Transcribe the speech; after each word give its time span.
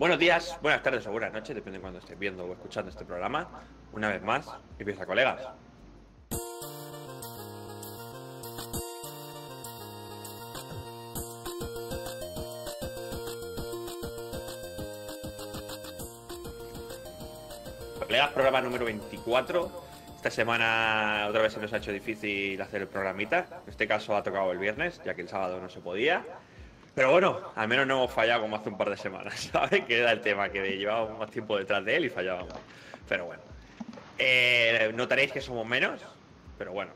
Buenos 0.00 0.18
días, 0.18 0.58
buenas 0.62 0.82
tardes 0.82 1.06
o 1.06 1.12
buenas 1.12 1.30
noches, 1.30 1.54
depende 1.54 1.76
de 1.76 1.82
cuando 1.82 1.98
estés 1.98 2.18
viendo 2.18 2.46
o 2.46 2.52
escuchando 2.54 2.88
este 2.88 3.04
programa. 3.04 3.46
Una 3.92 4.08
vez 4.08 4.22
más, 4.22 4.48
empieza 4.78 5.04
colegas. 5.04 5.46
Colegas, 17.98 18.30
programa 18.30 18.62
número 18.62 18.86
24. 18.86 19.70
Esta 20.16 20.30
semana 20.30 21.26
otra 21.28 21.42
vez 21.42 21.52
se 21.52 21.60
nos 21.60 21.70
ha 21.74 21.76
hecho 21.76 21.92
difícil 21.92 22.58
hacer 22.62 22.80
el 22.80 22.88
programita. 22.88 23.60
En 23.66 23.70
este 23.70 23.86
caso 23.86 24.16
ha 24.16 24.22
tocado 24.22 24.50
el 24.52 24.58
viernes, 24.58 24.98
ya 25.04 25.14
que 25.14 25.20
el 25.20 25.28
sábado 25.28 25.60
no 25.60 25.68
se 25.68 25.80
podía. 25.80 26.24
Pero 27.00 27.12
bueno, 27.12 27.40
al 27.56 27.66
menos 27.66 27.86
no 27.86 27.94
hemos 27.94 28.12
fallado 28.12 28.42
como 28.42 28.56
hace 28.56 28.68
un 28.68 28.76
par 28.76 28.90
de 28.90 28.96
semanas, 28.98 29.48
¿sabes? 29.52 29.86
Que 29.86 30.00
era 30.00 30.12
el 30.12 30.20
tema, 30.20 30.50
que 30.50 30.76
llevábamos 30.76 31.18
más 31.18 31.30
tiempo 31.30 31.56
detrás 31.56 31.82
de 31.82 31.96
él 31.96 32.04
y 32.04 32.10
fallábamos. 32.10 32.52
Pero 33.08 33.24
bueno. 33.24 33.40
Eh, 34.18 34.92
notaréis 34.94 35.32
que 35.32 35.40
somos 35.40 35.66
menos, 35.66 36.02
pero 36.58 36.72
bueno, 36.72 36.92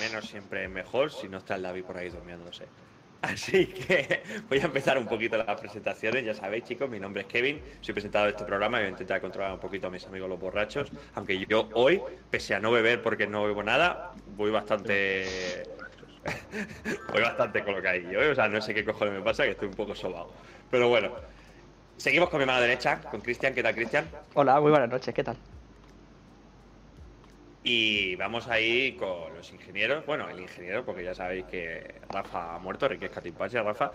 menos 0.00 0.26
siempre 0.26 0.64
es 0.64 0.70
mejor 0.70 1.12
si 1.12 1.28
no 1.28 1.36
está 1.36 1.56
el 1.56 1.64
David 1.64 1.84
por 1.84 1.98
ahí 1.98 2.08
durmiéndose. 2.08 2.64
Así 3.20 3.66
que 3.66 4.22
voy 4.48 4.58
a 4.58 4.64
empezar 4.64 4.96
un 4.96 5.06
poquito 5.06 5.36
las 5.36 5.60
presentaciones. 5.60 6.24
Ya 6.24 6.32
sabéis, 6.32 6.64
chicos, 6.64 6.88
mi 6.88 6.98
nombre 6.98 7.20
es 7.20 7.28
Kevin, 7.28 7.60
soy 7.82 7.92
presentado 7.92 8.24
de 8.24 8.30
este 8.30 8.44
programa 8.46 8.78
y 8.78 8.84
voy 8.84 8.86
a 8.86 8.92
intentar 8.92 9.20
controlar 9.20 9.52
un 9.52 9.60
poquito 9.60 9.88
a 9.88 9.90
mis 9.90 10.06
amigos 10.06 10.30
los 10.30 10.40
borrachos. 10.40 10.90
Aunque 11.14 11.44
yo 11.44 11.68
hoy, 11.74 12.00
pese 12.30 12.54
a 12.54 12.60
no 12.60 12.70
beber 12.70 13.02
porque 13.02 13.26
no 13.26 13.44
bebo 13.44 13.62
nada, 13.62 14.12
voy 14.34 14.50
bastante 14.50 15.62
Voy 17.12 17.22
bastante 17.22 17.62
colocadillo, 17.62 18.22
¿eh? 18.22 18.30
O 18.30 18.34
sea, 18.34 18.48
no 18.48 18.60
sé 18.60 18.74
qué 18.74 18.84
cojones 18.84 19.14
me 19.14 19.22
pasa, 19.22 19.44
que 19.44 19.50
estoy 19.50 19.68
un 19.68 19.74
poco 19.74 19.94
sobado. 19.94 20.30
Pero 20.70 20.88
bueno, 20.88 21.10
seguimos 21.96 22.28
con 22.28 22.40
mi 22.40 22.46
mano 22.46 22.60
derecha, 22.60 23.00
con 23.10 23.20
Cristian. 23.20 23.54
¿Qué 23.54 23.62
tal, 23.62 23.74
Cristian? 23.74 24.06
Hola, 24.34 24.60
muy 24.60 24.70
buenas 24.70 24.88
noches, 24.88 25.14
¿qué 25.14 25.24
tal? 25.24 25.36
Y 27.62 28.14
vamos 28.14 28.46
ahí 28.46 28.96
con 28.96 29.34
los 29.34 29.52
ingenieros. 29.52 30.06
Bueno, 30.06 30.28
el 30.28 30.38
ingeniero, 30.38 30.84
porque 30.84 31.02
ya 31.02 31.14
sabéis 31.14 31.46
que 31.46 31.96
Rafa 32.08 32.54
ha 32.54 32.58
muerto, 32.60 32.86
Ricky 32.86 33.08
Catimpache, 33.08 33.60
Rafa. 33.60 33.90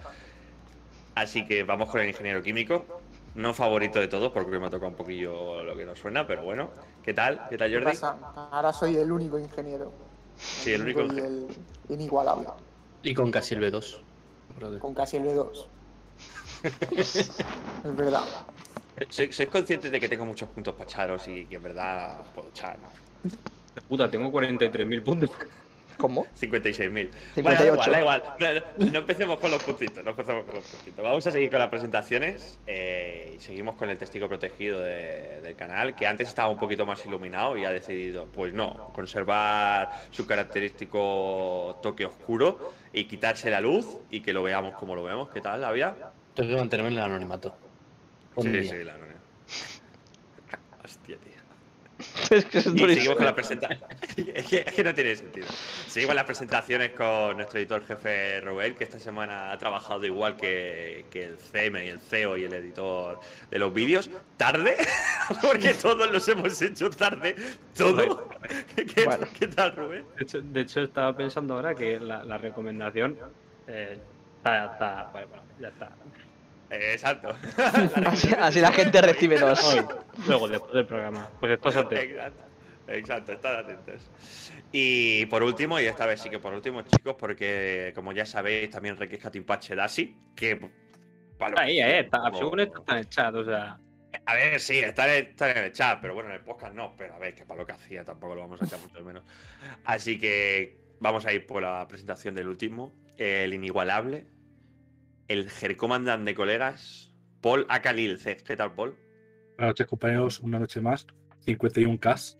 Así 1.15 1.45
que 1.45 1.63
vamos 1.63 1.89
con 1.89 2.01
el 2.01 2.09
ingeniero 2.09 2.41
químico. 2.43 2.85
No 3.33 3.53
favorito 3.53 4.01
de 4.01 4.09
todos, 4.09 4.33
porque 4.33 4.59
me 4.59 4.67
ha 4.67 4.69
tocado 4.69 4.89
un 4.89 4.97
poquillo 4.97 5.63
lo 5.63 5.75
que 5.77 5.85
nos 5.85 5.97
suena, 5.97 6.27
pero 6.27 6.43
bueno. 6.43 6.69
¿Qué 7.01 7.13
tal? 7.13 7.47
¿Qué 7.49 7.57
tal, 7.57 7.73
Jordi? 7.73 7.97
Ahora 8.51 8.73
soy 8.73 8.97
el 8.97 9.09
único 9.09 9.39
ingeniero. 9.39 9.93
Sí, 10.41 10.73
el 10.73 10.81
único. 10.81 11.03
Y 11.03 11.19
el 11.19 11.47
inigualable. 11.89 12.47
Y 13.03 13.13
con 13.13 13.31
casi 13.31 13.55
el 13.55 13.61
B2. 13.61 13.99
Con 14.79 14.93
casi 14.93 15.17
el 15.17 15.23
B2. 15.23 15.65
es 16.91 17.95
verdad. 17.95 18.23
Sois 19.09 19.47
conscientes 19.49 19.91
de 19.91 19.99
que 19.99 20.07
tengo 20.07 20.25
muchos 20.25 20.49
puntos 20.49 20.75
para 20.75 20.89
echaros 20.89 21.27
y 21.27 21.45
que 21.45 21.55
en 21.55 21.63
verdad 21.63 22.21
puedo 22.35 22.49
echar, 22.49 22.77
¿no? 22.79 22.89
Puta, 23.87 24.11
tengo 24.11 24.31
43.000 24.31 25.03
puntos. 25.03 25.29
¿Cómo? 25.97 26.25
56.000. 26.39 27.09
Bueno, 27.41 27.59
da 27.59 27.65
igual, 27.65 27.91
da 27.91 27.99
igual. 27.99 28.65
No, 28.77 28.99
empecemos 28.99 29.39
con 29.39 29.51
los 29.51 29.63
puntitos, 29.63 30.03
no 30.03 30.11
empecemos 30.11 30.45
con 30.45 30.55
los 30.55 30.63
puntitos. 30.65 31.03
Vamos 31.03 31.27
a 31.27 31.31
seguir 31.31 31.49
con 31.49 31.59
las 31.59 31.69
presentaciones 31.69 32.59
eh, 32.67 33.35
y 33.35 33.39
seguimos 33.39 33.75
con 33.75 33.89
el 33.89 33.97
testigo 33.97 34.27
protegido 34.27 34.79
del 34.81 35.55
canal, 35.55 35.95
que 35.95 36.07
antes 36.07 36.29
estaba 36.29 36.49
un 36.49 36.59
poquito 36.59 36.85
más 36.85 37.05
iluminado 37.05 37.57
y 37.57 37.65
ha 37.65 37.71
decidido, 37.71 38.25
pues 38.25 38.53
no, 38.53 38.91
conservar 38.93 39.89
su 40.11 40.25
característico 40.25 41.79
toque 41.81 42.05
oscuro 42.05 42.73
y 42.93 43.05
quitarse 43.05 43.49
la 43.49 43.61
luz 43.61 43.97
y 44.09 44.21
que 44.21 44.33
lo 44.33 44.43
veamos 44.43 44.75
como 44.75 44.95
lo 44.95 45.03
vemos. 45.03 45.29
¿Qué 45.29 45.41
tal, 45.41 45.63
Avia? 45.63 45.95
Tengo 46.33 46.49
que 46.49 46.55
mantenerme 46.55 46.91
en 46.91 46.97
el 46.97 47.03
anonimato. 47.03 47.55
sí, 48.37 48.63
sí, 48.63 48.75
el 48.75 48.89
anonimato. 48.89 49.21
Hostia, 50.83 51.17
tío. 51.17 51.30
es 52.31 52.45
que 52.45 52.57
es 52.59 52.65
y 52.67 52.77
seguimos 52.77 53.15
con 53.17 53.25
la 53.25 53.35
presentación. 53.35 53.89
es, 54.35 54.45
que, 54.73 54.83
no 54.83 54.93
tiene 54.93 55.15
sentido. 55.15 55.47
Seguimos 55.87 56.15
las 56.15 56.25
presentaciones 56.25 56.91
con 56.91 57.37
nuestro 57.37 57.59
editor 57.59 57.85
jefe 57.85 58.41
Robert, 58.41 58.77
que 58.77 58.83
esta 58.83 58.99
semana 58.99 59.51
ha 59.51 59.57
trabajado 59.57 60.05
igual 60.05 60.35
que, 60.37 61.05
que 61.09 61.25
el 61.25 61.37
CM 61.37 61.85
y 61.85 61.89
el 61.89 61.99
CEO 61.99 62.37
y 62.37 62.43
el 62.43 62.53
editor 62.53 63.19
de 63.49 63.59
los 63.59 63.73
vídeos. 63.73 64.09
¿Tarde? 64.37 64.75
Porque 65.41 65.73
todos 65.73 66.11
los 66.11 66.27
hemos 66.27 66.61
hecho 66.61 66.89
tarde. 66.89 67.35
¿Todo? 67.75 68.29
¿Qué, 68.75 69.05
Bueno. 69.05 69.27
¿qué 69.37 69.47
tal, 69.47 69.75
Rubén? 69.75 70.05
De 70.17 70.23
hecho, 70.23 70.41
de 70.41 70.61
hecho, 70.61 70.81
estaba 70.81 71.15
pensando 71.15 71.55
ahora 71.55 71.75
que 71.75 71.99
la, 71.99 72.23
la 72.23 72.37
recomendación 72.37 73.17
eh, 73.67 73.99
está, 74.37 74.65
está- 74.73 75.09
bueno, 75.11 75.27
bueno, 75.27 75.43
ya 75.59 75.67
está. 75.69 75.91
Exacto. 76.71 77.35
Así, 78.05 78.29
así 78.39 78.59
la 78.61 78.71
gente 78.71 79.01
recibe 79.01 79.37
dos. 79.39 79.61
Hoy, 79.63 79.85
luego, 80.27 80.47
después 80.47 80.73
del 80.73 80.85
programa. 80.85 81.29
Pues 81.39 81.53
estás 81.53 81.75
atento. 81.75 81.95
Exacto, 82.01 82.43
exacto, 82.87 83.31
estad 83.33 83.55
atentos. 83.59 84.09
Y 84.71 85.25
por 85.25 85.43
último, 85.43 85.79
y 85.79 85.85
esta 85.85 86.05
vez 86.05 86.21
sí 86.21 86.29
que 86.29 86.39
por 86.39 86.53
último, 86.53 86.81
chicos, 86.83 87.15
porque 87.19 87.91
como 87.93 88.13
ya 88.13 88.25
sabéis, 88.25 88.69
también 88.69 88.95
Requesca 88.95 89.29
Timpache 89.29 89.75
Dasi, 89.75 90.15
que. 90.35 90.69
para 91.37 91.51
lo 91.55 91.59
Ahí, 91.59 91.79
eh, 91.79 91.99
está, 91.99 92.19
como- 92.19 92.37
según 92.37 92.59
esto 92.61 92.79
está 92.79 92.93
en 92.93 92.97
el 92.99 93.09
chat, 93.09 93.35
o 93.35 93.43
sea. 93.43 93.77
A 94.25 94.35
ver, 94.35 94.59
sí, 94.59 94.79
está 94.79 95.13
en, 95.17 95.27
está 95.27 95.51
en 95.51 95.57
el 95.65 95.71
chat, 95.73 95.99
pero 96.01 96.13
bueno, 96.13 96.29
en 96.29 96.35
el 96.35 96.41
podcast 96.41 96.73
no. 96.73 96.95
Pero 96.97 97.15
a 97.15 97.19
ver, 97.19 97.35
que 97.35 97.45
para 97.45 97.59
lo 97.61 97.65
que 97.65 97.73
hacía 97.73 98.03
tampoco 98.05 98.35
lo 98.35 98.41
vamos 98.41 98.61
a 98.61 98.65
echar 98.65 98.79
mucho 98.79 98.97
de 98.97 99.03
menos. 99.03 99.23
Así 99.83 100.19
que 100.19 100.77
vamos 100.99 101.25
a 101.25 101.33
ir 101.33 101.45
por 101.45 101.61
la 101.61 101.85
presentación 101.87 102.35
del 102.35 102.47
último, 102.47 102.93
el 103.17 103.53
inigualable, 103.53 104.25
el 105.27 105.49
Jercomandan 105.49 106.25
de 106.25 106.35
colegas, 106.35 107.11
Paul 107.41 107.65
Akalil. 107.69 108.19
¿Qué 108.23 108.55
tal, 108.55 108.73
Paul? 108.73 108.95
Buenas 109.57 109.71
noches, 109.71 109.87
compañeros. 109.87 110.39
Una 110.39 110.59
noche 110.59 110.81
más. 110.81 111.05
51K. 111.45 112.37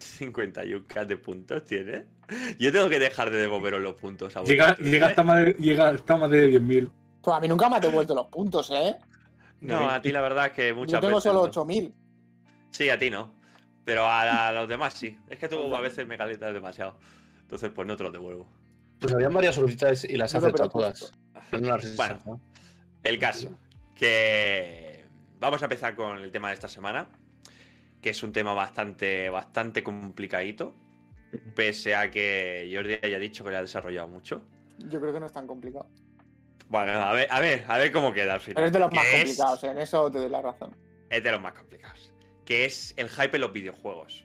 51k 0.00 1.06
de 1.06 1.16
puntos 1.16 1.64
tiene. 1.64 2.06
Yo 2.58 2.72
tengo 2.72 2.88
que 2.88 2.98
dejar 2.98 3.30
de 3.30 3.38
devolveros 3.38 3.80
los 3.80 3.94
puntos 3.94 4.36
a 4.36 4.42
Llega, 4.44 4.68
vosotros, 4.68 4.88
llega, 4.90 5.06
¿eh? 5.06 5.10
hasta 5.10 5.22
más 5.22 5.44
de, 5.44 5.52
llega 5.54 5.88
hasta 5.88 6.16
más 6.16 6.30
de 6.30 6.60
10.000. 6.60 6.90
Pues 7.22 7.36
a 7.36 7.40
mí 7.40 7.48
nunca 7.48 7.68
me 7.68 7.76
ha 7.76 7.80
devuelto 7.80 8.14
los 8.14 8.26
puntos, 8.28 8.70
¿eh? 8.70 8.96
No, 9.60 9.90
a 9.90 10.00
ti 10.00 10.10
la 10.10 10.22
verdad 10.22 10.46
es 10.46 10.52
que 10.52 10.72
muchas 10.72 10.92
Yo 10.94 11.00
tengo 11.00 11.16
veces 11.16 11.30
solo 11.30 11.40
no. 11.40 11.48
8000. 11.48 11.94
Sí, 12.70 12.88
a 12.88 12.98
ti 12.98 13.10
no. 13.10 13.34
Pero 13.84 14.04
a, 14.04 14.48
a 14.48 14.52
los 14.52 14.68
demás 14.68 14.94
sí. 14.94 15.18
Es 15.28 15.38
que 15.38 15.48
tú 15.48 15.74
a 15.74 15.80
veces 15.80 16.06
me 16.06 16.16
calientas 16.16 16.54
demasiado. 16.54 16.96
Entonces, 17.42 17.70
pues 17.74 17.86
no 17.86 17.96
te 17.96 18.04
los 18.04 18.12
devuelvo. 18.12 18.46
Pues 19.00 19.12
habían 19.12 19.34
varias 19.34 19.56
solicitudes 19.56 20.04
y 20.04 20.16
las 20.16 20.32
No 20.34 20.46
has 20.46 20.70
todas. 20.70 21.12
No 21.60 21.78
Bueno. 21.96 22.40
El 23.02 23.18
caso, 23.18 23.58
que 23.94 25.04
vamos 25.38 25.62
a 25.62 25.64
empezar 25.66 25.94
con 25.94 26.18
el 26.18 26.30
tema 26.30 26.48
de 26.48 26.54
esta 26.54 26.68
semana, 26.68 27.08
que 28.00 28.10
es 28.10 28.22
un 28.22 28.32
tema 28.32 28.52
bastante, 28.52 29.30
bastante 29.30 29.82
complicadito, 29.82 30.74
pese 31.54 31.94
a 31.94 32.10
que 32.10 32.70
Jordi 32.72 32.98
haya 33.02 33.18
dicho 33.18 33.44
que 33.44 33.50
lo 33.50 33.58
ha 33.58 33.62
desarrollado 33.62 34.08
mucho. 34.08 34.42
Yo 34.78 35.00
creo 35.00 35.12
que 35.12 35.20
no 35.20 35.26
es 35.26 35.32
tan 35.32 35.46
complicado. 35.46 35.86
Bueno, 36.68 36.92
a 36.92 37.12
ver, 37.12 37.26
a 37.30 37.40
ver, 37.40 37.64
a 37.66 37.78
ver 37.78 37.90
cómo 37.92 38.12
queda 38.12 38.34
al 38.34 38.40
final. 38.40 38.54
Pero 38.56 38.66
es 38.68 38.72
de 38.72 38.78
los 38.78 38.92
más 38.92 39.04
es- 39.06 39.12
complicados, 39.24 39.64
¿eh? 39.64 39.70
en 39.70 39.78
eso 39.78 40.10
te 40.10 40.18
doy 40.18 40.28
la 40.30 40.42
razón. 40.42 40.74
es 41.08 41.22
de 41.22 41.32
los 41.32 41.40
más 41.40 41.52
complicados. 41.54 42.12
Que 42.44 42.64
es 42.64 42.94
el 42.96 43.08
hype 43.08 43.36
en 43.36 43.40
los 43.40 43.52
videojuegos. 43.52 44.24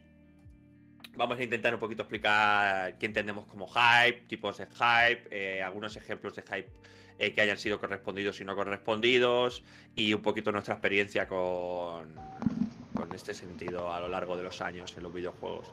Vamos 1.18 1.40
a 1.40 1.44
intentar 1.44 1.74
un 1.74 1.80
poquito 1.80 2.04
explicar 2.04 2.98
qué 2.98 3.06
entendemos 3.06 3.46
como 3.46 3.68
hype, 3.68 4.26
tipos 4.28 4.58
de 4.58 4.66
hype, 4.68 5.28
eh, 5.32 5.64
algunos 5.64 5.96
ejemplos 5.96 6.36
de 6.36 6.42
hype 6.44 6.70
eh, 7.20 7.34
que 7.34 7.42
hayan 7.42 7.58
sido 7.58 7.80
correspondidos 7.80 8.42
y 8.42 8.46
no 8.46 8.56
correspondidos, 8.56 9.64
y 9.96 10.14
un 10.14 10.22
poquito 10.22 10.52
nuestra 10.52 10.74
experiencia 10.76 11.28
con, 11.28 12.14
con 12.94 13.14
este 13.14 13.34
sentido 13.34 13.94
a 13.94 14.00
lo 14.00 14.08
largo 14.08 14.36
de 14.36 14.44
los 14.44 14.62
años 14.62 14.94
en 14.98 15.04
los 15.04 15.14
videojuegos. 15.14 15.72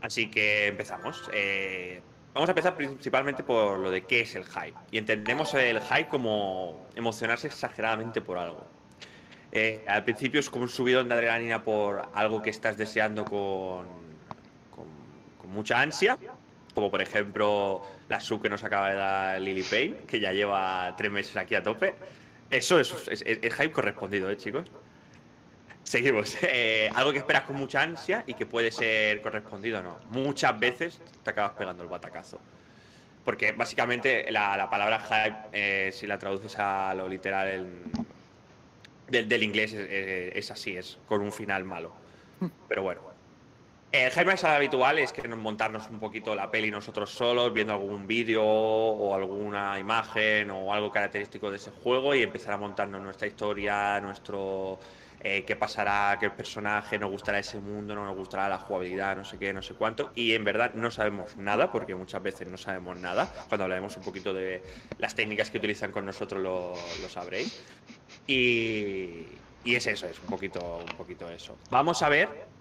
Así 0.00 0.30
que 0.30 0.66
empezamos. 0.66 1.28
Eh, 1.32 2.00
vamos 2.34 2.48
a 2.48 2.52
empezar 2.52 2.76
principalmente 2.76 3.42
por 3.42 3.78
lo 3.78 3.90
de 3.90 4.02
qué 4.02 4.20
es 4.20 4.34
el 4.34 4.44
hype. 4.44 4.74
Y 4.90 4.98
entendemos 4.98 5.54
el 5.54 5.80
hype 5.80 6.08
como 6.08 6.86
emocionarse 6.94 7.46
exageradamente 7.46 8.20
por 8.20 8.38
algo. 8.38 8.66
Eh, 9.52 9.84
al 9.86 10.04
principio 10.04 10.40
es 10.40 10.50
como 10.50 10.64
un 10.64 10.68
subidón 10.68 11.08
de 11.08 11.14
adrenalina 11.14 11.62
por 11.62 12.08
algo 12.12 12.42
que 12.42 12.50
estás 12.50 12.76
deseando 12.76 13.24
con, 13.24 13.86
con, 14.74 14.86
con 15.38 15.50
mucha 15.50 15.80
ansia, 15.80 16.18
como 16.74 16.90
por 16.90 17.00
ejemplo 17.00 17.82
la 18.08 18.20
sub 18.20 18.40
que 18.42 18.48
nos 18.48 18.62
acaba 18.62 18.90
de 18.90 18.96
dar 18.96 19.40
Lily 19.40 19.62
Payne, 19.62 19.96
que 20.06 20.20
ya 20.20 20.32
lleva 20.32 20.94
tres 20.96 21.10
meses 21.10 21.36
aquí 21.36 21.54
a 21.54 21.62
tope. 21.62 21.94
Eso 22.50 22.78
es, 22.78 22.92
es, 23.08 23.54
hype 23.54 23.72
correspondido, 23.72 24.30
¿eh, 24.30 24.36
chicos? 24.36 24.70
Seguimos. 25.82 26.36
Eh, 26.42 26.90
algo 26.94 27.12
que 27.12 27.18
esperas 27.18 27.42
con 27.42 27.56
mucha 27.56 27.82
ansia 27.82 28.22
y 28.26 28.34
que 28.34 28.46
puede 28.46 28.70
ser 28.70 29.20
correspondido 29.20 29.80
o 29.80 29.82
no. 29.82 29.98
Muchas 30.10 30.58
veces 30.58 31.00
te 31.22 31.30
acabas 31.30 31.52
pegando 31.52 31.82
el 31.82 31.88
batacazo. 31.88 32.40
Porque 33.24 33.52
básicamente 33.52 34.30
la, 34.30 34.56
la 34.56 34.70
palabra 34.70 35.00
hype, 35.00 35.36
eh, 35.52 35.90
si 35.92 36.06
la 36.06 36.18
traduces 36.18 36.56
a 36.58 36.94
lo 36.94 37.08
literal 37.08 37.48
en- 37.48 39.28
del, 39.28 39.42
inglés, 39.42 39.72
es 39.72 40.50
así, 40.50 40.76
es 40.76 40.98
con 41.06 41.20
un 41.20 41.32
final 41.32 41.64
malo. 41.64 41.92
Pero 42.68 42.82
bueno. 42.82 43.15
El 43.92 44.10
hype 44.10 44.24
más 44.24 44.44
habitual 44.44 44.98
es 44.98 45.12
que 45.12 45.26
nos 45.26 45.38
montarnos 45.38 45.88
un 45.88 45.98
poquito 46.00 46.34
la 46.34 46.50
peli 46.50 46.70
nosotros 46.70 47.10
solos, 47.10 47.52
viendo 47.52 47.72
algún 47.72 48.06
vídeo 48.06 48.44
o 48.44 49.14
alguna 49.14 49.78
imagen 49.78 50.50
o 50.50 50.72
algo 50.74 50.90
característico 50.90 51.50
de 51.50 51.56
ese 51.56 51.70
juego 51.70 52.14
y 52.14 52.22
empezar 52.22 52.54
a 52.54 52.58
montarnos 52.58 53.00
nuestra 53.00 53.26
historia, 53.26 54.00
nuestro 54.00 54.78
eh, 55.20 55.44
qué 55.44 55.56
pasará, 55.56 56.18
qué 56.20 56.30
personaje, 56.30 56.98
nos 56.98 57.10
gustará 57.10 57.38
ese 57.38 57.58
mundo, 57.58 57.94
no 57.94 58.04
nos 58.04 58.16
gustará 58.16 58.48
la 58.48 58.58
jugabilidad, 58.58 59.16
no 59.16 59.24
sé 59.24 59.38
qué, 59.38 59.52
no 59.52 59.62
sé 59.62 59.74
cuánto. 59.74 60.10
Y 60.14 60.34
en 60.34 60.44
verdad 60.44 60.74
no 60.74 60.90
sabemos 60.90 61.36
nada, 61.36 61.72
porque 61.72 61.94
muchas 61.94 62.22
veces 62.22 62.46
no 62.48 62.58
sabemos 62.58 62.98
nada. 62.98 63.32
Cuando 63.48 63.64
hablaremos 63.64 63.96
un 63.96 64.02
poquito 64.02 64.34
de 64.34 64.62
las 64.98 65.14
técnicas 65.14 65.50
que 65.50 65.58
utilizan 65.58 65.90
con 65.92 66.04
nosotros 66.04 66.42
lo, 66.42 66.74
lo 67.00 67.08
sabréis. 67.08 67.62
Y, 68.26 69.26
y 69.64 69.74
es 69.74 69.86
eso, 69.86 70.06
es 70.06 70.18
un 70.20 70.26
poquito, 70.26 70.78
un 70.78 70.96
poquito 70.96 71.30
eso. 71.30 71.56
Vamos 71.70 72.02
a 72.02 72.08
ver 72.08 72.55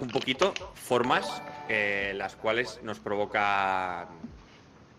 un 0.00 0.08
poquito 0.08 0.52
formas 0.74 1.42
eh, 1.68 2.12
las 2.16 2.36
cuales 2.36 2.80
nos 2.82 3.00
provocan 3.00 4.08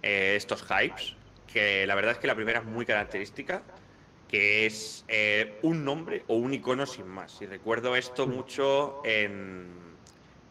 eh, 0.02 0.34
estos 0.36 0.64
hypes. 0.64 1.16
Que 1.52 1.86
la 1.88 1.96
verdad 1.96 2.12
es 2.14 2.18
que 2.18 2.28
la 2.28 2.36
primera 2.36 2.60
es 2.60 2.66
muy 2.66 2.86
característica, 2.86 3.62
que 4.28 4.66
es 4.66 5.06
eh, 5.08 5.60
un 5.62 5.86
nombre 5.86 6.24
o 6.28 6.36
un 6.36 6.54
icono 6.54 6.86
sin 6.86 7.08
más. 7.08 7.42
Y 7.42 7.46
recuerdo 7.46 7.96
esto 7.96 8.28
mucho 8.28 9.02
en, 9.06 9.68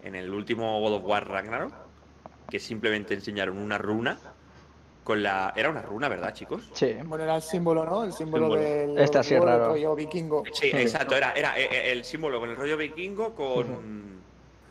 en 0.03 0.15
el 0.15 0.31
último 0.33 0.81
God 0.81 0.95
of 0.95 1.03
War 1.05 1.29
Ragnarok, 1.29 1.73
que 2.49 2.59
simplemente 2.59 3.13
enseñaron 3.15 3.59
una 3.59 3.77
runa 3.79 4.19
con 5.03 5.23
la. 5.23 5.53
Era 5.55 5.69
una 5.69 5.83
runa, 5.83 6.09
¿verdad, 6.09 6.33
chicos? 6.33 6.71
Sí. 6.73 6.95
Bueno, 7.05 7.25
era 7.25 7.37
el 7.37 7.43
símbolo, 7.43 7.85
¿no? 7.85 8.05
El 8.05 8.13
símbolo 8.15 8.47
Símbolo. 8.47 8.63
del 8.63 8.99
Este 8.99 9.21
raro. 9.41 9.69
rollo 9.69 9.95
vikingo. 9.95 10.43
Sí, 10.55 10.71
exacto, 10.73 11.15
era, 11.17 11.33
era 11.33 11.59
eh, 11.59 11.93
el 11.93 12.05
símbolo 12.05 12.41
con 12.41 12.49
el 12.49 12.57
rollo 12.57 12.79
vikingo 12.79 13.35
con, 13.35 14.24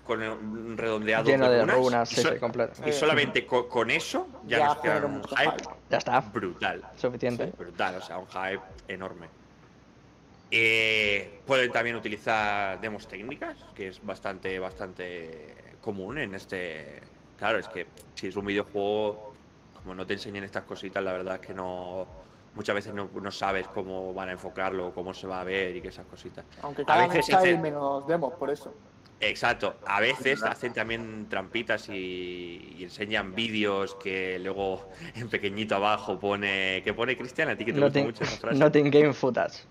con 0.03 0.21
el- 0.21 0.29
un 0.31 0.77
redondeado 0.77 1.23
Lleno 1.25 1.49
de 1.49 1.61
runas. 1.61 1.75
runas, 1.77 2.11
Y 2.11 2.15
sí, 2.15 2.21
so- 2.21 2.33
sí, 2.33 2.39
completo. 2.39 2.73
Y 2.87 2.91
solamente 2.91 3.45
co- 3.45 3.67
con, 3.69 3.89
eso 3.89 4.27
ya, 4.45 4.57
Ya 4.59 4.65
nos 4.67 4.81
generó 4.81 5.07
un 5.07 5.23
hype 5.23 5.51
hype. 5.51 5.69
Ya 5.89 5.97
está, 5.97 6.19
brutal. 6.21 6.83
suficiente. 6.95 7.53
Brutal, 7.57 7.95
o 7.95 8.01
sea, 8.01 8.17
un 8.17 8.27
hype 8.27 8.61
enorme. 8.87 9.27
Eh, 10.51 11.41
pueden 11.47 11.71
también 11.71 11.95
utilizar 11.95 12.79
demos 12.79 13.07
técnicas, 13.07 13.57
que 13.73 13.87
es 13.87 14.05
bastante, 14.05 14.59
bastante 14.59 15.55
común 15.81 16.17
en 16.19 16.35
este. 16.35 17.01
Claro, 17.37 17.57
es 17.57 17.67
que 17.67 17.87
si 18.13 18.27
es 18.27 18.35
un 18.35 18.45
videojuego, 18.45 19.33
como 19.81 19.95
no 19.95 20.05
te 20.05 20.13
enseñan 20.13 20.43
estas 20.43 20.63
cositas, 20.63 21.03
la 21.03 21.13
verdad 21.13 21.35
es 21.35 21.41
que 21.47 21.53
no. 21.53 22.07
Muchas 22.53 22.75
veces 22.75 22.93
no, 22.93 23.09
no 23.19 23.31
sabes 23.31 23.67
cómo 23.69 24.13
van 24.13 24.29
a 24.29 24.33
enfocarlo, 24.33 24.93
cómo 24.93 25.11
se 25.15 25.25
va 25.25 25.41
a 25.41 25.43
ver 25.43 25.75
y 25.75 25.81
que 25.81 25.87
esas 25.87 26.05
cositas. 26.05 26.45
Aunque 26.61 26.83
A 26.83 26.85
cada 26.85 27.07
veces 27.07 27.25
vez 27.27 27.35
hay 27.35 27.57
menos 27.57 28.05
demos, 28.05 28.33
por 28.35 28.51
eso. 28.51 28.75
Exacto, 29.29 29.81
a 29.85 30.01
veces 30.01 30.45
hacen 30.45 30.73
también 30.73 31.29
trampitas 31.29 31.87
y, 31.89 31.93
y 32.77 32.83
enseñan 32.83 33.35
vídeos 33.35 33.95
que 33.95 34.37
luego 34.39 34.89
en 35.15 35.29
pequeñito 35.29 35.75
abajo 35.75 36.19
pone. 36.19 36.81
¿Qué 36.83 36.93
pone 36.93 37.17
Cristian? 37.17 37.49
A 37.49 37.57
ti 37.57 37.63
que 37.65 37.73
te 37.73 37.81
gusta 37.81 38.01
Nothing, 38.01 38.03
mucho 38.03 38.23
esa 38.23 38.37
frase. 38.37 38.65
nothing 38.65 38.89
game 38.91 39.13
footage. 39.13 39.67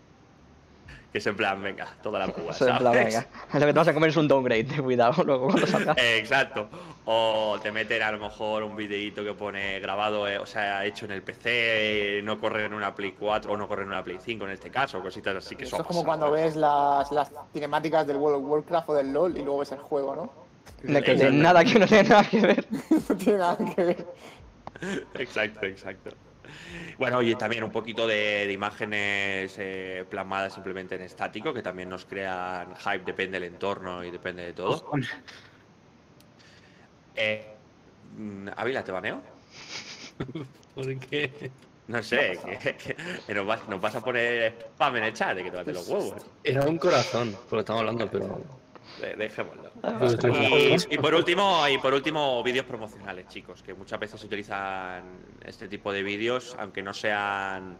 Que 1.13 1.19
es 1.19 1.27
en 1.27 1.37
plan, 1.37 1.63
venga, 1.63 1.95
toda 2.03 2.19
la 2.19 2.29
púa, 2.29 2.51
Eso 2.53 2.67
en 2.67 2.79
plan, 2.79 2.95
¿sabes? 2.95 3.05
venga. 3.05 3.27
Lo 3.53 3.61
que 3.61 3.67
te 3.67 3.79
vas 3.79 3.89
a 3.89 3.95
comer 3.95 4.11
es 4.11 4.17
un 4.17 4.27
downgrade, 4.29 4.65
cuidado 4.83 5.23
luego 5.27 5.49
cuando 5.49 5.67
salga. 5.67 5.95
Exacto. 5.99 6.69
O 7.05 7.59
te 7.63 7.71
meten 7.71 8.01
a 8.03 8.13
lo 8.13 8.19
mejor 8.19 8.63
un 8.63 8.75
videíto 8.77 9.23
que 9.23 9.35
pone 9.35 9.79
grabado, 9.81 10.27
eh, 10.27 10.39
o 10.39 10.47
sea, 10.47 10.87
hecho 10.87 11.05
en 11.05 11.11
el 11.11 11.23
PC, 11.23 12.21
no 12.25 12.41
corre 12.41 12.65
en 12.65 12.73
una 12.73 12.95
Play 12.95 13.13
4 13.19 13.53
o 13.53 13.57
no 13.57 13.69
corre 13.69 13.83
en 13.83 13.89
una 13.89 14.03
Play 14.03 14.19
5 14.23 14.45
en 14.47 14.53
este 14.53 14.71
caso, 14.71 15.03
cositas 15.03 15.37
así 15.37 15.55
que 15.55 15.65
Eso 15.65 15.77
son. 15.77 15.81
es 15.83 15.87
como 15.87 16.05
cuando 16.05 16.31
ves 16.31 16.57
las, 16.57 17.11
las 17.13 17.31
cinemáticas 17.53 18.07
del 18.07 18.17
World 18.17 18.45
of 18.45 18.51
Warcraft 18.51 18.89
o 18.89 18.95
del 18.95 19.13
LoL 19.13 19.37
y 19.37 19.43
luego 19.43 19.59
ves 19.59 19.73
el 19.73 19.79
juego, 19.81 20.17
¿no? 20.17 20.33
De 20.83 21.03
que 21.03 21.15
de 21.15 21.31
nada 21.31 21.65
que 21.65 21.79
no 21.79 21.87
tiene 21.87 22.09
nada 22.09 22.25
que 22.25 22.41
ver. 22.41 22.67
No 23.09 23.17
tiene 23.17 23.39
nada 23.39 23.57
que 23.75 23.85
ver. 23.85 24.07
Exacto, 25.15 25.67
exacto. 25.67 26.11
Bueno, 26.99 27.23
y 27.23 27.35
también 27.35 27.65
un 27.65 27.71
poquito 27.71 28.07
de, 28.07 28.47
de 28.47 28.53
imágenes 28.53 29.55
eh, 29.59 30.05
plasmadas 30.09 30.55
simplemente 30.55 30.95
en 30.95 31.03
estático, 31.03 31.53
que 31.55 31.63
también 31.63 31.89
nos 31.89 32.05
crean 32.05 32.75
hype, 32.77 33.05
depende 33.05 33.41
del 33.41 33.53
entorno 33.53 34.05
y 34.05 34.11
depende 34.11 34.45
de 34.45 34.53
todo. 34.53 34.91
Eh, 37.15 37.57
mm, 38.17 38.49
Ávila, 38.57 38.85
¿te 38.85 38.93
baneo? 38.93 39.23
¿Por 40.75 40.99
qué? 41.01 41.53
No 41.89 42.03
sé, 42.03 42.39
que, 42.45 42.77
que- 42.77 42.97
que 43.27 43.35
nos, 43.35 43.47
vas, 43.47 43.69
nos 43.69 43.81
vas 43.81 43.95
a 43.97 44.03
poner 44.03 44.71
spam 44.75 44.97
en 44.97 45.05
el 45.05 45.13
chat 45.13 45.37
de 45.37 45.45
que 45.45 45.51
te 45.51 45.73
los 45.73 45.89
huevos. 45.89 46.15
Era 46.43 46.63
un 46.67 46.79
corazón, 46.79 47.33
por 47.33 47.53
lo 47.53 47.57
que 47.59 47.61
estamos 47.61 47.81
hablando, 47.81 48.11
pero. 48.11 48.63
De- 48.99 49.17
Dejémoslo. 49.17 49.72
Pues 49.83 50.87
Y, 50.91 50.97
por 50.99 51.15
último, 51.15 51.69
y 51.69 51.79
por 51.79 51.93
último, 51.93 52.43
vídeos 52.43 52.65
promocionales, 52.67 53.27
chicos, 53.29 53.63
que 53.63 53.75
muchas 53.75 53.99
veces 53.99 54.21
se 54.21 54.27
utilizan 54.27 55.03
este 55.45 55.67
tipo 55.69 55.93
de 55.93 56.03
vídeos, 56.05 56.55
aunque 56.59 56.83
no 56.83 56.95
sean 56.95 57.77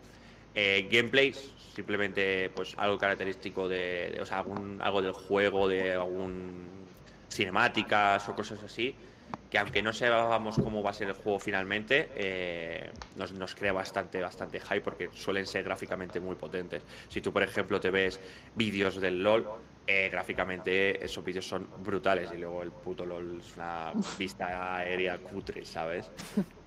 eh, 0.55 0.89
gameplays, 0.91 1.53
simplemente 1.75 2.51
pues 2.55 2.75
algo 2.77 2.99
característico 2.99 3.69
de, 3.69 4.11
de- 4.15 4.21
o 4.21 4.27
sea, 4.27 4.39
algún, 4.39 4.81
algo 4.83 5.01
del 5.01 5.13
juego, 5.13 5.69
de 5.69 5.93
algún 5.95 6.67
cinemáticas 7.31 8.29
o 8.29 8.35
cosas 8.35 8.63
así, 8.65 8.95
que 9.49 9.59
aunque 9.59 9.81
no 9.81 9.93
sepamos 9.93 10.57
cómo 10.57 10.83
va 10.83 10.91
a 10.91 10.95
ser 10.95 11.09
el 11.09 11.15
juego 11.15 11.39
finalmente, 11.39 12.09
eh, 12.17 12.91
nos, 13.17 13.33
nos 13.33 13.55
crea 13.55 13.73
bastante, 13.73 14.21
bastante 14.21 14.61
hype 14.61 14.81
porque 14.81 15.09
suelen 15.15 15.47
ser 15.47 15.63
gráficamente 15.63 16.19
muy 16.21 16.35
potentes. 16.35 16.83
Si 17.09 17.21
tú, 17.21 17.33
por 17.33 17.43
ejemplo, 17.43 17.79
te 17.81 17.91
ves 17.91 18.19
vídeos 18.57 19.01
del 19.01 19.23
LOL, 19.23 19.47
eh, 19.87 20.09
gráficamente 20.11 21.05
esos 21.05 21.25
vídeos 21.25 21.47
son 21.47 21.69
brutales 21.79 22.31
y 22.33 22.39
luego 22.39 22.63
el 22.63 22.71
puto 22.71 23.05
LOL 23.05 23.39
es 23.41 23.57
una 23.57 23.93
vista 24.19 24.77
aérea 24.77 25.19
cutre, 25.19 25.65
¿sabes? 25.65 26.11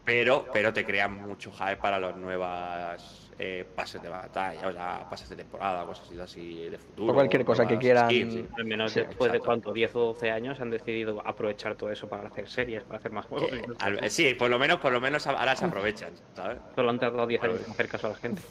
Pero, 0.04 0.46
pero 0.54 0.72
te 0.72 0.86
crean 0.86 1.14
mucho 1.14 1.52
hype 1.52 1.78
para 1.78 2.00
las 2.00 2.16
nuevas 2.16 3.32
eh, 3.40 3.66
pases 3.76 4.00
de 4.04 4.08
batalla, 4.10 4.68
o 4.68 4.72
sea, 4.72 5.10
pases 5.10 5.28
de 5.30 5.36
temporada, 5.36 5.84
cosas 5.84 6.16
así 6.20 6.70
de 6.70 6.78
futuro. 6.78 7.12
O 7.12 7.16
cualquier 7.16 7.44
cosa 7.44 7.68
que 7.68 7.80
quieran. 7.80 8.08
skins, 8.08 8.34
sí. 8.34 8.48
Al 8.56 8.66
menos 8.66 8.92
Sí, 8.92 9.00
después 9.00 9.32
de 9.32 9.40
cuánto, 9.40 9.74
10 9.74 9.96
o 9.96 10.00
12 10.14 10.30
años 10.30 10.60
han 10.62 10.70
decidido 10.70 11.26
aprovechar 11.26 11.76
todo 11.76 11.92
eso 11.92 12.08
para 12.08 12.28
hacer 12.28 12.48
series, 12.48 12.84
para 12.84 13.00
hacer 13.00 13.12
más 13.12 13.26
juegos. 13.26 13.50
Que, 13.50 13.66
al- 13.80 14.12
sí, 14.12 14.36
por 14.36 14.52
lo 14.52 14.60
menos, 14.60 14.80
por 14.80 14.92
lo 14.94 15.02
menos 15.02 15.26
ahora 15.26 15.56
se 15.56 15.66
aprovechan, 15.66 16.14
¿sabes? 16.36 16.60
Solo 16.76 16.92
han 16.92 17.00
tardado 17.00 17.26
10 17.26 17.42
años 17.44 17.62
en 17.66 17.72
hacer 17.72 17.88
caso 17.88 18.06
a 18.06 18.10
la 18.12 18.16
gente. 18.18 18.44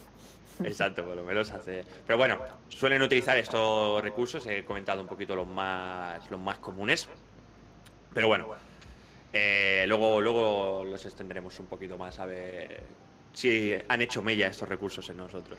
Exacto, 0.65 1.05
por 1.05 1.17
lo 1.17 1.25
menos 1.25 1.51
hace. 1.51 1.85
Pero 2.07 2.17
bueno, 2.19 2.39
suelen 2.69 3.03
utilizar 3.03 3.37
estos 3.39 4.03
recursos. 4.03 4.47
He 4.47 4.65
comentado 4.65 5.01
un 5.01 5.07
poquito 5.09 5.35
los 5.35 5.47
más, 5.47 6.31
los 6.31 6.41
más 6.41 6.59
comunes. 6.59 7.09
Pero 8.13 8.29
bueno, 8.29 8.49
eh, 9.33 9.85
luego, 9.89 10.21
luego 10.21 10.85
los 10.85 11.05
extenderemos 11.05 11.59
un 11.59 11.67
poquito 11.67 11.99
más 11.99 12.19
a 12.21 12.27
ver 12.27 12.83
si 13.33 13.75
han 13.89 14.01
hecho 14.03 14.23
mella 14.23 14.47
estos 14.47 14.69
recursos 14.69 15.09
en 15.11 15.17
nosotros. 15.17 15.59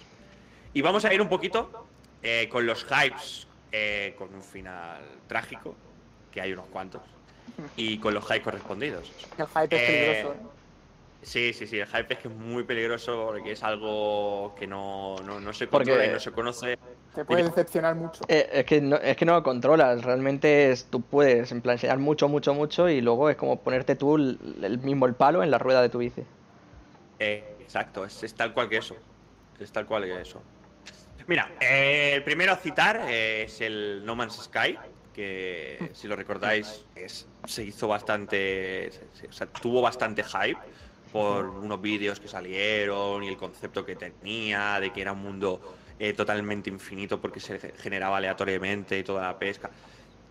Y 0.73 0.81
vamos 0.81 1.03
a 1.05 1.13
ir 1.13 1.21
un 1.21 1.27
poquito 1.29 1.87
eh, 2.23 2.47
con 2.49 2.65
los 2.65 2.85
hypes 2.85 3.47
eh, 3.71 4.15
con 4.17 4.33
un 4.33 4.43
final 4.43 5.01
trágico, 5.27 5.75
que 6.31 6.39
hay 6.39 6.53
unos 6.53 6.67
cuantos, 6.67 7.01
y 7.75 7.97
con 7.97 8.13
los 8.13 8.23
hypes 8.25 8.41
correspondidos. 8.43 9.11
El 9.37 9.47
hype 9.47 9.75
es 9.75 9.81
Eh, 9.81 10.23
peligroso. 10.23 10.51
Sí, 11.25 11.53
sí, 11.53 11.65
sí, 11.65 11.79
el 11.79 11.87
hype 11.87 12.13
es 12.13 12.19
que 12.19 12.27
es 12.27 12.33
muy 12.35 12.63
peligroso 12.63 13.25
porque 13.31 13.53
es 13.53 13.63
algo 13.63 14.53
que 14.57 14.67
no, 14.67 15.15
no, 15.25 15.39
no 15.39 15.53
se 15.53 15.65
Porque- 15.65 15.89
controla 15.89 16.05
y 16.09 16.13
no 16.13 16.19
se 16.19 16.31
conoce. 16.31 16.77
Te 17.15 17.25
puede 17.25 17.43
decepcionar 17.43 17.95
mucho. 17.95 18.21
Eh, 18.27 18.47
es, 18.51 18.65
que 18.65 18.79
no, 18.79 18.97
es 18.97 19.17
que 19.17 19.25
no 19.25 19.33
lo 19.33 19.41
controlas, 19.41 20.03
realmente 20.03 20.69
es, 20.71 20.85
tú 20.85 21.01
puedes 21.01 21.51
en 21.51 21.61
plan 21.61 21.73
enseñar 21.77 21.97
mucho, 21.97 22.27
mucho, 22.29 22.53
mucho 22.53 22.89
y 22.89 23.01
luego 23.01 23.29
es 23.31 23.37
como 23.37 23.59
ponerte 23.61 23.95
tú 23.95 24.17
el, 24.17 24.37
el 24.61 24.77
mismo 24.79 25.07
el 25.07 25.15
palo 25.15 25.41
en 25.41 25.49
la 25.49 25.57
rueda 25.57 25.81
de 25.81 25.89
tu 25.89 25.97
bici. 25.97 26.23
Eh, 27.17 27.55
exacto, 27.59 28.05
es, 28.05 28.21
es 28.21 28.35
tal 28.35 28.53
cual 28.53 28.69
que 28.69 28.77
eso. 28.77 28.95
Es 29.59 29.71
tal 29.71 29.87
cual 29.87 30.03
que 30.03 30.21
eso. 30.21 30.41
Mira, 31.25 31.49
eh, 31.59 32.11
el 32.15 32.23
primero 32.23 32.51
a 32.51 32.57
citar 32.57 33.01
eh, 33.07 33.43
es 33.47 33.61
el 33.61 34.05
No 34.05 34.15
Man's 34.15 34.35
Sky, 34.43 34.77
que 35.11 35.89
si 35.93 36.07
lo 36.07 36.15
recordáis 36.15 36.85
es, 36.95 37.27
se 37.45 37.63
hizo 37.63 37.87
bastante, 37.87 38.91
se- 38.91 39.07
se- 39.21 39.27
o 39.27 39.31
sea, 39.33 39.47
tuvo 39.47 39.81
bastante 39.81 40.21
hype 40.23 40.59
por 41.15 41.45
unos 41.47 41.81
vídeos 41.81 42.19
que 42.19 42.27
salieron 42.27 43.23
y 43.23 43.29
el 43.29 43.37
concepto 43.37 43.85
que 43.85 43.95
tenía 43.95 44.81
de 44.81 44.91
que 44.91 44.99
era 44.99 45.13
un 45.13 45.19
mundo 45.19 45.61
eh, 45.97 46.11
totalmente 46.11 46.69
infinito 46.69 47.21
porque 47.21 47.39
se 47.39 47.57
ge- 47.57 47.73
generaba 47.77 48.17
aleatoriamente 48.17 48.99
y 48.99 49.03
toda 49.05 49.21
la 49.21 49.39
pesca. 49.39 49.69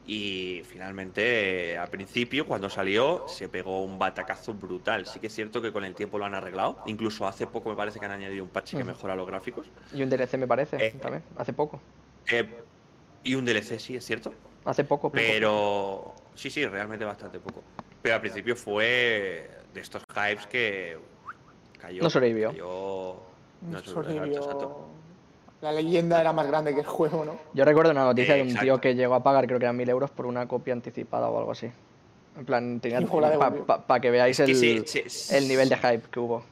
Y 0.07 0.61
finalmente, 0.69 1.71
eh, 1.73 1.79
al 1.79 1.89
principio, 1.89 2.45
cuando 2.47 2.69
salió, 2.69 3.25
se 3.29 3.49
pegó 3.49 3.83
un 3.83 3.99
batacazo 3.99 4.53
brutal. 4.53 5.07
Sí 5.07 5.21
que 5.21 5.29
es 5.29 5.35
cierto 5.35 5.63
que 5.63 5.73
con 5.73 5.87
el 5.87 5.95
tiempo 5.95 6.19
lo 6.19 6.27
han 6.27 6.35
arreglado. 6.35 6.83
Incluso 6.85 7.27
hace 7.27 7.47
poco 7.47 7.71
me 7.71 7.77
parece 7.77 7.99
que 7.99 8.05
han 8.05 8.13
añadido 8.13 8.45
un 8.45 8.51
parche 8.51 8.77
que 8.77 8.85
mejora 8.85 9.17
los 9.17 9.27
gráficos. 9.27 9.67
Y 9.95 10.03
un 10.03 10.11
DLC 10.11 10.37
me 10.37 10.47
parece, 10.47 10.77
Eh. 10.87 10.95
también, 11.01 11.23
hace 11.39 11.55
poco. 11.55 11.81
Y 13.23 13.35
un 13.35 13.47
DLC, 13.47 13.79
sí, 13.81 13.97
es 13.97 14.05
cierto. 14.05 14.35
Hace 14.67 14.85
poco, 14.85 15.09
poco. 15.09 15.15
Pero 15.15 16.15
sí, 16.35 16.51
sí, 16.51 16.67
realmente 16.67 17.07
bastante 17.07 17.39
poco. 17.39 17.63
Pero 18.03 18.17
al 18.17 18.21
principio 18.21 18.55
fue 18.55 19.49
de 19.75 19.81
estos 19.81 20.03
hypes 20.09 20.47
que 20.47 20.97
cayó. 21.81 22.03
No 22.03 22.09
sobrevivió. 22.09 22.51
cayó- 22.51 23.17
no 23.63 23.81
sobrevivió, 23.85 24.39
exacto. 24.39 24.87
La 25.61 25.73
leyenda 25.73 26.21
era 26.21 26.33
más 26.33 26.47
grande 26.47 26.75
que 26.75 26.81
el 26.81 26.87
juego, 26.87 27.25
¿no? 27.25 27.39
Yo 27.55 27.65
recuerdo 27.65 27.91
una 27.91 28.05
noticia 28.05 28.35
de 28.35 28.43
un 28.43 28.49
Exacto. 28.49 28.65
tío 28.65 28.81
que 28.81 28.95
llegó 28.95 29.15
a 29.15 29.23
pagar, 29.23 29.47
creo 29.47 29.59
que 29.59 29.65
eran 29.65 29.77
mil 29.77 29.89
euros 29.89 30.11
por 30.11 30.27
una 30.27 30.47
copia 30.47 30.75
anticipada 30.75 31.29
o 31.29 31.39
algo 31.39 31.53
así. 31.53 31.71
En 32.37 32.45
plan, 32.45 32.81
tenía 32.81 33.01
para 33.07 34.01
que 34.01 34.11
veáis 34.11 34.39
Es 34.41 34.47
que 34.47 34.53
el, 34.77 34.87
sí, 34.87 35.03
sí, 35.09 35.35
el 35.35 35.49
nivel 35.49 35.69
de 35.69 35.77
hype 35.77 36.03
que 36.11 36.21
hubo. 36.21 36.45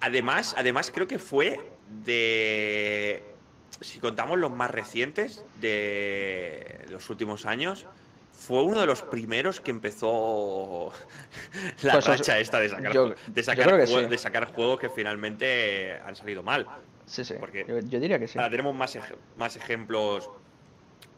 Además, 0.00 0.54
además 0.56 0.90
creo 0.94 1.06
que 1.08 1.18
fue 1.18 1.58
de. 2.04 3.24
Si 3.80 3.98
contamos 3.98 4.38
los 4.38 4.52
más 4.52 4.70
recientes 4.70 5.44
de 5.60 6.84
los 6.90 7.08
últimos 7.10 7.46
años, 7.46 7.86
fue 8.46 8.62
uno 8.62 8.80
de 8.80 8.86
los 8.86 9.00
primeros 9.02 9.60
que 9.60 9.70
empezó 9.70 10.92
la 11.82 11.92
Pues 11.94 12.06
racha 12.06 12.38
esta 12.38 12.60
de 12.60 12.68
sacar, 12.68 12.92
yo- 12.92 13.14
de 13.26 13.42
sacar, 13.42 13.86
sí. 13.86 14.04
de 14.06 14.18
sacar 14.18 14.52
juegos 14.52 14.78
que 14.80 14.90
finalmente 14.90 15.92
han 16.04 16.14
salido 16.14 16.42
mal. 16.42 16.66
Sí, 17.06 17.24
sí. 17.24 17.34
Porque- 17.40 17.64
Yo, 17.66 17.78
yo 17.80 18.00
diría 18.00 18.18
que 18.18 18.28
sí. 18.28 18.38
Ahora 18.38 18.50
tenemos 18.50 18.74
más, 18.74 18.94
ej- 18.96 19.16
más 19.36 19.56
ejemplos 19.56 20.28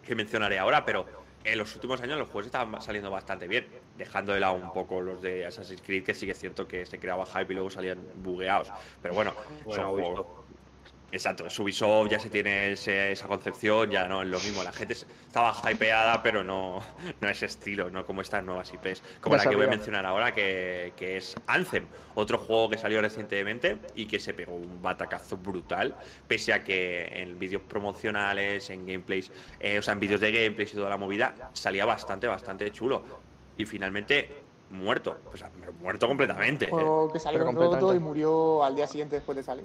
que 0.05 0.15
mencionaré 0.15 0.59
ahora, 0.59 0.85
pero 0.85 1.05
en 1.45 1.59
los 1.59 1.75
últimos 1.75 2.01
años 2.01 2.19
los 2.19 2.29
juegos 2.29 2.47
estaban 2.47 2.81
saliendo 2.81 3.11
bastante 3.11 3.47
bien, 3.49 3.67
dejando 3.97 4.33
de 4.33 4.41
lado 4.41 4.55
un 4.55 4.73
poco 4.73 5.01
los 5.01 5.21
de 5.23 5.47
Assassin's 5.47 5.83
Creed, 5.83 6.05
que 6.05 6.15
sí 6.15 6.27
que 6.27 6.33
es 6.33 6.39
cierto 6.39 6.67
que 6.69 6.87
se 6.87 6.99
creaba 6.99 7.25
hype 7.27 7.53
y 7.53 7.55
luego 7.55 7.71
salían 7.71 7.99
bugueados. 8.17 8.69
Pero 9.03 9.15
bueno, 9.15 9.33
Bueno, 9.65 9.83
son 9.83 10.27
Exacto, 11.17 11.47
en 11.47 11.63
Ubisoft 11.63 12.11
ya 12.11 12.21
se 12.21 12.29
tiene 12.29 12.73
ese- 12.73 13.13
esa 13.13 13.27
concepción, 13.27 13.91
ya 13.91 14.07
no 14.07 14.21
es 14.21 14.29
lo 14.29 14.39
mismo. 14.39 14.63
La 14.63 14.71
gente 14.73 14.93
es- 14.93 15.07
estaba 15.27 15.55
hypeada, 15.73 16.23
pero 16.23 16.45
no, 16.45 16.83
no 17.23 17.29
es 17.31 17.43
estilo, 17.43 17.89
no 17.91 18.05
como 18.05 18.21
estas 18.21 18.45
nuevas 18.45 18.71
IPs. 18.75 19.03
Como 19.23 19.35
Ya 19.37 19.45
la 19.45 19.51
que 19.51 19.57
voy 19.57 19.65
a 19.65 19.69
mencionar 19.71 20.05
ahora, 20.05 20.35
que, 20.35 20.93
que 20.95 21.17
es 21.17 21.35
Anthem, 21.47 21.87
otro 22.17 22.37
juego 22.37 22.69
que 22.69 22.77
salió 22.77 23.01
recientemente 23.01 23.79
y 23.95 24.05
que 24.05 24.21
se 24.21 24.35
pegó 24.35 24.55
un 24.57 24.83
batacazo 24.83 25.39
brutal, 25.39 25.97
pese 26.29 26.53
a 26.53 26.63
que 26.63 27.07
en 27.23 27.39
vídeos 27.39 27.63
promocionales, 27.63 28.69
en 28.69 28.87
gameplays, 28.87 29.33
eh, 29.59 29.79
o 29.79 29.83
sea, 29.83 29.95
en 29.95 30.01
vídeos 30.01 30.21
de 30.21 30.33
gameplays 30.33 30.73
y 30.75 30.77
toda 30.77 30.91
la 30.91 30.99
movida, 30.99 31.35
salía 31.55 31.87
bastante, 31.87 32.27
bastante 32.27 32.71
chulo. 32.73 33.03
Y 33.57 33.65
finalmente, 33.65 34.29
muerto, 34.71 35.19
o 35.33 35.37
sea, 35.37 35.51
muerto 35.81 36.09
completamente. 36.09 36.65
eh. 36.67 36.71
Juego 36.71 37.13
que 37.13 37.19
salió 37.21 37.41
Pero 37.47 37.53
roto 37.53 37.95
y 37.95 37.99
murió 38.01 38.65
al 38.65 38.75
día 38.77 38.87
siguiente 38.87 39.17
después 39.17 39.37
de 39.37 39.43
salir. 39.45 39.65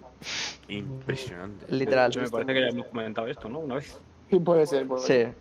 Impresionante. 0.67 1.65
Literal. 1.69 2.11
Me 2.15 2.29
parece 2.29 2.53
que 2.53 2.61
ya 2.61 2.67
hemos 2.67 2.87
comentado 2.87 3.27
esto, 3.27 3.49
¿no? 3.49 3.59
Una 3.59 3.75
vez. 3.75 3.97
Sí, 4.29 4.39
puede 4.39 4.65
ser. 4.65 4.87
Puede 4.87 5.01
ser. 5.05 5.27
Sí. 5.29 5.33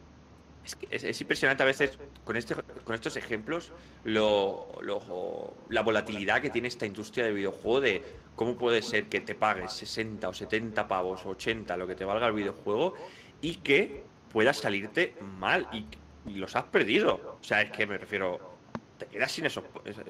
Es, 0.65 0.77
que 0.77 0.89
es, 0.91 1.05
es 1.05 1.21
impresionante 1.21 1.63
a 1.63 1.67
veces 1.67 1.99
con, 2.25 2.37
este, 2.37 2.55
con 2.85 2.95
estos 2.95 3.17
ejemplos 3.17 3.73
lo, 4.05 4.67
lo- 4.83 5.55
la 5.71 5.83
volatilidad 5.83 6.43
que 6.43 6.51
tiene 6.51 6.69
esta 6.69 6.85
industria 6.87 7.25
de 7.25 7.33
videojuego 7.33 7.81
de 7.81 8.05
cómo 8.37 8.57
puede 8.57 8.83
ser 8.83 9.07
que 9.07 9.21
te 9.21 9.35
pagues 9.35 9.73
60 9.73 10.29
o 10.29 10.33
70 10.35 10.87
pavos 10.87 11.25
o 11.25 11.31
80 11.31 11.77
lo 11.77 11.87
que 11.87 11.95
te 11.95 12.05
valga 12.05 12.27
el 12.27 12.35
videojuego 12.35 12.95
y 13.41 13.57
que 13.57 14.05
pueda 14.33 14.53
salirte 14.53 15.15
mal 15.39 15.67
y, 15.73 15.87
y 16.31 16.35
los 16.35 16.55
has 16.57 16.65
perdido. 16.65 17.39
O 17.41 17.45
sea, 17.45 17.63
es 17.63 17.71
que 17.71 17.87
me 17.87 17.97
refiero, 17.97 18.39
te 19.01 19.07
quedas 19.07 19.33
sin 19.33 19.47
esos- 19.47 19.65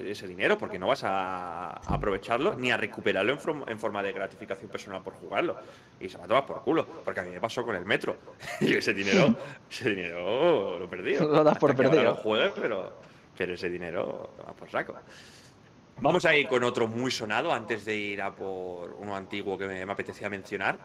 ese, 0.05 0.27
dinero 0.27 0.57
porque 0.57 0.77
no 0.77 0.87
vas 0.87 1.03
a, 1.03 1.69
aprovecharlo 1.91 2.53
ni 2.55 2.71
a 2.71 2.77
recuperarlo 2.77 3.31
en, 3.31 3.39
forma- 3.39 3.65
en 3.67 3.79
forma 3.79 4.03
de 4.03 4.11
gratificación 4.11 4.69
personal 4.69 5.01
por 5.01 5.13
jugarlo. 5.15 5.57
Y 5.99 6.09
se 6.09 6.17
va 6.17 6.25
a 6.25 6.27
tomar 6.27 6.45
por 6.45 6.61
culo, 6.61 6.85
porque 7.03 7.21
a 7.21 7.23
mí 7.23 7.31
me 7.31 7.39
pasó 7.39 7.63
con 7.63 7.75
el 7.75 7.85
metro. 7.85 8.17
Y 8.61 8.75
ese 8.75 8.93
dinero, 8.93 9.35
ese 9.69 9.89
dinero 9.89 10.77
lo 10.77 10.85
he 10.85 10.87
perdido. 10.87 11.27
Lo 11.27 11.43
das 11.43 11.57
por 11.57 11.71
Hasta 11.71 11.83
perdido. 11.83 12.21
lo 12.23 12.53
pero, 12.53 12.93
pero 13.37 13.53
ese 13.53 13.69
dinero 13.69 14.35
va 14.47 14.53
por 14.53 14.69
saco. 14.69 14.95
Vamos 16.01 16.25
a 16.25 16.35
ir 16.35 16.47
con 16.47 16.63
otro 16.63 16.87
muy 16.87 17.11
sonado 17.11 17.53
antes 17.53 17.85
de 17.85 17.95
ir 17.95 18.21
a 18.21 18.31
por 18.35 18.93
uno 18.99 19.15
antiguo 19.15 19.57
que 19.57 19.67
me, 19.67 19.85
me 19.85 19.91
apetecía 19.93 20.29
mencionar. 20.29 20.77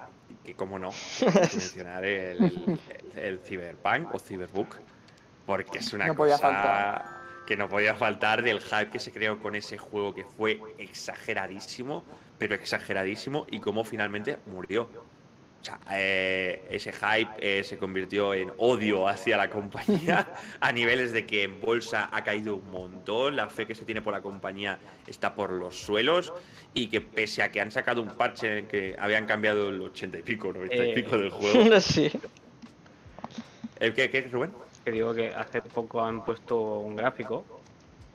Que, 0.44 0.54
como 0.54 0.78
no, 0.78 0.90
mencionar 1.34 2.04
el, 2.04 2.38
el, 2.44 2.78
el 3.16 3.38
Cyberpunk 3.40 4.14
o 4.14 4.18
Cyberbook. 4.18 4.76
Porque 5.46 5.78
es 5.78 5.92
una 5.92 6.06
No 6.08 6.14
podía 6.14 6.34
cosa 6.34 6.48
faltar. 6.52 7.15
Que 7.46 7.56
no 7.56 7.68
podía 7.68 7.94
faltar 7.94 8.42
del 8.42 8.60
hype 8.60 8.90
que 8.90 8.98
se 8.98 9.12
creó 9.12 9.38
con 9.38 9.54
ese 9.54 9.78
juego 9.78 10.14
que 10.14 10.24
fue 10.24 10.60
exageradísimo, 10.78 12.04
pero 12.38 12.54
exageradísimo, 12.54 13.46
y 13.50 13.60
cómo 13.60 13.84
finalmente 13.84 14.38
murió. 14.46 14.88
O 15.62 15.64
sea, 15.66 15.80
eh, 15.90 16.62
ese 16.70 16.92
hype 16.92 17.30
eh, 17.40 17.64
se 17.64 17.76
convirtió 17.76 18.34
en 18.34 18.52
odio 18.58 19.08
hacia 19.08 19.36
la 19.36 19.50
compañía 19.50 20.28
a 20.60 20.70
niveles 20.70 21.12
de 21.12 21.26
que 21.26 21.42
en 21.42 21.60
bolsa 21.60 22.08
ha 22.12 22.22
caído 22.22 22.56
un 22.56 22.70
montón, 22.70 23.34
la 23.34 23.48
fe 23.48 23.66
que 23.66 23.74
se 23.74 23.84
tiene 23.84 24.00
por 24.00 24.12
la 24.12 24.20
compañía 24.20 24.78
está 25.08 25.34
por 25.34 25.50
los 25.50 25.76
suelos 25.76 26.32
y 26.72 26.86
que 26.88 27.00
pese 27.00 27.42
a 27.42 27.50
que 27.50 27.60
han 27.60 27.72
sacado 27.72 28.00
un 28.02 28.10
parche 28.10 28.46
en 28.46 28.52
el 28.58 28.66
que 28.68 28.94
habían 28.98 29.26
cambiado 29.26 29.70
el 29.70 29.80
80 29.80 30.18
y 30.18 30.22
pico, 30.22 30.52
90 30.52 30.76
y 30.76 30.90
Eh. 30.90 30.94
pico 30.94 31.18
del 31.18 31.30
juego. 31.30 31.80
sí. 31.80 32.12
¿El 33.80 33.92
qué, 33.92 34.08
qué, 34.08 34.22
Rubén? 34.22 34.52
Que 34.86 34.92
digo 34.92 35.12
que 35.12 35.34
hace 35.34 35.60
poco 35.62 36.00
han 36.00 36.24
puesto 36.24 36.78
un 36.78 36.94
gráfico 36.94 37.44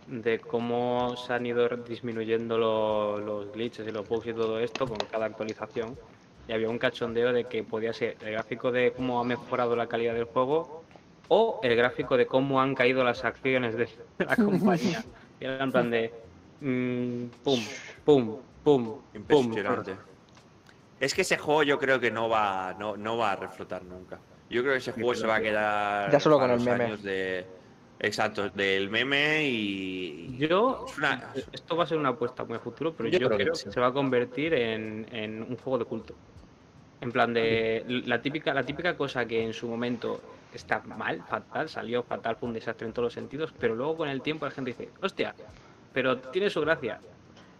de 0.07 0.39
cómo 0.39 1.17
se 1.17 1.33
han 1.33 1.45
ido 1.45 1.67
disminuyendo 1.67 2.57
lo- 2.57 3.17
los 3.19 3.51
glitches 3.51 3.85
y 3.85 3.91
los 3.91 4.07
bugs 4.07 4.27
y 4.27 4.33
todo 4.33 4.57
esto 4.57 4.87
con 4.87 4.97
cada 5.11 5.25
actualización. 5.25 5.97
Y 6.47 6.53
había 6.53 6.69
un 6.69 6.79
cachondeo 6.79 7.33
de 7.33 7.43
que 7.43 7.65
podía 7.65 7.91
ser 7.91 8.15
el 8.21 8.31
gráfico 8.31 8.71
de 8.71 8.93
cómo 8.93 9.19
ha 9.19 9.25
mejorado 9.25 9.75
la 9.75 9.87
calidad 9.87 10.13
del 10.13 10.23
juego 10.23 10.85
o 11.27 11.59
el 11.61 11.75
gráfico 11.75 12.15
de 12.15 12.25
cómo 12.25 12.61
han 12.61 12.73
caído 12.73 13.03
las 13.03 13.25
acciones 13.25 13.75
de 13.75 13.89
la 14.19 14.37
compañía. 14.37 15.03
Y 15.41 15.43
era 15.45 15.61
en 15.65 15.71
plan 15.73 15.91
de 15.91 16.13
mm, 16.61 17.25
pum, 17.43 17.59
pum, 18.05 18.37
pum, 18.63 18.79
pum. 18.79 19.01
Impresionante. 19.13 19.97
Es 21.01 21.13
que 21.13 21.23
ese 21.23 21.37
juego 21.37 21.63
yo 21.63 21.77
creo 21.77 21.99
que 21.99 22.11
no 22.11 22.29
va, 22.29 22.73
no, 22.79 22.95
no 22.95 23.17
va 23.17 23.33
a 23.33 23.35
reflotar 23.35 23.83
nunca. 23.83 24.21
Yo 24.51 24.61
creo 24.61 24.73
que 24.73 24.79
ese 24.79 24.91
juego 24.91 25.15
se 25.15 25.27
va 25.27 25.35
a 25.37 25.41
quedar 25.41 26.11
Ya 26.11 26.19
solo 26.19 26.37
con 26.39 26.51
el 26.51 26.59
meme. 26.59 26.85
años 26.85 27.01
de 27.03 27.47
exacto 27.99 28.49
del 28.49 28.89
meme 28.89 29.43
y 29.47 30.37
Yo, 30.37 30.85
es 30.85 30.97
una- 30.97 31.33
esto 31.51 31.75
va 31.75 31.83
a 31.83 31.87
ser 31.87 31.97
una 31.97 32.09
apuesta 32.09 32.43
muy 32.45 32.55
a 32.57 32.59
futuro, 32.59 32.95
pero 32.95 33.09
Yo 33.09 33.19
yo, 33.19 33.27
creo 33.27 33.37
que 33.37 33.43
creo 33.43 33.55
sí. 33.55 33.65
que 33.65 33.71
se 33.73 33.79
va 33.79 33.87
a 33.87 33.93
convertir 33.93 34.53
en, 34.53 35.05
en 35.13 35.41
un 35.43 35.57
juego 35.57 35.77
de 35.79 35.85
culto. 35.85 36.19
En 37.01 37.11
plan 37.11 37.33
de 37.33 37.83
la 37.87 38.21
típica, 38.21 38.53
la 38.53 38.65
típica 38.65 38.95
cosa 38.97 39.25
que 39.27 39.43
en 39.43 39.53
su 39.53 39.67
momento 39.69 40.21
está 40.51 40.81
mal, 40.83 41.23
fatal, 41.23 41.69
salió 41.69 42.03
fatal, 42.03 42.37
fue 42.37 42.47
un 42.49 42.53
desastre 42.53 42.87
en 42.87 42.93
todos 42.93 43.07
los 43.07 43.13
sentidos, 43.13 43.53
pero 43.57 43.75
luego 43.75 43.97
con 43.97 44.09
el 44.09 44.21
tiempo 44.21 44.45
la 44.45 44.51
gente 44.51 44.71
dice, 44.71 44.93
hostia, 45.01 45.35
pero 45.91 46.21
tiene 46.21 46.49
su 46.49 46.61
gracia. 46.61 47.03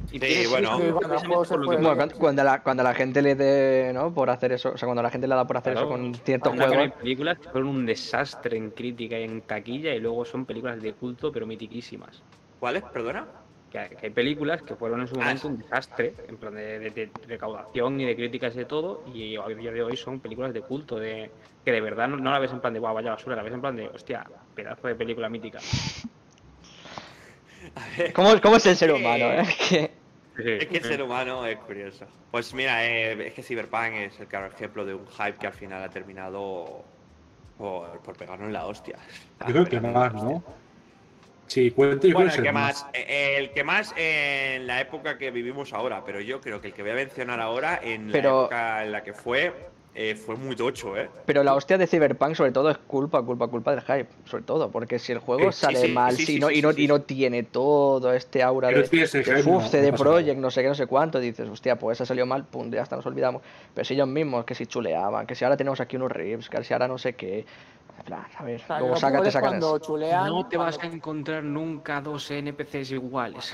Sí, 0.10 0.46
bueno. 0.48 0.78
Sí, 0.78 0.84
cuando 0.92 1.66
Bueno, 1.66 2.44
la, 2.44 2.64
cuando 2.64 2.84
la 2.84 2.94
gente 2.94 3.22
le 3.22 3.36
dé, 3.36 3.92
¿no? 3.94 4.14
Por 4.14 4.30
hacer 4.30 4.52
eso, 4.52 4.72
o 4.74 4.78
sea, 4.78 4.86
cuando 4.88 5.02
la 5.02 5.10
gente 5.10 5.28
le 5.28 5.36
da 5.36 5.46
por 5.46 5.58
hacer 5.58 5.74
Claro, 5.74 5.88
eso 5.88 5.94
con 5.96 6.16
ciertos 6.16 6.54
hay 6.54 6.58
juegos. 6.68 6.92
películas 7.00 7.40
que 7.40 7.50
fueron 7.50 7.70
un 7.70 7.86
desastre 7.86 8.58
en 8.58 8.72
crítica 8.72 9.20
y 9.20 9.24
en 9.24 9.42
taquilla 9.42 9.94
y 9.94 10.00
luego 10.00 10.26
son 10.26 10.46
películas 10.46 10.82
de 10.82 10.94
culto 10.94 11.32
pero 11.32 11.46
mitiquísimas. 11.46 12.24
¿Cuál 12.60 12.78
es? 12.78 12.84
Perdona. 12.84 13.28
que 13.70 13.80
hay, 13.80 13.90
que 13.90 14.08
hay 14.08 14.12
películas 14.12 14.62
que 14.64 14.76
fueron 14.76 15.00
en 15.02 15.08
su 15.08 15.16
Ah, 15.16 15.20
momento 15.20 15.48
un 15.48 15.58
desastre, 15.58 16.16
en 16.28 16.38
plan 16.38 16.54
de, 16.56 16.80
de- 16.80 16.92
de 16.92 17.12
recaudación 17.26 18.02
y 18.02 18.06
de 18.06 18.16
críticas 18.18 18.54
y 18.56 18.60
de 18.60 18.66
todo, 18.66 19.02
y 19.08 19.38
a 19.38 19.48
día 19.48 19.72
de 19.72 19.82
hoy 19.82 19.96
son 19.96 20.20
películas 20.20 20.54
de 20.54 20.62
culto, 20.62 20.98
de 21.00 21.32
que 21.64 21.72
de 21.72 21.80
verdad 21.80 22.10
no, 22.10 22.18
no 22.18 22.32
la 22.32 22.40
ves 22.40 22.52
en 22.52 22.60
plan 22.60 22.74
de 22.74 22.80
guau, 22.80 22.94
vaya 22.94 23.12
basura, 23.12 23.36
la 23.38 23.44
ves 23.44 23.54
en 23.54 23.62
plan 23.62 23.76
de 23.78 23.88
hostia, 23.88 24.26
pedazo 24.54 24.88
de 24.90 24.96
película 24.96 25.30
mítica. 25.30 25.60
A 27.76 27.98
ver, 27.98 28.14
¿Cómo, 28.14 28.30
cómo 28.42 28.56
es 28.58 28.66
el 28.66 28.76
ser 28.76 28.90
Eh, 28.90 28.94
humano? 28.94 29.26
eh? 29.32 29.44
Que- 29.70 29.91
Es 30.46 30.68
que 30.68 30.78
el 30.78 30.84
ser 30.84 31.02
humano 31.02 31.46
es 31.46 31.58
curioso. 31.60 32.06
Pues 32.32 32.54
mira, 32.54 32.86
eh, 32.86 33.28
es 33.28 33.34
que 33.34 33.44
Cyberpunk 33.44 33.94
es 33.94 34.20
el 34.20 34.28
claro 34.28 34.48
ejemplo 34.48 34.86
de 34.86 34.94
un 34.94 35.06
hype 35.08 35.36
que 35.38 35.48
al 35.48 35.54
final 35.54 35.84
ha 35.84 35.90
terminado 35.90 36.84
por, 37.58 38.00
por 38.00 38.16
pegarnos 38.18 38.48
en 38.48 38.54
la 38.54 38.66
hostia. 38.66 38.98
Yo 39.48 39.54
creo 39.54 39.66
que 39.66 39.80
más, 39.82 40.14
¿no? 40.14 40.44
Sí, 41.48 41.70
cuento 41.72 42.08
yo 42.08 42.14
Bueno, 42.14 42.30
creo 42.30 42.40
el 42.40 42.48
que 42.48 42.52
más, 42.54 42.86
eh, 42.94 43.36
el 43.38 43.52
que 43.52 43.64
más 43.66 43.94
en 43.98 44.66
la 44.68 44.80
época 44.80 45.18
que 45.18 45.32
vivimos 45.32 45.74
ahora, 45.74 46.02
pero 46.06 46.22
yo 46.22 46.40
creo 46.40 46.62
que 46.62 46.68
el 46.70 46.74
que 46.74 46.82
voy 46.82 46.92
a 46.92 46.96
mencionar 46.96 47.42
ahora 47.42 47.78
en 47.84 48.10
Pero- 48.10 48.30
la 48.30 48.40
época 48.44 48.84
en 48.86 48.92
la 48.94 49.04
que 49.04 49.12
fue, 49.14 49.54
eh, 49.94 50.16
fue 50.16 50.36
muy 50.36 50.56
tocho, 50.56 50.98
¿eh? 50.98 51.10
Pero 51.26 51.44
la 51.44 51.54
hostia 51.54 51.78
de 51.78 51.86
Cyberpunk 51.88 52.36
sobre 52.36 52.52
todo 52.52 52.70
es 52.70 52.78
culpa, 52.78 53.22
culpa, 53.24 53.48
culpa 53.48 53.72
del 53.76 53.82
hype, 53.82 54.08
sobre 54.26 54.44
todo, 54.44 54.72
porque 54.72 55.00
si 55.00 55.12
el 55.12 55.20
juego 55.20 55.52
sí, 55.52 55.60
sale 55.62 55.82
sí, 55.82 55.88
mal, 55.92 56.16
sí, 56.16 56.26
si 56.26 56.40
no, 56.40 56.48
sí, 56.50 56.60
y, 56.60 56.62
no, 56.62 56.72
sí, 56.72 56.84
y 56.84 56.88
no 56.88 57.02
tiene 57.02 57.44
todo 57.44 58.14
este 58.14 58.42
aura 58.42 58.70
Pero 58.70 58.82
de, 58.82 58.88
sí, 58.88 59.02
ese 59.02 59.22
de 59.24 59.44
no- 59.44 59.62
CD 59.62 59.92
no. 59.92 59.98
Projekt, 59.98 60.40
no 60.40 60.50
sé 60.52 60.62
qué, 60.62 60.68
no 60.70 60.76
sé 60.76 60.88
cuánto, 60.88 61.20
dices, 61.20 61.50
hostia, 61.50 61.78
pues 61.78 61.98
ese 61.98 62.06
salió 62.06 62.26
mal, 62.26 62.46
pum, 62.46 62.72
ya 62.72 62.82
hasta 62.82 62.96
nos 62.96 63.06
olvidamos. 63.06 63.42
Pero 63.74 63.86
si 63.86 63.94
ellos 63.94 64.08
mismos, 64.08 64.46
que 64.46 64.56
si 64.56 64.66
chuleaban, 64.66 65.28
que 65.28 65.36
si 65.36 65.44
ahora 65.46 65.58
tenemos 65.58 65.80
aquí 65.82 65.96
unos 65.98 66.12
riffs, 66.12 66.50
que 66.50 66.64
si 66.64 66.74
ahora 66.74 66.88
no 66.88 66.98
sé 66.98 67.14
qué, 67.14 67.46
plan, 68.06 68.26
a 68.38 68.44
ver, 68.44 68.62
O 68.62 68.66
sea, 68.66 68.80
luego 68.80 68.94
lo 68.96 69.00
sácate, 69.00 69.30
es 69.30 69.82
chulean. 69.82 70.28
No 70.28 70.46
te 70.48 70.58
vas 70.58 70.80
a 70.82 70.86
encontrar 70.88 71.44
nunca 71.44 72.02
dos 72.02 72.32
NPCs 72.32 72.92
iguales. 72.92 73.54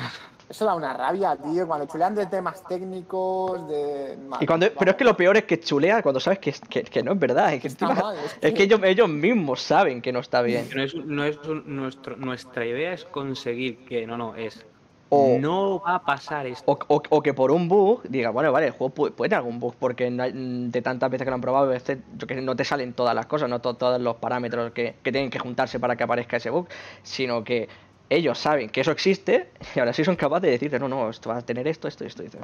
Eso 0.49 0.63
da 0.65 0.75
una 0.75 0.93
rabia, 0.93 1.35
tío. 1.35 1.67
Cuando 1.67 1.85
chulean 1.87 2.15
de 2.15 2.25
temas 2.27 2.63
técnicos, 2.67 3.67
de. 3.67 4.17
Y 4.39 4.45
cuando, 4.45 4.67
pero 4.79 4.91
es 4.91 4.97
que 4.97 5.03
lo 5.03 5.17
peor 5.17 5.35
es 5.37 5.43
que 5.43 5.59
chulea 5.59 6.01
cuando 6.01 6.19
sabes 6.19 6.39
que, 6.39 6.53
que, 6.69 6.83
que 6.83 7.03
no 7.03 7.11
es 7.13 7.19
verdad, 7.19 7.53
es 7.53 7.61
que, 7.61 7.67
Está 7.67 7.85
encima- 7.87 8.01
mal, 8.01 8.17
es 8.17 8.37
es 8.41 8.53
que 8.53 8.63
ellos, 8.63 8.79
ellos 8.83 9.09
mismos 9.09 9.61
saben 9.61 10.01
que 10.01 10.11
no 10.13 10.19
está 10.19 10.41
bien. 10.41 10.67
No 10.73 10.81
es, 10.83 10.95
no 10.95 11.23
es 11.25 11.37
un- 11.45 11.63
nuestro, 11.75 12.15
nuestra 12.15 12.65
idea 12.65 12.93
es 12.93 13.03
conseguir 13.05 13.85
que, 13.85 14.07
no, 14.07 14.17
no, 14.17 14.35
es 14.35 14.65
O, 15.09 15.37
No 15.39 15.79
va 15.79 15.95
a 15.95 16.03
pasar 16.03 16.45
esto. 16.47 16.69
o, 16.69 16.77
o- 16.95 17.01
o 17.09 17.21
que 17.21 17.33
por 17.33 17.51
un 17.51 17.69
bug 17.69 18.01
diga, 18.09 18.29
bueno, 18.29 18.51
vale, 18.51 18.67
el 18.67 18.71
juego 18.73 18.93
puede, 18.93 19.13
puede 19.13 19.29
tener 19.29 19.39
algún 19.39 19.57
bug, 19.57 19.73
porque 19.79 20.11
no 20.11 20.23
hay- 20.23 20.33
de 20.33 20.81
tantas 20.81 21.09
veces 21.09 21.23
que 21.23 21.29
lo 21.31 21.35
han 21.35 21.41
probado, 21.41 21.65
a 21.65 21.69
veces 21.69 21.99
yo 22.17 22.27
que 22.27 22.35
no 22.41 22.57
te 22.57 22.65
salen 22.65 22.91
todas 22.91 23.15
las 23.15 23.25
cosas, 23.25 23.49
no 23.49 23.59
to- 23.61 23.75
todos 23.75 24.01
los 24.01 24.17
parámetros 24.17 24.71
que, 24.73 24.95
que 25.01 25.11
tienen 25.13 25.29
que 25.29 25.39
juntarse 25.39 25.79
para 25.79 25.95
que 25.95 26.03
aparezca 26.03 26.35
ese 26.35 26.49
bug, 26.49 26.67
sino 27.03 27.41
que 27.45 27.69
ellos 28.09 28.37
saben 28.37 28.69
que 28.69 28.81
eso 28.81 28.91
existe 28.91 29.49
y 29.75 29.79
ahora 29.79 29.93
sí 29.93 30.03
son 30.03 30.15
capaces 30.15 30.43
de 30.43 30.51
decirte, 30.51 30.79
no, 30.79 30.87
no, 30.87 31.09
esto 31.09 31.29
va 31.29 31.37
a 31.37 31.41
tener 31.41 31.67
esto, 31.67 31.87
esto 31.87 32.03
y 32.03 32.07
esto. 32.07 32.23
Y 32.23 32.25
dices, 32.25 32.41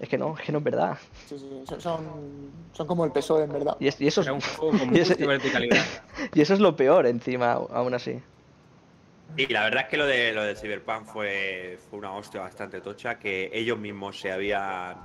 es 0.00 0.08
que 0.08 0.18
no, 0.18 0.36
es 0.38 0.44
que 0.44 0.52
no 0.52 0.58
es 0.58 0.64
verdad. 0.64 0.98
Sí, 1.28 1.38
sí, 1.38 1.48
son, 1.66 1.80
son, 1.80 2.00
son 2.72 2.86
como 2.86 3.04
el 3.04 3.12
PSOE, 3.12 3.44
en 3.44 3.52
verdad. 3.52 3.76
Y, 3.80 3.88
es- 3.88 4.00
y 4.00 4.06
eso, 4.06 4.20
es, 4.22 4.28
y 6.34 6.40
eso 6.40 6.54
es 6.54 6.60
lo 6.60 6.76
peor 6.76 7.06
encima, 7.06 7.52
aún 7.52 7.94
así. 7.94 8.20
Y 9.36 9.46
la 9.46 9.64
verdad 9.64 9.82
es 9.84 9.88
que 9.88 9.96
lo 9.96 10.06
de 10.06 10.32
lo 10.32 10.44
de 10.44 10.54
Cyberpunk 10.54 11.06
fue, 11.06 11.78
fue 11.90 11.98
una 11.98 12.12
hostia 12.12 12.40
bastante 12.40 12.80
tocha 12.80 13.18
que 13.18 13.50
ellos 13.52 13.78
mismos 13.78 14.20
se 14.20 14.30
habían 14.30 14.96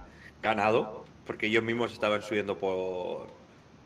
ganado, 0.44 1.06
porque 1.25 1.48
ellos 1.48 1.63
mismos 1.63 1.94
estaban 1.94 2.22
subiendo 2.22 2.58
por 2.58 3.28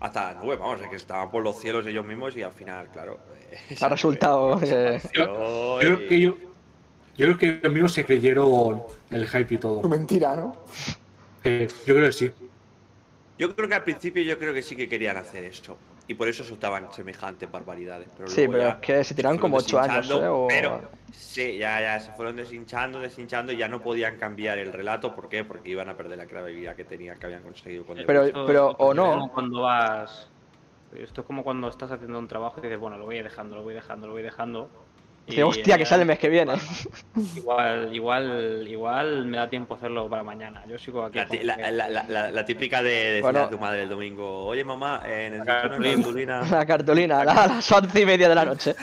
hasta 0.03 0.33
la 0.33 0.41
nube, 0.41 0.57
vamos, 0.57 0.81
es 0.81 0.89
que 0.89 0.97
estaban 0.97 1.31
por 1.31 1.41
los 1.41 1.57
cielos 1.59 1.87
ellos 1.87 2.05
mismos 2.05 2.35
y 2.35 2.43
al 2.43 2.51
final, 2.51 2.89
claro. 2.91 3.19
eh, 3.51 3.75
Ha 3.81 3.87
resultado, 3.87 4.59
eh, 4.61 5.01
Yo- 5.13 5.79
Yo 5.81 5.95
creo 5.95 5.97
que 6.09 6.19
yo, 6.19 6.37
yo 7.15 7.25
creo 7.25 7.37
que 7.37 7.47
ellos 7.61 7.71
mismos 7.73 7.93
se 7.93 8.05
creyeron 8.05 8.83
el 9.11 9.27
hype 9.29 9.53
y 9.53 9.57
todo. 9.57 9.79
Tu 9.81 9.87
mentira, 9.87 10.35
¿no? 10.35 10.57
Eh, 11.45 11.69
yo 11.85 11.95
creo 11.95 12.07
que 12.07 12.11
sí. 12.11 12.31
Yo 13.37 13.55
creo 13.55 13.69
que 13.69 13.75
al 13.75 13.83
principio 13.83 14.21
yo 14.23 14.37
creo 14.37 14.53
que 14.53 14.61
sí 14.61 14.75
que 14.75 14.89
querían 14.89 15.15
hacer 15.15 15.45
esto. 15.45 15.77
Y 16.07 16.15
por 16.15 16.27
eso 16.27 16.43
soltaban 16.43 16.91
semejantes 16.93 17.49
barbaridades. 17.49 18.09
Pero 18.15 18.29
Sí, 18.29 18.47
pero 18.47 18.69
es 18.69 18.75
que 18.75 19.03
se 19.03 19.15
tiraron 19.15 19.37
como 19.39 19.57
ocho 19.57 19.79
años, 19.79 20.11
deshinchando, 20.11 20.25
¿eh? 20.25 20.27
O- 20.29 20.47
Pero 20.47 20.91
sí, 21.11 21.57
ya, 21.57 21.79
ya 21.81 21.99
se 21.99 22.11
fueron 22.11 22.35
deshinchando, 22.35 22.99
deshinchando 22.99 23.53
y 23.53 23.57
ya 23.57 23.67
no 23.67 23.81
podían 23.81 24.17
cambiar 24.17 24.57
el 24.59 24.73
relato. 24.73 25.15
¿Por 25.15 25.29
qué? 25.29 25.43
Porque 25.45 25.69
iban 25.69 25.89
a 25.89 25.95
perder 25.97 26.17
la 26.17 26.27
credibilidad 26.27 26.75
que 26.75 26.83
tenían, 26.85 27.17
que 27.19 27.25
habían 27.27 27.41
conseguido 27.43 27.85
con 27.85 27.97
The 27.97 28.03
Pero-. 28.05 28.23
Esto- 28.25 28.45
pero, 28.45 28.71
esto 28.71 28.83
o 28.83 28.91
es 28.91 28.95
no. 28.97 29.11
como 29.13 29.31
cuando 29.31 29.61
vas. 29.61 30.29
Esto 30.91 31.21
es 31.21 31.27
como 31.27 31.43
cuando 31.43 31.67
estás 31.69 31.91
haciendo 31.91 32.19
un 32.19 32.27
trabajo 32.27 32.59
y 32.59 32.63
dices, 32.63 32.79
bueno, 32.79 32.97
lo 32.97 33.05
voy 33.05 33.21
dejando, 33.21 33.55
lo 33.55 33.63
voy 33.63 33.73
dejando, 33.73 34.07
lo 34.07 34.13
voy 34.13 34.23
dejando. 34.23 34.82
Dice, 35.25 35.41
hostia, 35.43 35.77
que 35.77 35.85
sale 35.85 36.01
el 36.01 36.07
mes 36.07 36.19
que 36.19 36.27
viene. 36.27 36.53
Igual, 37.37 37.95
igual, 37.95 38.65
igual 38.67 39.25
me 39.25 39.37
da 39.37 39.49
tiempo 39.49 39.75
hacerlo 39.75 40.09
para 40.09 40.21
mañana. 40.23 40.63
Yo 40.67 40.77
sigo 40.77 41.03
aquí. 41.05 41.17
La, 41.43 41.55
la- 41.55 41.71
la- 41.71 41.89
la- 41.89 42.03
la- 42.09 42.31
la 42.31 42.45
típica 42.45 42.83
de 42.83 43.19
Bueno. 43.21 43.43
a 43.43 43.49
tu 43.49 43.57
madre 43.57 43.83
el 43.83 43.89
domingo, 43.89 44.45
oye 44.45 44.65
mamá, 44.65 45.01
eh, 45.05 45.29
necesito 45.31 45.51
una 45.53 45.61
Cartulina. 45.61 46.41
La 46.51 46.65
cartulina 46.65 47.21
a 47.21 47.25
las 47.25 47.71
once 47.71 48.01
y 48.01 48.05
media 48.05 48.27
de 48.27 48.35
la 48.35 48.43
noche. 48.45 48.75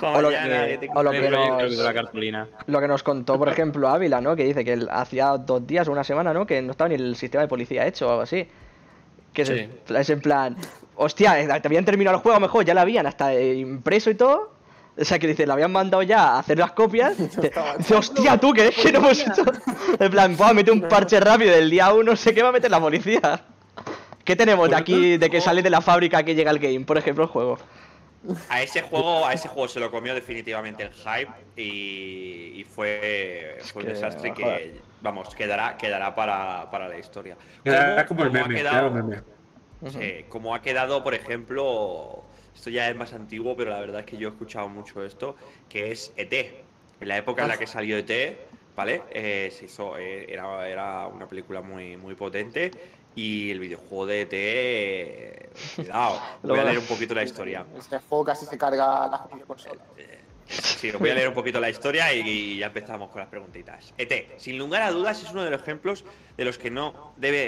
o 0.00 0.20
lo 0.22 0.30
que- 0.30 0.36
que 0.36 0.78
tengo 0.80 0.98
o 0.98 1.02
lo 1.02 1.10
un 1.10 1.16
que 1.16 1.28
proyecto". 1.28 2.30
nos-. 2.32 2.48
Lo 2.66 2.80
que 2.80 3.02
contó, 3.04 3.38
por 3.38 3.48
ejemplo, 3.50 3.88
Ávila, 3.88 4.20
¿no? 4.22 4.34
Que 4.34 4.44
dice 4.44 4.64
que 4.64 4.72
él 4.72 4.88
hacía 4.90 5.36
dos 5.36 5.66
días 5.66 5.86
o 5.86 5.92
una 5.92 6.02
semana, 6.04 6.32
¿no? 6.32 6.46
Que 6.46 6.62
no 6.62 6.70
estaba 6.70 6.88
ni 6.88 6.94
el 6.94 7.14
sistema 7.16 7.42
de 7.42 7.48
policía 7.48 7.86
hecho 7.86 8.06
o 8.06 8.10
algo 8.10 8.22
así. 8.22 8.48
Que 9.34 9.42
es, 9.42 9.48
Sí. 9.48 9.54
en- 9.88 9.96
es 9.96 10.08
en 10.10 10.20
plan, 10.22 10.56
hostia, 10.96 11.38
eh, 11.40 11.60
te 11.60 11.68
habían 11.68 11.84
terminado 11.84 12.16
el 12.16 12.22
juego 12.22 12.40
mejor, 12.40 12.64
ya 12.64 12.72
lo 12.74 12.80
habían 12.80 13.06
hasta 13.06 13.34
eh, 13.34 13.54
impreso 13.56 14.08
y 14.08 14.14
todo. 14.14 14.50
O 14.98 15.04
sea, 15.04 15.18
que 15.18 15.26
dice, 15.26 15.46
lo 15.46 15.54
habían 15.54 15.72
mandado 15.72 16.02
ya 16.02 16.34
a 16.34 16.38
hacer 16.40 16.58
las 16.58 16.72
copias. 16.72 17.16
Dice, 17.78 17.94
hostia, 17.94 18.38
tú, 18.38 18.52
que 18.52 18.68
es 18.68 18.76
que 18.76 18.92
no 18.92 18.98
hemos 18.98 19.20
hecho. 19.20 19.42
En 19.98 20.10
plan, 20.10 20.36
pues 20.36 20.54
mete 20.54 20.70
un 20.70 20.82
parche 20.82 21.18
rápido 21.18 21.52
del 21.54 21.70
día 21.70 21.92
uno, 21.94 22.14
sé 22.14 22.34
que 22.34 22.42
va 22.42 22.50
a 22.50 22.52
meter 22.52 22.70
la 22.70 22.78
policía. 22.80 23.42
¿Qué 24.22 24.36
tenemos 24.36 24.68
de 24.68 24.76
aquí, 24.76 25.16
de 25.16 25.30
que 25.30 25.40
sale 25.40 25.62
de 25.62 25.70
la 25.70 25.80
fábrica 25.80 26.22
que 26.22 26.34
llega 26.34 26.50
el 26.50 26.58
game, 26.58 26.80
por 26.84 26.98
ejemplo, 26.98 27.24
el 27.24 27.30
juego? 27.30 27.58
A 28.50 28.62
ese 28.62 28.82
juego, 28.82 29.26
a 29.26 29.32
ese 29.32 29.48
juego 29.48 29.66
se 29.66 29.80
lo 29.80 29.90
comió 29.90 30.14
definitivamente 30.14 30.84
el 30.84 30.92
hype 30.92 31.32
y, 31.60 32.60
y 32.60 32.64
fue, 32.64 33.58
fue 33.72 33.82
un 33.82 33.88
que, 33.88 33.94
desastre 33.94 34.32
que, 34.34 34.80
vamos, 35.00 35.34
quedará, 35.34 35.76
quedará 35.76 36.14
para, 36.14 36.70
para 36.70 36.88
la 36.88 36.98
historia. 36.98 37.36
Como 38.06 38.24
el 38.24 38.36
ha 38.36 38.44
quedado- 38.48 38.90
meme. 38.90 39.22
Sí, 39.90 40.24
como 40.28 40.54
ha 40.54 40.62
quedado, 40.62 41.02
por 41.02 41.14
ejemplo, 41.14 42.22
esto 42.54 42.70
ya 42.70 42.88
es 42.88 42.96
más 42.96 43.12
antiguo, 43.12 43.56
pero 43.56 43.70
la 43.70 43.80
verdad 43.80 44.00
es 44.00 44.06
que 44.06 44.16
yo 44.16 44.28
he 44.28 44.30
escuchado 44.32 44.68
mucho 44.68 45.04
esto, 45.04 45.36
que 45.68 45.92
es 45.92 46.12
ET. 46.16 46.32
En 47.00 47.08
la 47.08 47.16
época 47.16 47.42
en 47.42 47.48
la 47.48 47.56
que 47.56 47.66
salió 47.66 47.96
ET, 47.98 48.38
¿vale? 48.76 49.02
Eh, 49.10 49.52
se 49.56 49.64
hizo, 49.64 49.98
eh, 49.98 50.32
era, 50.32 50.68
era 50.68 51.06
una 51.08 51.26
película 51.26 51.60
muy, 51.60 51.96
muy 51.96 52.14
potente 52.14 52.70
y 53.14 53.50
el 53.50 53.58
videojuego 53.58 54.06
de 54.06 54.20
ET, 54.22 54.32
eh, 54.32 55.50
cuidado, 55.76 56.20
Lo 56.42 56.48
voy 56.54 56.60
a 56.60 56.64
leer 56.64 56.78
un 56.78 56.86
poquito 56.86 57.14
la 57.14 57.24
historia. 57.24 57.66
Este 57.76 57.98
juego 57.98 58.24
casi 58.24 58.46
se 58.46 58.56
carga 58.56 59.08
la 59.08 59.28
consola. 59.46 59.82
Sí, 60.46 60.90
os 60.90 60.98
voy 60.98 61.10
a 61.10 61.14
leer 61.14 61.28
un 61.28 61.34
poquito 61.34 61.60
la 61.60 61.70
historia 61.70 62.12
y, 62.12 62.20
y 62.20 62.58
ya 62.58 62.66
empezamos 62.66 63.10
con 63.10 63.20
las 63.20 63.28
preguntitas. 63.28 63.94
ET, 63.96 64.38
sin 64.38 64.58
lugar 64.58 64.82
a 64.82 64.90
dudas, 64.90 65.22
es 65.22 65.30
uno 65.30 65.44
de 65.44 65.50
los 65.50 65.62
ejemplos 65.62 66.04
de 66.36 66.44
los 66.44 66.58
que 66.58 66.70
no 66.70 67.14
debe 67.16 67.38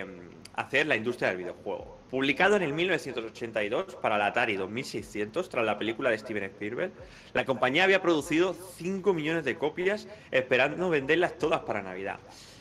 eh, 0.00 0.06
hacer 0.54 0.86
la 0.86 0.96
industria 0.96 1.28
del 1.28 1.38
videojuego. 1.38 2.01
Publicado 2.16 2.56
en 2.56 2.62
el 2.62 2.74
1982 2.74 3.94
para 3.94 4.18
la 4.18 4.26
Atari 4.26 4.56
2600 4.56 5.48
tras 5.48 5.64
la 5.64 5.78
película 5.78 6.10
de 6.10 6.18
Steven 6.18 6.44
Spielberg, 6.44 6.92
la 7.32 7.46
compañía 7.46 7.84
había 7.84 8.02
producido 8.02 8.54
5 8.76 9.14
millones 9.14 9.46
de 9.46 9.56
copias 9.56 10.06
esperando 10.30 10.90
venderlas 10.90 11.38
todas 11.38 11.60
para 11.60 11.80
Navidad. 11.80 12.18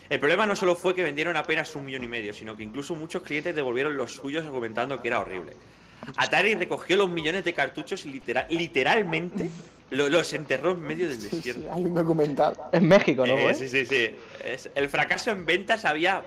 El 0.10 0.22
problema 0.22 0.46
no 0.46 0.56
solo 0.56 0.78
fue 0.78 0.96
que 0.96 1.04
vendieron 1.04 1.36
apenas 1.36 1.76
un 1.76 1.84
millón 1.84 2.06
y 2.06 2.08
medio, 2.08 2.34
sino 2.34 2.56
que 2.56 2.64
incluso 2.64 2.96
muchos 2.96 3.24
clientes 3.24 3.54
devolvieron 3.54 3.98
los 3.98 4.14
suyos 4.16 4.46
argumentando 4.46 5.02
que 5.02 5.10
era 5.10 5.20
horrible. 5.20 5.52
Atari 6.16 6.56
recogió 6.56 6.96
los 6.96 7.10
millones 7.10 7.44
de 7.44 7.54
cartuchos 7.54 8.06
y 8.06 8.10
literal- 8.10 8.48
literalmente 8.50 9.50
lo- 9.90 10.08
los 10.08 10.32
enterró 10.32 10.72
en 10.72 10.82
medio 10.82 11.10
del 11.10 11.20
Sí, 11.20 11.28
sí, 11.30 11.36
desierto. 11.36 11.74
hay 11.74 11.84
un 11.84 11.94
documental. 11.94 12.54
En 12.72 12.88
México, 12.88 13.28
¿no? 13.28 13.34
Eh, 13.38 13.54
sí, 13.54 13.68
sí, 13.68 13.86
sí. 13.86 14.16
Es- 14.46 14.70
el 14.76 14.88
fracaso 14.88 15.30
en 15.32 15.46
ventas 15.46 15.84
había. 15.84 16.24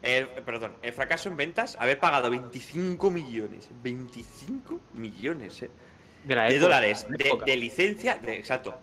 Perdón, 0.00 0.72
el 0.82 0.92
fracaso 0.92 1.28
en 1.28 1.36
ventas 1.36 1.76
haber 1.78 1.98
pagado 1.98 2.30
25 2.30 3.10
millones. 3.10 3.68
25 3.82 4.80
millones, 4.94 5.62
eh. 5.62 5.70
De, 6.24 6.34
De 6.34 6.46
época, 6.48 6.60
dólares 6.60 7.06
la 7.08 7.16
de, 7.16 7.38
de 7.46 7.56
licencia, 7.56 8.14
de- 8.16 8.36
exacto. 8.36 8.78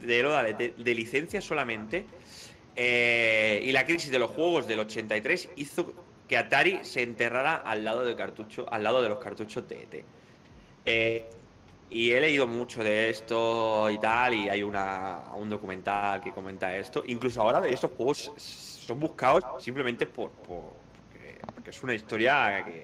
De 0.00 0.22
dólares 0.22 0.58
de, 0.58 0.74
de 0.76 0.94
licencia 0.94 1.40
solamente. 1.40 2.06
eh, 2.76 3.60
y 3.64 3.72
la 3.72 3.84
crisis 3.84 4.10
de 4.10 4.18
los 4.18 4.30
juegos 4.30 4.66
del 4.66 4.80
83 4.80 5.50
hizo 5.56 5.92
que 6.28 6.36
Atari 6.38 6.80
se 6.82 7.02
enterrara 7.02 7.56
al 7.56 7.84
lado 7.84 8.04
del 8.04 8.16
cartucho, 8.16 8.66
al 8.72 8.82
lado 8.82 9.02
de 9.02 9.08
los 9.10 9.18
cartuchos 9.18 9.68
de 9.68 9.82
ET. 9.82 10.04
Eh, 10.86 11.26
y 11.90 12.10
he 12.12 12.20
leído 12.22 12.46
mucho 12.46 12.82
de 12.82 13.10
esto 13.10 13.90
y 13.90 13.98
tal, 13.98 14.32
y 14.32 14.48
hay 14.48 14.62
una, 14.62 15.24
un 15.36 15.50
documental 15.50 16.22
que 16.22 16.32
comenta 16.32 16.74
esto. 16.74 17.02
Incluso 17.06 17.42
ahora 17.42 17.66
estos 17.68 17.90
juegos 17.90 18.32
son 18.92 19.00
buscados 19.00 19.42
simplemente 19.58 20.06
por, 20.06 20.30
por- 20.30 20.60
porque, 21.10 21.38
porque 21.54 21.70
es 21.70 21.82
una 21.82 21.94
historia 21.94 22.62
que, 22.64 22.80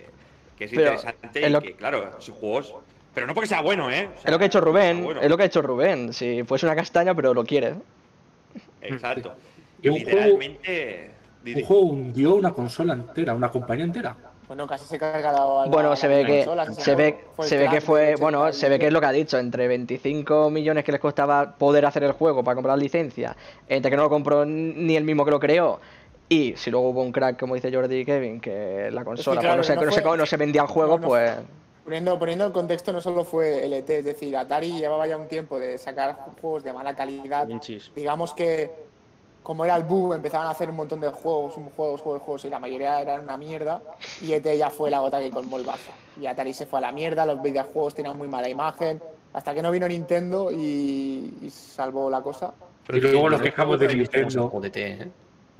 que 0.57 0.65
es 0.65 0.71
Pero 0.71 0.83
interesante 0.95 1.41
en 1.45 1.51
y 1.51 1.53
lo- 1.53 1.61
que, 1.61 1.75
claro, 1.75 2.13
son 2.19 2.35
juegos. 2.37 2.75
Pero 3.15 3.27
no 3.27 3.35
porque 3.35 3.49
sea 3.49 3.61
bueno, 3.63 3.91
¿eh? 3.91 4.09
O 4.09 4.13
sea, 4.21 4.23
Es 4.27 4.31
lo 4.31 4.39
que 4.39 4.45
ha 4.45 4.47
hecho 4.47 4.61
Rubén, 4.61 5.03
bueno. 5.05 5.21
es 5.21 5.29
lo 5.29 5.37
que 5.37 5.43
ha 5.43 5.47
hecho 5.47 5.61
Rubén. 5.61 6.13
Si 6.13 6.45
fuese 6.45 6.67
una 6.67 6.77
castaña, 6.77 7.15
pero 7.15 7.35
lo 7.35 7.45
quiere. 7.45 7.75
Exacto. 8.83 9.35
Y 9.81 9.91
Literalmente. 9.91 11.11
Un 11.47 11.63
juego 11.65 11.83
hundió 11.85 12.35
una 12.35 12.53
consola 12.53 12.95
entera, 12.95 13.33
una 13.33 13.49
compañía 13.49 13.85
entera. 13.85 14.17
Bueno, 14.49 14.67
casi 14.67 14.87
se 14.87 14.99
carga 14.99 15.31
la. 15.31 15.39
la- 15.39 15.65
Bueno, 15.71 15.91
la 15.91 15.97
se 15.97 16.09
ve 16.09 16.25
que 16.27 16.39
consola, 16.45 16.73
se 16.73 16.95
ve, 16.97 17.17
se 17.43 17.57
ve 17.59 17.69
que 17.69 17.81
fue, 17.81 18.17
bueno, 18.17 18.41
80, 18.41 18.53
se 18.59 18.69
ve 18.71 18.79
que 18.81 18.87
es 18.89 18.93
lo 18.93 18.99
que 19.01 19.07
ha 19.07 19.13
dicho, 19.13 19.39
entre 19.39 19.69
25 19.69 20.51
millones 20.51 20.83
que 20.85 20.91
les 20.91 21.01
costaba 21.01 21.53
poder 21.57 21.87
hacer 21.87 22.03
el 22.03 22.11
juego 22.13 22.43
para 22.43 22.57
comprar 22.57 22.77
licencia, 22.77 23.37
entre 23.69 23.89
que 23.91 23.97
no 23.97 24.03
lo 24.05 24.11
compró 24.11 24.45
ni 24.45 24.97
el 24.97 25.05
mismo 25.05 25.25
que 25.25 25.31
lo 25.31 25.39
creó, 25.39 25.79
y 26.29 26.55
si 26.57 26.71
luego 26.71 26.91
hubo 26.91 27.03
un 27.03 27.13
crack, 27.13 27.39
como 27.39 27.55
dice 27.55 27.73
Jordi 27.73 28.01
y 28.01 28.05
Kevin, 28.05 28.41
que 28.41 28.91
la 28.93 29.05
consola 29.05 29.41
claro, 29.41 29.57
pues 29.57 29.69
no, 29.69 29.75
se, 29.75 29.81
no 29.81 29.87
no, 29.87 29.93
se, 29.93 30.03
fue- 30.03 30.17
no 30.19 30.27
se 30.27 30.37
vendían 30.37 30.67
juegos, 30.67 31.01
no, 31.01 31.07
no 31.07 31.09
pues 31.09 31.37
Poniendo, 31.85 32.19
poniendo 32.19 32.45
el 32.45 32.53
contexto, 32.53 32.93
no 32.93 33.01
solo 33.01 33.25
fue 33.25 33.65
el 33.65 33.73
ET, 33.73 33.89
es 33.89 34.05
decir, 34.05 34.37
Atari 34.37 34.73
llevaba 34.73 35.07
ya 35.07 35.17
un 35.17 35.27
tiempo 35.27 35.59
de 35.59 35.79
sacar 35.79 36.17
juegos 36.39 36.63
de 36.63 36.75
mala 36.75 36.95
calidad. 36.95 37.49
Digamos 37.97 38.35
que, 38.35 38.71
como 39.43 39.65
era 39.65 39.75
el 39.75 39.85
boom, 39.85 40.13
empezaban 40.13 40.49
a 40.49 40.51
hacer 40.51 40.69
un 40.69 40.77
montón 40.77 41.01
de 41.01 41.09
juegos, 41.09 41.57
un 41.57 41.71
juegos, 41.71 42.03
juegos, 42.03 42.21
juegos, 42.21 42.45
y 42.45 42.51
la 42.51 42.59
mayoría 42.59 43.01
eran 43.01 43.23
una 43.23 43.39
mierda. 43.39 43.81
Y 44.21 44.35
ET 44.35 44.45
ya 44.55 44.69
fue 44.69 44.91
la 44.91 44.99
gota 45.01 45.19
que 45.19 45.31
colmó 45.31 45.57
el 45.57 45.65
vaso. 45.65 45.91
Y 46.21 46.27
Atari 46.27 46.53
se 46.53 46.67
fue 46.67 46.79
a 46.79 46.83
la 46.83 46.93
mierda, 46.93 47.25
los 47.25 47.41
videojuegos 47.41 47.95
tenían 47.95 48.19
muy 48.19 48.29
mala 48.29 48.51
imagen. 48.51 49.01
Hasta 49.33 49.55
que 49.55 49.63
no 49.63 49.71
vino 49.71 49.89
Nintendo 49.89 50.51
y, 50.53 51.33
y 51.41 51.49
salvó 51.49 52.11
la 52.11 52.21
cosa. 52.21 52.53
Y 52.93 53.01
luego 53.01 53.31
nos 53.31 53.41
quejamos 53.41 53.81
de 53.81 53.87
es 53.87 53.95
Nintendo. 53.95 54.43
juego 54.43 54.61
de 54.61 54.69
T, 54.71 55.09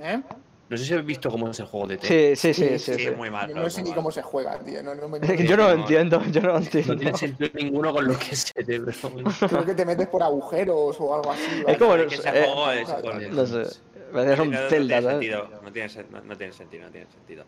¿eh? 0.01 0.21
¿Eh? 0.69 0.71
No 0.71 0.77
sé 0.77 0.85
si 0.85 0.93
habéis 0.93 1.07
visto 1.07 1.31
cómo 1.31 1.49
es 1.51 1.59
el 1.61 1.67
juego 1.67 1.87
de 1.87 1.97
T. 1.97 2.37
sí, 2.37 2.53
sí, 2.53 2.55
sí, 2.55 2.69
Sí, 2.69 2.79
sí. 2.79 2.93
Sí, 2.93 2.99
sí. 2.99 3.07
es 3.09 3.17
muy 3.17 3.31
mal. 3.31 3.53
No 3.55 3.71
sé 3.71 3.83
ni 3.83 3.93
cómo 3.93 4.11
se 4.11 4.21
juega, 4.21 4.59
tío. 4.59 4.83
No, 4.83 4.95
no 4.95 5.09
me- 5.09 5.19
Yo 5.47 5.57
no 5.57 5.71
entiendo, 5.71 6.23
yo 6.31 6.41
no 6.43 6.49
lo 6.49 6.53
No 6.55 6.59
entiendo. 6.61 6.97
tiene 6.97 7.17
sentido 7.17 7.51
ninguno 7.55 7.93
con 7.93 8.07
lo 8.07 8.19
que 8.19 8.33
es 8.33 8.53
bueno. 9.03 9.31
Creo 9.49 9.65
que 9.65 9.75
te 9.75 9.85
metes 9.87 10.09
por 10.09 10.23
agujeros 10.23 10.97
o 11.01 11.15
algo 11.15 11.33
así. 11.33 11.65
Es 11.67 11.79
como 11.79 11.95
Es 11.95 12.13
ese 12.13 12.29
eh, 12.29 12.45
juego 12.45 12.71
es- 12.71 12.89
no 12.89 12.97
No 13.33 13.47
sé, 13.47 13.65
son 14.37 14.51
No, 14.51 14.69
tiene 14.69 15.01
sentido, 15.03 15.49
no 15.63 15.73
tiene, 15.73 15.89
no- 16.11 16.37
tiene 16.37 16.53
sentido, 16.53 16.85
no 16.85 16.91
tiene 16.91 17.07
sentido. 17.11 17.45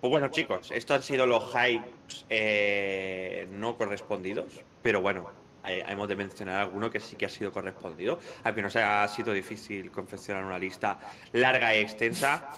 Pues 0.00 0.10
bueno, 0.10 0.28
chicos, 0.28 0.70
estos 0.72 0.96
han 0.96 1.02
sido 1.02 1.26
los 1.26 1.44
hypes 1.54 2.26
eh, 2.28 3.48
no 3.52 3.76
correspondidos, 3.78 4.46
pero 4.82 5.00
bueno, 5.00 5.30
hemos 5.66 6.08
de 6.08 6.16
mencionar 6.16 6.60
alguno 6.60 6.90
que 6.90 7.00
sí 7.00 7.16
que 7.16 7.26
ha 7.26 7.28
sido 7.28 7.52
correspondido, 7.52 8.18
aunque 8.42 8.62
nos 8.62 8.76
ha 8.76 9.06
sido 9.08 9.32
difícil 9.32 9.90
confeccionar 9.90 10.44
una 10.44 10.58
lista 10.58 10.98
larga 11.32 11.74
y 11.74 11.80
extensa. 11.80 12.50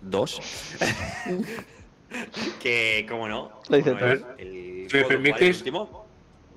Dos. 0.00 0.40
que, 2.62 3.06
como 3.08 3.28
no, 3.28 3.60
¿Me 3.68 3.82
permites? 5.04 5.58
último. 5.58 6.06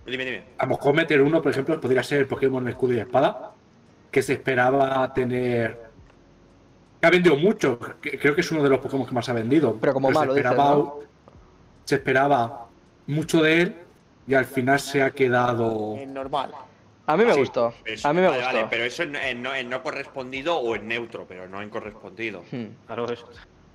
Dime, 0.06 0.26
dime. 0.26 0.44
A 0.58 0.66
lo 0.66 0.72
mejor 0.72 0.94
meter 0.94 1.22
uno, 1.22 1.42
por 1.42 1.52
ejemplo, 1.52 1.80
podría 1.80 2.04
ser 2.04 2.20
el 2.20 2.28
Pokémon 2.28 2.68
Escudo 2.68 2.94
y 2.94 3.00
Espada, 3.00 3.52
que 4.10 4.22
se 4.22 4.34
esperaba 4.34 5.14
tener. 5.14 5.80
que 7.00 7.08
ha 7.08 7.10
vendido 7.10 7.36
mucho, 7.38 7.80
creo 8.00 8.36
que 8.36 8.42
es 8.42 8.52
uno 8.52 8.64
de 8.64 8.70
los 8.70 8.80
Pokémon 8.80 9.06
que 9.06 9.14
más 9.14 9.30
ha 9.30 9.34
vendido. 9.34 9.78
Pero 9.80 9.94
como 9.94 10.10
malo, 10.10 10.34
se 10.34 10.40
dices, 10.40 10.52
esperaba, 10.52 10.76
¿no? 10.76 11.00
se 11.86 11.96
esperaba 11.96 12.68
mucho 13.08 13.42
de 13.42 13.62
él 13.62 13.76
y 14.28 14.34
al 14.34 14.46
final 14.46 14.80
se 14.80 15.02
ha 15.04 15.12
quedado. 15.12 15.96
Eh, 15.98 16.06
normal. 16.06 16.52
A 17.08 17.18
mí 17.18 17.26
me 17.26 17.34
Sí, 17.34 17.40
gustó. 17.40 17.74
eso- 17.84 18.08
A 18.08 18.14
mí 18.14 18.22
me 18.22 18.28
vale, 18.28 18.40
gustó. 18.42 18.56
vale, 18.56 18.68
pero 18.70 18.84
eso 18.86 19.04
en, 19.04 19.16
en 19.16 19.42
no, 19.42 19.54
en 19.56 19.70
no 19.70 19.82
correspondido 19.84 20.58
o 20.58 20.76
en 20.76 20.88
neutro, 20.88 21.26
pero 21.28 21.48
no 21.48 21.62
en 21.62 21.70
correspondido. 21.70 22.44
Hmm, 22.52 22.66
Claro, 22.86 23.12
eso. 23.12 23.28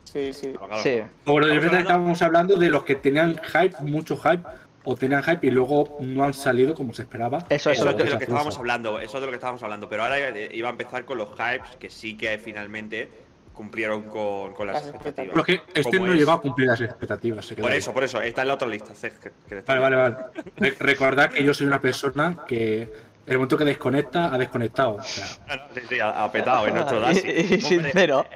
Sí, 0.04 0.32
sí. 0.32 0.52
Claro, 0.52 0.68
claro. 0.68 0.82
Sí. 0.82 1.02
Bueno, 1.24 1.46
de 1.48 1.56
hablando- 1.56 1.78
estábamos 1.78 2.22
hablando 2.22 2.56
de 2.56 2.70
los 2.70 2.85
que 2.85 2.94
tenían 2.94 3.38
hype, 3.42 3.74
mucho 3.82 4.16
hype, 4.16 4.42
o 4.85 4.94
tenían 4.94 5.22
hype 5.24 5.44
y 5.46 5.50
luego 5.50 5.98
no 6.00 6.22
han 6.24 6.32
salido 6.32 6.74
como 6.74 6.94
se 6.94 7.02
esperaba. 7.02 7.38
Eso, 7.50 7.70
Eso 7.70 7.70
eso 7.72 7.80
es 7.82 7.85
lo 7.87 7.92
de 7.98 8.04
que- 8.04 8.11
lo 8.11 8.18
que 8.18 8.24
estábamos 8.24 8.56
hablando, 8.56 9.00
eso 9.00 9.16
es 9.16 9.20
de 9.20 9.26
lo 9.26 9.32
que 9.32 9.37
estábamos 9.37 9.62
hablando, 9.64 9.88
pero 9.88 10.04
ahora 10.04 10.30
iba 10.54 10.68
a 10.68 10.70
empezar 10.70 11.04
con 11.04 11.18
los 11.18 11.28
hypes 11.32 11.76
que 11.80 11.90
sí 11.90 12.16
que 12.16 12.38
finalmente 12.38 13.11
cumplieron 13.56 14.02
con, 14.02 14.52
con 14.52 14.66
las 14.66 14.76
Las 14.84 14.94
expectativas. 14.94 15.30
Pero 15.32 15.40
es 15.40 15.46
que 15.72 15.80
este 15.80 15.98
no 15.98 16.12
es- 16.12 16.18
lleva 16.18 16.34
a 16.34 16.38
cumplir 16.38 16.68
las 16.68 16.80
expectativas. 16.80 17.44
se 17.46 17.56
Por 17.56 17.70
ahí. 17.72 17.78
eso, 17.78 17.92
por 17.94 18.04
eso, 18.04 18.20
está 18.20 18.42
en 18.42 18.48
la 18.48 18.54
otra 18.54 18.68
lista. 18.68 18.92
Que- 19.00 19.32
que 19.48 19.62
Vale, 19.62 19.80
vale, 19.80 19.96
vale. 19.96 20.16
Re- 20.56 20.76
recordad 20.78 21.30
que 21.30 21.42
yo 21.42 21.54
soy 21.54 21.66
una 21.66 21.80
persona 21.80 22.44
que 22.46 22.88
el 23.26 23.36
momento 23.38 23.56
que 23.56 23.64
desconecta, 23.64 24.32
ha 24.32 24.38
desconectado. 24.38 24.96
O 24.96 25.02
sea, 25.02 25.26
Ah, 25.48 25.56
no, 25.56 25.62
Sí, 25.74 25.80
sí, 25.88 25.98
ha, 26.00 26.30
petado 26.30 26.66
en 26.68 26.74
nuestro. 26.74 27.00
Y, 27.10 27.16
y 27.16 27.42
Hombre, 27.42 27.60
sincero. 27.62 28.26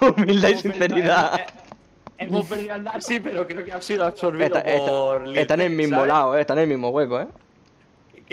Humildad 0.00 0.48
y 0.48 0.56
sinceridad. 0.56 1.40
Hemos 2.18 2.46
perdido 2.46 2.74
al 2.74 2.84
Dashi, 2.84 3.18
pero 3.20 3.46
creo 3.48 3.64
que 3.64 3.72
ha 3.72 3.82
sido 3.82 4.04
absorbido 4.06 4.46
Está- 4.46 4.60
está- 4.60 4.86
por. 4.90 5.36
están 5.36 5.60
en 5.60 5.72
el 5.72 5.76
mismo 5.76 5.96
¿sabes? 5.96 6.08
lado, 6.12 6.36
eh, 6.36 6.40
están 6.42 6.58
en 6.58 6.62
el 6.64 6.68
mismo 6.70 6.90
hueco, 6.90 7.20
eh. 7.20 7.26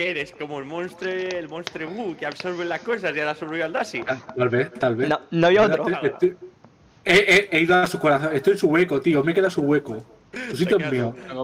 ¿Qué 0.00 0.12
eres? 0.12 0.32
Como 0.32 0.58
el 0.58 0.64
monstruo, 0.64 1.12
el 1.12 1.46
monstruo 1.50 1.90
Wu 1.90 2.16
que 2.16 2.24
absorbe 2.24 2.64
las 2.64 2.80
cosas 2.80 3.14
y 3.14 3.18
ahora 3.18 3.32
absorbido 3.32 3.66
al 3.66 3.72
Dashi. 3.74 4.02
tal 4.02 4.48
vez, 4.48 4.72
tal 4.72 4.96
vez. 4.96 5.10
No, 5.10 5.20
no 5.30 5.46
había 5.48 5.62
otro. 5.64 5.86
Estoy- 5.86 6.08
estoy- 6.08 6.36
he, 7.04 7.18
he- 7.18 7.48
he 7.54 7.60
ido 7.60 7.76
a 7.76 7.86
su 7.86 7.98
corazón. 8.00 8.34
Estoy 8.34 8.54
en 8.54 8.58
su 8.60 8.68
hueco, 8.68 8.98
tío. 9.02 9.22
Me 9.22 9.34
queda 9.34 9.50
su 9.50 9.60
hueco. 9.60 10.02
Su 10.52 10.56
sitio 10.56 10.78
es 10.78 10.90
mío. 10.90 11.14
Un 11.30 11.36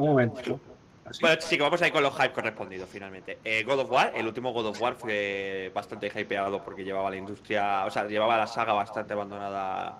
momento. 0.00 0.58
Así. 1.04 1.20
Bueno, 1.20 1.36
chicos, 1.36 1.66
vamos 1.66 1.82
a 1.82 1.86
ir 1.88 1.92
con 1.92 2.02
los 2.02 2.14
hype 2.16 2.32
correspondidos 2.32 2.88
finalmente. 2.90 3.36
Eh, 3.44 3.62
God 3.64 3.80
of 3.80 3.90
War, 3.90 4.10
el 4.16 4.26
último 4.26 4.54
God 4.54 4.68
of 4.68 4.80
War 4.80 4.94
fue 4.94 5.70
bastante 5.74 6.06
hypeado 6.18 6.64
porque 6.64 6.82
llevaba 6.82 7.10
la 7.10 7.16
industria, 7.16 7.84
o 7.84 7.90
sea, 7.90 8.06
llevaba 8.06 8.38
la 8.38 8.46
saga 8.46 8.72
bastante 8.72 9.12
abandonada 9.12 9.98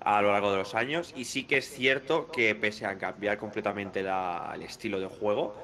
a 0.00 0.22
lo 0.22 0.32
largo 0.32 0.50
de 0.50 0.58
los 0.58 0.74
años. 0.74 1.12
Y 1.14 1.24
sí 1.26 1.44
que 1.44 1.58
es 1.58 1.70
cierto 1.70 2.32
que 2.32 2.56
pese 2.56 2.84
a 2.84 2.98
cambiar 2.98 3.38
completamente 3.38 4.02
la- 4.02 4.50
el 4.56 4.62
estilo 4.62 4.98
de 4.98 5.06
juego 5.06 5.54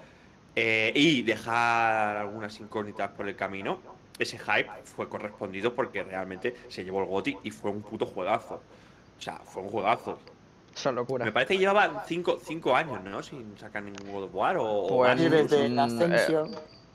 eh, 0.56 0.90
y 0.94 1.22
dejar 1.22 2.16
algunas 2.16 2.58
incógnitas 2.60 3.10
por 3.10 3.28
el 3.28 3.36
camino, 3.36 3.78
ese 4.18 4.38
hype 4.38 4.70
fue 4.84 5.08
correspondido 5.08 5.74
porque 5.74 6.02
realmente 6.02 6.56
se 6.68 6.82
llevó 6.84 7.00
el 7.02 7.06
GOTY 7.06 7.38
y 7.44 7.50
fue 7.50 7.70
un 7.70 7.82
puto 7.82 8.06
juegazo. 8.06 8.62
O 9.18 9.22
sea, 9.22 9.36
fue 9.44 9.62
un 9.62 9.68
juegazo. 9.70 10.18
Eso 10.74 10.88
es 10.90 10.94
Me 10.94 11.00
locura. 11.00 11.32
parece 11.32 11.54
que 11.54 11.58
llevaban 11.58 12.00
cinco, 12.06 12.38
cinco 12.42 12.74
años, 12.74 13.02
¿no? 13.04 13.22
Sin 13.22 13.56
sacar 13.58 13.82
ningún 13.82 14.10
God 14.12 14.24
of 14.24 14.34
War 14.34 14.56
o, 14.58 14.64
o 14.64 14.98
Pues 14.98 15.30
desde 15.30 15.68
la 15.68 15.86
Mm, 15.86 16.02
Ascension. 16.02 16.50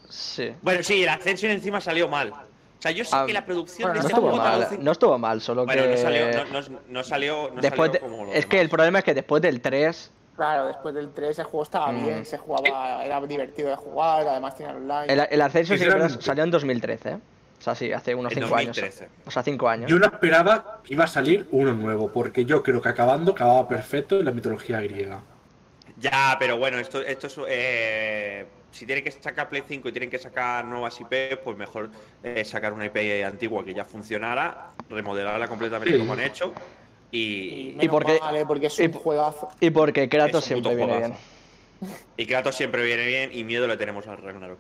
Sí. 0.10 0.54
Bueno, 0.62 0.84
sí, 0.84 1.04
la 1.06 1.14
Ascension 1.14 1.52
encima 1.52 1.80
salió 1.82 2.08
mal. 2.10 2.32
O 2.32 2.82
sea, 2.82 2.92
yo 2.92 3.06
sé 3.06 3.12
Ah, 3.16 3.26
que 3.28 3.34
la 3.34 3.46
producción 3.46 3.90
bueno, 3.92 3.94
de 3.94 4.00
No 4.00 4.08
este 4.08 4.14
estuvo 4.14 4.30
juego 4.32 4.44
mal, 4.44 4.84
no 4.84 4.92
estuvo 4.92 5.18
mal, 5.20 5.42
solo 5.42 5.66
Bueno, 5.66 5.84
que. 5.84 5.90
no 5.90 5.98
salió, 5.98 6.46
no, 6.46 6.62
no- 6.62 6.80
no 6.88 7.04
salió, 7.04 7.52
después 7.62 7.92
como 8.00 8.34
Es 8.34 8.46
que 8.48 8.60
el 8.60 8.70
problema 8.70 9.00
es 9.00 9.06
que 9.06 9.14
después 9.14 9.42
del 9.42 9.62
3, 9.62 10.12
Claro, 10.42 10.66
después 10.66 10.96
del 10.96 11.14
3 11.14 11.38
el 11.38 11.46
juego 11.46 11.62
estaba 11.62 11.92
Mm. 11.92 12.04
bien, 12.04 12.26
se 12.26 12.36
jugaba, 12.40 13.06
era 13.06 13.22
divertido 13.22 13.70
de 13.70 13.76
jugar, 13.76 14.28
además 14.28 14.56
tenía 14.58 14.74
online. 14.74 15.06
el, 15.14 15.20
el 15.40 15.52
sí 15.52 15.66
Sinceramente- 15.66 16.20
salió 16.24 16.44
en 16.44 16.50
2013, 16.50 17.10
¿eh? 17.12 17.18
O 17.60 17.62
sea, 17.62 17.76
sí, 17.76 17.94
hace 17.94 18.16
unos 18.16 18.32
En 18.36 18.40
5 18.46 18.56
años. 18.56 18.76
2013. 18.76 19.08
O 19.24 19.30
sea, 19.30 19.44
5 19.44 19.70
años. 19.70 19.88
Yo 19.92 20.00
no 20.00 20.08
esperaba 20.08 20.80
que 20.84 20.96
iba 20.96 21.04
a 21.04 21.08
salir 21.08 21.48
uno 21.52 21.74
nuevo, 21.74 22.12
porque 22.12 22.44
yo 22.44 22.64
creo 22.64 22.82
que 22.82 22.90
acabando 22.90 23.34
acababa 23.34 23.68
perfecto 23.68 24.18
en 24.18 24.26
la 24.26 24.32
mitología 24.32 24.82
griega. 24.82 25.22
Ya, 25.98 26.36
pero 26.40 26.58
bueno, 26.58 26.80
esto, 26.80 27.04
esto 27.04 27.28
es. 27.28 27.38
eh, 27.48 28.48
si 28.72 28.88
tienen 28.88 29.04
que 29.04 29.12
sacar 29.12 29.48
Play 29.48 29.62
5 29.68 29.90
y 29.90 29.92
tienen 29.92 30.10
que 30.10 30.18
sacar 30.18 30.66
nuevas 30.66 31.00
IP, 31.00 31.38
pues 31.44 31.56
mejor 31.56 31.92
eh, 32.24 32.44
sacar 32.46 32.74
una 32.74 32.86
IP 32.88 33.24
antigua 33.28 33.64
que 33.64 33.76
ya 33.76 33.86
funcionara, 33.86 34.72
remodelarla 34.90 35.48
completamente 35.48 35.94
Sí. 35.94 36.00
como 36.00 36.14
han 36.14 36.22
hecho. 36.22 36.52
Y, 37.12 37.72
Y, 37.72 37.74
menos 37.76 37.88
porque- 37.92 38.20
mal, 38.20 38.36
eh, 38.38 38.46
porque 38.48 38.68
es 38.68 38.80
y 38.80 38.84
un 38.86 38.92
por- 38.92 39.02
juegazo. 39.02 39.50
Y 39.60 39.70
porque 39.70 40.08
Kratos 40.10 40.46
siempre 40.46 40.76
viene 40.76 40.94
juegazo. 40.94 41.14
bien. 41.80 41.96
y 42.18 42.26
Kratos 42.26 42.56
siempre 42.56 42.84
viene 42.84 43.06
bien 43.06 43.32
y 43.34 43.44
miedo 43.44 43.68
le 43.68 43.76
tenemos 43.78 44.08
al 44.08 44.18
Ragnarok. 44.18 44.60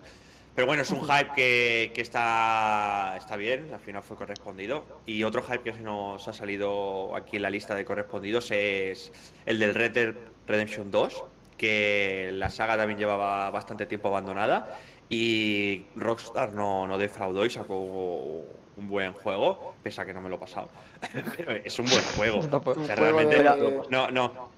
Pero 0.53 0.67
bueno, 0.67 0.81
es 0.83 0.91
un 0.91 1.01
hype 1.03 1.31
que, 1.33 1.91
que 1.95 2.01
está, 2.01 3.15
está 3.17 3.37
bien, 3.37 3.69
al 3.73 3.79
final 3.79 4.03
fue 4.03 4.17
correspondido. 4.17 4.83
Y 5.05 5.23
otro 5.23 5.41
hype 5.43 5.61
que 5.61 5.71
se 5.73 5.79
nos 5.79 6.27
ha 6.27 6.33
salido 6.33 7.15
aquí 7.15 7.37
en 7.37 7.43
la 7.43 7.49
lista 7.49 7.73
de 7.73 7.85
correspondidos 7.85 8.51
es 8.51 9.13
el 9.45 9.59
del 9.59 9.73
Red 9.73 9.91
Dead 9.91 10.15
Redemption 10.47 10.91
2, 10.91 11.23
que 11.57 12.31
la 12.33 12.49
saga 12.49 12.75
también 12.75 12.99
llevaba 12.99 13.49
bastante 13.49 13.85
tiempo 13.85 14.09
abandonada. 14.09 14.77
Y 15.07 15.85
Rockstar 15.95 16.51
no, 16.51 16.85
no 16.85 16.97
defraudó 16.97 17.45
y 17.45 17.49
sacó 17.49 18.43
un 18.77 18.87
buen 18.87 19.13
juego, 19.13 19.73
pese 19.83 20.01
a 20.01 20.05
que 20.05 20.13
no 20.13 20.21
me 20.21 20.29
lo 20.29 20.35
he 20.35 20.39
pasado. 20.39 20.69
Pero 21.37 21.51
es 21.51 21.77
un 21.79 21.85
buen 21.87 22.03
juego. 22.15 22.41
No, 22.49 22.61
pues- 22.61 22.77
O 22.77 22.85
sea, 22.85 22.95
Un 22.95 23.01
juego 23.01 23.17
realmente 23.19 23.43
de- 23.43 23.81
no, 23.89 24.09
no. 24.11 24.49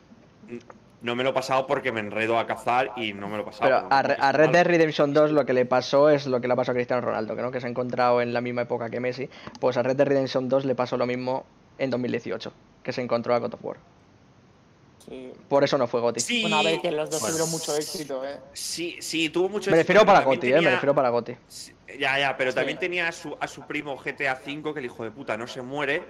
No 1.01 1.15
me 1.15 1.23
lo 1.25 1.31
he 1.31 1.33
pasado 1.33 1.67
porque 1.67 1.91
me 1.91 1.99
enredo 1.99 2.39
a 2.39 2.47
cazar 2.47 2.93
y 2.95 3.11
no 3.11 3.27
me 3.27 3.35
lo 3.35 3.43
he 3.43 3.45
pasado. 3.45 3.63
Pero 3.65 3.77
a, 3.93 4.01
no 4.01 4.07
Re- 4.07 4.15
me 4.17 4.23
a 4.23 4.31
Red. 4.31 4.49
Dead 4.51 4.65
Redemption 4.65 5.13
2 5.13 5.31
lo 5.31 5.45
que 5.45 5.51
le 5.51 5.65
pasó 5.65 6.09
es 6.09 6.27
lo 6.27 6.39
que 6.39 6.47
le 6.47 6.55
pasado 6.55 6.71
a 6.71 6.75
Cristiano 6.75 7.01
Ronaldo, 7.01 7.35
que, 7.35 7.41
¿no? 7.41 7.51
que 7.51 7.59
se 7.59 7.67
ha 7.67 7.69
encontrado 7.69 8.21
en 8.21 8.31
la 8.33 8.39
misma 8.39 8.61
época 8.61 8.89
que 8.89 9.01
Messi. 9.01 9.29
Pues 9.59 9.75
a 9.75 9.83
Red 9.83 9.97
Dead 9.97 10.07
Redemption 10.07 10.47
2 10.47 10.63
le 10.63 10.75
pasó 10.75 10.95
lo 10.95 11.05
mismo 11.05 11.45
en 11.77 11.89
2018, 11.89 12.53
que 12.83 12.93
se 12.93 13.01
encontró 13.01 13.33
a 13.35 13.39
God 13.39 13.53
of 13.55 13.65
War. 13.65 13.77
Sí. 15.09 15.33
Por 15.49 15.65
eso 15.65 15.77
no 15.77 15.87
fue 15.87 15.99
Goti. 15.99 16.21
Sí, 16.21 16.41
Bueno, 16.43 16.55
a 16.59 16.63
ver, 16.63 16.79
que 16.79 16.89
los 16.89 17.09
dos 17.09 17.19
bueno, 17.19 17.33
tuvieron 17.35 17.51
mucho 17.51 17.75
éxito, 17.75 18.23
eh. 18.25 18.37
Sí, 18.53 18.95
sí, 19.01 19.29
tuvo 19.29 19.49
mucho 19.49 19.69
Me 19.71 19.77
refiero 19.77 19.99
éxito, 20.01 20.05
para 20.13 20.19
pero 20.19 20.29
también 20.31 20.39
Goti, 20.39 20.47
eh, 20.47 20.51
me 20.51 20.55
tenía- 20.59 20.71
refiero 20.75 20.95
para 20.95 21.09
Goti. 21.09 21.35
Ya, 21.99 22.17
ya, 22.19 22.37
pero 22.37 22.51
Sí. 22.51 22.55
también 22.55 22.77
tenía 22.79 23.07
a 23.07 23.11
su, 23.11 23.35
a 23.39 23.47
su 23.47 23.65
primo 23.65 23.97
GTA 23.97 24.39
V, 24.45 24.73
que 24.73 24.79
el 24.79 24.85
hijo 24.85 25.03
de 25.03 25.11
puta 25.11 25.37
no 25.37 25.47
se 25.47 25.61
muere, 25.61 26.01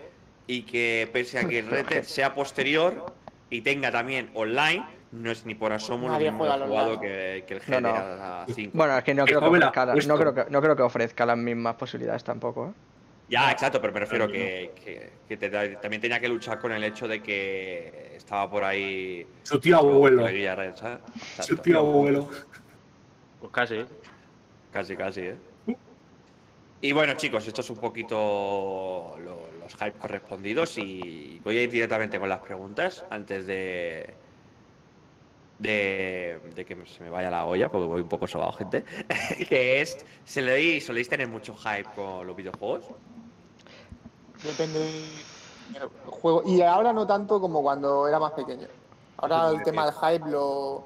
y 0.48 0.64
que 0.64 1.10
pese 1.12 1.40
a 1.40 1.48
que 1.48 1.60
el 1.60 1.68
Red 1.68 1.86
Dead 1.88 2.04
sea 2.04 2.34
posterior 2.34 3.14
y 3.50 3.62
tenga 3.62 3.92
también 3.92 4.30
online, 4.34 4.86
no 5.12 5.32
es 5.32 5.46
ni 5.46 5.56
por 5.56 5.72
asomo 5.72 6.10
lo 6.10 6.18
mismo 6.20 6.46
jugado 6.46 7.00
que, 7.00 7.44
que 7.48 7.54
el 7.56 7.62
No, 7.68 7.82
no. 7.82 7.94
GTA 7.94 8.46
V. 8.48 8.70
Bueno, 8.74 8.98
es 8.98 9.04
que 9.04 9.14
no 9.14 9.26
creo 9.26 9.40
que, 9.40 9.46
ofrezca, 9.46 9.86
la- 9.86 9.96
no, 9.96 10.18
creo 10.18 10.34
que, 10.34 10.46
no 10.50 10.62
creo 10.62 10.76
que 10.76 10.82
ofrezca 10.82 11.26
las 11.26 11.38
mismas 11.38 11.76
posibilidades 11.76 12.24
tampoco, 12.24 12.70
¿eh? 12.70 12.74
Ya, 13.30 13.52
exacto, 13.52 13.80
pero 13.80 13.94
me 13.94 14.02
refiero 14.02 14.28
que, 14.28 14.72
que, 14.84 15.12
que 15.28 15.38
te 15.38 15.50
también 15.50 16.02
tenía 16.02 16.20
que 16.20 16.28
luchar 16.28 16.60
con 16.60 16.72
el 16.74 16.84
hecho 16.84 17.08
de 17.08 17.22
que 17.22 18.14
estaba 18.16 18.50
por 18.50 18.64
ahí. 18.64 19.26
Su 19.44 19.60
tío 19.60 19.78
abuelo. 19.78 20.28
Su 21.40 21.58
tío 21.58 21.80
abuelo. 21.80 22.30
Pues 23.40 23.52
casi. 23.52 23.86
Casi, 24.72 24.96
casi, 24.96 25.22
¿eh? 25.22 25.36
Y 26.84 26.92
bueno, 26.92 27.14
chicos, 27.14 27.48
esto 27.48 27.62
es 27.62 27.70
un 27.70 27.78
poquito 27.78 29.16
lo- 29.18 29.48
los 29.62 29.74
hypes 29.76 30.02
correspondidos 30.02 30.78
y 30.78 31.40
voy 31.42 31.58
a 31.58 31.64
ir 31.64 31.72
directamente 31.72 32.20
con 32.20 32.28
las 32.28 32.42
preguntas 32.42 33.06
antes 33.10 33.48
de. 33.48 34.14
De, 35.60 36.42
de 36.54 36.66
que 36.66 36.76
se 36.86 37.02
me 37.06 37.10
vaya 37.10 37.32
la 37.32 37.46
olla, 37.46 37.70
porque 37.70 37.88
voy 37.88 38.02
un 38.02 38.10
poco 38.10 38.28
sobado, 38.28 38.52
gente. 38.52 38.84
que 39.48 39.80
es, 39.80 40.06
¿se 40.26 40.42
le 40.42 40.82
soléis 40.82 41.08
tener 41.08 41.30
mucho 41.30 41.56
hype 41.56 41.88
con 41.96 42.28
los 42.28 42.36
videojuegos? 42.36 42.82
Depende 44.44 44.80
del 44.80 45.90
juego. 46.06 46.44
Y 46.46 46.62
ahora 46.64 46.92
no 46.92 47.08
tanto 47.08 47.40
como 47.40 47.62
cuando 47.62 48.10
era 48.10 48.20
más 48.20 48.34
pequeño. 48.34 48.68
Ahora 49.20 49.52
el 49.52 49.64
tema 49.64 49.86
del 49.86 49.94
hype 49.94 50.30
lo. 50.30 50.84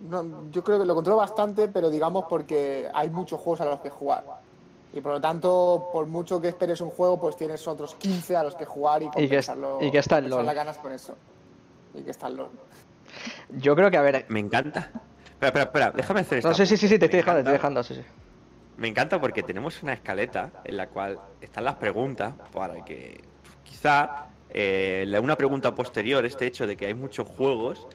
no, 0.00 0.50
yo 0.50 0.64
creo 0.64 0.80
que 0.80 0.84
lo 0.84 0.96
controlo 0.96 1.18
bastante, 1.18 1.68
pero 1.68 1.90
digamos 1.90 2.24
porque 2.28 2.88
hay 2.92 3.08
muchos 3.08 3.40
juegos 3.40 3.60
a 3.60 3.66
los 3.66 3.78
que 3.78 3.90
jugar. 3.90 4.47
Y 4.92 5.00
por 5.00 5.12
lo 5.12 5.20
tanto, 5.20 5.88
por 5.92 6.06
mucho 6.06 6.40
que 6.40 6.48
esperes 6.48 6.80
un 6.80 6.90
juego, 6.90 7.20
pues 7.20 7.36
tienes 7.36 7.66
otros 7.68 7.94
15 7.96 8.36
a 8.36 8.42
los 8.42 8.54
que 8.54 8.64
jugar 8.64 9.02
y 9.02 9.06
Y 9.06 9.10
que 9.10 9.18
es- 9.38 9.46
compensarlo. 9.46 9.78
y 9.82 9.90
que 9.90 9.98
está 9.98 10.18
el 10.18 10.30
LOL. 10.30 10.46
las 10.46 10.54
ganas 10.54 10.78
con 10.78 10.92
eso. 10.92 11.14
Y 11.94 12.02
que 12.02 12.10
está 12.10 12.28
el 12.28 12.36
LOL. 12.36 12.48
Yo 13.50 13.74
creo 13.76 13.90
que, 13.90 13.96
a 13.96 14.02
ver. 14.02 14.24
Me 14.28 14.40
encanta. 14.40 14.90
Espera, 15.40 15.48
espera, 15.48 15.64
espera, 15.64 15.90
déjame 15.92 16.20
hacer 16.20 16.38
esto. 16.38 16.48
No, 16.48 16.54
sí, 16.54 16.66
sí, 16.66 16.76
sí, 16.76 16.88
sí, 16.88 16.98
te 16.98 17.04
estoy 17.06 17.18
dejando, 17.18 17.36
te 17.38 17.40
estoy 17.42 17.52
dejando, 17.52 17.82
sí, 17.82 17.94
sí. 17.94 18.02
Me 18.76 18.88
encanta 18.88 19.20
porque 19.20 19.42
tenemos 19.42 19.82
una 19.82 19.92
escaleta 19.92 20.50
en 20.64 20.76
la 20.76 20.88
cual 20.88 21.18
están 21.40 21.64
las 21.64 21.74
preguntas 21.76 22.32
para 22.52 22.84
que 22.84 23.20
quizá 23.64 24.26
eh, 24.50 25.04
la- 25.06 25.20
una 25.20 25.36
pregunta 25.36 25.74
posterior, 25.74 26.24
este 26.24 26.46
hecho 26.46 26.66
de 26.66 26.76
que 26.76 26.86
hay 26.86 26.94
muchos 26.94 27.28
juegos, 27.28 27.86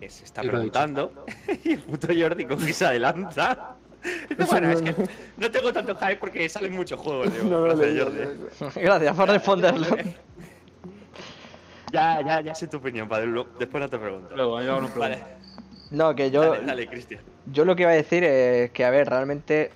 eh, 0.00 0.10
se 0.10 0.24
está 0.24 0.42
preguntando 0.42 1.24
y 1.64 1.72
el 1.74 1.80
puto 1.82 2.08
Jordi 2.08 2.44
con 2.46 2.58
que 2.58 2.72
se 2.72 2.84
adelanta. 2.84 3.76
Bueno, 4.50 4.70
es 4.70 4.82
que 4.82 4.94
no 5.36 5.50
tengo 5.50 5.72
tanto 5.72 5.94
hype 5.96 6.16
porque 6.16 6.48
salen 6.48 6.72
muchos 6.72 6.98
juegos. 6.98 7.32
digo, 7.32 7.44
No, 7.44 7.62
gracias, 7.62 7.94
no, 7.94 8.04
Jordi. 8.04 8.80
Gracias 8.80 9.16
por 9.16 9.28
responderlo. 9.28 9.86
Ya, 11.92 12.22
ya, 12.22 12.40
ya 12.40 12.54
sé 12.54 12.66
tu 12.68 12.78
opinión, 12.78 13.08
padre. 13.08 13.30
Después 13.58 13.82
no 13.82 13.88
te 13.88 13.98
pregunto. 13.98 14.34
Luego, 14.34 14.62
yo 14.62 14.80
no 14.80 14.88
Vale, 14.96 15.18
No, 15.90 16.14
que 16.14 16.30
yo, 16.30 16.52
dale, 16.52 16.64
dale, 16.66 16.86
Cristian. 16.88 17.20
yo 17.46 17.64
lo 17.64 17.76
que 17.76 17.82
iba 17.82 17.90
a 17.92 17.94
decir 17.94 18.24
es 18.24 18.70
que, 18.70 18.84
a 18.84 18.90
ver, 18.90 19.08
realmente 19.08 19.70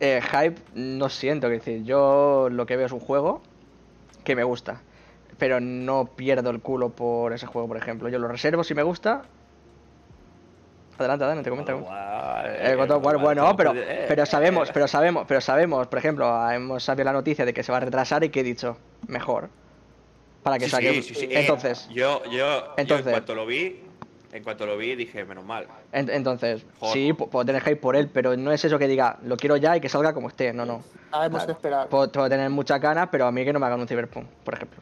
eh, 0.00 0.20
hype 0.22 0.60
no 0.74 1.08
siento. 1.08 1.48
Que 1.48 1.54
decir, 1.54 1.84
yo 1.84 2.48
lo 2.50 2.66
que 2.66 2.76
veo 2.76 2.86
es 2.86 2.92
un 2.92 3.00
juego 3.00 3.42
que 4.24 4.36
me 4.36 4.44
gusta, 4.44 4.82
pero 5.38 5.58
no 5.58 6.04
pierdo 6.16 6.50
el 6.50 6.60
culo 6.60 6.90
por 6.90 7.32
ese 7.32 7.46
juego, 7.46 7.66
por 7.68 7.78
ejemplo. 7.78 8.08
Yo 8.10 8.18
lo 8.18 8.28
reservo 8.28 8.62
si 8.62 8.74
me 8.74 8.82
gusta. 8.82 9.22
Adelante, 10.98 11.24
adelante, 11.24 11.50
comenta. 11.50 11.72
comenta. 11.74 12.42
Eh, 12.72 12.74
God 12.74 12.90
of 12.90 13.04
War, 13.04 13.18
bueno, 13.18 13.54
pero, 13.56 13.72
eh, 13.74 14.06
pero 14.08 14.24
sabemos, 14.24 14.70
pero 14.72 14.88
sabemos, 14.88 15.24
pero 15.28 15.40
sabemos, 15.40 15.86
por 15.88 15.98
ejemplo, 15.98 16.50
hemos 16.50 16.82
sabido 16.82 17.04
la 17.04 17.12
noticia 17.12 17.44
de 17.44 17.52
que 17.52 17.62
se 17.62 17.70
va 17.70 17.78
a 17.78 17.80
retrasar 17.80 18.24
y 18.24 18.30
que 18.30 18.40
he 18.40 18.44
dicho, 18.44 18.78
mejor. 19.06 19.50
Para 20.42 20.58
que 20.58 20.66
Sí, 20.66 20.70
saque. 20.70 20.94
sí, 20.94 21.02
sí, 21.02 21.14
sí. 21.14 21.24
Eh, 21.26 21.40
Entonces, 21.40 21.88
yo, 21.90 22.22
yo, 22.24 22.30
yo 22.30 22.74
Entonces. 22.76 23.06
en 23.08 23.12
cuanto 23.12 23.34
lo 23.34 23.44
vi, 23.46 23.82
en 24.32 24.42
cuanto 24.42 24.64
lo 24.64 24.76
vi 24.78 24.94
dije, 24.94 25.24
menos 25.24 25.44
mal. 25.44 25.66
en- 25.92 26.08
entonces, 26.08 26.64
Joder. 26.78 26.92
sí, 26.94 27.12
pu- 27.12 27.28
puedo 27.28 27.44
tener 27.44 27.62
hype 27.62 27.76
por 27.76 27.94
él, 27.96 28.08
pero 28.08 28.36
no 28.36 28.52
es 28.52 28.64
eso 28.64 28.78
que 28.78 28.86
diga, 28.88 29.18
lo 29.24 29.36
quiero 29.36 29.56
ya 29.56 29.76
y 29.76 29.80
que 29.80 29.88
salga 29.88 30.14
como 30.14 30.28
esté, 30.28 30.52
no, 30.52 30.64
no. 30.64 30.82
Sabemos 31.10 31.38
Claro. 31.40 31.46
que 31.46 31.52
esperar. 31.52 31.88
Puedo, 31.88 32.10
puedo 32.12 32.28
tener 32.28 32.48
muchas 32.50 32.80
ganas, 32.80 33.08
pero 33.10 33.26
a 33.26 33.32
mí 33.32 33.44
que 33.44 33.52
no 33.52 33.58
me 33.58 33.66
hagan 33.66 33.80
un 33.80 33.88
Cyberpunk, 33.88 34.26
por 34.44 34.54
ejemplo. 34.54 34.80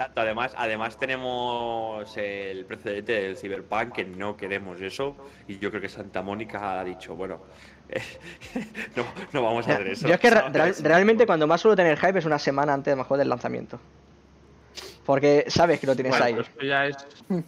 Exacto, 0.00 0.22
además, 0.22 0.54
además 0.56 0.98
tenemos 0.98 2.16
el 2.16 2.64
precedente 2.64 3.12
del 3.12 3.36
Cyberpunk 3.36 3.92
que 3.92 4.04
no 4.06 4.34
queremos 4.34 4.80
eso 4.80 5.14
y 5.46 5.58
yo 5.58 5.68
creo 5.68 5.82
que 5.82 5.90
Santa 5.90 6.22
Mónica 6.22 6.80
ha 6.80 6.84
dicho, 6.84 7.14
bueno, 7.14 7.42
eh, 7.90 8.00
no, 8.96 9.04
no 9.34 9.42
vamos 9.42 9.68
a 9.68 9.74
hacer 9.74 9.88
eso. 9.88 10.08
Yo 10.08 10.14
es 10.14 10.20
que 10.20 10.30
re- 10.30 10.36
¿sabes? 10.36 10.52
real- 10.54 10.74
realmente 10.82 11.26
cuando 11.26 11.46
más 11.46 11.60
suelo 11.60 11.76
tener 11.76 11.98
hype 11.98 12.18
es 12.18 12.24
una 12.24 12.38
semana 12.38 12.72
antes 12.72 12.96
mejor 12.96 13.18
del 13.18 13.28
lanzamiento. 13.28 13.78
Porque 15.04 15.44
sabes 15.48 15.78
que 15.78 15.86
lo 15.86 15.94
tienes 15.94 16.12
Bueno, 16.12 16.24
ahí. 16.24 16.32
pero 16.32 16.46
esto 16.46 16.64
ya 16.64 16.86
es. 16.86 16.96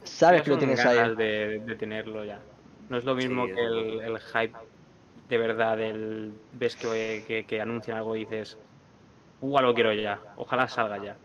Sabes 0.04 0.40
ya 0.40 0.44
que 0.44 0.50
lo 0.50 0.58
tienes 0.58 0.84
ahí. 0.84 1.16
De, 1.16 1.58
de 1.60 1.74
tenerlo 1.76 2.22
ya. 2.22 2.38
No 2.90 2.98
es 2.98 3.04
lo 3.04 3.14
mismo 3.14 3.46
Sí, 3.46 3.52
que 3.54 3.64
el, 3.64 4.00
el 4.02 4.18
hype 4.20 4.58
de 5.30 5.38
verdad 5.38 5.78
del 5.78 6.34
ves 6.52 6.76
que, 6.76 7.24
que, 7.26 7.44
que 7.46 7.62
anuncian 7.62 7.96
algo 7.96 8.14
y 8.14 8.26
dices, 8.26 8.58
¡uh, 9.40 9.58
lo 9.60 9.72
quiero 9.72 9.94
ya! 9.94 10.20
Ojalá 10.36 10.68
salga 10.68 11.02
ya. 11.02 11.16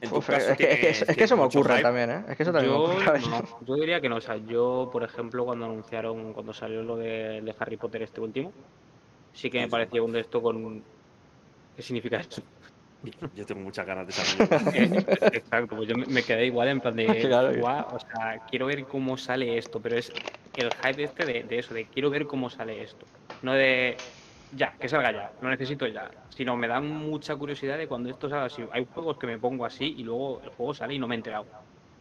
En 0.00 0.10
tu 0.10 0.16
Uf, 0.16 0.28
caso 0.28 0.50
es, 0.52 0.56
que, 0.56 0.64
es, 0.64 0.70
que, 0.70 0.76
tienes- 0.76 1.02
es 1.08 1.16
que 1.16 1.24
eso 1.24 1.36
me 1.36 1.42
ocurre 1.44 1.74
hype. 1.74 1.82
también, 1.82 2.10
¿eh? 2.10 2.24
Es 2.28 2.36
que 2.36 2.42
eso 2.44 2.52
también 2.52 2.72
me 2.72 2.78
Yo, 2.78 2.84
ocurre. 2.84 3.08
a 3.08 3.12
veces. 3.12 3.28
no, 3.28 3.66
yo 3.66 3.74
diría 3.74 4.00
que 4.00 4.08
no. 4.08 4.16
O 4.16 4.20
sea, 4.20 4.36
yo, 4.36 4.88
por 4.92 5.02
ejemplo, 5.02 5.44
cuando 5.44 5.64
anunciaron, 5.66 6.32
cuando 6.32 6.52
salió 6.52 6.82
lo 6.82 6.96
de, 6.96 7.40
de 7.42 7.54
Harry 7.58 7.76
Potter 7.76 8.02
este 8.02 8.20
último, 8.20 8.52
sí 9.32 9.50
que 9.50 9.60
me 9.60 9.68
pareció 9.68 10.04
un 10.04 10.12
de 10.12 10.20
esto 10.20 10.40
con. 10.40 10.84
¿Qué 11.74 11.82
significa 11.82 12.18
eso? 12.18 12.42
Yo 13.34 13.46
tengo 13.46 13.60
muchas 13.60 13.86
ganas 13.86 14.06
de 14.06 14.12
saber. 14.12 14.48
Exacto, 15.32 15.76
pues 15.76 15.88
yo 15.88 15.96
me- 15.96 16.06
me 16.06 16.22
quedé 16.24 16.46
igual 16.46 16.68
en 16.68 16.80
plan 16.80 16.96
de, 16.96 17.20
Claro. 17.28 17.54
"Guau", 17.54 17.94
o 17.94 17.98
sea, 18.00 18.40
quiero 18.50 18.66
ver 18.66 18.84
cómo 18.84 19.16
sale 19.16 19.56
esto, 19.58 19.80
pero 19.80 19.96
es 19.96 20.12
el 20.56 20.72
hype 20.72 21.04
este 21.04 21.24
de, 21.24 21.42
de 21.44 21.58
eso, 21.60 21.74
de 21.74 21.86
quiero 21.86 22.10
ver 22.10 22.26
cómo 22.26 22.50
sale 22.50 22.82
esto, 22.82 23.06
no 23.42 23.52
de 23.54 23.96
ya, 24.50 24.76
que 24.78 24.88
salga 24.88 25.12
ya, 25.12 25.32
lo 25.40 25.48
necesito 25.50 25.86
ya, 25.86 26.10
sino 26.30 26.56
me 26.56 26.68
da 26.68 26.80
mucha 26.80 27.36
curiosidad 27.36 27.78
de 27.78 27.88
cuando 27.88 28.10
esto 28.10 28.28
salga 28.28 28.46
así. 28.46 28.62
Hay 28.72 28.86
juegos 28.92 29.18
que 29.18 29.26
me 29.26 29.38
pongo 29.38 29.64
así 29.64 29.94
y 29.98 30.04
luego 30.04 30.40
el 30.42 30.50
juego 30.50 30.74
sale 30.74 30.94
y 30.94 30.98
no 30.98 31.06
me 31.08 31.14
he 31.14 31.18
enterado. 31.18 31.46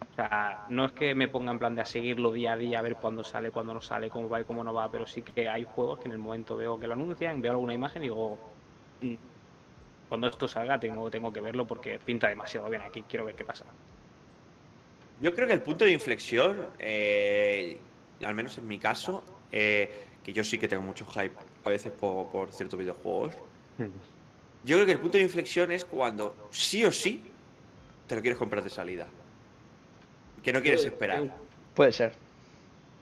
O 0.10 0.14
sea, 0.16 0.66
no 0.70 0.86
es 0.86 0.92
que 0.94 1.14
me 1.14 1.28
ponga 1.28 1.52
en 1.52 1.60
plan 1.60 1.76
de 1.76 1.82
a 1.82 1.86
seguirlo 1.86 2.32
día 2.32 2.54
a 2.54 2.58
día, 2.58 2.80
a 2.80 2.82
ver 2.82 2.96
cuándo 2.96 3.24
sale, 3.24 3.52
cuándo 3.52 3.74
no 3.74 3.82
sale, 3.82 4.10
cómo 4.10 4.30
va 4.30 4.42
y 4.42 4.46
cómo 4.46 4.64
no 4.64 4.74
va, 4.74 4.90
pero 4.90 5.06
sí 5.06 5.22
que 5.22 5.48
hay 5.48 5.64
juegos 5.64 6.00
que 6.00 6.08
en 6.08 6.14
el 6.14 6.18
momento 6.20 6.58
veo 6.58 6.80
que 6.80 6.88
lo 6.88 6.94
anuncian, 6.94 7.42
veo 7.42 7.52
alguna 7.52 7.74
imagen 7.74 8.04
y 8.04 8.06
digo, 8.08 8.38
"Mm, 9.02 9.16
cuando 10.10 10.28
esto 10.28 10.48
salga 10.48 10.80
tengo, 10.80 11.10
tengo 11.12 11.32
que 11.32 11.42
verlo 11.42 11.68
porque 11.68 12.00
pinta 12.00 12.30
demasiado 12.30 12.70
bien 12.70 12.82
aquí, 12.82 13.04
quiero 13.04 13.26
ver 13.26 13.36
qué 13.36 13.44
pasa. 13.44 13.66
Yo 15.20 15.34
creo 15.34 15.48
que 15.48 15.54
el 15.54 15.62
punto 15.62 15.86
de 15.86 15.92
inflexión, 15.92 16.68
eh, 16.80 17.80
al 18.24 18.36
menos 18.36 18.58
en 18.58 18.68
mi 18.68 18.80
caso, 18.80 19.24
eh, 19.52 20.08
que 20.24 20.32
yo 20.34 20.44
sí 20.44 20.58
que 20.58 20.68
tengo 20.68 20.84
mucho 20.84 21.06
hype 21.06 21.36
a 21.68 21.72
veces 21.72 21.92
por, 21.92 22.30
por 22.30 22.52
ciertos 22.52 22.80
videojuegos, 22.80 23.34
yo 24.64 24.76
creo 24.76 24.86
que 24.86 24.92
el 24.94 25.00
punto 25.00 25.18
de 25.18 25.24
inflexión 25.24 25.72
es 25.72 25.86
cuando 25.86 26.36
sí 26.52 26.84
o 26.84 26.92
sí 26.92 27.24
te 28.08 28.16
lo 28.16 28.22
quieres 28.22 28.38
comprar 28.38 28.64
de 28.64 28.70
salida. 28.70 29.08
Que 30.44 30.54
no 30.54 30.62
quieres 30.62 30.86
esperar. 30.86 31.34
Puede 31.76 31.92
ser. 31.92 32.14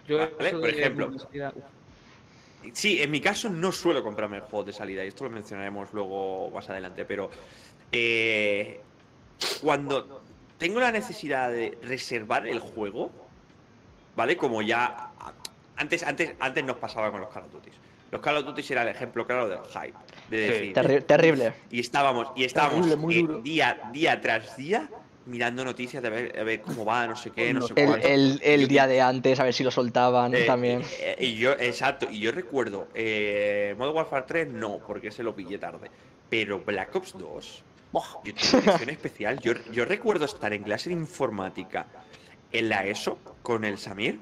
Yo, 0.08 0.18
Vale, 0.18 0.50
eso 0.50 0.60
por 0.60 0.70
ejemplo. 0.70 1.12
Sí, 2.74 3.02
en 3.02 3.12
mi 3.12 3.22
caso 3.22 3.50
no 3.50 3.72
suelo 3.72 4.04
comprarme 4.04 4.38
el 4.38 4.44
juego 4.44 4.64
de 4.64 4.74
salida 4.74 5.06
y 5.06 5.10
esto 5.10 5.24
lo 5.24 5.30
mencionaremos 5.30 5.94
luego 5.94 6.50
más 6.50 6.68
adelante, 6.70 7.06
pero 7.06 7.30
eh, 7.92 8.82
cuando 9.62 10.24
tengo 10.58 10.80
la 10.80 10.92
necesidad 10.92 11.52
de 11.52 11.78
reservar 11.84 12.48
el 12.48 12.60
juego, 12.60 13.12
¿vale? 14.16 14.36
Como 14.36 14.64
ya 14.64 15.12
antes, 15.76 16.04
antes, 16.04 16.36
antes 16.40 16.64
nos 16.64 16.78
pasaba 16.78 17.12
con 17.12 17.22
los 17.22 17.30
Call 17.30 17.44
of 17.44 17.52
Duty. 17.52 17.70
Los 18.12 18.22
Call 18.22 18.38
of 18.38 18.46
Duty 18.46 18.64
era 18.72 18.84
el 18.84 18.90
ejemplo 18.90 19.26
claro 19.26 19.50
del 19.50 19.60
hype, 19.74 19.98
de 20.30 20.38
Sí. 20.38 20.54
decir, 20.54 20.74
Terri- 20.76 21.06
terrible. 21.06 21.54
y 21.70 21.80
estábamos, 21.80 22.28
y 22.36 22.44
estábamos 22.46 22.76
Terrible, 22.88 22.96
muy 22.96 23.16
eh, 23.16 23.22
duro. 23.22 23.42
día, 23.42 23.80
día 23.92 24.22
tras 24.22 24.56
día 24.58 24.90
mirando 25.26 25.66
noticias 25.66 26.04
de 26.04 26.10
ver, 26.12 26.40
a 26.40 26.44
ver 26.44 26.62
cómo 26.62 26.86
va, 26.86 27.08
no 27.08 27.16
sé 27.16 27.32
qué, 27.32 27.52
no 27.52 27.62
sé 27.68 27.74
El, 27.76 27.88
cuánto. 27.88 28.08
el, 28.08 28.40
el 28.44 28.62
Yo- 28.62 28.68
día 28.68 28.86
de 28.88 29.02
antes, 29.02 29.40
a 29.40 29.44
ver 29.44 29.54
si 29.56 29.64
lo 29.64 29.72
soltaban 29.72 30.36
eh, 30.36 30.44
también. 30.46 30.84
eh, 31.00 31.16
y 31.20 31.34
yo, 31.36 31.54
exacto, 31.54 32.08
y 32.10 32.20
yo 32.20 32.32
recuerdo, 32.32 32.88
eh, 32.94 33.74
Modern 33.78 33.96
Warfare 33.98 34.26
3 34.28 34.48
no, 34.50 34.80
porque 34.86 35.12
se 35.12 35.24
lo 35.24 35.36
pillé 35.36 35.58
tarde. 35.58 35.90
Pero 36.30 36.60
Black 36.60 36.96
Ops 36.96 37.14
2, 37.18 37.64
Buah, 37.92 38.04
yo 38.24 38.34
tuve 38.36 38.60
una 38.62 38.72
edición 38.72 38.90
especial. 38.90 39.40
Yo, 39.40 39.54
yo 39.72 39.86
recuerdo 39.86 40.26
estar 40.26 40.54
en 40.54 40.64
clase 40.64 40.90
de 40.90 40.96
informática 40.96 41.88
en 42.52 42.70
la 42.70 42.86
ESO 42.86 43.18
con 43.42 43.64
el 43.66 43.78
Samir, 43.78 44.20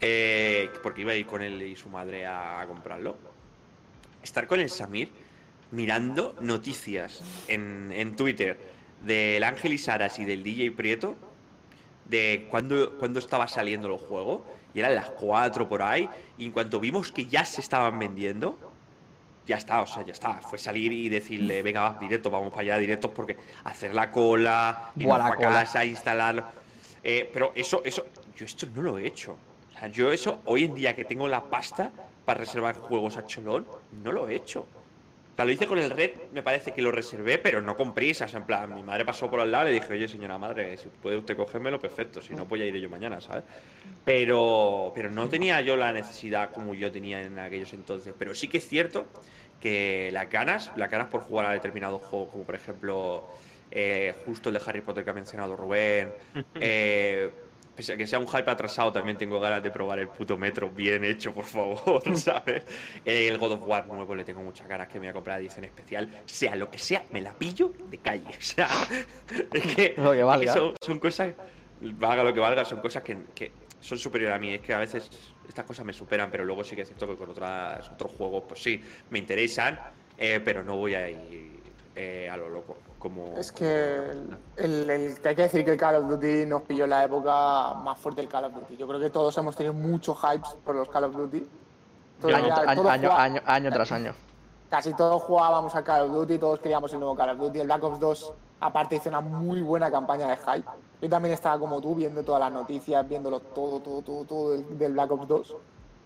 eh, 0.00 0.70
porque 0.82 1.02
iba 1.02 1.12
a 1.12 1.16
ir 1.16 1.26
con 1.26 1.42
él 1.42 1.60
y 1.62 1.76
su 1.76 1.88
madre 1.88 2.26
a, 2.26 2.60
a 2.60 2.66
comprarlo. 2.66 3.16
Estar 4.22 4.46
con 4.46 4.60
el 4.60 4.70
Samir 4.70 5.10
mirando 5.70 6.34
noticias 6.40 7.22
en, 7.46 7.92
en 7.92 8.16
Twitter 8.16 8.58
del 9.02 9.42
Ángel 9.44 9.72
y 9.72 9.78
Saras 9.78 10.18
y 10.18 10.24
del 10.24 10.42
DJ 10.42 10.72
Prieto 10.72 11.16
de 12.04 12.46
cuándo, 12.50 12.96
cuándo 12.98 13.18
estaba 13.18 13.46
saliendo 13.48 13.88
el 13.88 13.98
juego. 13.98 14.44
Y 14.74 14.80
eran 14.80 14.94
las 14.94 15.10
4 15.10 15.68
por 15.68 15.82
ahí. 15.82 16.08
Y 16.36 16.46
en 16.46 16.52
cuanto 16.52 16.78
vimos 16.80 17.10
que 17.12 17.26
ya 17.26 17.44
se 17.44 17.60
estaban 17.60 17.98
vendiendo, 17.98 18.58
ya 19.46 19.56
está, 19.56 19.80
o 19.80 19.86
sea, 19.86 20.04
ya 20.04 20.12
está. 20.12 20.34
Fue 20.34 20.58
salir 20.58 20.92
y 20.92 21.08
decirle, 21.08 21.62
venga, 21.62 21.80
va, 21.80 21.98
directo, 21.98 22.30
vamos 22.30 22.50
para 22.50 22.62
allá, 22.62 22.78
directos, 22.78 23.10
porque 23.12 23.36
hacer 23.64 23.94
la 23.94 24.10
cola, 24.10 24.92
ir 24.96 25.06
Buah, 25.06 25.18
la 25.18 25.24
para 25.24 25.36
cola. 25.36 25.50
casa, 25.50 25.84
instalarlo. 25.84 26.44
Eh, 27.02 27.30
pero 27.32 27.52
eso, 27.54 27.82
eso, 27.84 28.06
yo 28.36 28.44
esto 28.44 28.66
no 28.74 28.82
lo 28.82 28.98
he 28.98 29.06
hecho. 29.06 29.38
O 29.78 29.80
sea, 29.80 29.88
yo 29.90 30.10
eso, 30.10 30.40
hoy 30.46 30.64
en 30.64 30.74
día 30.74 30.96
que 30.96 31.04
tengo 31.04 31.28
la 31.28 31.44
pasta 31.44 31.92
para 32.24 32.40
reservar 32.40 32.76
juegos 32.76 33.16
a 33.16 33.26
cholón, 33.26 33.64
no 34.02 34.10
lo 34.10 34.28
he 34.28 34.34
hecho. 34.34 34.62
O 34.62 35.36
sea, 35.36 35.44
lo 35.44 35.52
hice 35.52 35.68
con 35.68 35.78
el 35.78 35.90
Red, 35.90 36.10
me 36.32 36.42
parece 36.42 36.72
que 36.72 36.82
lo 36.82 36.90
reservé, 36.90 37.38
pero 37.38 37.62
no 37.62 37.76
con 37.76 37.94
prisas. 37.94 38.34
En 38.34 38.42
plan, 38.42 38.74
mi 38.74 38.82
madre 38.82 39.04
pasó 39.04 39.30
por 39.30 39.38
al 39.38 39.52
lado 39.52 39.68
y 39.68 39.74
le 39.74 39.80
dije, 39.80 39.92
oye, 39.92 40.08
señora 40.08 40.36
madre, 40.36 40.76
si 40.78 40.88
puede 40.88 41.16
usted 41.16 41.36
cogérmelo, 41.36 41.78
perfecto. 41.78 42.20
Si 42.20 42.34
no, 42.34 42.44
pues 42.48 42.58
ya 42.58 42.66
iré 42.66 42.80
yo 42.80 42.90
mañana, 42.90 43.20
¿sabes? 43.20 43.44
Pero, 44.04 44.90
pero 44.96 45.12
no 45.12 45.28
tenía 45.28 45.60
yo 45.60 45.76
la 45.76 45.92
necesidad 45.92 46.50
como 46.50 46.74
yo 46.74 46.90
tenía 46.90 47.22
en 47.22 47.38
aquellos 47.38 47.72
entonces. 47.72 48.12
Pero 48.18 48.34
sí 48.34 48.48
que 48.48 48.58
es 48.58 48.66
cierto 48.66 49.06
que 49.60 50.10
las 50.12 50.28
ganas, 50.28 50.72
las 50.74 50.90
ganas 50.90 51.06
por 51.06 51.20
jugar 51.20 51.46
a 51.46 51.52
determinado 51.52 52.00
juego, 52.00 52.30
como 52.30 52.42
por 52.42 52.56
ejemplo, 52.56 53.28
eh, 53.70 54.12
justo 54.26 54.48
el 54.48 54.56
de 54.56 54.62
Harry 54.66 54.80
Potter 54.80 55.04
que 55.04 55.10
ha 55.10 55.14
mencionado 55.14 55.54
Rubén, 55.54 56.10
eh, 56.56 57.30
pese 57.78 57.92
a 57.92 57.96
que 57.96 58.08
sea 58.08 58.18
un 58.18 58.26
hype 58.26 58.50
atrasado, 58.50 58.90
también 58.90 59.16
tengo 59.16 59.38
ganas 59.38 59.62
de 59.62 59.70
probar 59.70 60.00
el 60.00 60.08
puto 60.08 60.36
metro 60.36 60.68
bien 60.68 61.04
hecho, 61.04 61.32
por 61.32 61.44
favor, 61.44 62.02
¿sabes? 62.18 62.64
El 63.04 63.38
God 63.38 63.52
of 63.52 63.62
War 63.64 63.86
nuevo 63.86 64.16
le 64.16 64.24
tengo 64.24 64.42
muchas 64.42 64.66
ganas 64.66 64.88
que 64.88 64.94
me 64.94 65.06
voy 65.06 65.10
a 65.10 65.12
comprar 65.12 65.36
la 65.36 65.42
edición 65.42 65.64
especial, 65.64 66.10
sea 66.26 66.56
lo 66.56 66.68
que 66.68 66.78
sea, 66.78 67.04
me 67.12 67.20
la 67.20 67.32
pillo 67.32 67.72
de 67.88 67.98
calle. 67.98 68.24
O 68.36 68.42
sea, 68.42 68.68
es 69.52 69.76
que, 69.76 69.94
Lo 69.96 70.10
que 70.10 70.18
es 70.18 70.24
valga. 70.26 70.52
son, 70.54 70.74
son 70.80 70.98
cosas, 70.98 71.34
valga 71.80 72.24
lo 72.24 72.34
que 72.34 72.40
valga, 72.40 72.64
son 72.64 72.80
cosas 72.80 73.04
que, 73.04 73.16
que 73.32 73.52
son 73.78 73.96
superiores 73.96 74.34
a 74.34 74.40
mí. 74.40 74.54
Es 74.54 74.60
que 74.60 74.74
a 74.74 74.78
veces 74.78 75.08
estas 75.46 75.64
cosas 75.64 75.84
me 75.84 75.92
superan, 75.92 76.32
pero 76.32 76.44
luego 76.44 76.64
sí 76.64 76.74
que 76.74 76.82
es 76.82 76.88
cierto 76.88 77.06
que 77.06 77.16
con 77.16 77.30
otras, 77.30 77.88
otros 77.90 78.10
juegos, 78.10 78.42
pues 78.48 78.60
sí, 78.60 78.82
me 79.10 79.20
interesan, 79.20 79.78
eh, 80.16 80.40
pero 80.44 80.64
no 80.64 80.76
voy 80.76 80.96
a 80.96 81.08
ir 81.08 81.60
eh, 81.94 82.28
a 82.28 82.36
lo 82.36 82.48
loco. 82.48 82.87
Como, 82.98 83.34
es 83.38 83.52
que 83.52 83.94
el, 84.56 84.90
el- 84.90 85.18
hay 85.24 85.36
que 85.36 85.42
decir 85.42 85.64
que 85.64 85.70
el 85.72 85.76
Call 85.78 85.96
of 85.96 86.08
Duty 86.08 86.46
nos 86.46 86.62
pilló 86.62 86.86
la 86.86 87.04
época 87.04 87.74
más 87.74 87.96
fuerte 87.98 88.20
del 88.20 88.28
Call 88.30 88.46
of 88.46 88.54
Duty. 88.54 88.76
Yo 88.76 88.88
creo 88.88 88.98
que 88.98 89.10
todos 89.10 89.36
hemos 89.38 89.54
tenido 89.54 89.72
mucho 89.72 90.14
hype 90.16 90.44
por 90.64 90.74
los 90.74 90.88
Call 90.88 91.04
of 91.04 91.14
Duty. 91.14 91.46
Todos 92.20 92.34
Año, 92.34 92.48
ya- 92.48 92.54
año, 92.70 92.88
año, 92.88 93.12
año, 93.12 93.40
año 93.46 93.70
tras 93.70 93.92
año. 93.92 94.12
Casi 94.68 94.92
todos 94.94 95.22
jugábamos 95.22 95.74
a 95.76 95.82
Call 95.84 96.06
of 96.06 96.12
Duty, 96.12 96.38
todos 96.38 96.58
queríamos 96.58 96.92
el 96.92 96.98
nuevo 96.98 97.14
Call 97.14 97.30
of 97.30 97.38
Duty. 97.38 97.60
El 97.60 97.66
Black 97.66 97.84
Ops 97.84 98.00
2, 98.00 98.32
aparte, 98.60 98.96
hizo 98.96 99.08
una 99.08 99.20
muy 99.20 99.62
buena 99.62 99.90
campaña 99.90 100.26
de 100.28 100.36
hype. 100.36 100.68
Yo 101.00 101.08
también 101.08 101.34
estaba 101.34 101.56
como 101.58 101.80
tú, 101.80 101.94
viendo 101.94 102.24
todas 102.24 102.40
las 102.40 102.52
noticias, 102.52 103.08
viéndolo 103.08 103.38
todo, 103.38 103.78
todo, 103.78 104.02
todo, 104.02 104.24
todo 104.24 104.50
del, 104.50 104.76
del 104.76 104.92
Black 104.92 105.10
Ops 105.12 105.28
2. 105.28 105.56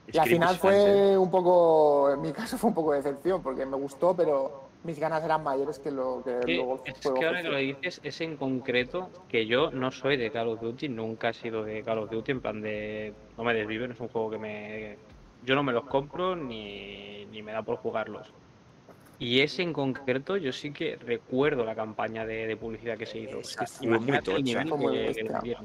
Es 0.09 0.15
y 0.15 0.19
al 0.19 0.29
final 0.29 0.57
fue 0.57 1.17
un 1.17 1.31
poco, 1.31 2.11
en 2.11 2.21
mi 2.21 2.33
caso 2.33 2.59
fue 2.59 2.69
un 2.69 2.75
poco 2.75 2.93
de 2.93 2.99
decepción, 2.99 3.43
porque 3.43 3.65
me 3.65 3.77
gustó, 3.79 4.15
pero 4.15 4.71
mis 4.85 4.99
ganas 4.99 5.23
eran 5.25 5.43
mayores 5.45 5.79
que 5.79 5.91
lo 5.91 6.23
que 6.25 6.41
Que- 6.45 6.57
luego 6.57 6.83
es 6.85 6.95
que 6.99 7.25
ahora 7.27 7.43
que 7.43 7.49
lo 7.49 7.57
dices, 7.59 8.01
es 8.03 8.21
en 8.21 8.37
concreto 8.37 9.11
que 9.29 9.47
yo 9.47 9.71
no 9.71 9.91
soy 9.91 10.17
de 10.17 10.31
Call 10.31 10.49
of 10.49 10.61
Duty, 10.61 10.89
nunca 10.89 11.31
he 11.31 11.35
sido 11.35 11.63
de 11.65 11.83
Call 11.83 11.99
of 11.99 12.11
Duty, 12.11 12.33
en 12.33 12.41
plan 12.41 12.61
de. 12.61 13.13
No 13.39 13.45
me 13.45 13.55
desvivo, 13.55 13.87
no 13.87 13.95
es 13.95 14.01
un 14.01 14.09
juego 14.09 14.31
que 14.31 14.39
me. 14.39 14.97
Yo 15.45 15.55
no 15.55 15.63
me 15.63 15.73
los 15.73 15.85
compro 15.85 16.37
ni, 16.37 17.27
ni 17.31 17.43
me 17.43 17.53
da 17.53 17.63
por 17.63 17.77
jugarlos. 17.77 18.33
Y 19.19 19.41
ese 19.41 19.63
en 19.63 19.73
concreto, 19.73 20.37
yo 20.37 20.53
sí 20.53 20.73
que 20.73 20.97
recuerdo 20.97 21.65
la 21.65 21.75
campaña 21.77 22.27
de, 22.27 22.47
de 22.47 22.57
publicidad 22.57 22.97
que 22.99 23.07
se 23.07 23.19
hizo. 23.19 23.39
Es 23.39 23.57
que 23.57 23.67
fue 23.67 23.87
muy 23.87 24.19
tocha. 24.21 24.65
que- 24.65 25.29
que. 25.43 25.57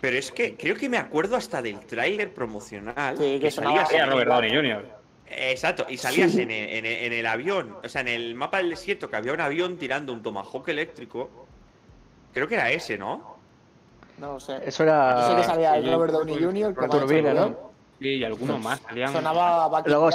Pero 0.00 0.16
es 0.16 0.30
que 0.32 0.56
creo 0.56 0.76
que 0.76 0.88
me 0.88 0.96
acuerdo 0.96 1.36
hasta 1.36 1.60
del 1.60 1.80
tráiler 1.80 2.32
promocional. 2.32 3.18
Sí, 3.18 3.38
que 3.40 3.50
salías 3.50 3.92
Era 3.92 4.04
en- 4.04 4.10
Robert 4.10 4.30
Downey 4.30 4.50
Jr. 4.54 4.99
Exacto, 5.32 5.86
y 5.88 5.96
salías 5.96 6.34
en, 6.36 6.50
el, 6.50 6.68
en 6.70 6.86
el- 6.86 7.04
en 7.04 7.12
el 7.12 7.26
avión, 7.26 7.76
o 7.84 7.88
sea, 7.88 8.00
en 8.00 8.08
el 8.08 8.34
mapa 8.34 8.58
del 8.58 8.70
desierto, 8.70 9.08
que 9.08 9.16
había 9.16 9.32
un 9.32 9.40
avión 9.40 9.76
tirando 9.76 10.12
un 10.12 10.22
tomahawk 10.22 10.68
eléctrico. 10.68 11.30
Creo 12.34 12.48
que 12.48 12.54
era 12.56 12.70
ese, 12.70 12.98
¿no? 12.98 13.36
No 14.18 14.34
lo 14.34 14.40
sé. 14.40 14.58
Eso 14.64 14.82
era. 14.82 15.34
que 15.36 15.44
salía 15.44 15.76
el 15.76 15.90
Robert 15.92 16.12
Downey 16.12 16.42
Jr. 16.42 16.74
como 16.74 16.88
Turbina, 17.00 17.32
¿no? 17.32 17.70
Sí, 18.00 18.08
y 18.16 18.24
algunos 18.24 18.60
más 18.62 18.80
salían. 18.80 19.12
Sonaba 19.12 19.68
Back 19.68 19.86
Luego. 19.88 20.10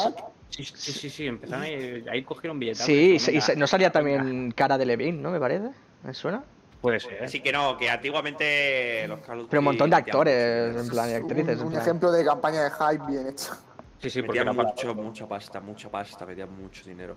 Sí, 0.49 0.63
sí, 0.63 0.91
sí, 0.91 1.09
sí, 1.09 1.27
empezaron 1.27 1.63
ahí, 1.63 2.05
ahí 2.09 2.23
cogieron 2.23 2.59
billetes. 2.59 2.85
Sí, 2.85 3.13
y 3.15 3.19
se- 3.19 3.33
y 3.33 3.41
se- 3.41 3.55
no 3.55 3.67
salía 3.67 3.91
también 3.91 4.51
cara 4.51 4.77
de 4.77 4.85
Levine, 4.85 5.17
¿no? 5.21 5.31
Me 5.31 5.39
parece. 5.39 5.69
¿Me 6.03 6.13
suena? 6.13 6.43
Puede 6.81 6.99
ser. 6.99 7.23
Así 7.23 7.41
que 7.41 7.51
no, 7.51 7.77
que 7.77 7.89
antiguamente 7.89 9.07
los 9.07 9.19
Call 9.21 9.41
of 9.41 9.47
Pero 9.49 9.59
un 9.61 9.65
montón 9.65 9.89
de 9.89 9.95
actores, 9.95 10.75
en 10.75 10.87
plan, 10.87 11.09
y 11.09 11.13
actrices. 11.13 11.57
Un, 11.59 11.65
un 11.65 11.71
plan. 11.71 11.81
ejemplo 11.81 12.11
de 12.11 12.23
campaña 12.23 12.63
de 12.63 12.69
hype 12.71 13.05
bien 13.07 13.27
hecho. 13.27 13.57
Sí, 14.01 14.09
sí, 14.09 14.21
Metían 14.21 14.55
mucho, 14.55 14.93
mucha 14.93 15.27
pasta, 15.27 15.59
mucha 15.59 15.89
pasta, 15.89 16.25
metían 16.25 16.51
mucho 16.55 16.83
dinero. 16.85 17.15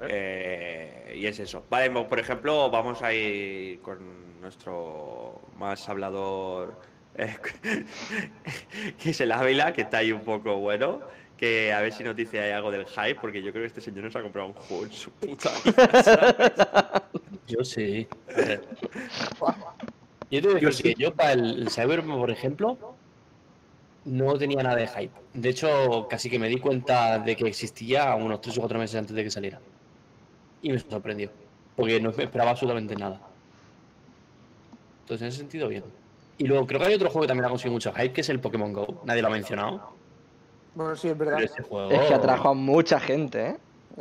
Eh, 0.00 1.14
y 1.16 1.26
es 1.26 1.38
eso. 1.40 1.64
Vale, 1.70 1.90
por 1.90 2.18
ejemplo, 2.18 2.70
vamos 2.70 3.02
a 3.02 3.12
ir 3.12 3.80
con 3.80 4.40
nuestro 4.40 5.40
más 5.56 5.88
hablador, 5.88 6.78
eh, 7.16 7.36
que 8.98 9.10
es 9.10 9.20
el 9.20 9.32
Ávila, 9.32 9.72
que 9.72 9.82
está 9.82 9.98
ahí 9.98 10.12
un 10.12 10.20
poco 10.20 10.56
bueno. 10.58 11.00
Que 11.36 11.72
a 11.72 11.80
ver 11.80 11.92
si 11.92 12.04
nos 12.04 12.14
dice 12.14 12.52
algo 12.52 12.70
del 12.70 12.86
hype, 12.86 13.16
porque 13.16 13.42
yo 13.42 13.50
creo 13.50 13.62
que 13.62 13.66
este 13.66 13.80
señor 13.80 14.04
nos 14.04 14.14
ha 14.14 14.22
comprado 14.22 14.48
un 14.48 14.54
juego 14.54 14.84
en 14.84 14.92
su 14.92 15.10
puta 15.10 15.50
vida, 15.64 16.02
¿sabes? 16.02 16.52
Yo 17.48 17.64
sí. 17.64 18.06
Ver. 18.36 18.62
Yo 20.30 20.40
te 20.42 20.66
a 20.66 20.94
Yo 20.96 21.14
para 21.14 21.32
el, 21.32 21.62
el 21.62 21.70
Cyberpunk, 21.70 22.18
por 22.18 22.30
ejemplo, 22.30 22.93
no 24.04 24.36
tenía 24.38 24.62
nada 24.62 24.76
de 24.76 24.86
hype. 24.86 25.12
De 25.32 25.48
hecho, 25.48 26.06
casi 26.08 26.28
que 26.30 26.38
me 26.38 26.48
di 26.48 26.58
cuenta 26.58 27.18
de 27.18 27.36
que 27.36 27.46
existía 27.48 28.14
unos 28.14 28.40
3 28.40 28.58
o 28.58 28.60
4 28.60 28.78
meses 28.78 28.96
antes 28.96 29.14
de 29.16 29.24
que 29.24 29.30
saliera. 29.30 29.60
Y 30.62 30.70
me 30.70 30.78
sorprendió. 30.78 31.30
Porque 31.76 32.00
no 32.00 32.12
me 32.12 32.24
esperaba 32.24 32.50
absolutamente 32.50 32.94
nada. 32.96 33.20
Entonces, 35.02 35.22
en 35.22 35.28
ese 35.28 35.38
sentido, 35.38 35.68
bien. 35.68 35.84
Y 36.38 36.46
luego, 36.46 36.66
creo 36.66 36.80
que 36.80 36.86
hay 36.86 36.94
otro 36.94 37.10
juego 37.10 37.22
que 37.22 37.28
también 37.28 37.46
ha 37.46 37.48
conseguido 37.48 37.74
mucho 37.74 37.92
hype, 37.92 38.12
que 38.12 38.20
es 38.20 38.28
el 38.28 38.40
Pokémon 38.40 38.72
Go. 38.72 39.02
Nadie 39.04 39.22
lo 39.22 39.28
ha 39.28 39.30
mencionado. 39.30 39.92
Bueno, 40.74 40.96
sí, 40.96 41.08
es 41.08 41.18
verdad. 41.18 41.36
Pero 41.36 41.52
ese 41.52 41.62
juego... 41.62 41.90
Es 41.90 42.00
que 42.08 42.14
atrajo 42.14 42.48
a 42.48 42.54
mucha 42.54 42.98
gente, 42.98 43.46
¿eh? 43.48 43.56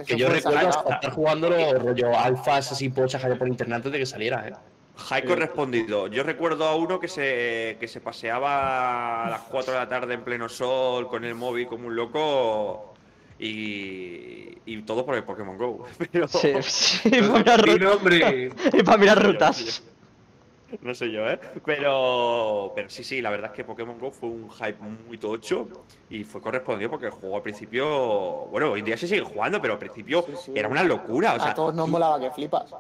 Que 0.08 0.18
yo 0.18 0.28
recuerdo 0.28 0.70
estar 0.70 1.12
jugándolo 1.12 1.74
rollo 1.78 2.18
alfas 2.18 2.72
así 2.72 2.90
pochas 2.90 3.24
allá 3.24 3.38
por 3.38 3.48
internet 3.48 3.76
antes 3.76 3.92
de 3.92 4.00
que 4.00 4.06
saliera, 4.08 4.48
¿eh? 4.48 4.54
Hype 4.96 5.28
correspondido. 5.28 6.08
Yo 6.08 6.24
recuerdo 6.24 6.66
a 6.68 6.76
uno 6.76 7.00
que 7.00 7.08
se, 7.08 7.78
que 7.80 7.88
se 7.88 8.00
paseaba 8.00 9.26
a 9.26 9.30
las 9.30 9.42
4 9.42 9.74
de 9.74 9.80
la 9.80 9.90
tarde 9.90 10.14
en 10.14 10.24
pleno 10.24 10.48
sol 10.48 11.08
con 11.08 11.24
el 11.26 11.34
móvil 11.36 11.68
como 11.68 11.88
un 11.88 11.96
loco 11.96 12.94
y, 13.40 14.58
y 14.66 14.82
todo 14.84 15.06
por 15.06 15.16
el 15.16 15.24
Pokémon 15.24 15.58
Go. 15.58 15.86
Pero 16.12 16.28
Sí, 16.28 16.54
sí, 16.62 17.10
para 17.10 17.38
mirar, 17.40 17.66
Mi 17.68 17.74
ru- 17.74 17.80
nombre. 17.80 18.52
y 18.72 18.84
para 18.84 18.98
mirar 18.98 19.24
rutas. 19.26 19.84
No 20.82 20.96
sé 20.96 21.12
yo, 21.12 21.28
¿eh? 21.30 21.40
Pero, 21.66 22.72
pero 22.76 22.90
sí, 22.90 23.04
sí, 23.04 23.22
la 23.22 23.30
verdad 23.30 23.52
es 23.52 23.56
que 23.56 23.64
Pokémon 23.64 24.00
Go 24.00 24.10
fue 24.12 24.30
un 24.30 24.50
hype 24.50 24.78
muy 25.08 25.20
tocho 25.20 25.68
y 26.10 26.24
fue 26.24 26.42
correspondido 26.42 26.90
porque 26.90 27.06
el 27.08 27.12
juego 27.12 27.36
al 27.36 27.44
principio, 27.44 27.86
bueno, 28.50 28.72
hoy 28.72 28.80
en 28.80 28.86
día 28.88 28.98
se 28.98 29.08
sigue 29.08 29.22
jugando, 29.22 29.62
pero 29.62 29.74
al 29.74 29.80
principio 29.80 30.24
Sí, 30.28 30.34
sí. 30.46 30.52
era 30.56 30.68
una 30.68 30.84
locura. 30.84 31.34
O 31.36 31.40
sea, 31.40 31.52
a 31.52 31.54
todos 31.54 31.76
nos 31.76 31.88
molaba 31.88 32.20
que 32.20 32.32
flipas. 32.32 32.74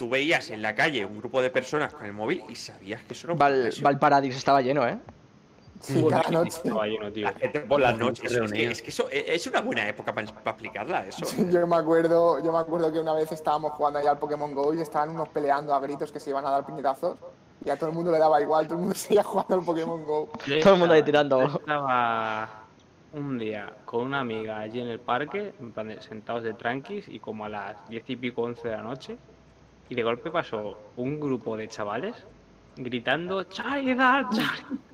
Tú 0.00 0.08
veías 0.08 0.48
en 0.48 0.62
la 0.62 0.74
calle 0.74 1.04
un 1.04 1.18
grupo 1.18 1.42
de 1.42 1.50
personas 1.50 1.92
con 1.92 2.06
el 2.06 2.14
móvil 2.14 2.42
y 2.48 2.54
sabías 2.54 3.02
que 3.02 3.12
eso 3.12 3.30
un 3.30 3.36
Val. 3.38 3.70
Valparadis 3.82 4.34
estaba 4.34 4.62
lleno, 4.62 4.88
¿eh? 4.88 4.98
Sí, 5.82 6.02
cada 6.08 6.30
noche. 6.30 6.48
Estaba 6.64 6.86
lleno, 6.86 7.12
tío. 7.12 7.28
Por 7.68 7.80
las 7.82 7.98
noches. 7.98 8.32
Es 8.32 8.50
que, 8.50 8.64
es 8.70 8.80
que 8.80 8.88
eso 8.88 9.10
es 9.10 9.24
es 9.28 9.46
una 9.46 9.60
buena 9.60 9.86
época 9.86 10.14
para, 10.14 10.26
para 10.32 10.52
explicarla, 10.52 11.06
eso. 11.06 11.26
Yo 11.50 11.66
me 11.66 11.76
acuerdo, 11.76 12.42
yo 12.42 12.50
me 12.50 12.58
acuerdo 12.60 12.90
que 12.90 12.98
una 12.98 13.12
vez 13.12 13.30
estábamos 13.30 13.72
jugando 13.72 13.98
allá 13.98 14.12
al 14.12 14.18
Pokémon 14.18 14.54
Go 14.54 14.72
y 14.72 14.80
estaban 14.80 15.10
unos 15.10 15.28
peleando 15.28 15.74
a 15.74 15.80
gritos 15.80 16.10
que 16.10 16.18
se 16.18 16.30
iban 16.30 16.46
a 16.46 16.50
dar 16.50 16.64
puñetazos 16.64 17.18
y 17.62 17.68
a 17.68 17.76
todo 17.76 17.90
el 17.90 17.94
mundo 17.94 18.10
le 18.10 18.18
daba 18.18 18.40
igual, 18.40 18.64
todo 18.64 18.76
el 18.76 18.80
mundo 18.80 18.94
seguía 18.98 19.22
jugando 19.22 19.54
al 19.56 19.62
Pokémon 19.64 20.02
Go. 20.02 20.30
Yo 20.46 20.60
Todo 20.60 20.72
el 20.74 20.78
mundo 20.80 20.94
ahí 20.94 21.02
tirando. 21.02 21.42
yo 21.46 21.56
Estaba 21.58 22.48
un 23.12 23.38
día 23.38 23.70
con 23.84 24.06
una 24.06 24.20
amiga 24.20 24.60
allí 24.60 24.80
en 24.80 24.88
el 24.88 25.00
parque, 25.00 25.52
en 25.60 25.72
plan 25.72 25.88
de- 25.88 26.00
sentados 26.00 26.42
de 26.42 26.54
tranquis, 26.54 27.06
y 27.06 27.18
como 27.20 27.44
a 27.44 27.50
las 27.50 27.86
diez 27.90 28.04
y 28.08 28.16
pico, 28.16 28.42
once 28.42 28.66
de 28.66 28.76
la 28.76 28.82
noche, 28.82 29.18
y 29.90 29.94
de 29.94 30.02
golpe 30.02 30.30
pasó 30.30 30.78
un 30.96 31.20
grupo 31.20 31.56
de 31.56 31.68
chavales 31.68 32.16
gritando 32.76 33.42
Charizard, 33.44 34.30
Charizard". 34.30 34.78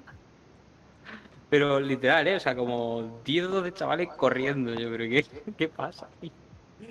Pero 1.51 1.79
literal, 1.79 2.27
¿eh? 2.27 2.37
O 2.37 2.41
sea, 2.41 2.57
como 2.57 3.21
10 3.25 3.45
o 3.45 3.49
12 3.49 3.73
chavales 3.73 4.09
corriendo. 4.09 4.75
Yo, 4.75 4.91
pero 4.91 5.05
¿qué, 5.05 5.25
qué 5.57 5.69
pasa? 5.69 6.09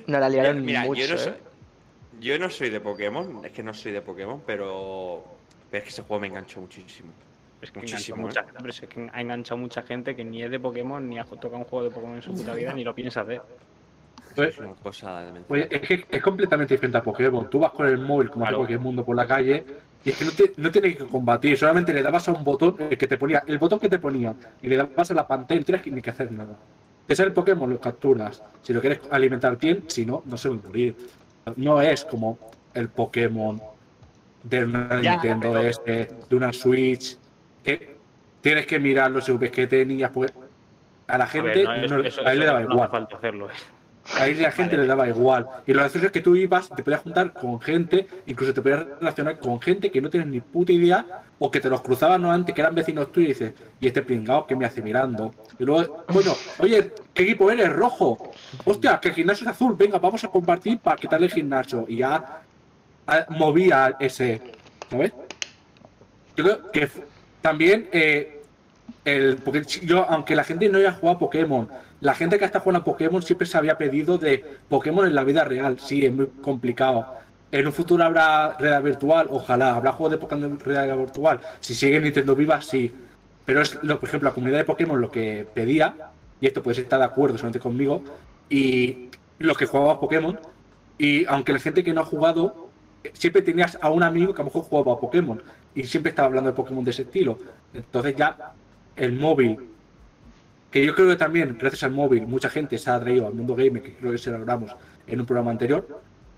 No 0.07 0.17
la 0.17 0.29
liaron 0.29 0.63
Mira, 0.63 0.83
mucho, 0.83 1.01
yo, 1.01 1.13
no 1.13 1.17
soy, 1.19 1.31
¿eh? 1.33 1.37
yo 2.21 2.39
no 2.39 2.49
soy 2.49 2.69
de 2.69 2.79
Pokémon, 2.79 3.43
es 3.43 3.51
que 3.51 3.61
no 3.61 3.73
soy 3.73 3.91
de 3.91 4.01
Pokémon, 4.01 4.41
pero, 4.45 5.25
pero 5.69 5.79
es 5.79 5.83
que 5.83 5.89
ese 5.89 6.03
juego 6.03 6.21
me 6.21 6.27
enganchó 6.27 6.61
muchísimo. 6.61 7.11
Es 7.61 7.69
que 7.69 7.79
Muchísimo, 7.81 8.29
enganchó 8.29 8.39
¿eh? 8.39 8.43
mucha, 8.45 8.57
pero 8.57 8.69
es 8.69 8.79
que 8.79 9.09
ha 9.11 9.21
enganchado 9.21 9.57
mucha 9.57 9.81
gente 9.81 10.15
que 10.15 10.23
ni 10.23 10.41
es 10.41 10.49
de 10.49 10.59
Pokémon, 10.59 11.07
ni 11.07 11.19
ha 11.19 11.25
tocado 11.25 11.57
un 11.57 11.65
juego 11.65 11.83
de 11.83 11.91
Pokémon 11.91 12.15
en 12.15 12.21
su 12.21 12.33
puta 12.33 12.53
vida, 12.53 12.71
ni 12.71 12.85
lo 12.85 12.95
piensa 12.95 13.21
hacer. 13.21 13.41
Pues, 14.35 14.49
Es 14.49 14.57
una 14.59 14.73
cosa 14.75 15.21
de 15.21 15.41
Oye, 15.47 15.67
es 15.71 15.81
que 15.81 16.05
es 16.09 16.21
completamente 16.21 16.73
diferente 16.73 16.97
a 16.97 17.03
Pokémon. 17.03 17.49
Tú 17.49 17.59
vas 17.59 17.71
con 17.71 17.87
el 17.87 17.97
móvil 17.97 18.29
como 18.29 18.45
Claro. 18.45 18.57
cualquier 18.57 18.79
mundo 18.79 19.03
por 19.05 19.15
la 19.15 19.25
calle 19.25 19.65
y 20.03 20.09
es 20.09 20.17
que 20.17 20.25
no, 20.25 20.31
te, 20.31 20.53
no 20.57 20.71
tienes 20.71 20.97
que 20.97 21.05
combatir, 21.05 21.57
solamente 21.57 21.93
le 21.93 22.01
dabas 22.03 22.27
a 22.27 22.33
un 22.33 22.43
botón 22.43 22.75
el 22.89 22.97
que 22.97 23.07
te 23.07 23.17
ponía, 23.17 23.43
el 23.47 23.57
botón 23.57 23.79
que 23.79 23.89
te 23.89 23.97
ponía 23.99 24.33
y 24.61 24.67
le 24.67 24.77
dabas 24.77 25.09
a 25.11 25.13
la 25.13 25.27
pantalla 25.27 25.55
y 25.57 25.59
no 25.61 25.65
tienes 25.65 25.81
que- 25.83 25.91
ni 25.91 26.01
que 26.01 26.09
hacer 26.09 26.31
nada. 26.31 26.55
Es 27.07 27.19
el 27.19 27.31
Pokémon, 27.33 27.69
lo 27.69 27.79
capturas. 27.79 28.43
Si 28.61 28.73
lo 28.73 28.81
quieres 28.81 28.99
alimentar 29.11 29.57
bien, 29.57 29.83
si 29.87 30.05
no, 30.05 30.23
no 30.25 30.37
se 30.37 30.49
va 30.49 30.55
a 30.55 30.67
morir. 30.67 30.95
No 31.55 31.79
es 31.81 32.03
como 32.05 32.37
el 32.73 32.89
Pokémon 32.89 33.61
de 34.43 34.63
una 34.65 35.01
Ya, 35.01 35.11
Nintendo 35.13 35.53
pero- 35.53 35.67
este, 35.67 36.09
de 36.29 36.35
una 36.35 36.51
Switch, 36.51 37.17
que 37.63 37.95
tienes 38.41 38.65
que 38.67 38.79
mirar 38.79 39.11
los 39.11 39.27
Vs 39.27 39.51
que 39.51 39.67
tenías, 39.67 40.11
pues 40.11 40.33
a 41.07 41.17
la 41.19 41.23
A 41.25 41.27
gente 41.27 41.49
ver, 41.49 41.63
no, 41.65 41.73
eso- 41.75 41.97
no- 41.97 42.03
eso- 42.03 42.25
a 42.25 42.31
él 42.33 42.39
le 42.39 42.45
daba 42.45 42.59
no 42.61 42.65
hace 42.65 42.73
igual. 42.73 42.89
falta 42.89 43.17
hacerlo. 43.17 43.47
Ahí 44.13 44.35
la 44.35 44.51
gente 44.51 44.77
le 44.77 44.85
daba 44.85 45.07
igual. 45.07 45.47
Y 45.65 45.73
lo 45.73 45.79
gracioso 45.79 46.05
es 46.05 46.11
que 46.11 46.21
tú 46.21 46.35
ibas, 46.35 46.69
te 46.69 46.83
podías 46.83 47.01
juntar 47.01 47.33
con 47.33 47.59
gente, 47.59 48.07
incluso 48.27 48.53
te 48.53 48.61
podías 48.61 48.85
relacionar 48.99 49.39
con 49.39 49.59
gente 49.59 49.89
que 49.89 49.99
no 49.99 50.09
tienes 50.09 50.29
ni 50.29 50.41
puta 50.41 50.71
idea, 50.71 51.23
o 51.39 51.49
que 51.49 51.59
te 51.59 51.69
los 51.69 51.81
cruzaban 51.81 52.21
no 52.21 52.31
antes, 52.31 52.53
que 52.53 52.61
eran 52.61 52.75
vecinos 52.75 53.11
tuyos, 53.11 53.29
y 53.29 53.33
dices, 53.33 53.53
y 53.79 53.87
este 53.87 54.03
pringao 54.03 54.45
que 54.45 54.55
me 54.55 54.65
hace 54.65 54.81
mirando. 54.81 55.33
Y 55.57 55.65
luego, 55.65 56.05
bueno, 56.09 56.33
oye, 56.59 56.91
¿qué 57.13 57.23
equipo 57.23 57.49
eres? 57.49 57.73
Rojo. 57.73 58.31
Hostia, 58.63 58.99
que 58.99 59.09
el 59.09 59.15
gimnasio 59.15 59.45
es 59.45 59.55
azul, 59.55 59.75
venga, 59.75 59.97
vamos 59.97 60.23
a 60.23 60.27
compartir 60.27 60.77
para 60.79 60.97
quitarle 60.97 61.25
el 61.25 61.33
gimnasio. 61.33 61.85
Y 61.87 61.97
ya 61.97 62.41
movía 63.29 63.95
ese. 63.99 64.41
¿Sabes? 64.89 65.13
Yo 66.37 66.43
creo 66.43 66.71
que 66.71 66.89
también 67.41 67.89
eh, 67.91 68.43
el 69.03 69.37
porque 69.37 69.63
yo, 69.63 70.05
aunque 70.09 70.35
la 70.35 70.43
gente 70.43 70.67
no 70.69 70.77
haya 70.77 70.91
jugado 70.91 71.19
Pokémon, 71.19 71.69
la 72.05 72.13
gente 72.13 72.37
que 72.37 72.45
está 72.45 72.59
jugando 72.59 72.81
a 72.81 72.83
Pokémon 72.83 73.23
siempre 73.23 73.47
se 73.47 73.57
había 73.57 73.79
pedido 73.79 74.19
de 74.19 74.45
Pokémon 74.69 75.07
en 75.07 75.15
la 75.15 75.23
vida 75.23 75.43
real. 75.43 75.79
Sí, 75.79 76.05
es 76.05 76.13
muy 76.13 76.27
complicado. 76.39 77.07
En 77.51 77.65
un 77.65 77.73
futuro 77.73 78.03
habrá 78.03 78.55
realidad 78.59 78.83
virtual, 78.83 79.27
ojalá. 79.31 79.75
Habrá 79.75 79.91
juegos 79.93 80.11
de 80.11 80.17
Pokémon 80.19 80.43
en 80.43 80.59
realidad 80.59 80.97
virtual. 80.97 81.39
Si 81.59 81.73
sigue 81.73 81.99
Nintendo 81.99 82.35
viva, 82.35 82.61
sí. 82.61 82.93
Pero 83.43 83.59
es, 83.59 83.79
lo, 83.81 83.99
por 83.99 84.07
ejemplo, 84.07 84.29
la 84.29 84.35
comunidad 84.35 84.59
de 84.59 84.65
Pokémon 84.65 85.01
lo 85.01 85.09
que 85.09 85.47
pedía, 85.51 85.95
y 86.39 86.45
esto 86.45 86.61
puedes 86.61 86.77
estar 86.77 86.99
de 86.99 87.05
acuerdo 87.05 87.39
solamente 87.39 87.59
conmigo, 87.59 88.03
y 88.51 89.09
los 89.39 89.57
que 89.57 89.65
jugaban 89.65 89.99
Pokémon, 89.99 90.39
y 90.99 91.25
aunque 91.25 91.53
la 91.53 91.59
gente 91.59 91.83
que 91.83 91.91
no 91.91 92.01
ha 92.01 92.05
jugado, 92.05 92.69
siempre 93.13 93.41
tenías 93.41 93.79
a 93.81 93.89
un 93.89 94.03
amigo 94.03 94.31
que 94.31 94.43
a 94.43 94.45
lo 94.45 94.51
mejor 94.51 94.61
jugaba 94.61 94.93
a 94.93 94.99
Pokémon, 94.99 95.41
y 95.73 95.85
siempre 95.85 96.11
estaba 96.11 96.27
hablando 96.27 96.51
de 96.51 96.55
Pokémon 96.55 96.85
de 96.85 96.91
ese 96.91 97.01
estilo. 97.01 97.39
Entonces 97.73 98.15
ya 98.15 98.53
el 98.95 99.13
móvil, 99.13 99.57
que 100.75 100.85
yo 100.85 100.93
creo 100.93 101.07
que 101.07 101.15
también, 101.15 101.57
gracias 101.57 101.83
al 101.83 101.91
móvil, 101.91 102.27
mucha 102.27 102.49
gente 102.49 102.77
se 102.77 102.89
ha 102.89 102.95
atraído 102.95 103.27
al 103.27 103.33
mundo 103.33 103.55
gamer, 103.55 103.81
que 103.81 103.93
creo 103.93 104.11
que 104.11 104.17
se 104.17 104.29
lo 104.29 104.35
hablamos 104.35 104.75
en 105.07 105.21
un 105.21 105.25
programa 105.25 105.51
anterior, 105.51 105.87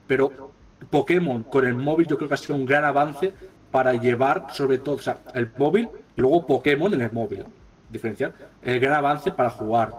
pero 0.05 0.51
Pokémon 0.91 1.41
con 1.41 1.65
el 1.65 1.73
móvil 1.73 2.05
yo 2.05 2.17
creo 2.17 2.27
que 2.27 2.35
ha 2.35 2.37
sido 2.37 2.53
un 2.53 2.67
gran 2.67 2.85
avance 2.85 3.33
para 3.71 3.93
llevar 3.95 4.45
sobre 4.53 4.77
todo, 4.77 4.93
o 4.97 4.99
sea, 4.99 5.17
el 5.33 5.49
móvil 5.57 5.89
y 6.15 6.21
luego 6.21 6.45
Pokémon 6.45 6.93
en 6.93 7.01
el 7.01 7.11
móvil. 7.11 7.45
Diferenciar. 7.89 8.31
El 8.61 8.79
gran 8.79 8.93
avance 8.93 9.31
para 9.31 9.49
jugar 9.49 9.91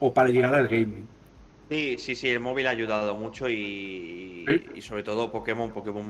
o 0.00 0.12
para 0.12 0.28
llegar 0.28 0.54
al 0.54 0.68
gaming. 0.68 1.08
Sí, 1.70 1.96
sí, 1.98 2.14
sí, 2.14 2.28
el 2.28 2.40
móvil 2.40 2.66
ha 2.66 2.70
ayudado 2.70 3.14
mucho 3.16 3.48
y, 3.48 4.44
Sí. 4.46 4.64
y 4.74 4.82
sobre 4.82 5.02
todo 5.02 5.32
Pokémon, 5.32 5.70
Pokémon 5.70 6.04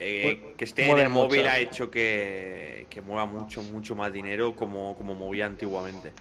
eh, 0.00 0.40
Mu- 0.42 0.56
que 0.56 0.64
esté 0.64 0.90
en 0.90 0.98
el 0.98 1.08
móvil 1.10 1.40
mucho. 1.42 1.50
ha 1.52 1.58
hecho 1.58 1.90
que, 1.90 2.86
que 2.90 3.00
mueva 3.02 3.26
mucho, 3.26 3.62
mucho 3.62 3.94
más 3.94 4.12
dinero 4.12 4.56
como, 4.56 4.96
como 4.96 5.14
movía 5.14 5.46
antiguamente. 5.46 6.12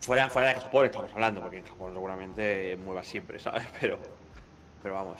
Fuera, 0.00 0.28
fuera 0.28 0.48
de 0.48 0.60
Japón 0.60 0.84
estamos 0.86 1.10
hablando, 1.14 1.40
porque 1.40 1.58
en 1.58 1.64
Japón 1.66 1.92
seguramente 1.94 2.76
mueva 2.84 3.02
siempre, 3.02 3.38
¿sabes? 3.38 3.66
Pero, 3.80 3.98
pero 4.82 4.94
vamos. 4.96 5.18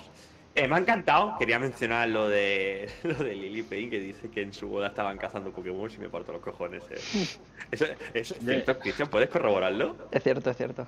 Eh, 0.55 0.69
me 0.69 0.77
ha 0.77 0.79
encantado, 0.79 1.37
quería 1.39 1.59
mencionar 1.59 2.09
lo 2.11 2.29
de 2.29 2.89
lo 3.03 3.15
de 3.15 3.35
Lily 3.35 3.62
Payne, 3.62 3.91
que 3.91 3.99
dice 3.99 4.31
que 4.31 4.43
en 4.43 4.53
su 4.53 4.69
boda 4.69 4.89
estaban 4.89 5.17
cazando 5.19 5.51
Pokémon 5.51 5.91
y 5.91 5.99
me 5.99 6.09
parto 6.11 6.33
los 6.33 6.43
cojones. 6.43 6.83
eh. 6.91 6.95
Eso, 7.73 7.87
eso 8.12 8.35
es 8.35 8.45
cierto, 8.45 8.79
Cristian, 8.79 9.09
¿puedes 9.09 9.31
corroborarlo? 9.31 9.97
Es 10.12 10.23
cierto, 10.23 10.51
es 10.51 10.57
cierto. 10.57 10.87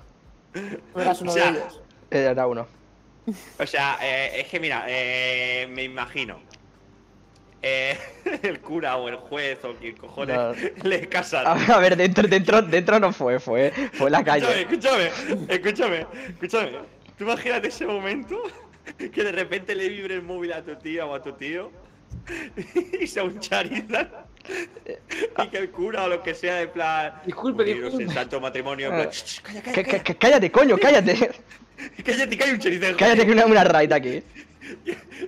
Tú 0.53 0.99
eras 1.01 1.19
uno 1.21 1.31
O 1.31 1.33
sea, 1.33 1.51
de 1.51 1.57
ellos. 1.59 1.81
Era 2.11 2.47
uno. 2.47 2.67
O 3.59 3.65
sea, 3.65 3.97
eh, 4.01 4.39
es 4.41 4.47
que 4.47 4.59
mira, 4.59 4.85
eh, 4.87 5.67
me 5.69 5.83
imagino. 5.83 6.39
Eh, 7.61 7.97
el 8.43 8.59
cura 8.59 8.97
o 8.97 9.07
el 9.09 9.15
juez 9.15 9.63
o 9.65 9.73
quien 9.75 9.95
cojones 9.97 10.35
No. 10.35 10.53
le 10.83 11.07
casan. 11.09 11.45
A 11.47 11.77
ver, 11.79 11.95
dentro, 11.97 12.27
dentro, 12.27 12.61
dentro 12.61 12.99
no 12.99 13.11
fue, 13.13 13.39
fue, 13.39 13.71
fue 13.93 14.09
la 14.09 14.23
calle. 14.23 14.61
escúchame, 14.61 15.09
escúchame, 15.49 16.05
escúchame. 16.29 16.71
Tú 17.17 17.23
imagínate 17.23 17.69
ese 17.69 17.85
momento 17.85 18.41
que 18.97 19.23
de 19.23 19.31
repente 19.31 19.73
le 19.75 19.89
vibre 19.89 20.15
el 20.15 20.21
móvil 20.21 20.53
a 20.53 20.61
tu 20.63 20.75
tía 20.75 21.05
o 21.05 21.15
a 21.15 21.21
tu 21.21 21.33
tío 21.33 21.71
y 23.01 23.07
sea 23.07 23.23
un 23.23 23.39
Charizard 23.39 24.07
y 25.43 25.47
que 25.49 25.57
el 25.57 25.69
cura 25.71 26.05
o 26.05 26.07
lo 26.09 26.23
que 26.23 26.33
sea 26.33 26.55
de 26.55 26.67
plan 26.67 27.13
Disculpe, 27.25 27.69
en 27.69 27.81
disculpe. 27.83 28.13
santo 28.13 28.39
matrimonio 28.39 28.87
en 28.87 28.93
plan, 28.93 29.07
Eh, 29.07 29.11
"Ch, 29.11 29.23
ch, 29.23 29.41
calla, 29.41 29.61
Cá- 29.61 29.71
calla, 29.71 29.83
cá- 29.83 29.91
calla, 29.91 30.03
cá- 30.03 30.15
Cállate, 30.19 30.51
coño, 30.51 30.77
cállate. 30.77 31.31
cállate 32.05 32.37
que 32.37 32.43
hay 32.43 32.51
un 32.51 32.59
Charizard 32.59 32.95
Cállate 32.97 33.25
que 33.25 33.31
una, 33.31 33.45
una 33.45 33.63
raid 33.63 33.91
aquí. 33.91 34.23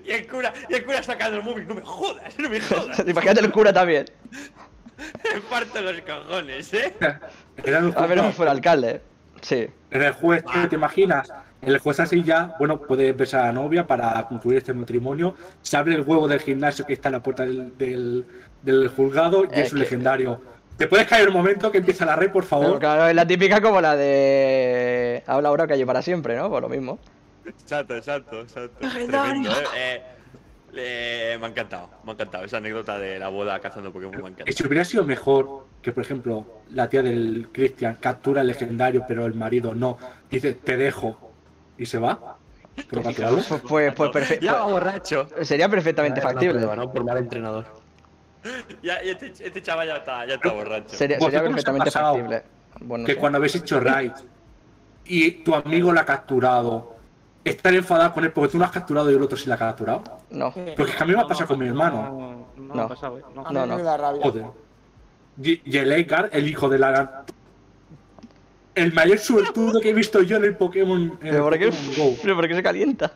Y 0.05 0.11
el 0.11 0.27
cura 0.27 0.53
y 0.69 0.73
el 0.75 0.85
cura 0.85 1.01
sacando 1.03 1.37
el 1.37 1.43
móvil 1.43 1.67
no 1.67 1.75
me 1.75 1.81
jodas 1.81 2.37
no 2.37 2.49
me 2.49 2.59
jodas 2.59 2.99
Imagínate 3.07 3.39
el 3.41 3.51
cura 3.51 3.71
también. 3.73 4.05
me 5.33 5.41
parto 5.49 5.81
los 5.81 6.01
cojones 6.01 6.73
eh 6.73 6.93
A 7.95 8.05
ver, 8.07 8.19
juez, 8.19 8.35
fue 8.35 8.45
el 8.45 8.51
alcalde. 8.51 9.01
Sí. 9.41 9.67
era 9.89 10.07
el 10.07 10.13
juez, 10.13 10.43
tío, 10.43 10.67
¿te 10.67 10.75
imaginas? 10.75 11.31
El 11.61 11.77
juez 11.79 11.99
así 11.99 12.23
ya, 12.23 12.55
bueno, 12.59 12.81
puede 12.81 13.11
besar 13.13 13.41
a 13.41 13.45
la 13.47 13.51
novia 13.53 13.85
para 13.87 14.21
concluir 14.27 14.57
este 14.59 14.73
matrimonio. 14.73 15.35
Se 15.61 15.75
abre 15.77 15.95
el 15.95 16.01
huevo 16.01 16.27
del 16.27 16.39
gimnasio 16.41 16.85
que 16.85 16.93
está 16.93 17.07
en 17.09 17.13
la 17.13 17.23
puerta 17.23 17.43
del, 17.45 17.77
del, 17.77 18.25
del 18.61 18.87
juzgado 18.89 19.43
y 19.45 19.47
Es 19.59 19.67
es 19.67 19.71
un 19.73 19.77
que- 19.79 19.83
legendario. 19.85 20.41
¿Te 20.77 20.87
puedes 20.87 21.07
caer 21.07 21.27
un 21.27 21.33
momento 21.33 21.69
que 21.71 21.79
empieza 21.79 22.05
la 22.05 22.15
red, 22.15 22.31
por 22.31 22.43
Pero 22.45 22.49
favor? 22.61 22.79
claro, 22.79 23.07
es 23.09 23.15
la 23.15 23.27
típica 23.27 23.59
como 23.61 23.81
la 23.81 23.97
de. 23.97 25.23
Habla 25.27 25.49
ahora 25.49 25.67
que 25.67 25.73
hay 25.73 25.83
para 25.83 26.01
siempre, 26.01 26.37
¿no? 26.37 26.49
Por 26.49 26.61
lo 26.61 26.69
mismo. 26.69 26.99
Exacto, 27.49 27.95
exacto, 27.95 28.41
exacto. 28.41 28.87
Tremendo, 28.89 29.51
¿eh? 29.51 29.65
Eh, 29.75 30.01
eh, 30.73 31.37
me 31.39 31.47
ha 31.47 31.49
encantado, 31.49 31.89
me 32.03 32.11
ha 32.11 32.13
encantado. 32.13 32.45
Esa 32.45 32.57
anécdota 32.57 32.97
de 32.97 33.19
la 33.19 33.29
boda 33.29 33.59
cazando 33.59 33.91
Pokémon 33.91 34.11
me 34.11 34.17
ha 34.17 34.29
encantado. 34.29 34.57
si 34.57 34.67
hubiera 34.67 34.85
sido 34.85 35.03
mejor 35.03 35.65
que, 35.81 35.91
por 35.91 36.03
ejemplo, 36.03 36.45
la 36.71 36.89
tía 36.89 37.01
del 37.01 37.49
Christian 37.51 37.97
captura 37.99 38.41
el 38.41 38.47
legendario, 38.47 39.05
pero 39.07 39.25
el 39.25 39.33
marido 39.33 39.73
no, 39.73 39.97
dice, 40.29 40.53
te 40.53 40.77
dejo, 40.77 41.33
y 41.77 41.85
se 41.85 41.97
va. 41.97 42.37
Pues, 42.89 43.15
pues, 43.67 43.93
pues 43.93 44.11
perfecto. 44.11 44.45
Ya 44.45 44.53
va 44.53 44.65
borracho. 44.65 45.27
Sería 45.41 45.67
perfectamente 45.67 46.21
factible. 46.21 46.61
¿no? 46.61 46.91
Por 46.91 47.03
mal 47.03 47.17
entrenador. 47.17 47.65
Ya, 48.81 48.95
este, 48.95 49.27
este 49.27 49.61
chaval 49.61 49.87
ya 49.87 49.97
está, 49.97 50.25
ya 50.25 50.35
está 50.35 50.53
borracho. 50.53 50.95
Sería, 50.95 51.17
perfectamente 51.17 51.91
factible. 51.91 52.43
Bueno, 52.81 53.05
que 53.05 53.13
sí. 53.13 53.19
cuando 53.19 53.37
habéis 53.37 53.55
hecho 53.55 53.79
raid 53.79 54.11
y 55.05 55.31
tu 55.43 55.53
amigo 55.55 55.91
la 55.91 56.01
ha 56.01 56.05
capturado, 56.05 56.95
estar 57.49 57.73
enfadado 57.73 58.13
con 58.13 58.23
él 58.23 58.31
porque 58.31 58.51
tú 58.51 58.57
lo 58.57 58.65
has 58.65 58.71
capturado 58.71 59.11
y 59.11 59.15
el 59.15 59.21
otro 59.21 59.37
sí 59.37 59.47
la 59.49 59.55
ha 59.55 59.57
capturado. 59.57 60.03
No. 60.29 60.51
Porque 60.51 60.83
es 60.91 60.95
que 60.95 61.03
a 61.03 61.05
mí 61.05 61.13
me 61.13 61.21
ha 61.21 61.27
pasado 61.27 61.47
con 61.47 61.59
mi 61.59 61.67
hermano. 61.67 62.47
No, 62.57 62.63
no, 62.67 62.75
No. 62.75 62.81
ha 62.83 62.87
pasado, 62.89 63.17
¿eh? 63.19 63.23
No. 63.35 63.43
No, 63.43 63.51
me 63.65 63.67
no. 63.67 63.83
da 63.83 63.97
rabia. 63.97 64.21
Joder. 64.23 64.45
Y, 65.41 65.61
y 65.65 65.77
el 65.77 65.91
Edgar, 65.91 66.29
el 66.33 66.47
hijo 66.47 66.67
de 66.69 66.79
la. 66.79 67.23
El 68.75 68.93
mayor 68.93 69.17
suertudo 69.19 69.81
que 69.81 69.89
he 69.89 69.93
visto 69.93 70.21
yo 70.21 70.37
en 70.37 70.45
el 70.45 70.55
Pokémon. 70.55 71.01
En 71.21 71.27
el 71.27 71.31
¿Pero 71.31 71.43
por 71.43 71.57
qué? 71.59 71.65
Pokémon 71.67 71.95
Go. 71.97 72.17
¿Pero 72.21 72.35
por 72.35 72.47
qué 72.47 72.55
se 72.55 72.63
calienta? 72.63 73.11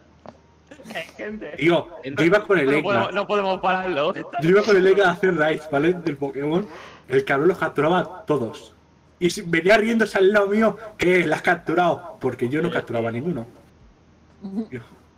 Gente. 1.16 1.48
Tío, 1.58 1.88
yo 2.04 2.24
iba 2.26 2.44
con 2.46 2.60
el 2.60 2.66
No 2.66 2.72
podemos, 2.84 2.96
Edgar. 3.04 3.14
no 3.14 3.28
podemos 3.28 3.62
pararlo. 3.62 4.14
Yo 4.42 4.50
iba 4.50 4.62
con 4.64 4.76
el 4.76 4.86
Edgar 4.88 5.08
a 5.08 5.12
hacer 5.12 5.36
raids, 5.36 5.70
¿vale? 5.72 5.94
Del 5.94 6.18
Pokémon. 6.18 6.68
El 7.08 7.24
cabrón 7.24 7.48
los 7.50 7.58
capturaba 7.58 8.00
a 8.00 8.26
todos. 8.26 8.74
Y 9.20 9.42
venía 9.44 9.78
riéndose 9.78 10.18
al 10.18 10.34
lado 10.34 10.48
mío, 10.48 10.78
que 10.98 11.26
las 11.26 11.38
has 11.38 11.44
capturado. 11.44 12.18
Porque 12.20 12.50
yo 12.50 12.62
no 12.62 12.70
capturaba 12.70 13.10
a 13.10 13.12
ninguno. 13.12 13.46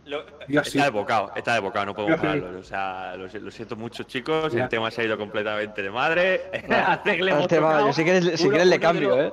Lo- 0.06 0.24
está 0.46 0.64
sí. 0.64 0.78
desbocado, 0.78 1.32
está 1.34 1.54
desbocado, 1.54 1.86
no 1.86 1.94
podemos 1.94 2.20
pararlo. 2.20 2.58
O 2.60 2.62
sea, 2.62 3.16
lo, 3.16 3.28
si- 3.28 3.40
lo 3.40 3.50
siento 3.50 3.74
mucho, 3.74 4.04
chicos. 4.04 4.52
Ya. 4.52 4.62
El 4.64 4.68
tema 4.68 4.88
se 4.90 5.02
ha 5.02 5.04
ido 5.04 5.18
completamente 5.18 5.82
de 5.82 5.90
madre. 5.90 6.42
Tema, 7.48 7.80
yo 7.80 7.92
si 7.92 8.04
quieres, 8.04 8.38
si 8.38 8.44
uno- 8.44 8.50
quieres 8.50 8.68
le 8.68 8.78
cambio, 8.80 9.08
los- 9.16 9.18
¿eh? 9.18 9.32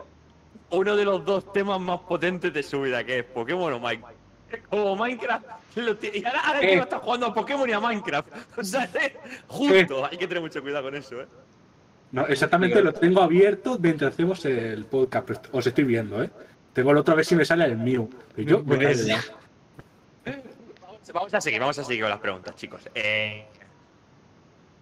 Uno 0.71 0.95
de 0.95 1.05
los 1.05 1.23
dos 1.23 1.53
temas 1.53 1.79
más 1.79 1.99
potentes 1.99 2.51
de 2.51 2.63
su 2.63 2.81
vida, 2.81 3.03
que 3.03 3.19
es 3.19 3.23
Pokémon 3.25 3.71
o 3.73 3.79
Minecraft. 3.79 4.15
Como 4.69 4.95
Minecraft. 4.95 5.45
lo 5.75 5.95
tiene- 5.97 6.17
y 6.17 6.25
ahora, 6.25 6.39
ahora 6.41 6.61
Eh. 6.61 6.73
está 6.79 6.97
jugando 6.97 7.27
a 7.27 7.33
Pokémon 7.35 7.69
y 7.69 7.73
a 7.73 7.79
Minecraft. 7.79 8.27
O 8.57 8.63
sea, 8.63 8.85
es 8.85 9.13
justo. 9.47 10.05
Hay 10.05 10.17
que 10.17 10.27
tener 10.27 10.41
mucho 10.41 10.59
cuidado 10.63 10.85
con 10.85 10.95
eso, 10.95 11.21
¿eh? 11.21 11.27
No, 12.11 12.25
exactamente 12.27 12.81
lo 12.81 12.93
tengo 12.93 13.21
abierto 13.21 13.77
mientras 13.79 14.13
hacemos 14.13 14.43
el 14.45 14.85
podcast. 14.85 15.47
Os 15.51 15.65
estoy 15.67 15.83
viendo, 15.83 16.23
¿eh? 16.23 16.29
Tengo 16.73 16.89
el 16.91 16.97
otro 16.97 17.13
a 17.13 17.17
ver 17.17 17.25
si 17.25 17.35
me 17.35 17.45
sale 17.45 17.65
el 17.65 17.77
mío. 17.77 18.07
Y 18.37 18.45
yo, 18.45 18.63
me. 18.63 18.77
Vamos- 21.13 21.33
a 21.33 21.41
seguir, 21.41 21.59
vamos 21.59 21.77
a 21.79 21.83
seguir 21.83 22.01
con 22.01 22.09
las 22.09 22.19
preguntas, 22.19 22.55
chicos. 22.55 22.81
Eh, 22.95 23.45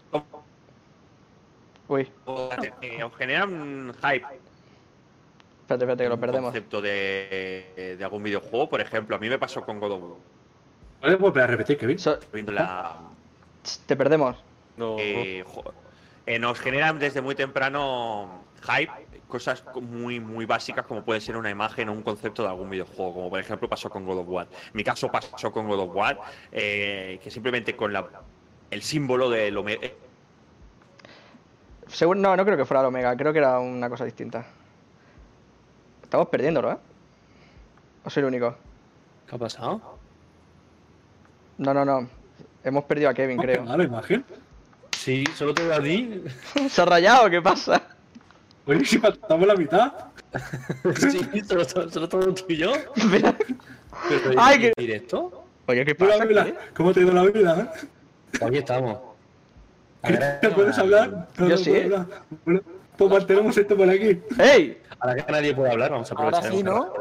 ¿cómo- 0.09 0.25
Uy, 1.88 2.09
eh, 2.82 3.03
¿Os 3.03 3.15
generan 3.17 3.93
hype 4.01 4.25
espérate, 5.61 5.84
espérate 5.86 6.03
que 6.03 6.09
lo 6.09 6.15
un 6.15 6.21
perdemos. 6.21 6.47
concepto 6.51 6.82
de, 6.82 7.95
de 7.97 8.03
algún 8.03 8.23
videojuego? 8.23 8.69
Por 8.69 8.79
ejemplo, 8.82 9.15
a 9.15 9.19
mí 9.19 9.27
me 9.29 9.38
pasó 9.38 9.61
con 9.63 9.79
God 9.79 9.91
of 9.91 10.01
War. 10.03 10.11
¿Puedes 11.01 11.19
volver 11.19 11.43
a 11.43 11.47
repetir, 11.47 11.77
Kevin? 11.77 11.99
So- 11.99 12.19
Viendo 12.32 12.51
la, 12.53 12.95
te 13.86 13.95
perdemos. 13.95 14.38
No, 14.77 14.95
eh, 14.99 15.43
jo- 15.45 15.73
eh, 16.25 16.39
nos 16.39 16.59
generan 16.59 16.97
desde 16.99 17.21
muy 17.21 17.36
temprano 17.36 18.43
hype, 18.61 18.91
cosas 19.32 19.61
co- 19.61 19.82
muy, 19.82 20.19
muy 20.19 20.45
básicas 20.45 20.86
como 20.86 21.03
puede 21.03 21.19
ser 21.21 21.36
una 21.38 21.49
imagen 21.49 21.89
o 21.89 21.93
un 21.93 22.03
concepto 22.03 22.43
de 22.43 22.49
algún 22.49 22.69
videojuego, 22.69 23.13
como 23.15 23.29
por 23.32 23.39
ejemplo 23.39 23.67
pasó 23.67 23.89
con 23.89 24.05
God 24.05 24.19
of 24.19 24.27
War. 24.29 24.47
En 24.51 24.71
mi 24.73 24.84
caso 24.84 25.09
pasó 25.11 25.51
con 25.51 25.67
God 25.67 25.79
of 25.79 25.95
War, 25.95 26.19
eh, 26.51 27.19
que 27.23 27.32
simplemente 27.32 27.75
con 27.75 27.91
la, 27.91 28.05
el 28.69 28.82
símbolo 28.84 29.29
de 29.29 29.49
lo 29.49 29.65
Seguro, 31.88 32.19
no, 32.19 32.38
no 32.38 32.45
creo 32.45 32.57
que 32.57 32.65
fuera 32.65 32.82
el 32.82 32.88
Omega, 32.88 33.15
creo 33.17 33.34
que 33.34 33.39
era 33.39 33.59
una 33.59 33.89
cosa 33.89 34.05
distinta. 34.05 34.45
Estamos 36.03 36.27
perdiéndolo, 36.27 36.71
¿eh? 36.71 36.77
¿O 38.03 38.09
soy 38.09 38.21
el 38.21 38.27
único? 38.27 38.55
¿Qué 39.27 39.36
ha 39.36 39.39
pasado? 39.39 39.99
No, 41.57 41.73
no, 41.73 41.86
no. 41.86 42.07
Hemos 42.63 42.84
perdido 42.86 43.09
a 43.09 43.13
Kevin, 43.13 43.38
creo. 43.38 43.69
¿A 43.69 43.77
la 43.77 43.84
imagen? 43.84 44.23
Sí, 44.97 45.23
solo 45.36 45.53
te 45.53 45.63
veo 45.63 45.73
a 45.75 45.82
ti. 45.82 46.23
¿Se 46.69 46.82
ha 46.82 46.86
rayado? 46.86 47.29
¿Qué 47.29 47.41
pasa? 47.41 47.82
Buenísima, 48.72 49.09
estamos 49.09 49.45
la 49.45 49.55
mitad. 49.55 49.91
sí, 50.97 51.41
solo, 51.45 51.65
solo 51.65 52.07
todo 52.07 52.34
tú 52.34 52.45
y 52.47 52.55
yo. 52.55 52.72
Espera. 52.95 53.36
Pero 54.07 54.32
Ay, 54.38 54.55
¿en 54.55 54.61
que- 54.61 54.74
directo? 54.78 55.43
Oye, 55.65 55.84
¿qué 55.84 55.93
pasa? 55.93 56.26
¿Cómo 56.74 56.93
te 56.93 57.01
ha 57.01 57.03
ido 57.03 57.11
la 57.13 57.24
vida? 57.24 57.69
eh? 57.84 57.88
Aquí 58.45 58.57
estamos. 58.59 58.97
¿Te 60.41 60.49
puedes 60.51 60.78
hablar? 60.78 61.28
No, 61.38 61.49
Yo 61.49 61.49
no 61.49 61.57
sí. 61.57 61.82
hablar. 61.82 62.05
Bueno, 62.45 62.61
pues 62.95 63.11
mantenemos 63.11 63.57
esto 63.57 63.76
por 63.76 63.89
aquí. 63.89 64.22
¡Ey! 64.39 64.82
Ahora 65.01 65.15
que 65.17 65.30
nadie 65.34 65.53
puede 65.53 65.72
hablar, 65.72 65.91
vamos 65.91 66.09
a 66.09 66.15
Ahora 66.15 66.38
aprovechar. 66.38 66.57
sí, 66.57 66.63
¿no? 66.63 66.93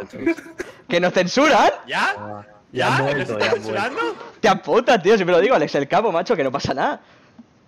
¿Que 0.89 0.99
nos 0.99 1.13
censuran? 1.13 1.71
¿Ya? 1.87 2.15
Ah, 2.19 2.45
¿Ya? 2.73 2.89
Ya 2.89 2.97
han 2.97 3.05
¿Nos 3.05 3.15
vuelto, 3.15 3.33
está 3.35 3.45
ya 3.45 3.51
han 3.53 3.57
censurando? 3.59 4.01
Te 4.41 4.57
puta, 4.57 5.01
tío, 5.01 5.15
siempre 5.15 5.37
lo 5.37 5.41
digo, 5.41 5.55
Alex 5.55 5.73
el 5.77 5.87
Capo, 5.87 6.11
macho, 6.11 6.35
que 6.35 6.43
no 6.43 6.51
pasa 6.51 6.75
nada. 6.75 7.01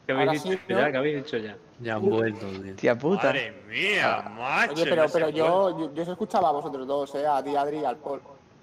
¿Qué 0.07 0.13
habéis 0.13 0.43
dicho 0.43 0.57
sí, 0.57 0.61
¿no? 0.69 0.81
ya? 0.81 0.91
¿Qué 0.91 0.97
habéis 0.97 1.25
dicho 1.25 1.37
ya? 1.39 1.57
Ya 1.81 1.95
han 1.95 2.03
vuelto, 2.03 2.47
tío. 2.47 2.75
Tía 2.75 2.99
puta. 2.99 3.25
Madre 3.25 3.53
mía, 3.69 4.23
macho. 4.37 4.75
Oye, 4.75 4.85
pero, 4.85 5.07
pero 5.13 5.29
yo, 5.31 5.79
yo, 5.79 5.95
yo 5.95 6.03
os 6.03 6.09
escuchaba 6.09 6.49
a 6.49 6.53
vosotros 6.53 6.87
dos, 6.87 7.15
¿eh? 7.15 7.27
A 7.27 7.43
ti, 7.43 7.55
Adri 7.57 7.79
y 7.79 7.85
al 7.85 7.97
Paul. 7.97 8.21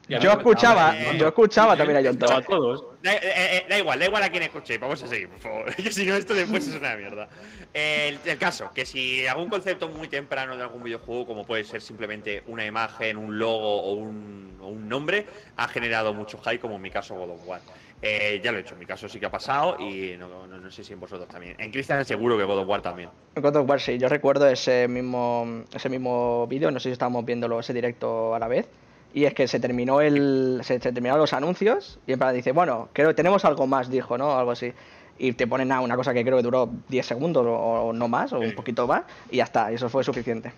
Yo 0.10 0.32
escuchaba, 0.32 0.98
eh, 0.98 1.18
yo 1.20 1.28
escuchaba 1.28 1.78
también 1.78 2.00
a 2.00 2.10
John 2.10 2.18
Todd. 2.18 2.44
todos. 2.44 2.84
Da, 3.04 3.14
eh, 3.14 3.20
eh, 3.22 3.66
da 3.70 3.78
igual, 3.78 4.00
da 4.00 4.06
igual 4.06 4.24
a 4.24 4.30
quien 4.30 4.42
escuche. 4.42 4.78
Vamos 4.80 5.04
a 5.04 5.08
seguir, 5.08 5.30
por 5.30 5.40
favor. 5.40 5.76
Que 5.76 5.92
si 5.92 6.06
no, 6.06 6.16
esto 6.16 6.34
después 6.34 6.68
es 6.68 6.76
una 6.76 6.96
mierda. 6.96 7.30
El, 7.74 8.18
el 8.26 8.38
caso, 8.40 8.72
que 8.74 8.88
si 8.88 9.28
algún 9.28 9.50
concepto 9.50 9.88
muy 9.88 10.08
temprano 10.08 10.58
de 10.58 10.64
algún 10.64 10.82
videojuego, 10.82 11.28
como 11.28 11.46
puede 11.46 11.64
ser 11.64 11.82
simplemente 11.82 12.44
una 12.48 12.66
imagen, 12.66 13.18
un 13.18 13.38
logo 13.38 13.84
o 13.84 13.94
un, 13.94 14.58
o 14.60 14.68
un 14.70 14.90
nombre, 14.90 15.28
ha 15.58 15.68
generado 15.68 16.12
mucho 16.16 16.40
hype, 16.40 16.60
como 16.60 16.78
en 16.78 16.82
mi 16.82 16.90
caso 16.90 17.14
God 17.14 17.30
of 17.30 17.48
War. 17.48 17.62
Eh, 18.02 18.40
ya 18.42 18.52
lo 18.54 18.58
he 18.58 18.62
hecho, 18.62 18.76
en 18.76 18.80
mi 18.80 18.86
caso 18.86 19.10
sí 19.10 19.20
que 19.20 19.26
ha 19.26 19.32
pasado 19.32 19.78
y 19.80 20.16
no, 20.18 20.28
no- 20.30 20.48
no 20.58 20.72
sé 20.72 20.84
si 20.86 20.94
en 20.94 21.00
vosotros 21.02 21.28
también. 21.28 21.56
En 21.60 21.70
Cristian 21.72 22.06
seguro 22.06 22.38
que 22.38 22.44
God 22.46 22.60
of 22.60 22.68
War 22.68 22.82
también. 22.82 23.10
En 23.36 23.42
God 23.42 23.58
of 23.58 23.70
War, 23.70 23.82
sí, 23.82 23.98
yo 23.98 24.08
recuerdo 24.08 24.48
ese 24.48 24.88
mismo, 24.88 25.64
ese 25.74 25.90
mismo 25.90 26.48
vídeo, 26.48 26.72
no 26.72 26.80
sé 26.80 26.90
si 26.90 26.94
estábamos 26.94 27.26
viéndolo 27.26 27.60
ese 27.60 27.74
directo 27.74 28.34
a 28.34 28.40
la 28.40 28.48
vez, 28.48 28.68
y 29.14 29.26
es 29.26 29.34
que 29.34 29.48
se 29.50 29.60
terminó 29.60 30.00
el, 30.02 30.60
se, 30.64 30.80
se 30.80 30.92
terminaron 30.94 31.20
los 31.20 31.34
anuncios 31.34 32.00
y 32.08 32.14
en 32.14 32.20
plan 32.20 32.34
dice, 32.34 32.52
bueno, 32.54 32.88
creo 32.94 33.10
que 33.10 33.16
tenemos 33.16 33.44
algo 33.44 33.68
más, 33.68 33.90
dijo, 33.90 34.18
¿no? 34.18 34.38
Algo 34.38 34.52
así. 34.52 34.72
Y 35.18 35.34
te 35.34 35.48
ponen 35.48 35.70
a 35.74 35.82
una 35.82 35.98
cosa 35.98 36.14
que 36.14 36.24
creo 36.24 36.38
que 36.38 36.44
duró 36.44 36.70
10 36.88 37.06
segundos 37.06 37.46
o, 37.46 37.52
o 37.52 37.92
no 37.92 38.08
más, 38.08 38.32
o 38.32 38.40
un 38.40 38.54
poquito 38.56 38.88
más, 38.88 39.04
y 39.30 39.38
ya 39.38 39.44
está, 39.44 39.70
y 39.72 39.76
eso 39.76 39.90
fue 39.90 40.04
suficiente. 40.06 40.54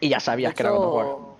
Y 0.00 0.08
ya 0.08 0.18
sabías 0.18 0.54
que 0.54 0.62
era 0.62 0.70
God 0.72 0.84
of 0.86 0.94
War. 0.94 1.31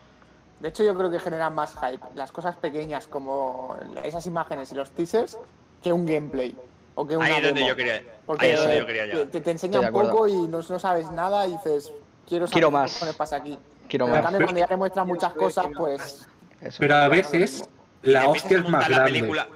De 0.63 0.69
hecho, 0.69 0.85
yo 0.85 0.95
creo 0.97 1.11
que 1.11 1.19
generan 1.19 1.55
más 1.55 1.75
hype 1.75 2.05
las 2.15 2.31
cosas 2.33 2.57
pequeñas 2.57 3.07
como 3.09 3.77
esas 4.05 4.25
imágenes 4.27 4.71
y 4.73 4.77
los 4.77 4.91
teasers 4.93 5.37
que 5.83 5.93
un 5.93 6.07
gameplay. 6.07 6.57
O 6.95 7.07
que 7.07 7.17
una 7.17 7.27
Ahí 7.27 7.35
es 7.37 7.43
donde 7.43 7.67
yo 7.67 7.75
quería, 7.77 8.03
Porque 8.25 8.47
ahí 8.47 8.53
es 8.53 8.61
donde 8.61 8.79
yo 8.79 8.87
quería 8.87 9.07
llegar. 9.07 9.27
te, 9.27 9.41
te 9.41 9.51
enseña 9.51 9.81
un 9.81 9.91
poco 9.93 10.29
y 10.29 10.35
no, 10.47 10.61
no 10.63 10.79
sabes 10.79 11.11
nada 11.11 11.47
y 11.47 11.53
dices, 11.53 11.91
quiero 12.29 12.47
saber 12.47 12.53
Quiero 12.53 12.69
qué 12.69 12.73
más. 12.73 12.93
cojones 12.95 13.15
pasa 13.17 13.37
aquí. 13.37 13.59
Quiero 13.89 14.05
Pero 14.07 14.17
en 14.19 14.23
más. 14.23 14.31
cambio, 14.31 14.47
cuando 14.47 14.61
ya 14.61 14.67
te 14.69 14.77
muestran 14.77 15.07
muchas 15.09 15.33
cosas, 15.35 15.67
pues. 15.77 16.27
Eso. 16.61 16.77
Pero 16.79 16.95
a 16.97 17.09
veces 17.09 17.69
la 18.03 18.29
hostia 18.29 18.59
es 18.59 18.69
más 18.69 18.89
grande. 18.89 19.11
película. 19.13 19.49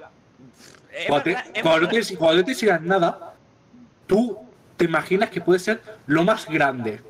Cuando, 1.07 1.23
te- 1.23 1.61
cuando 1.61 1.81
no 1.81 2.43
te 2.43 2.51
enseñan 2.51 2.85
nada, 2.87 3.33
tú 4.07 4.37
te 4.75 4.85
imaginas 4.85 5.29
que 5.29 5.39
puede 5.41 5.59
ser 5.59 5.81
lo 6.07 6.23
más 6.23 6.47
grande. 6.47 7.01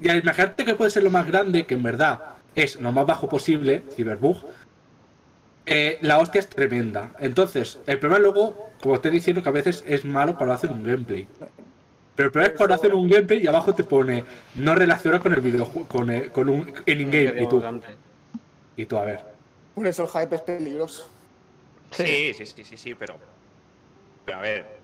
Y 0.00 0.08
al 0.08 0.18
imaginarte 0.18 0.64
que 0.64 0.74
puede 0.74 0.90
ser 0.90 1.02
lo 1.04 1.10
más 1.10 1.26
grande, 1.26 1.64
que 1.64 1.74
en 1.74 1.82
verdad 1.82 2.20
es 2.56 2.80
lo 2.80 2.90
más 2.90 3.06
bajo 3.06 3.28
posible, 3.28 3.84
Cyberbug, 3.94 4.38
eh, 5.66 5.98
la 6.00 6.18
hostia 6.18 6.40
es 6.40 6.48
tremenda. 6.48 7.12
Entonces, 7.18 7.78
el 7.86 7.98
problema 7.98 8.20
luego, 8.20 8.70
como 8.82 8.94
estoy 8.96 9.10
diciendo, 9.10 9.42
que 9.42 9.48
a 9.48 9.52
veces 9.52 9.84
es 9.86 10.04
malo 10.04 10.36
para 10.38 10.54
hacer 10.54 10.70
un 10.70 10.82
gameplay. 10.84 11.26
Pero 12.14 12.28
el 12.28 12.32
problema 12.32 12.52
es 12.52 12.56
cuando 12.56 12.74
hacen 12.76 12.94
un 12.94 13.08
gameplay 13.08 13.42
y 13.42 13.46
abajo 13.46 13.74
te 13.74 13.84
pone 13.84 14.24
no 14.54 14.74
relaciona 14.74 15.20
con 15.20 15.34
el 15.34 15.40
videojuego, 15.40 15.86
con, 15.88 16.10
el- 16.10 16.30
con 16.32 16.48
un 16.48 16.72
en 16.86 17.00
in-game. 17.00 17.42
Y 17.42 17.46
tú, 17.48 17.62
y 18.76 18.86
tú, 18.86 18.96
a 18.96 19.04
ver. 19.04 19.20
Por 19.74 19.86
eso 19.86 20.04
el 20.04 20.08
hype 20.08 20.36
es 20.36 20.42
peligroso. 20.42 21.10
Sí, 21.90 22.32
sí, 22.34 22.46
sí, 22.46 22.64
sí, 22.64 22.76
sí, 22.76 22.94
pero. 22.94 23.16
Pero 24.24 24.38
a 24.38 24.40
ver. 24.40 24.76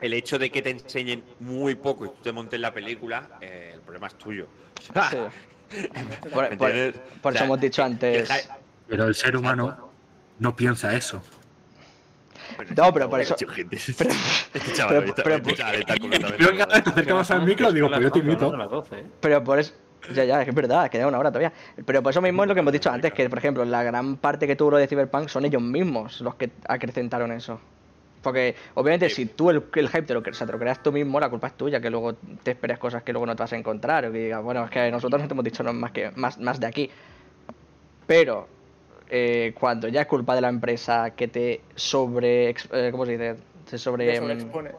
El 0.00 0.14
hecho 0.14 0.38
de 0.38 0.48
que 0.50 0.62
te 0.62 0.70
enseñen 0.70 1.22
muy 1.40 1.74
poco 1.74 2.06
y 2.06 2.08
tú 2.08 2.14
te 2.22 2.32
montes 2.32 2.58
la 2.58 2.72
película, 2.72 3.36
eh, 3.42 3.72
el 3.74 3.80
problema 3.80 4.06
es 4.06 4.14
tuyo. 4.14 4.46
O 4.78 4.92
sea, 4.94 5.10
Sí. 5.10 5.16
¿me 5.16 5.28
Por, 6.22 6.30
por- 6.30 6.44
entiendes? 6.70 6.94
por 7.22 7.32
O 7.32 7.34
eso 7.36 7.44
hemos 7.44 7.60
dicho 7.60 7.82
antes. 7.84 8.28
Pero 8.88 9.04
el 9.06 9.14
ser 9.14 9.36
humano 9.36 9.90
no 10.38 10.56
piensa 10.56 10.94
eso. 10.94 11.22
No, 12.76 12.92
pero 12.92 13.08
por 13.08 13.20
eso- 13.20 13.36
Gente, 13.48 13.76
Este 13.76 13.94
pero- 14.04 14.14
chaval, 14.74 14.94
pero- 14.96 15.06
está- 15.08 15.22
pero- 15.22 15.36
este 15.36 15.54
chaval 15.54 15.74
está 15.76 15.96
completamente 15.98 16.44
Pero 16.44 16.58
cada 16.58 16.74
vez 16.74 16.84
te 16.84 16.90
acercabas 16.90 17.30
al 17.30 17.42
micro, 17.44 17.72
digo, 17.72 17.88
pero 17.88 18.00
yo 18.02 18.10
te 18.10 18.18
invito. 18.18 18.52
A 18.52 18.56
las 18.56 18.70
12, 18.70 18.98
¿eh? 18.98 19.04
Pero 19.20 19.44
por 19.44 19.58
eso. 19.58 19.72
Ya, 20.14 20.24
ya, 20.24 20.42
es 20.42 20.54
verdad, 20.54 20.88
queda 20.90 21.06
una 21.06 21.18
hora 21.18 21.30
todavía. 21.30 21.52
Pero 21.84 22.02
por 22.02 22.10
eso 22.10 22.22
mismo 22.22 22.42
es 22.42 22.48
lo 22.48 22.54
que 22.54 22.60
hemos 22.60 22.72
dicho 22.72 22.90
antes, 22.90 23.12
que 23.12 23.28
por 23.28 23.38
ejemplo, 23.38 23.64
la 23.66 23.82
gran 23.82 24.16
parte 24.16 24.46
que 24.46 24.56
tuvo 24.56 24.72
lo 24.72 24.76
de 24.78 24.88
Cyberpunk 24.88 25.28
son 25.28 25.44
ellos 25.44 25.60
mismos 25.62 26.20
los 26.22 26.34
que 26.36 26.50
acrecentaron 26.66 27.30
eso. 27.32 27.60
Porque 28.22 28.54
obviamente 28.74 29.08
Sí. 29.08 29.14
si 29.14 29.26
tú 29.26 29.48
el, 29.50 29.62
el 29.74 29.88
hype 29.88 30.02
te 30.02 30.12
lo, 30.14 30.20
o 30.20 30.32
sea, 30.34 30.46
te 30.46 30.52
lo 30.52 30.58
creas 30.58 30.82
tú 30.82 30.92
mismo, 30.92 31.18
la 31.18 31.30
culpa 31.30 31.46
es 31.46 31.54
tuya, 31.54 31.80
que 31.80 31.88
luego 31.90 32.14
te 32.42 32.50
esperes 32.50 32.78
cosas 32.78 33.02
que 33.02 33.12
luego 33.12 33.24
no 33.26 33.34
te 33.34 33.42
vas 33.42 33.52
a 33.52 33.56
encontrar, 33.56 34.04
o 34.04 34.12
que 34.12 34.18
digas, 34.18 34.42
bueno, 34.42 34.64
es 34.64 34.70
que 34.70 34.90
nosotros 34.90 35.22
no 35.22 35.26
te 35.28 35.32
hemos 35.34 35.44
dicho 35.44 35.62
no 35.62 35.72
más 35.72 35.90
que 35.92 36.10
más, 36.16 36.38
más 36.38 36.60
de 36.60 36.66
aquí. 36.66 36.90
Pero 38.06 38.46
eh, 39.08 39.54
cuando 39.58 39.88
ya 39.88 40.02
es 40.02 40.06
culpa 40.06 40.34
de 40.34 40.40
la 40.40 40.48
empresa 40.48 41.10
que 41.10 41.28
te 41.28 41.60
sobre... 41.74 42.50
eh, 42.50 42.88
¿Cómo 42.90 43.06
se 43.06 43.12
dice? 43.12 43.36
Se 43.66 43.78
sobre... 43.78 44.12
Mm, 44.12 44.22
sobreexpone. 44.22 44.70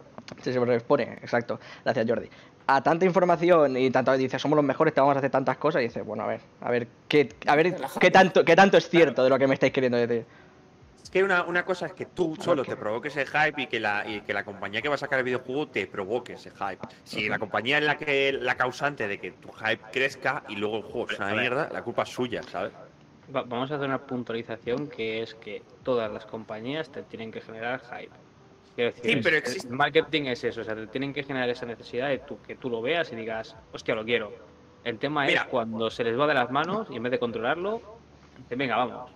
se 0.42 0.54
sobreexpone, 0.54 1.04
exacto. 1.22 1.60
Gracias, 1.84 2.06
Jordi. 2.08 2.30
A 2.68 2.82
tanta 2.84 3.06
información 3.06 3.76
y 3.76 3.90
tanto 3.90 4.16
dice, 4.16 4.38
somos 4.38 4.56
los 4.56 4.64
mejores, 4.64 4.94
te 4.94 5.02
vamos 5.02 5.16
a 5.16 5.20
hacer 5.20 5.32
tantas 5.32 5.58
cosas, 5.58 5.82
y 5.82 5.86
dice, 5.86 6.02
bueno, 6.04 6.24
a 6.24 6.28
ver, 6.28 6.42
a 6.62 6.70
ver, 6.72 6.88
qué, 7.08 7.28
a 7.48 7.56
ver, 7.56 7.76
qué 8.00 8.12
tanto, 8.12 8.46
qué 8.46 8.56
tanto 8.56 8.78
es 8.78 8.88
cierto 8.88 9.24
de 9.24 9.30
lo 9.30 9.40
que 9.40 9.48
me 9.48 9.56
estáis 9.56 9.74
queriendo 9.74 9.98
decir. 9.98 10.26
Es 11.12 11.16
que 11.16 11.24
una, 11.26 11.44
una 11.44 11.66
cosa 11.66 11.88
es 11.88 11.94
que 11.94 12.06
tú 12.06 12.38
solo 12.40 12.64
te 12.64 12.78
provoques 12.78 13.18
el 13.18 13.28
hype 13.28 13.64
y 13.64 13.68
que, 13.68 13.82
la, 13.82 14.08
y 14.08 14.22
que 14.22 14.34
la 14.34 14.46
compañía 14.46 14.82
que 14.82 14.88
va 14.88 14.96
a 14.96 14.98
sacar 14.98 15.20
el 15.20 15.26
videojuego 15.26 15.68
te 15.68 15.86
provoque 15.86 16.34
ese 16.34 16.52
hype. 16.52 16.80
Si 17.04 17.28
la 17.28 17.38
compañía 17.38 17.80
es 17.80 17.84
la 17.84 17.98
que 17.98 18.32
la 18.32 18.56
causante 18.56 19.10
de 19.10 19.20
que 19.20 19.32
tu 19.32 19.50
hype 19.52 19.82
crezca 19.92 20.44
y 20.48 20.56
luego 20.56 20.78
el 20.78 20.84
juego 20.84 21.10
es 21.12 21.20
una 21.20 21.34
mierda, 21.34 21.70
la 21.70 21.84
culpa 21.84 22.04
es 22.04 22.10
suya, 22.10 22.42
¿sabes? 22.44 22.72
Va- 23.36 23.44
vamos 23.44 23.70
a 23.72 23.76
hacer 23.76 23.88
una 23.90 23.98
puntualización 24.00 24.88
que 24.88 25.22
es 25.22 25.36
que 25.36 25.64
todas 25.84 26.10
las 26.10 26.26
compañías 26.26 26.90
te 26.90 27.04
tienen 27.04 27.30
que 27.30 27.42
generar 27.42 27.82
hype. 27.82 28.12
Quiero 28.76 28.94
decir, 28.94 29.12
Sí, 29.12 29.20
pero 29.22 29.36
el 29.36 29.44
existe- 29.44 29.70
marketing 29.70 30.24
es 30.28 30.42
eso, 30.46 30.62
o 30.62 30.64
sea, 30.64 30.76
te 30.76 30.88
tienen 30.88 31.14
que 31.14 31.24
generar 31.24 31.50
esa 31.50 31.66
necesidad 31.66 32.08
de 32.08 32.20
tú, 32.20 32.42
que 32.42 32.56
tú 32.56 32.70
lo 32.70 32.82
veas 32.82 33.12
y 33.12 33.18
digas, 33.18 33.58
hostia, 33.74 33.96
lo 33.96 34.06
quiero. 34.06 34.32
El 34.86 34.98
tema 34.98 35.26
Mira. 35.26 35.42
es 35.42 35.48
cuando 35.48 35.90
se 35.92 36.06
les 36.06 36.18
va 36.18 36.26
de 36.26 36.36
las 36.36 36.50
manos 36.52 36.88
y 36.90 36.96
en 36.96 37.04
vez 37.04 37.12
de 37.12 37.20
controlarlo, 37.20 37.82
dicen, 38.38 38.58
venga, 38.58 38.78
vamos. 38.78 39.12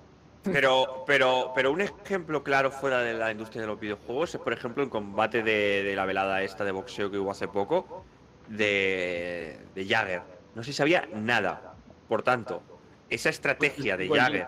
Pero, 0.51 1.03
pero, 1.07 1.51
pero 1.55 1.71
un 1.71 1.81
ejemplo 1.81 2.43
claro 2.43 2.71
fuera 2.71 2.99
de 2.99 3.13
la 3.13 3.31
industria 3.31 3.61
de 3.61 3.67
los 3.67 3.79
videojuegos 3.79 4.35
es, 4.35 4.41
por 4.41 4.53
ejemplo, 4.53 4.83
el 4.83 4.89
combate 4.89 5.43
de, 5.43 5.83
de 5.83 5.95
la 5.95 6.05
velada 6.05 6.43
esta 6.43 6.63
de 6.63 6.71
boxeo 6.71 7.09
que 7.09 7.17
hubo 7.17 7.31
hace 7.31 7.47
poco 7.47 8.05
de, 8.47 9.59
de 9.73 9.85
Jagger. 9.87 10.21
No 10.53 10.63
se 10.63 10.73
sabía 10.73 11.07
nada. 11.13 11.73
Por 12.07 12.21
tanto, 12.21 12.61
esa 13.09 13.29
estrategia 13.29 13.97
de 13.97 14.07
Jagger 14.07 14.47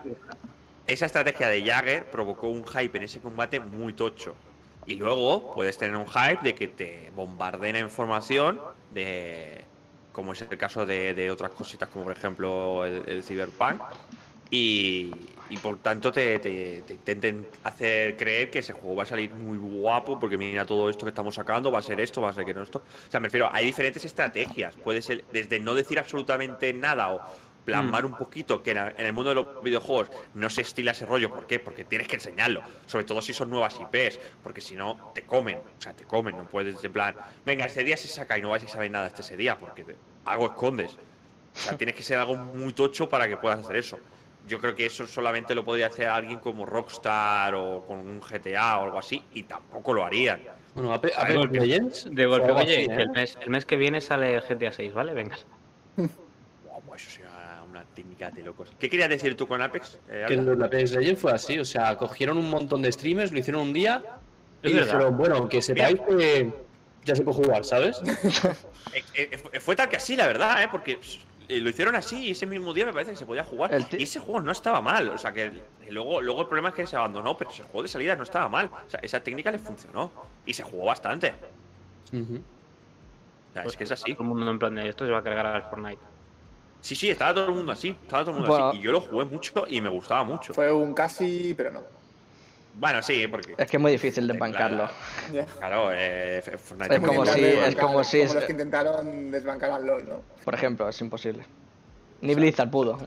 esa 0.88 1.04
estrategia 1.04 1.48
de 1.48 1.62
Jagger 1.62 2.06
provocó 2.06 2.48
un 2.48 2.66
hype 2.66 2.96
en 2.96 3.04
ese 3.04 3.20
combate 3.20 3.60
muy 3.60 3.92
tocho. 3.92 4.34
Y 4.86 4.94
luego 4.94 5.54
puedes 5.54 5.76
tener 5.76 5.94
un 5.96 6.06
hype 6.08 6.38
de 6.42 6.54
que 6.54 6.66
te 6.66 7.12
bombardeen 7.14 7.76
información 7.76 8.58
de 8.90 9.64
como 10.12 10.32
es 10.32 10.40
el 10.40 10.56
caso 10.56 10.86
de, 10.86 11.12
de 11.12 11.30
otras 11.30 11.50
cositas 11.50 11.90
como 11.90 12.06
por 12.06 12.16
ejemplo 12.16 12.86
el, 12.86 13.04
el 13.06 13.22
Cyberpunk 13.22 13.82
y, 14.50 15.10
y 15.50 15.56
por 15.58 15.78
tanto 15.78 16.10
te, 16.12 16.38
te- 16.38 16.82
te 16.82 16.92
intenten 16.94 17.46
hacer 17.64 18.16
creer 18.16 18.50
que 18.50 18.60
ese 18.60 18.72
juego 18.72 18.96
va 18.96 19.02
a 19.02 19.06
salir 19.06 19.30
muy 19.32 19.58
guapo 19.58 20.18
porque 20.18 20.36
mira 20.38 20.64
todo 20.64 20.88
esto 20.90 21.04
que 21.04 21.10
estamos 21.10 21.34
sacando, 21.34 21.70
va 21.70 21.78
a 21.78 21.82
ser 21.82 22.00
esto, 22.00 22.20
va 22.22 22.30
a 22.30 22.34
ser 22.34 22.44
que 22.44 22.54
no 22.54 22.62
esto. 22.62 22.78
O 22.78 23.10
sea, 23.10 23.20
me 23.20 23.28
refiero, 23.28 23.48
hay 23.52 23.66
diferentes 23.66 24.04
estrategias. 24.04 24.74
Puede 24.76 25.02
ser 25.02 25.24
desde 25.32 25.60
no 25.60 25.74
decir 25.74 25.98
absolutamente 25.98 26.72
nada 26.72 27.10
o 27.10 27.20
plasmar 27.64 28.06
un 28.06 28.16
poquito 28.16 28.62
que 28.62 28.70
en 28.70 28.78
el 28.96 29.12
mundo 29.12 29.28
de 29.28 29.34
los 29.34 29.62
videojuegos 29.62 30.08
no 30.32 30.48
se 30.48 30.62
estila 30.62 30.92
ese 30.92 31.04
rollo. 31.04 31.28
¿Por 31.28 31.46
qué? 31.46 31.58
Porque 31.58 31.84
tienes 31.84 32.08
que 32.08 32.14
enseñarlo. 32.16 32.62
Sobre 32.86 33.04
todo 33.04 33.20
si 33.20 33.34
son 33.34 33.50
nuevas 33.50 33.78
IPs. 33.78 34.18
Porque 34.42 34.62
si 34.62 34.74
no, 34.74 35.12
te 35.14 35.22
comen. 35.22 35.58
O 35.58 35.82
sea, 35.82 35.92
te 35.92 36.04
comen. 36.04 36.34
No 36.36 36.44
puedes, 36.44 36.82
en 36.82 36.92
plan, 36.94 37.14
venga, 37.44 37.66
este 37.66 37.84
día 37.84 37.98
se 37.98 38.08
saca 38.08 38.38
y 38.38 38.42
no 38.42 38.48
vais 38.48 38.64
a 38.64 38.68
saber 38.68 38.90
nada 38.90 39.08
este 39.08 39.20
ese 39.20 39.36
día. 39.36 39.58
Porque 39.58 39.84
algo 40.24 40.46
escondes. 40.46 40.92
O 41.54 41.58
sea, 41.58 41.76
tienes 41.76 41.94
que 41.94 42.02
ser 42.02 42.16
algo 42.18 42.36
muy 42.36 42.72
tocho 42.72 43.06
para 43.06 43.28
que 43.28 43.36
puedas 43.36 43.58
hacer 43.60 43.76
eso. 43.76 43.98
Yo 44.48 44.58
creo 44.58 44.74
que 44.74 44.86
eso 44.86 45.06
solamente 45.06 45.54
lo 45.54 45.64
podría 45.64 45.86
hacer 45.88 46.08
alguien 46.08 46.38
como 46.40 46.64
Rockstar 46.66 47.54
o 47.54 47.84
con 47.86 47.98
un 47.98 48.20
GTA 48.20 48.78
o 48.78 48.84
algo 48.84 48.98
así. 48.98 49.22
Y 49.34 49.44
tampoco 49.44 49.92
lo 49.92 50.04
harían. 50.04 50.40
Bueno, 50.74 50.92
A 50.92 51.28
Legends. 51.28 52.08
De 52.10 52.26
golpe, 52.26 52.50
oye, 52.52 52.76
así, 52.78 52.86
que 52.88 52.94
¿eh? 52.94 53.02
el, 53.02 53.10
mes, 53.10 53.38
el 53.42 53.50
mes 53.50 53.64
que 53.66 53.76
viene 53.76 54.00
sale 54.00 54.40
GTA 54.40 54.72
6, 54.72 54.92
¿vale? 54.94 55.12
Venga. 55.12 55.36
Pues 56.86 57.02
eso 57.02 57.10
sería 57.10 57.62
una 57.68 57.84
técnica 57.84 58.30
de 58.30 58.42
locos. 58.42 58.70
¿Qué 58.78 58.88
querías 58.88 59.08
decir 59.08 59.36
tú 59.36 59.46
con 59.46 59.60
Apex? 59.60 59.98
Eh, 60.08 60.24
Que 60.28 60.34
el 60.34 60.62
Apex 60.62 60.92
Legends 60.92 61.20
fue 61.20 61.32
así, 61.32 61.58
o 61.58 61.64
sea, 61.64 61.96
cogieron 61.96 62.38
un 62.38 62.48
montón 62.48 62.80
de 62.82 62.90
streamers, 62.90 63.30
lo 63.32 63.38
hicieron 63.38 63.62
un 63.62 63.72
día 63.72 64.02
Es 64.62 64.70
y 64.70 64.74
verdad. 64.74 64.86
dijeron, 64.94 65.16
bueno, 65.18 65.48
que 65.48 65.60
sepáis 65.60 66.00
que 66.00 66.50
ya 67.04 67.14
se 67.14 67.22
puede 67.22 67.36
jugar, 67.44 67.64
¿sabes? 67.64 68.00
Eh, 69.14 69.28
eh, 69.52 69.60
fue- 69.60 69.76
tal 69.76 69.88
que 69.90 69.96
así, 69.96 70.16
la 70.16 70.26
verdad, 70.26 70.62
¿eh? 70.62 70.68
Porque 70.70 70.98
lo 71.48 71.70
hicieron 71.70 71.94
así 71.96 72.26
y 72.26 72.30
ese 72.32 72.46
mismo 72.46 72.74
día 72.74 72.84
me 72.84 72.92
parece 72.92 73.12
que 73.12 73.16
se 73.16 73.24
podía 73.26 73.42
jugar. 73.44 73.70
Y 73.96 74.02
ese 74.02 74.20
juego 74.20 74.40
no 74.40 74.52
estaba 74.52 74.80
mal. 74.80 75.08
O 75.08 75.18
sea, 75.18 75.32
que 75.32 75.50
luego, 75.88 76.20
luego 76.20 76.42
el 76.42 76.46
problema 76.46 76.68
es 76.68 76.74
que 76.74 76.86
se 76.86 76.96
abandonó, 76.96 77.36
pero 77.36 77.50
ese 77.50 77.62
juego 77.62 77.82
de 77.82 77.88
salida 77.88 78.14
no 78.16 78.22
estaba 78.22 78.48
mal. 78.48 78.66
O 78.86 78.90
sea, 78.90 79.00
esa 79.02 79.20
técnica 79.20 79.50
le 79.50 79.58
funcionó. 79.58 80.10
Y 80.44 80.52
se 80.52 80.62
jugó 80.62 80.86
bastante. 80.86 81.34
Ujú. 82.12 82.36
O 82.36 83.52
sea, 83.54 83.62
es 83.64 83.76
que 83.76 83.84
es 83.84 83.92
así. 83.92 84.12
Todo 84.12 84.24
el 84.24 84.28
mundo 84.28 84.50
en 84.50 84.58
plan 84.58 84.74
de 84.74 84.88
esto 84.88 85.06
se 85.06 85.10
va 85.10 85.18
a 85.18 85.22
cargar 85.22 85.46
al 85.46 85.62
Fortnite. 85.62 86.00
Sí, 86.80 86.94
sí, 86.94 87.10
estaba 87.10 87.34
todo 87.34 87.46
el 87.48 87.54
mundo 87.54 87.72
así. 87.72 87.88
Estaba 88.02 88.22
todo 88.22 88.32
el 88.32 88.36
mundo 88.40 88.52
Bueno. 88.52 88.68
así. 88.68 88.78
Y 88.78 88.82
yo 88.82 88.92
lo 88.92 89.00
jugué 89.00 89.24
mucho 89.24 89.64
y 89.68 89.80
me 89.80 89.88
gustaba 89.88 90.24
mucho. 90.24 90.52
Fue 90.54 90.70
un 90.70 90.94
casi, 90.94 91.54
pero 91.54 91.70
no. 91.72 91.82
Bueno, 92.78 93.02
sí, 93.02 93.26
porque. 93.26 93.54
Es 93.58 93.68
que 93.70 93.76
es 93.76 93.80
muy 93.80 93.90
difícil 93.92 94.26
de 94.28 94.38
bancarlo. 94.38 94.88
Ya. 95.32 95.44
Claro, 95.46 95.90
eh, 95.92 96.40
Fortnite 96.58 96.94
Es 96.94 97.00
como 97.00 97.26
si- 97.26 97.40
es 97.44 97.76
como 97.76 98.04
si 98.04 98.18
Como 98.18 98.28
es- 98.28 98.34
los 98.34 98.44
que 98.44 98.52
intentaron 98.52 99.30
desbancar 99.32 99.70
al 99.72 99.84
LOL, 99.86 100.08
¿no? 100.08 100.22
Por 100.44 100.54
ejemplo, 100.54 100.88
es 100.88 101.00
imposible. 101.00 101.44
Ni 102.20 102.34
Blizzard 102.34 102.70
pudo. 102.70 102.98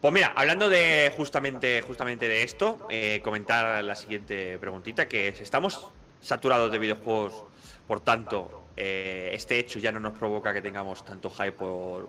Pues 0.00 0.12
mira, 0.12 0.32
hablando 0.36 0.68
de 0.68 1.12
justamente, 1.16 1.82
justamente 1.82 2.28
de 2.28 2.42
esto, 2.42 2.86
eh, 2.90 3.20
comentar 3.24 3.82
la 3.82 3.94
siguiente 3.94 4.58
preguntita, 4.58 5.06
que 5.08 5.28
es, 5.28 5.40
¿estamos 5.40 5.88
saturados 6.20 6.70
de 6.70 6.78
videojuegos? 6.78 7.44
Por 7.86 8.00
tanto, 8.00 8.64
eh, 8.76 9.30
este 9.32 9.58
hecho 9.58 9.78
ya 9.78 9.90
no 9.92 10.00
nos 10.00 10.12
provoca 10.18 10.52
que 10.52 10.62
tengamos 10.62 11.04
tanto 11.04 11.30
hype 11.30 11.52
por 11.52 12.08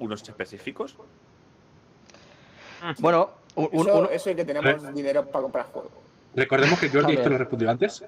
unos 0.00 0.22
específicos. 0.28 0.96
Bueno, 2.98 3.30
Un- 3.56 3.68
Eso, 3.72 3.98
un- 4.00 4.08
eso 4.12 4.30
y 4.30 4.34
que 4.34 4.44
tenemos 4.44 4.94
dinero 4.94 5.24
para 5.26 5.42
comprar 5.42 5.66
juegos. 5.66 5.92
Recordemos 6.34 6.78
que 6.80 6.88
Jordi 6.88 7.14
esto 7.14 7.28
lo 7.30 7.38
respondió 7.38 7.70
antes. 7.70 8.04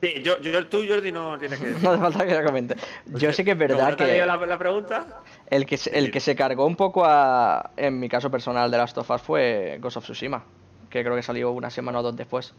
Sí, 0.00 0.20
yo, 0.24 0.40
yo, 0.40 0.66
tú, 0.66 0.82
Jordi, 0.88 1.12
no 1.12 1.38
tienes 1.38 1.60
que 1.60 1.66
decir. 1.68 1.84
No 1.84 1.90
hace 1.92 2.00
falta 2.00 2.26
que 2.26 2.34
lo 2.34 2.44
comente. 2.44 2.74
Yo 3.06 3.32
sí 3.32 3.44
que 3.44 3.52
es 3.52 3.58
verdad 3.58 3.90
no 3.90 3.96
que 3.96 4.26
la, 4.26 4.36
la 4.36 4.58
pregunta? 4.58 5.06
el 5.48 5.64
que, 5.64 5.76
se- 5.76 5.96
el 5.96 6.10
que 6.10 6.18
se 6.18 6.34
cargó 6.34 6.66
un 6.66 6.74
poco 6.74 7.04
a, 7.04 7.70
en 7.76 8.00
mi 8.00 8.08
caso 8.08 8.28
personal 8.30 8.68
de 8.70 8.78
Last 8.78 8.98
of 8.98 9.08
Us 9.08 9.22
fue 9.22 9.78
Ghost 9.80 9.98
of 9.98 10.04
Tsushima, 10.04 10.42
que 10.90 11.04
creo 11.04 11.14
que 11.14 11.22
salió 11.22 11.52
una 11.52 11.70
semana 11.70 12.00
o 12.00 12.02
dos 12.02 12.16
después. 12.16 12.52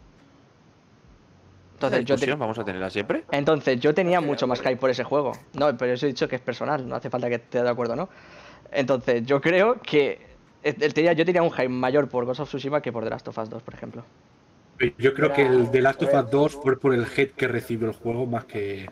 Entonces 1.73 1.99
yo, 2.05 2.15
te- 2.15 2.21
¿Discusión 2.21 2.39
vamos 2.39 2.57
a 2.59 2.63
tenerla 2.63 2.89
siempre? 2.89 3.25
entonces 3.31 3.77
yo 3.79 3.93
tenía 3.93 4.21
mucho 4.21 4.47
más 4.47 4.59
hype 4.61 4.77
por 4.77 4.89
ese 4.89 5.03
juego. 5.03 5.33
No, 5.53 5.75
pero 5.75 5.91
eso 5.93 6.05
he 6.05 6.09
dicho 6.09 6.29
que 6.29 6.37
es 6.37 6.41
personal, 6.41 6.87
no 6.87 6.95
hace 6.95 7.09
falta 7.09 7.27
que 7.27 7.35
esté 7.35 7.61
de 7.61 7.69
acuerdo, 7.69 7.95
¿no? 7.97 8.07
Entonces 8.71 9.25
yo 9.25 9.41
creo 9.41 9.81
que 9.81 10.32
el- 10.63 10.81
el 10.83 10.93
tenía- 10.93 11.13
yo 11.13 11.25
tenía 11.25 11.43
un 11.43 11.51
hype 11.51 11.69
mayor 11.69 12.07
por 12.07 12.25
Ghost 12.25 12.39
of 12.41 12.49
Tsushima 12.49 12.81
que 12.81 12.91
por 12.91 13.03
The 13.03 13.09
Last 13.09 13.27
of 13.27 13.37
Us 13.37 13.49
2, 13.49 13.61
por 13.63 13.73
ejemplo. 13.73 14.03
Yo 14.97 15.13
creo 15.13 15.31
que 15.31 15.45
el 15.45 15.69
The 15.71 15.81
Last 15.81 16.01
of 16.03 16.13
Us 16.13 16.29
2 16.31 16.53
fue 16.55 16.77
por 16.79 16.93
el 16.93 17.05
hate 17.05 17.33
que 17.35 17.47
recibió 17.47 17.87
el 17.87 17.93
juego 17.93 18.25
más 18.25 18.45
que 18.45 18.89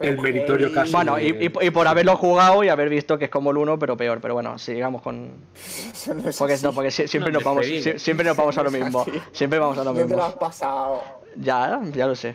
el 0.00 0.20
meritorio 0.20 0.72
caso. 0.74 0.92
Bueno, 0.92 1.18
y, 1.18 1.32
de- 1.32 1.44
y- 1.44 1.66
y 1.66 1.70
por 1.70 1.86
haberlo 1.86 2.16
jugado 2.16 2.64
y 2.64 2.68
haber 2.68 2.88
visto 2.88 3.16
que 3.16 3.26
es 3.26 3.30
como 3.30 3.52
el 3.52 3.56
1, 3.58 3.78
pero 3.78 3.96
peor. 3.96 4.20
Pero 4.20 4.34
bueno, 4.34 4.58
sigamos 4.58 5.00
con. 5.00 5.28
No 5.28 6.22
Porque, 6.36 6.56
no, 6.62 6.72
porque 6.72 6.90
sie- 6.90 7.06
siempre, 7.06 7.32
No, 7.32 7.38
nos 7.38 7.44
vamos, 7.44 7.64
siempre 7.96 8.26
nos 8.26 8.36
vamos 8.36 8.58
a 8.58 8.62
lo 8.64 8.70
mismo. 8.70 9.06
Siempre 9.32 9.58
vamos 9.58 9.78
a 9.78 9.84
lo 9.84 9.92
No 9.92 9.96
te 9.96 10.00
lo 10.02 10.06
mismo. 10.08 10.22
has 10.24 10.34
pasado. 10.34 11.02
Ya, 11.36 11.80
ya 11.94 12.06
lo 12.06 12.14
sé. 12.16 12.34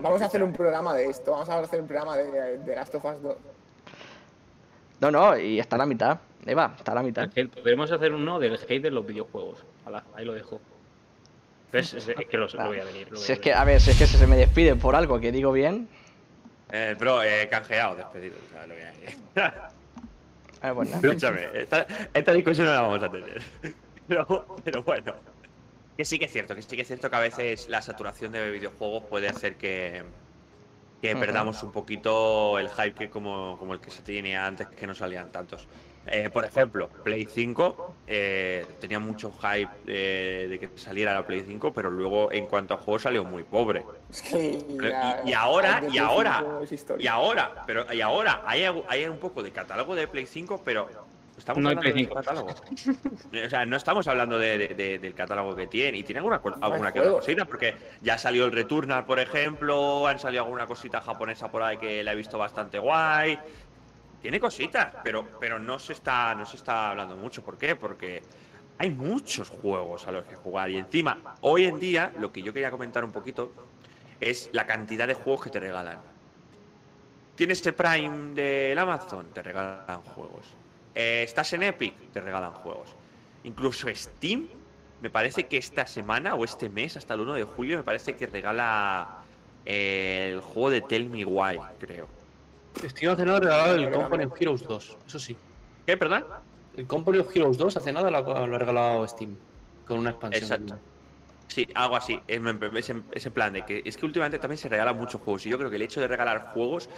Vamos 0.00 0.22
a 0.22 0.26
hacer 0.26 0.42
un 0.42 0.52
programa 0.52 0.94
de 0.94 1.06
esto. 1.06 1.32
Vamos 1.32 1.48
a 1.48 1.58
hacer 1.58 1.80
un 1.80 1.86
programa 1.88 2.16
de, 2.16 2.58
de 2.58 2.76
Last 2.76 2.94
of 2.94 3.04
Us 3.04 3.22
2. 3.22 3.36
No, 5.00 5.10
no, 5.10 5.38
y 5.38 5.58
está 5.58 5.76
a 5.76 5.78
la 5.78 5.86
mitad. 5.86 6.18
Eva, 6.46 6.74
está 6.76 6.92
a 6.92 6.96
la 6.96 7.02
mitad. 7.02 7.28
Podemos 7.62 7.90
hacer 7.90 8.12
uno 8.12 8.38
del 8.38 8.54
hate 8.54 8.82
de 8.82 8.90
los 8.90 9.06
videojuegos. 9.06 9.64
Ahí 10.14 10.24
lo 10.24 10.34
dejo. 10.34 10.60
¿Ves? 11.72 11.94
Es, 11.94 12.06
que 12.06 12.36
lo, 12.36 12.48
lo 12.48 12.66
voy 12.66 12.80
a 12.80 12.84
venir. 12.84 13.08
voy 13.08 13.18
Si 13.18 13.32
a 13.32 13.34
es 13.36 13.40
que, 13.40 13.52
a 13.52 13.64
ver, 13.64 13.80
si 13.80 13.90
es 13.90 13.98
que 13.98 14.06
se 14.06 14.26
me 14.26 14.36
despide 14.36 14.74
por 14.76 14.94
algo 14.96 15.20
que 15.20 15.30
digo 15.30 15.52
bien. 15.52 15.88
Eh, 16.72 16.96
bro, 16.98 17.22
eh, 17.22 17.48
canjeado, 17.50 17.96
despedido. 17.96 18.36
o 18.46 18.52
sea, 18.52 18.66
lo. 18.66 18.74
Ah, 20.62 20.74
nada. 20.74 20.96
Escúchame, 21.02 21.48
esta, 21.54 21.86
esta 22.12 22.32
discusión 22.34 22.66
no 22.66 22.74
la 22.74 22.82
vamos 22.82 23.02
a 23.02 23.10
tener. 23.10 23.42
Pero, 24.06 24.56
pero 24.64 24.82
bueno. 24.82 25.14
Que 25.96 26.04
sí 26.04 26.18
que 26.18 26.24
es 26.24 26.32
cierto, 26.32 26.54
que 26.56 26.62
sí 26.62 26.74
que 26.74 26.82
es 26.82 26.88
cierto 26.88 27.08
que 27.08 27.16
a 27.16 27.20
veces 27.20 27.68
la 27.68 27.80
saturación 27.80 28.32
de 28.32 28.50
videojuegos 28.50 29.04
puede 29.04 29.28
hacer 29.28 29.54
que, 29.54 30.02
que 31.00 31.16
perdamos 31.16 31.62
un 31.62 31.72
poquito 31.72 32.58
el 32.58 32.68
hype 32.68 32.92
que 32.94 33.10
como, 33.10 33.56
como 33.58 33.74
el 33.74 33.80
que 33.80 33.90
se 33.90 34.02
tenía 34.02 34.46
antes, 34.46 34.66
que 34.68 34.86
no 34.86 34.94
salían 34.94 35.30
tantos. 35.32 35.66
Eh, 36.06 36.30
por 36.32 36.44
ejemplo, 36.44 36.88
Play 37.04 37.26
5 37.30 37.94
eh, 38.06 38.66
tenía 38.80 38.98
mucho 38.98 39.30
hype 39.32 39.70
eh, 39.86 40.46
de 40.48 40.58
que 40.58 40.70
saliera 40.78 41.12
la 41.14 41.26
Play 41.26 41.44
5, 41.46 41.72
pero 41.72 41.90
luego 41.90 42.32
en 42.32 42.46
cuanto 42.46 42.74
a 42.74 42.78
juegos 42.78 43.02
salió 43.02 43.22
muy 43.24 43.42
pobre. 43.44 43.84
Es 44.10 44.22
que 44.22 44.64
ya- 44.80 45.22
y 45.24 45.32
ahora, 45.34 45.82
y 45.90 45.98
ahora, 45.98 46.38
5 46.40 46.60
es 46.64 46.72
historia. 46.72 47.04
Y 47.04 47.06
ahora, 47.06 47.62
pero 47.66 47.92
y 47.92 48.00
ahora 48.00 48.42
hay, 48.46 48.64
hay 48.88 49.04
un 49.06 49.18
poco 49.18 49.42
de 49.42 49.52
catálogo 49.52 49.94
de 49.94 50.08
Play 50.08 50.26
5, 50.26 50.62
pero 50.64 50.88
estamos 51.40 51.62
No 51.62 51.68
hay 51.70 51.76
hablando 51.76 51.92
Play 51.92 52.04
de 52.04 52.08
5. 52.08 52.14
catálogo. 52.14 52.48
o 53.46 53.50
sea, 53.50 53.66
no 53.66 53.76
estamos 53.76 54.06
hablando 54.08 54.38
de- 54.38 54.58
de- 54.58 54.68
de- 54.74 54.98
del 54.98 55.14
catálogo 55.14 55.54
que 55.56 55.66
tiene 55.66 55.98
y 55.98 56.02
tiene 56.04 56.20
alguna, 56.20 56.40
alguna 56.60 56.92
que 56.92 57.00
otra 57.00 57.12
cosita, 57.12 57.44
porque 57.44 57.74
ya 58.00 58.16
salió 58.16 58.44
el 58.44 58.52
Returnal, 58.52 59.04
por 59.04 59.18
ejemplo, 59.18 60.06
han 60.06 60.18
salido 60.18 60.44
alguna 60.44 60.66
cosita 60.66 61.00
japonesa 61.00 61.50
por 61.50 61.62
ahí 61.62 61.76
que 61.78 62.02
la 62.04 62.12
he 62.12 62.16
visto 62.16 62.38
bastante 62.38 62.78
guay. 62.78 63.38
Tiene 64.22 64.38
cositas, 64.38 64.94
pero, 65.02 65.26
pero 65.40 65.58
no 65.58 65.78
se 65.78 65.94
está, 65.94 66.34
no 66.34 66.46
se 66.46 66.56
está 66.56 66.90
hablando 66.90 67.16
mucho. 67.16 67.42
¿Por 67.42 67.56
qué? 67.58 67.74
Porque 67.74 68.22
hay 68.78 68.90
muchos 68.90 69.48
juegos 69.48 70.06
a 70.06 70.12
los 70.12 70.24
que 70.24 70.36
jugar. 70.36 70.70
Y 70.70 70.76
encima, 70.78 71.18
hoy 71.40 71.64
en 71.64 71.80
día, 71.80 72.12
lo 72.18 72.30
que 72.30 72.42
yo 72.42 72.52
quería 72.52 72.70
comentar 72.70 73.04
un 73.04 73.12
poquito 73.12 73.52
es 74.20 74.50
la 74.52 74.66
cantidad 74.66 75.06
de 75.08 75.14
juegos 75.14 75.44
que 75.44 75.50
te 75.50 75.58
regalan. 75.60 75.98
Tienes 77.34 77.56
este 77.58 77.72
Prime 77.72 78.34
del 78.34 78.78
Amazon, 78.78 79.28
te 79.32 79.42
regalan 79.42 80.02
juegos. 80.02 80.44
Eh, 80.94 81.22
estás 81.24 81.52
en 81.52 81.62
Epic, 81.62 81.94
te 82.12 82.20
regalan 82.20 82.52
juegos. 82.52 82.94
Incluso 83.44 83.88
Steam, 83.94 84.48
me 85.00 85.10
parece 85.10 85.46
que 85.46 85.56
esta 85.56 85.86
semana 85.86 86.34
o 86.34 86.44
este 86.44 86.68
mes, 86.68 86.96
hasta 86.96 87.14
el 87.14 87.20
1 87.20 87.34
de 87.34 87.44
julio, 87.44 87.76
me 87.78 87.84
parece 87.84 88.16
que 88.16 88.26
regala 88.26 89.18
eh, 89.64 90.30
el 90.34 90.40
juego 90.40 90.70
de 90.70 90.80
Tell 90.82 91.08
Me 91.08 91.24
Why, 91.24 91.58
creo. 91.78 92.08
Steam 92.88 93.12
hace 93.12 93.24
nada 93.24 93.40
regalado 93.40 93.74
el 93.74 93.90
Company 93.90 94.24
of 94.24 94.40
Heroes 94.40 94.62
2, 94.62 94.98
eso 95.06 95.18
sí. 95.18 95.36
¿Qué, 95.86 95.96
perdón? 95.96 96.24
El 96.76 96.86
Company 96.86 97.18
of 97.18 97.34
Heroes 97.34 97.58
2 97.58 97.76
hace 97.76 97.92
nada 97.92 98.10
lo 98.10 98.18
ha, 98.18 98.46
lo 98.46 98.56
ha 98.56 98.58
regalado 98.58 99.06
Steam. 99.08 99.36
Con 99.86 99.98
una 99.98 100.10
expansión. 100.10 100.42
Exacto. 100.44 100.78
Sí, 101.48 101.66
algo 101.74 101.96
así. 101.96 102.20
Es 102.28 102.90
en- 102.90 103.32
plan 103.32 103.52
de 103.52 103.64
que 103.64 103.82
es 103.84 103.96
que 103.96 104.06
últimamente 104.06 104.38
también 104.38 104.56
se 104.58 104.68
regalan 104.68 104.96
muchos 104.96 105.20
juegos. 105.20 105.44
Y 105.46 105.50
yo 105.50 105.58
creo 105.58 105.68
que 105.68 105.76
el 105.76 105.82
hecho 105.82 106.00
de 106.00 106.06
regalar 106.06 106.52
juegos 106.52 106.88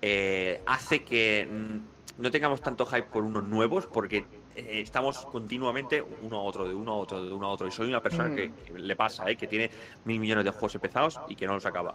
eh, 0.00 0.62
hace 0.64 1.02
que 1.02 1.48
mm, 1.50 1.95
no 2.18 2.30
tengamos 2.30 2.60
tanto 2.60 2.86
hype 2.86 3.04
por 3.04 3.24
unos 3.24 3.44
nuevos 3.44 3.86
porque 3.86 4.24
eh, 4.54 4.80
estamos 4.80 5.18
continuamente 5.26 6.02
uno 6.22 6.38
a 6.38 6.42
otro, 6.42 6.66
de 6.66 6.74
uno 6.74 6.92
a 6.92 6.96
otro, 6.96 7.22
de 7.24 7.32
uno 7.32 7.46
a 7.46 7.50
otro. 7.50 7.66
Y 7.66 7.70
soy 7.70 7.88
una 7.88 8.02
persona 8.02 8.28
Mm. 8.30 8.34
que, 8.36 8.52
que 8.52 8.78
le 8.78 8.96
pasa, 8.96 9.28
¿eh? 9.30 9.36
que 9.36 9.46
tiene 9.46 9.70
mil 10.04 10.18
millones 10.20 10.44
de 10.44 10.50
juegos 10.50 10.74
empezados 10.74 11.20
y 11.28 11.36
que 11.36 11.46
no 11.46 11.54
los 11.54 11.66
acaba. 11.66 11.94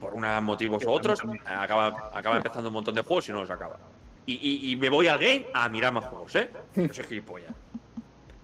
Por 0.00 0.14
unos 0.14 0.42
motivos 0.42 0.84
u 0.84 0.90
otros, 0.90 1.20
acaba, 1.44 2.10
acaba 2.14 2.36
empezando 2.36 2.68
un 2.68 2.74
montón 2.74 2.94
de 2.94 3.02
juegos 3.02 3.28
y 3.28 3.32
no 3.32 3.40
los 3.40 3.50
acaba. 3.50 3.78
Y, 4.26 4.34
y- 4.34 4.72
y 4.72 4.76
me 4.76 4.88
voy 4.90 5.08
al 5.08 5.18
game 5.18 5.46
a 5.54 5.68
mirar 5.68 5.92
más 5.92 6.04
juegos, 6.04 6.36
¿eh? 6.36 6.50
No 6.76 6.92
soy 6.94 7.04
gilipollas. 7.06 7.52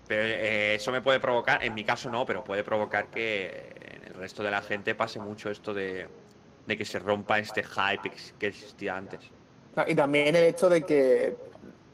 Pero 0.09 0.23
eh, 0.25 0.75
eso 0.75 0.91
me 0.93 1.01
puede 1.01 1.21
provocar, 1.21 1.63
en 1.65 1.75
mi 1.75 1.85
caso 1.85 2.11
no, 2.11 2.27
pero 2.27 2.43
puede 2.45 2.65
provocar 2.65 3.07
que 3.09 3.73
en 3.81 4.05
el 4.09 4.15
resto 4.15 4.43
de 4.43 4.51
la 4.51 4.61
gente 4.63 4.95
pase 4.95 5.19
mucho 5.21 5.49
esto 5.51 5.73
de, 5.73 6.09
de 6.67 6.77
que 6.77 6.85
se 6.85 6.99
rompa 6.99 7.39
este 7.39 7.63
hype 7.63 8.11
que 8.39 8.47
existía 8.47 8.97
antes. 8.97 9.31
No, 9.77 9.85
Y 9.87 9.95
también 9.95 10.35
el 10.37 10.45
hecho 10.45 10.69
de 10.69 10.83
que, 10.83 11.37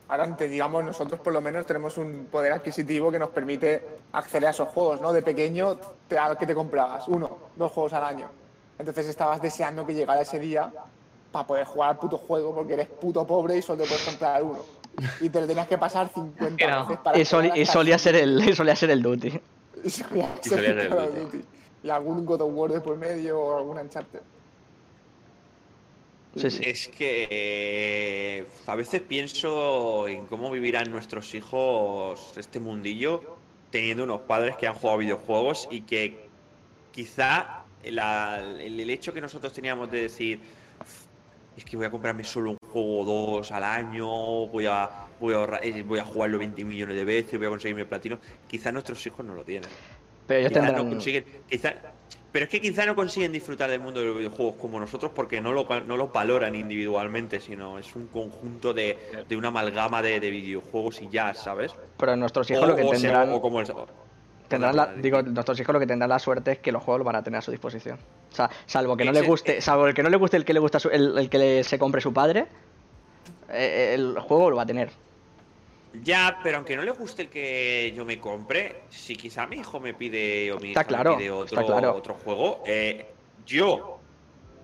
ahora 0.09 0.37
te 0.37 0.49
digamos, 0.49 0.85
nosotros 0.85 1.21
por 1.21 1.33
lo 1.33 1.41
menos 1.41 1.65
tenemos 1.67 1.97
un 1.99 2.27
poder 2.31 2.53
adquisitivo 2.53 3.11
que 3.11 3.19
nos 3.19 3.31
permite 3.31 3.83
acceder 4.13 4.49
a 4.49 4.51
esos 4.51 4.69
juegos, 4.69 5.01
¿no? 5.01 5.13
De 5.13 5.23
pequeño, 5.23 5.79
te, 6.09 6.19
a 6.19 6.35
que 6.37 6.47
te 6.47 6.55
comprabas 6.55 7.09
uno, 7.09 7.39
dos 7.57 7.73
juegos 7.73 7.93
al 7.95 8.05
año. 8.05 8.29
Entonces 8.79 9.07
estabas 9.09 9.41
deseando 9.43 9.87
que 9.87 9.95
llegara 9.95 10.21
ese 10.23 10.39
día 10.39 10.71
para 11.33 11.47
poder 11.47 11.65
jugar 11.67 11.91
al 11.91 11.97
puto 11.99 12.19
juego 12.19 12.55
porque 12.55 12.73
eres 12.75 12.89
puto 12.89 13.27
pobre 13.27 13.59
y 13.59 13.63
solo 13.63 13.83
te 13.83 13.89
puedes 13.89 14.05
comprar 14.05 14.43
uno. 14.43 14.59
Y 15.21 15.29
te 15.31 15.41
lo 15.41 15.47
tenías 15.47 15.69
que 15.69 15.79
pasar 15.79 16.11
50 16.13 16.63
Era- 16.63 16.83
veces 16.83 16.99
para 16.99 17.19
Y, 17.19 17.25
jugar 17.25 17.57
y 17.59 17.65
solía 17.67 17.99
ser 17.99 18.17
el, 18.17 18.49
y 18.49 18.53
solía 18.57 18.75
ser 18.77 18.91
el 18.91 19.03
Duty. 19.03 19.41
y 19.85 19.91
solía 19.91 20.29
Y 20.45 20.49
ser 20.49 20.59
solía 20.59 20.75
ser 20.75 20.81
el. 20.81 21.15
Duty. 21.25 21.45
Y 21.85 21.89
algún 21.91 22.27
God 22.27 22.41
of 22.43 22.51
War 22.53 22.73
de 22.73 22.81
por 22.81 22.97
medio 22.97 23.41
o 23.41 23.57
algún 23.59 23.79
Uncharted. 23.79 24.21
Sí, 26.37 26.51
sí. 26.51 26.63
Es 26.65 26.89
que 26.89 27.27
eh, 27.31 28.47
a 28.67 28.75
veces 28.77 29.01
pienso 29.03 30.07
en 30.07 30.27
cómo 30.27 30.51
vivirán 30.51 30.91
nuestros 30.91 31.35
hijos 31.35 32.33
este 32.37 32.61
mundillo 32.61 33.37
teniendo 33.71 34.05
unos 34.05 34.21
padres 34.23 34.57
que 34.57 34.67
han 34.67 34.75
jugado 34.75 34.99
videojuegos 34.99 35.67
y 35.71 35.83
que 35.83 36.29
quizá 36.93 37.65
la- 37.85 38.39
el, 38.61 38.79
el 38.81 38.91
hecho 38.91 39.13
que 39.13 39.21
nosotros 39.21 39.53
teníamos 39.53 39.91
de 39.91 40.03
decir 40.03 40.41
es 41.57 41.65
que 41.65 41.77
voy 41.77 41.87
a 41.87 41.91
comprarme 41.91 42.23
solo 42.25 42.51
un 42.53 42.57
juego 42.71 43.01
o 43.01 43.05
dos 43.05 43.51
al 43.53 43.65
año, 43.65 44.07
voy 44.47 44.67
a, 44.67 44.89
voy 45.19 45.35
a, 45.35 45.39
ahorrar- 45.39 45.61
eh, 45.65 45.83
voy 45.83 45.99
a 45.99 46.05
jugarlo 46.05 46.39
20 46.39 46.65
millones 46.65 46.97
de 46.97 47.05
veces, 47.05 47.39
voy 47.39 47.47
a 47.47 47.51
conseguirme 47.51 47.85
platino, 47.87 48.19
quizá 48.49 48.71
nuestros 48.73 49.05
hijos 49.07 49.27
no 49.27 49.35
lo 49.35 49.45
tienen. 49.45 49.69
Pero 50.27 50.41
ellos 50.41 50.53
Quizá 50.53 50.61
tendrán. 50.63 50.85
no 50.85 50.91
consiguen, 50.93 51.25
quizá- 51.49 51.90
pero 52.33 52.45
es 52.45 52.51
que 52.51 52.61
quizá 52.61 52.87
no 52.87 52.95
consiguen 52.95 53.33
disfrutar 53.33 53.71
del 53.71 53.81
mundo 53.81 54.01
de 54.01 54.07
los 54.07 54.17
videojuegos 54.19 54.55
como 54.61 54.79
nosotros 54.79 55.11
porque 55.15 55.41
no 55.41 55.53
lo, 55.53 55.67
no 55.87 55.97
lo 55.97 56.09
valoran 56.09 56.55
individualmente, 56.55 57.41
sino 57.41 57.79
es 57.79 57.95
un 57.97 58.07
conjunto 58.09 58.73
de, 58.73 59.25
de 59.29 59.37
una 59.37 59.49
amalgama 59.49 60.01
de, 60.03 60.21
de 60.21 60.31
videojuegos 60.31 61.01
y 61.03 61.09
ya, 61.11 61.35
¿sabes? 61.35 61.73
Pero 61.99 62.17
nuestros 62.17 62.51
hijos 62.51 62.63
O- 62.65 62.67
lo 62.67 62.77
que 62.77 62.83
o 62.85 62.91
tendrán. 62.91 63.33
o 63.33 63.41
como 63.41 63.61
el- 63.61 63.73
Tendrán 64.49 64.75
la- 64.75 64.93
digo, 64.95 65.23
di- 65.23 65.31
nuestros 65.31 65.61
hijos 65.61 65.73
lo 65.73 65.79
que 65.79 65.87
tendrán 65.87 66.09
la 66.11 66.19
suerte 66.19 66.53
es 66.53 66.59
que 66.59 66.73
los 66.73 66.83
juegos 66.83 66.99
lo 66.99 67.05
van 67.05 67.15
a 67.17 67.23
tener 67.23 67.39
a 67.39 67.41
su 67.43 67.53
disposición. 67.53 67.99
O 68.33 68.35
sea, 68.35 68.51
salvo 68.67 68.97
que 68.97 69.05
no 69.05 69.13
le 69.13 69.23
guste, 69.23 69.61
salvo 69.61 69.87
el 69.87 69.95
que 69.95 70.03
no 70.03 70.11
le 70.11 70.17
guste 70.17 70.37
el 70.37 70.45
que 70.45 70.53
le 70.55 70.59
gusta 70.61 70.81
su- 70.81 70.89
el, 70.91 71.17
el 71.17 71.31
que 71.31 71.39
le- 71.39 71.63
se 71.65 71.79
compre 71.79 72.01
su 72.01 72.13
padre, 72.13 72.47
eh, 73.49 73.93
el 73.95 74.19
juego 74.19 74.51
lo 74.51 74.57
va 74.57 74.63
a 74.63 74.67
tener. 74.67 74.91
Ya, 75.93 76.39
pero 76.43 76.59
aunque 76.59 76.77
no 76.77 76.83
le 76.83 76.93
guste 76.93 77.23
el 77.23 77.29
que 77.29 77.93
yo 77.97 78.05
me 78.05 78.21
compre, 78.21 78.83
si 78.91 79.17
quizá 79.17 79.47
mi 79.47 79.57
hijo 79.57 79.81
me 79.81 79.95
pide 79.95 80.53
o 80.53 80.61
mi 80.61 80.69
Está 80.69 80.85
claro, 80.85 81.13
me 81.13 81.19
pide 81.19 81.31
otro, 81.31 81.61
está 81.61 81.73
claro. 81.73 81.95
otro 81.95 82.15
juego, 82.15 82.63
eh, 82.65 83.07
yo, 83.45 83.99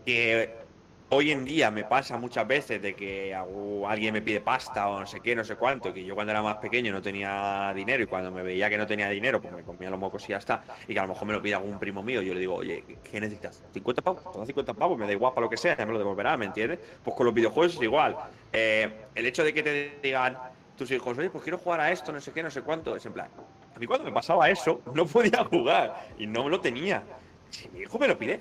que 0.05 0.67
hoy 1.09 1.31
en 1.31 1.45
día 1.45 1.71
me 1.71 1.85
pasa 1.85 2.17
muchas 2.17 2.47
veces 2.47 2.83
de 2.83 2.95
que 2.95 3.35
alguien 3.35 4.13
me 4.13 4.23
pide 4.23 4.41
pasta 4.41 4.89
o 4.89 5.01
no 5.01 5.07
sé 5.07 5.21
qué, 5.21 5.35
no 5.35 5.45
sé 5.45 5.57
cuánto, 5.57 5.93
que 5.93 6.05
yo 6.05 6.15
cuando 6.15 6.33
era 6.33 6.43
más 6.43 6.57
pequeño 6.57 6.93
no 6.93 7.03
tenía 7.03 7.73
dinero 7.75 8.03
y 8.03 8.07
cuando 8.07 8.31
me 8.31 8.43
veía 8.43 8.69
que 8.69 8.79
no 8.79 8.87
tenía 8.87 9.09
dinero, 9.09 9.41
pues 9.41 9.53
me 9.53 9.63
comía 9.63 9.91
los 9.91 9.99
mocos 9.99 10.25
y 10.29 10.33
ya 10.33 10.39
está, 10.39 10.63
y 10.87 10.95
que 10.95 10.99
a 10.99 11.03
lo 11.03 11.09
mejor 11.09 11.27
me 11.27 11.35
lo 11.35 11.43
pide 11.43 11.55
algún 11.55 11.79
primo 11.79 12.03
mío, 12.03 12.23
yo 12.23 12.35
le 12.35 12.41
digo, 12.41 12.55
oye, 12.55 12.85
¿qué 13.03 13.21
necesitas? 13.21 13.63
¿50 13.75 14.03
pavos? 14.03 14.33
Toma 14.33 14.47
50 14.47 14.75
pavos, 14.75 14.99
me 14.99 15.07
da 15.07 15.13
igual 15.13 15.33
para 15.35 15.47
lo 15.47 15.51
que 15.51 15.57
sea, 15.57 15.77
ya 15.77 15.87
me 15.87 15.93
lo 15.93 15.99
devolverá, 15.99 16.37
¿me 16.37 16.47
entiendes? 16.47 16.79
Pues 17.05 17.17
con 17.17 17.27
los 17.27 17.35
videojuegos 17.35 17.75
es 17.75 17.83
igual. 17.83 18.17
Eh, 18.53 18.91
el 19.15 19.27
hecho 19.27 19.45
de 19.45 19.53
que 19.53 19.63
te 19.63 19.99
digan, 20.03 20.37
tus 20.77 20.91
hijos, 20.91 21.17
oye, 21.19 21.31
pues 21.31 21.43
quiero 21.43 21.59
jugar 21.59 21.81
a 21.81 21.91
esto, 21.91 22.13
no 22.13 22.21
sé 22.21 22.33
qué, 22.33 22.43
no 22.43 22.51
sé 22.51 22.63
cuánto. 22.63 22.95
Es 22.97 23.07
en 23.07 23.13
plan, 23.13 23.29
a 23.75 23.79
mí 23.79 23.87
cuando 23.87 24.05
me 24.05 24.13
pasaba 24.13 24.49
eso, 24.51 24.83
no 24.95 25.07
podía 25.07 25.45
jugar 25.45 26.09
y 26.19 26.27
no 26.27 26.49
lo 26.49 26.61
tenía. 26.61 27.03
Si 27.51 27.69
mi 27.71 27.81
hijo 27.81 27.99
me 27.99 28.09
lo 28.09 28.19
pide, 28.19 28.41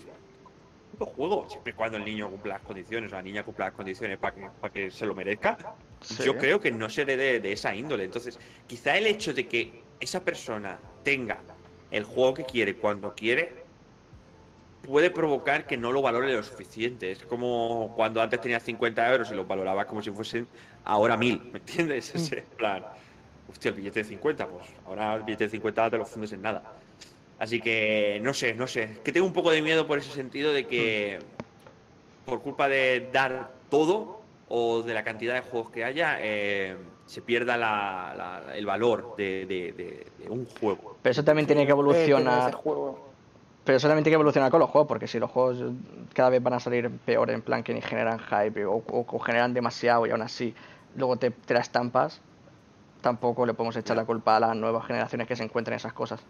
lo 0.99 1.05
juego, 1.07 1.45
siempre 1.49 1.73
cuando 1.73 1.97
el 1.97 2.05
niño 2.05 2.29
cumpla 2.29 2.55
las 2.55 2.63
condiciones 2.63 3.11
o 3.11 3.15
la 3.15 3.21
niña 3.21 3.43
cumpla 3.43 3.65
las 3.65 3.73
condiciones 3.73 4.17
para 4.17 4.35
que, 4.35 4.49
para 4.61 4.73
que 4.73 4.91
se 4.91 5.05
lo 5.05 5.15
merezca. 5.15 5.75
Sí. 6.01 6.23
Yo 6.23 6.37
creo 6.37 6.59
que 6.59 6.71
no 6.71 6.89
seré 6.89 7.17
de, 7.17 7.39
de 7.39 7.51
esa 7.51 7.75
índole. 7.75 8.05
Entonces, 8.05 8.39
quizá 8.67 8.97
el 8.97 9.07
hecho 9.07 9.33
de 9.33 9.47
que 9.47 9.83
esa 9.99 10.21
persona 10.21 10.79
tenga 11.03 11.39
el 11.91 12.03
juego 12.03 12.33
que 12.33 12.43
quiere 12.45 12.75
cuando 12.75 13.13
quiere 13.13 13.64
puede 14.85 15.09
provocar 15.09 15.65
que 15.67 15.77
no 15.77 15.91
lo 15.91 16.01
valore 16.01 16.33
lo 16.33 16.43
suficiente. 16.43 17.11
Es 17.11 17.23
como 17.25 17.93
cuando 17.95 18.21
antes 18.21 18.39
tenía 18.41 18.59
50 18.59 19.11
euros 19.11 19.31
y 19.31 19.35
los 19.35 19.47
valoraba 19.47 19.85
como 19.85 20.01
si 20.01 20.11
fuesen 20.11 20.47
ahora 20.83 21.17
1000, 21.17 21.41
¿me 21.51 21.59
entiendes? 21.59 22.13
Mm. 22.13 22.17
Ese 22.17 22.41
plan, 22.57 22.85
hostia, 23.49 23.69
el 23.69 23.75
billete 23.75 23.99
de 24.03 24.05
50, 24.09 24.47
pues 24.47 24.65
ahora 24.85 25.15
el 25.15 25.23
billete 25.23 25.45
de 25.45 25.49
50 25.51 25.89
te 25.89 25.97
lo 25.97 26.05
fundes 26.05 26.31
en 26.33 26.41
nada. 26.41 26.63
Así 27.37 27.59
que 27.59 28.19
no 28.23 28.33
sé, 28.33 28.53
no 28.53 28.65
sé. 28.67 28.99
Que 29.03 29.11
tengo 29.11 29.25
un 29.27 29.33
poco 29.33 29.51
de 29.51 29.61
miedo 29.61 29.85
por 29.87 29.97
ese 29.97 30.11
sentido 30.11 30.53
de 30.53 30.65
que 30.67 31.19
por 32.25 32.41
culpa 32.41 32.67
de 32.69 33.09
dar 33.11 33.51
todo 33.69 34.21
o 34.47 34.81
de 34.83 34.93
la 34.93 35.03
cantidad 35.03 35.33
de 35.33 35.41
juegos 35.41 35.71
que 35.71 35.83
haya, 35.83 36.17
eh, 36.21 36.75
se 37.05 37.21
pierda 37.21 37.57
la- 37.57 38.13
la- 38.47 38.55
el 38.57 38.65
valor 38.65 39.15
de, 39.17 39.45
de- 39.45 39.71
de- 39.73 40.05
de 40.23 40.29
un 40.29 40.45
juego. 40.59 40.97
Pero 41.01 41.11
eso 41.11 41.23
también 41.23 41.45
tiene 41.45 41.65
que 41.65 41.71
Eh, 41.71 41.75
tiene 41.75 41.81
evolucionar. 41.81 42.53
juego. 42.53 43.04
Pero 43.65 43.77
eso 43.77 43.87
también 43.87 44.03
tiene 44.03 44.13
que 44.13 44.15
evolucionar 44.21 44.51
con 44.51 44.59
los 44.61 44.69
juegos, 44.69 44.87
porque 44.87 45.07
si 45.07 45.19
los 45.19 45.31
juegos 45.31 45.57
cada 46.13 46.29
vez 46.29 46.41
van 46.43 46.53
a 46.53 46.59
salir 46.59 46.89
peor, 46.99 47.31
en 47.31 47.41
plan 47.41 47.63
que 47.63 47.73
ni 47.73 47.81
generan 47.81 48.19
hype 48.19 48.65
o, 48.65 48.75
o- 48.75 49.05
o 49.07 49.19
generan 49.19 49.53
demasiado 49.53 50.05
y 50.07 50.11
aún 50.11 50.21
así 50.21 50.55
luego 50.95 51.17
te, 51.17 51.31
te 51.31 51.53
la 51.55 51.61
estampas, 51.61 52.21
tampoco 53.01 53.45
le 53.45 53.53
podemos 53.55 53.75
echar 53.77 53.97
la 53.97 54.05
culpa 54.05 54.37
a 54.37 54.41
las 54.41 54.55
nuevas 54.57 54.85
generaciones 54.87 55.27
que 55.27 55.35
se 55.37 55.43
encuentren 55.43 55.77
esas 55.77 55.93
cosas. 55.93 56.25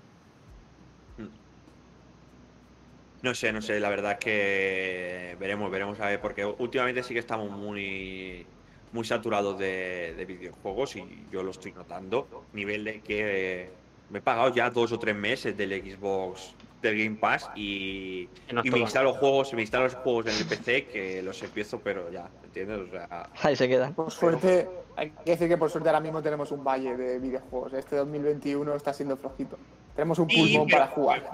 No 3.22 3.34
sé, 3.34 3.52
no 3.52 3.62
sé, 3.62 3.80
la 3.80 3.90
verdad 3.90 4.12
es 4.14 4.20
que 4.20 5.36
veremos, 5.40 5.72
veremos 5.72 6.00
a 6.00 6.08
ver, 6.08 6.22
porque 6.22 6.46
últimamente 6.46 7.02
sí 7.02 7.14
que 7.16 7.20
estamos 7.22 7.50
muy, 7.50 8.56
muy 8.92 9.04
saturados 9.04 9.58
de, 9.58 10.14
de 10.16 10.26
videojuegos 10.26 10.96
y 10.96 11.28
yo 11.30 11.42
lo 11.42 11.50
estoy 11.52 11.74
notando. 11.74 12.50
Nivel 12.52 12.84
de 12.84 13.02
que 13.02 13.80
me 14.10 14.20
he 14.20 14.22
pagado 14.22 14.54
ya 14.54 14.70
dos 14.70 14.92
o 14.92 15.00
tres 15.00 15.16
meses 15.16 15.58
del 15.58 15.72
Xbox, 15.84 16.56
del 16.86 16.98
Game 16.98 17.18
Pass 17.18 17.50
y, 17.56 18.30
me 18.52 18.80
instalo 18.80 19.14
juegos, 19.14 19.54
me 19.54 19.62
instalo 19.62 19.86
los 19.86 19.96
juegos 19.96 20.28
en 20.28 20.38
el 20.38 20.46
PC 20.46 20.86
que 20.86 21.22
los 21.22 21.42
empiezo, 21.42 21.80
pero 21.80 22.12
ya, 22.12 22.30
¿entiendes? 22.44 22.80
O 22.80 22.92
sea, 22.92 23.30
Ahí 23.42 23.56
se 23.56 23.68
quedan. 23.68 23.94
Por 23.94 24.12
suerte, 24.12 24.68
hay 24.96 25.10
que 25.10 25.32
decir 25.32 25.50
que 25.50 25.58
por 25.58 25.70
suerte 25.70 25.90
ahora 25.90 26.00
mismo 26.00 26.22
tenemos 26.22 26.52
un 26.52 26.64
valle 26.64 26.96
de 26.96 27.20
videojuegos. 27.20 27.74
Este 27.74 27.96
2021 27.96 28.76
está 28.76 28.94
siendo 28.94 29.18
flojito. 29.18 29.58
Tenemos 29.96 30.20
un 30.20 30.28
pulmón 30.28 30.68
pero- 30.68 30.78
para 30.78 30.88
jugar. 30.88 31.32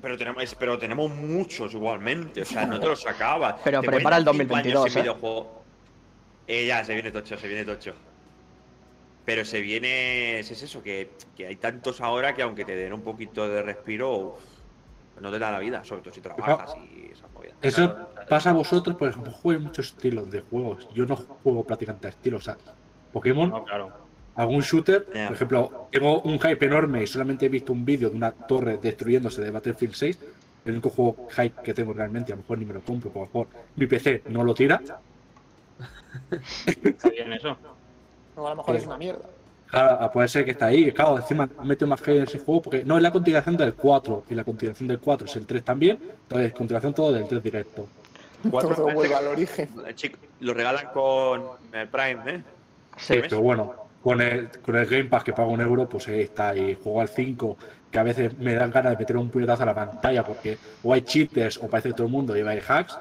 Pero 0.00 0.16
tenemos, 0.16 0.54
pero 0.54 0.78
tenemos 0.78 1.10
muchos 1.10 1.74
igualmente, 1.74 2.42
o 2.42 2.44
sea, 2.44 2.64
no 2.64 2.80
te 2.80 2.86
los 2.86 3.06
acabas. 3.06 3.56
Pero 3.64 3.82
Te 3.82 3.86
prepara 3.88 4.16
el 4.16 4.24
pueden 4.24 4.40
cinco 4.40 4.54
2022, 4.54 4.84
años 4.84 4.92
sin 4.92 5.28
¿eh? 5.28 6.62
Eh, 6.62 6.66
ya, 6.66 6.84
se 6.84 6.94
viene 6.94 7.10
tocho, 7.10 7.36
se 7.36 7.46
viene 7.46 7.64
tocho. 7.64 7.94
Pero 9.26 9.44
se 9.44 9.60
viene, 9.60 10.38
es 10.38 10.50
eso, 10.50 10.82
que, 10.82 11.10
que 11.36 11.46
hay 11.46 11.56
tantos 11.56 12.00
ahora 12.00 12.34
que 12.34 12.42
aunque 12.42 12.64
te 12.64 12.74
den 12.76 12.94
un 12.94 13.02
poquito 13.02 13.46
de 13.46 13.62
respiro, 13.62 14.16
uf, 14.16 14.53
no 15.20 15.30
te 15.30 15.38
da 15.38 15.50
la 15.50 15.58
vida, 15.58 15.84
sobre 15.84 16.02
todo 16.02 16.12
si 16.12 16.20
trabajas 16.20 16.74
y 16.76 17.12
esas 17.12 17.30
movidas. 17.32 17.56
Eso 17.62 18.08
pasa 18.28 18.50
a 18.50 18.52
vosotros, 18.52 18.96
por 18.96 19.08
ejemplo, 19.08 19.32
juego 19.32 19.60
muchos 19.60 19.86
estilos 19.88 20.30
de 20.30 20.40
juegos. 20.40 20.88
Yo 20.94 21.06
no 21.06 21.16
juego 21.16 21.64
prácticamente 21.64 22.08
a 22.08 22.10
estilos. 22.10 22.42
O 22.42 22.44
sea, 22.44 22.56
Pokémon, 23.12 23.48
No, 23.50 23.64
claro. 23.64 23.92
algún 24.34 24.60
shooter, 24.60 25.04
por 25.04 25.16
ejemplo, 25.34 25.88
tengo 25.92 26.20
un 26.22 26.38
hype 26.40 26.66
enorme 26.66 27.02
y 27.02 27.06
solamente 27.06 27.46
he 27.46 27.48
visto 27.48 27.72
un 27.72 27.84
vídeo 27.84 28.10
de 28.10 28.16
una 28.16 28.32
torre 28.32 28.78
destruyéndose 28.78 29.40
de 29.42 29.50
Battlefield 29.50 29.94
6. 29.94 30.18
El 30.64 30.72
único 30.72 30.90
juego 30.90 31.28
hype 31.36 31.62
que 31.62 31.74
tengo 31.74 31.92
realmente, 31.92 32.32
a 32.32 32.36
lo 32.36 32.42
mejor 32.42 32.58
ni 32.58 32.64
me 32.64 32.74
lo 32.74 32.80
compro, 32.80 33.10
lo 33.14 33.20
mejor 33.20 33.46
mi 33.76 33.86
PC 33.86 34.22
no 34.30 34.42
lo 34.44 34.54
tira. 34.54 34.80
Está 36.82 37.08
bien 37.10 37.32
eso. 37.32 37.56
No, 38.36 38.46
a 38.46 38.50
lo 38.50 38.56
mejor 38.56 38.76
es 38.76 38.86
una 38.86 38.96
mierda. 38.96 39.24
Claro, 39.74 40.10
puede 40.12 40.28
ser 40.28 40.44
que 40.44 40.52
está 40.52 40.66
ahí. 40.66 40.92
Claro, 40.92 41.16
encima 41.18 41.48
mete 41.62 41.84
más 41.86 42.00
hype 42.00 42.16
en 42.18 42.22
ese 42.24 42.38
juego 42.38 42.62
porque 42.62 42.84
no 42.84 42.96
es 42.96 43.02
la 43.02 43.10
continuación 43.10 43.56
del 43.56 43.74
4 43.74 44.24
y 44.30 44.34
la 44.34 44.44
continuación 44.44 44.88
del 44.88 44.98
4 45.00 45.26
es 45.26 45.36
el 45.36 45.46
3 45.46 45.64
también. 45.64 45.98
Entonces, 46.22 46.52
continuación 46.52 46.94
todo 46.94 47.12
del 47.12 47.26
3 47.26 47.42
directo. 47.42 47.88
Cuatro 48.50 48.74
Todo 48.74 48.92
vuelve 48.92 49.14
al 49.14 49.26
origen. 49.28 49.70
Chico, 49.94 50.18
lo 50.40 50.52
regalan 50.54 50.86
con 50.92 51.42
el 51.72 51.88
Prime, 51.88 52.18
¿eh? 52.26 52.42
Sí. 52.98 53.14
Pero 53.22 53.40
bueno, 53.40 53.74
con 54.02 54.20
el, 54.20 54.48
con 54.60 54.76
el 54.76 54.86
Game 54.86 55.04
Pass 55.04 55.24
que 55.24 55.32
pago 55.32 55.50
un 55.50 55.60
euro, 55.62 55.88
pues 55.88 56.06
ahí 56.08 56.20
está. 56.20 56.54
Y 56.54 56.74
juego 56.74 57.00
al 57.00 57.08
5, 57.08 57.56
que 57.90 57.98
a 57.98 58.02
veces 58.02 58.36
me 58.38 58.54
dan 58.54 58.70
ganas 58.70 58.92
de 58.92 58.98
meter 58.98 59.16
un 59.16 59.30
puñetazo 59.30 59.62
a 59.62 59.66
la 59.66 59.74
pantalla 59.74 60.22
porque 60.24 60.58
o 60.82 60.92
hay 60.92 61.00
cheaters 61.02 61.56
o 61.56 61.68
parece 61.68 61.88
que 61.88 61.94
todo 61.94 62.06
el 62.06 62.12
mundo 62.12 62.34
lleva 62.34 62.50
ahí 62.50 62.60
hacks. 62.66 62.98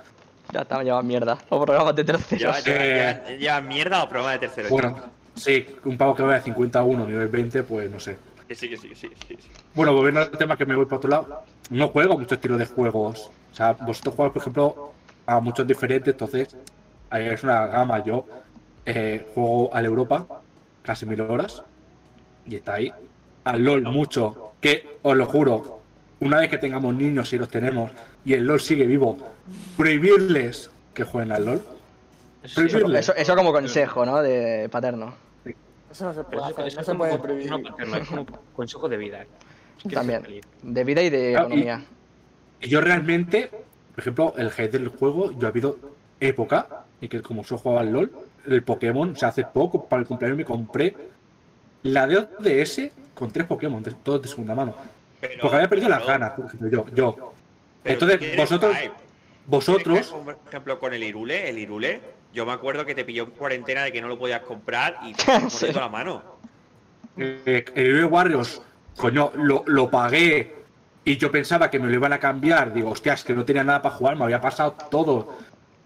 Ya 0.53 0.61
estamos 0.61 0.85
llevando 0.85 1.07
mierda. 1.07 1.37
O 1.49 1.65
programas 1.65 1.95
de 1.95 2.03
terceros. 2.03 2.39
Lleva, 2.39 2.59
lleva- 2.61 2.79
Eh, 2.85 3.23
lleva- 3.27 3.37
lleva 3.39 3.61
mierda 3.61 4.03
o 4.03 4.09
programa 4.09 4.31
de 4.33 4.39
tercero. 4.39 4.69
Bueno, 4.69 4.95
sí, 5.35 5.65
un 5.85 5.97
pavo 5.97 6.15
que 6.15 6.23
vaya 6.23 6.37
de 6.37 6.43
51, 6.43 7.05
nivel 7.07 7.27
20, 7.27 7.63
pues 7.63 7.89
no 7.89 7.99
sé. 7.99 8.17
Sí, 8.49 8.55
sí, 8.55 8.77
sí, 8.77 8.91
sí, 8.93 9.09
sí. 9.27 9.37
Bueno, 9.73 9.93
volviendo 9.93 10.21
al 10.21 10.31
tema 10.31 10.57
que 10.57 10.65
me 10.65 10.75
voy 10.75 10.85
para 10.85 10.97
otro 10.97 11.09
lado, 11.09 11.43
no 11.69 11.87
juego 11.87 12.17
muchos 12.17 12.33
estilos 12.33 12.59
de 12.59 12.65
juegos. 12.65 13.31
O 13.51 13.55
sea, 13.55 13.73
vosotros 13.73 14.15
jugáis, 14.15 14.33
por 14.33 14.41
ejemplo, 14.41 14.93
a 15.25 15.39
muchos 15.39 15.65
diferentes, 15.65 16.13
entonces 16.13 16.55
es 17.11 17.43
una 17.43 17.67
gama. 17.67 18.03
Yo 18.03 18.25
eh, 18.85 19.25
juego 19.33 19.73
al 19.73 19.85
Europa 19.85 20.27
casi 20.83 21.05
mil 21.05 21.21
horas 21.21 21.63
y 22.45 22.55
está 22.55 22.75
ahí. 22.75 22.91
Al 23.45 23.63
LOL 23.63 23.83
mucho, 23.83 24.53
que 24.61 24.97
os 25.01 25.15
lo 25.15 25.25
juro, 25.25 25.79
una 26.19 26.39
vez 26.39 26.49
que 26.49 26.57
tengamos 26.57 26.93
niños, 26.95 27.29
si 27.29 27.37
los 27.37 27.49
tenemos, 27.49 27.91
y 28.25 28.33
el 28.33 28.45
LOL 28.45 28.61
sigue 28.61 28.85
vivo, 28.85 29.17
prohibirles 29.77 30.69
que 30.93 31.03
jueguen 31.03 31.31
al 31.31 31.45
LOL. 31.45 31.61
Eso, 32.43 32.61
eso- 32.95 33.15
eso 33.15 33.35
como 33.35 33.51
consejo, 33.51 34.05
¿no? 34.05 34.21
De 34.21 34.67
paterno. 34.69 35.13
Eso 35.91 36.05
no 36.05 36.13
se 36.13 36.23
puede 36.23 36.37
eso, 36.37 36.45
hacer, 36.45 36.67
eso 36.67 36.77
no 36.79 36.83
se 36.85 36.95
puede 36.95 37.19
prohibir. 37.19 37.49
no, 37.51 37.61
paterno, 37.61 37.95
es 37.97 38.07
como 38.07 38.25
consejo 38.55 38.89
de 38.89 38.97
vida. 38.97 39.21
Es 39.77 39.83
que 39.83 39.95
También. 39.95 40.25
De 40.61 40.83
vida 40.83 41.01
y 41.01 41.09
de 41.09 41.31
y- 41.31 41.35
economía. 41.35 41.83
Y 42.61 42.69
yo 42.69 42.81
realmente, 42.81 43.49
por 43.49 43.99
ejemplo, 43.99 44.33
el 44.37 44.47
hate 44.57 44.71
del 44.71 44.87
juego, 44.87 45.31
yo 45.37 45.47
ha 45.47 45.49
habido 45.49 45.77
época 46.19 46.85
en 47.01 47.09
que 47.09 47.21
como 47.21 47.43
yo 47.43 47.57
jugaba 47.57 47.81
al 47.81 47.91
LOL, 47.91 48.11
el 48.47 48.63
Pokémon, 48.63 49.11
o 49.11 49.15
sea, 49.15 49.29
hace 49.29 49.43
poco 49.45 49.85
para 49.87 50.01
el 50.01 50.07
cumpleaños 50.07 50.37
me 50.37 50.45
compré 50.45 50.95
la 51.83 52.07
de 52.07 52.17
ODS 52.17 52.91
con 53.13 53.31
tres 53.31 53.45
Pokémon, 53.45 53.83
todos 54.03 54.21
de 54.21 54.27
segunda 54.29 54.55
mano. 54.55 54.75
Pero- 55.21 55.41
Porque 55.41 55.55
había 55.57 55.69
perdido 55.69 55.89
las 55.89 56.05
ganas, 56.05 56.31
por 56.31 56.45
ejemplo, 56.45 56.69
yo, 56.69 56.85
yo. 56.95 57.33
Entonces, 57.83 58.35
vosotros, 58.37 58.75
vosotros, 59.45 60.07
Por 60.07 60.37
ejemplo, 60.47 60.79
con 60.79 60.93
el 60.93 61.03
Irule, 61.03 61.49
el 61.49 61.57
Irule, 61.59 61.99
yo 62.33 62.45
me 62.45 62.51
acuerdo 62.51 62.85
que 62.85 62.95
te 62.95 63.05
pilló 63.05 63.23
en 63.23 63.31
cuarentena 63.31 63.83
de 63.83 63.91
que 63.91 64.01
no 64.01 64.07
lo 64.07 64.17
podías 64.17 64.41
comprar 64.41 64.97
y 65.05 65.13
te 65.13 65.49
Sí. 65.49 65.71
la 65.73 65.87
mano. 65.89 66.21
eh, 67.17 67.63
el 67.75 67.97
Hero 67.97 68.07
Warriors, 68.07 68.61
coño, 68.97 69.31
lo, 69.35 69.63
lo 69.67 69.89
pagué 69.89 70.55
y 71.05 71.17
yo 71.17 71.31
pensaba 71.31 71.69
que 71.69 71.79
me 71.79 71.87
lo 71.87 71.93
iban 71.93 72.13
a 72.13 72.19
cambiar. 72.19 72.73
Digo, 72.73 72.89
hostia, 72.91 73.13
es 73.13 73.23
que 73.23 73.33
no 73.33 73.45
tenía 73.45 73.63
nada 73.63 73.81
para 73.81 73.95
jugar, 73.95 74.15
me 74.17 74.23
había 74.23 74.41
pasado 74.41 74.75
todo. 74.89 75.37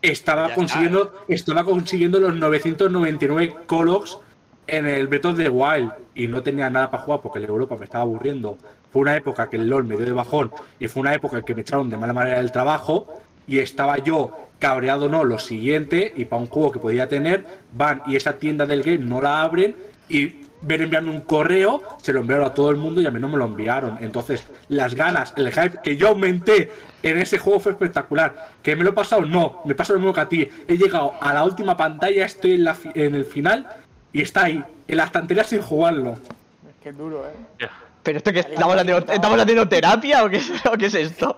Estaba 0.01 0.49
Ya 0.49 0.55
consiguiendo, 0.55 1.13
estaba 1.27 1.63
consiguiendo 1.63 2.19
los 2.19 2.35
999 2.35 3.55
Colox 3.65 4.19
en 4.67 4.85
el 4.85 5.07
Breath 5.07 5.25
of 5.25 5.37
the 5.37 5.49
Wild 5.49 5.91
y 6.13 6.27
no 6.27 6.41
tenía 6.43 6.69
nada 6.69 6.91
para 6.91 7.03
jugar 7.03 7.21
porque 7.21 7.39
el 7.39 7.45
Europa 7.45 7.75
me 7.77 7.85
estaba 7.85 8.03
aburriendo. 8.03 8.57
Fue 8.91 9.01
una 9.01 9.15
época 9.17 9.49
que 9.49 9.57
el 9.57 9.67
LOL 9.67 9.83
me 9.85 9.97
dio 9.97 10.05
de 10.05 10.11
bajón 10.11 10.51
y 10.79 10.87
fue 10.87 11.01
una 11.01 11.13
época 11.13 11.37
en 11.37 11.43
que 11.43 11.55
me 11.55 11.61
echaron 11.61 11.89
de 11.89 11.97
mala 11.97 12.13
manera 12.13 12.37
del 12.37 12.51
trabajo 12.51 13.21
y 13.47 13.59
estaba 13.59 13.97
yo 13.97 14.31
cabreado 14.59 15.07
no 15.09 15.23
lo 15.23 15.39
siguiente 15.39 16.13
y 16.15 16.25
para 16.25 16.41
un 16.41 16.47
juego 16.47 16.71
que 16.71 16.79
podía 16.79 17.07
tener 17.07 17.45
van 17.73 18.01
y 18.07 18.15
esa 18.15 18.33
tienda 18.33 18.65
del 18.65 18.81
game 18.83 18.97
no 18.99 19.21
la 19.21 19.41
abren 19.41 19.75
y 20.09 20.41
ven 20.61 20.81
enviando 20.81 21.11
un 21.11 21.21
correo, 21.21 21.83
se 22.01 22.11
lo 22.11 22.21
enviaron 22.21 22.47
a 22.47 22.53
todo 22.53 22.71
el 22.71 22.77
mundo 22.77 22.99
y 22.99 23.05
a 23.05 23.11
mí 23.11 23.19
no 23.19 23.29
me 23.29 23.37
lo 23.37 23.45
enviaron. 23.45 23.99
Entonces, 24.01 24.47
las 24.69 24.95
ganas, 24.95 25.31
el 25.37 25.51
hype 25.51 25.77
que 25.83 25.95
yo 25.95 26.07
aumenté 26.07 26.71
en 27.03 27.19
ese 27.19 27.37
juego 27.37 27.59
fue 27.59 27.73
espectacular. 27.73 28.49
¿Que 28.63 28.75
me 28.75 28.83
lo 28.83 28.89
he 28.89 28.93
pasado? 28.93 29.21
No, 29.21 29.61
me 29.65 29.75
pasa 29.75 29.93
lo 29.93 29.99
mismo 29.99 30.13
que 30.13 30.19
a 30.21 30.27
ti. 30.27 30.49
He 30.67 30.75
llegado 30.75 31.13
a 31.21 31.31
la 31.31 31.43
última 31.43 31.77
pantalla, 31.77 32.25
estoy 32.25 32.53
en, 32.53 32.63
la 32.63 32.73
fi- 32.73 32.89
en 32.95 33.13
el 33.13 33.25
final 33.25 33.67
y 34.11 34.23
está 34.23 34.45
ahí, 34.45 34.63
en 34.87 34.97
la 34.97 35.03
estantería 35.03 35.43
sin 35.43 35.61
jugarlo. 35.61 36.13
Es 36.13 36.75
que 36.81 36.89
es 36.89 36.97
duro, 36.97 37.23
¿eh? 37.27 37.67
¿Pero 38.01 38.17
esto 38.17 38.33
qué 38.33 38.39
es? 38.39 38.47
¿Estamos 38.47 38.75
haciendo, 38.77 39.13
¿estamos 39.13 39.39
haciendo 39.39 39.67
terapia 39.69 40.25
o 40.25 40.29
qué, 40.29 40.41
o 40.73 40.77
qué 40.77 40.87
es 40.87 40.95
esto? 40.95 41.37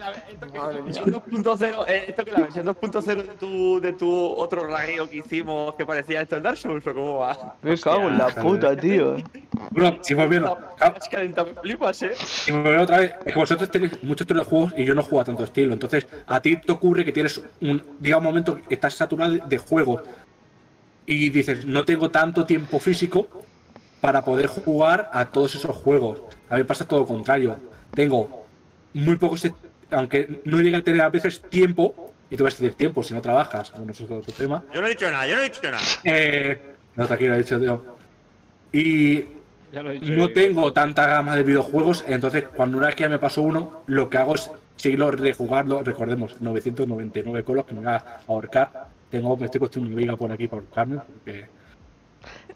Madre 0.00 0.82
mía. 0.82 1.02
2.0, 1.04 1.84
eh, 1.88 2.04
esto 2.08 2.24
que 2.24 2.32
la 2.32 2.40
versión 2.40 2.66
2.0 2.66 3.04
de 3.04 3.34
tu, 3.34 3.80
de 3.80 3.92
tu 3.92 4.10
otro 4.10 4.66
ragueo 4.66 5.08
que 5.08 5.18
hicimos 5.18 5.74
que 5.74 5.84
parecía 5.84 6.22
esto 6.22 6.36
en 6.36 6.42
Dark 6.42 6.56
Souls 6.56 6.86
o 6.86 6.94
cómo 6.94 7.18
va. 7.18 7.56
Me 7.62 7.78
cago 7.78 8.08
en 8.08 8.18
la 8.18 8.28
puta, 8.28 8.76
tío. 8.76 9.16
Bueno, 9.70 9.98
si 10.00 10.14
volviendo, 10.14 10.58
claro, 10.76 10.96
Es 11.00 11.08
que 11.08 11.18
me 11.18 11.54
flipas, 11.60 12.02
eh. 12.02 12.14
Me 12.52 12.78
otra 12.78 12.98
vez, 12.98 13.12
es 13.24 13.32
que 13.32 13.38
vosotros 13.38 13.70
tenéis 13.70 14.02
muchos 14.02 14.22
estilos 14.22 14.46
de 14.46 14.50
juegos 14.50 14.74
y 14.76 14.84
yo 14.84 14.94
no 14.94 15.02
juego 15.02 15.20
a 15.20 15.24
tanto 15.24 15.44
estilo. 15.44 15.72
Entonces, 15.72 16.06
a 16.26 16.40
ti 16.40 16.56
te 16.56 16.72
ocurre 16.72 17.04
que 17.04 17.12
tienes 17.12 17.42
un, 17.60 17.82
llega 18.00 18.18
un 18.18 18.24
momento 18.24 18.58
que 18.68 18.74
estás 18.74 18.94
saturado 18.94 19.36
de, 19.36 19.58
juegos 19.58 20.02
y 21.06 21.28
dices, 21.28 21.66
no 21.66 21.84
tengo 21.84 22.10
tanto 22.10 22.46
tiempo 22.46 22.78
físico 22.78 23.28
para 24.00 24.24
poder 24.24 24.46
jugar 24.46 25.10
a 25.12 25.26
todos 25.26 25.54
esos 25.54 25.76
juegos. 25.76 26.22
A 26.48 26.54
mí 26.54 26.60
me 26.60 26.64
pasa 26.64 26.86
todo 26.86 27.00
lo 27.00 27.06
contrario. 27.06 27.56
Tengo 27.94 28.46
muy 28.94 29.16
pocos, 29.16 29.42
aunque 29.90 30.40
no 30.44 30.60
llega 30.60 30.78
a 30.78 30.82
tener 30.82 31.00
a 31.02 31.08
veces 31.10 31.40
tiempo, 31.42 32.12
y 32.30 32.36
tú 32.36 32.44
vas 32.44 32.54
a 32.54 32.58
decir 32.58 32.74
tiempo 32.74 33.02
si 33.02 33.14
no 33.14 33.20
trabajas, 33.20 33.72
bueno, 33.76 33.92
eso 33.92 34.04
es 34.04 34.10
otro 34.10 34.32
tema. 34.34 34.62
Yo 34.72 34.80
no 34.80 34.86
he 34.86 34.90
dicho 34.90 35.10
nada, 35.10 35.26
yo 35.26 35.36
no 35.36 35.42
he 35.42 35.44
dicho 35.44 35.60
nada. 35.70 35.82
Eh, 36.04 36.60
no, 36.96 37.06
tranquilo, 37.06 37.34
he 37.34 37.38
dicho, 37.38 37.58
tío. 37.60 37.84
Y 38.72 39.24
Ya 39.72 39.82
lo 39.82 39.90
he 39.90 39.94
dicho 39.94 40.06
no 40.12 40.28
yo. 40.28 40.32
tengo 40.32 40.72
tanta 40.72 41.06
gama 41.06 41.36
de 41.36 41.42
videojuegos, 41.42 42.04
entonces 42.06 42.44
cuando 42.54 42.78
una 42.78 42.86
vez 42.88 42.96
que 42.96 43.02
ya 43.02 43.08
me 43.08 43.18
pasó 43.18 43.42
uno, 43.42 43.82
lo 43.86 44.08
que 44.08 44.18
hago 44.18 44.34
es 44.34 44.50
seguirlo, 44.76 45.10
rejugarlo, 45.10 45.82
recordemos, 45.82 46.40
999 46.40 47.44
colos 47.44 47.64
que 47.66 47.74
me 47.74 47.80
voy 47.80 47.88
a 47.92 48.20
ahorcar. 48.26 48.86
Tengo, 49.10 49.36
me 49.36 49.46
estoy 49.46 49.58
construyendo 49.60 49.94
una 49.94 50.00
viga 50.00 50.16
por 50.16 50.30
aquí 50.30 50.46
para 50.46 50.62
ahorcarme, 50.62 50.98
porque 50.98 51.46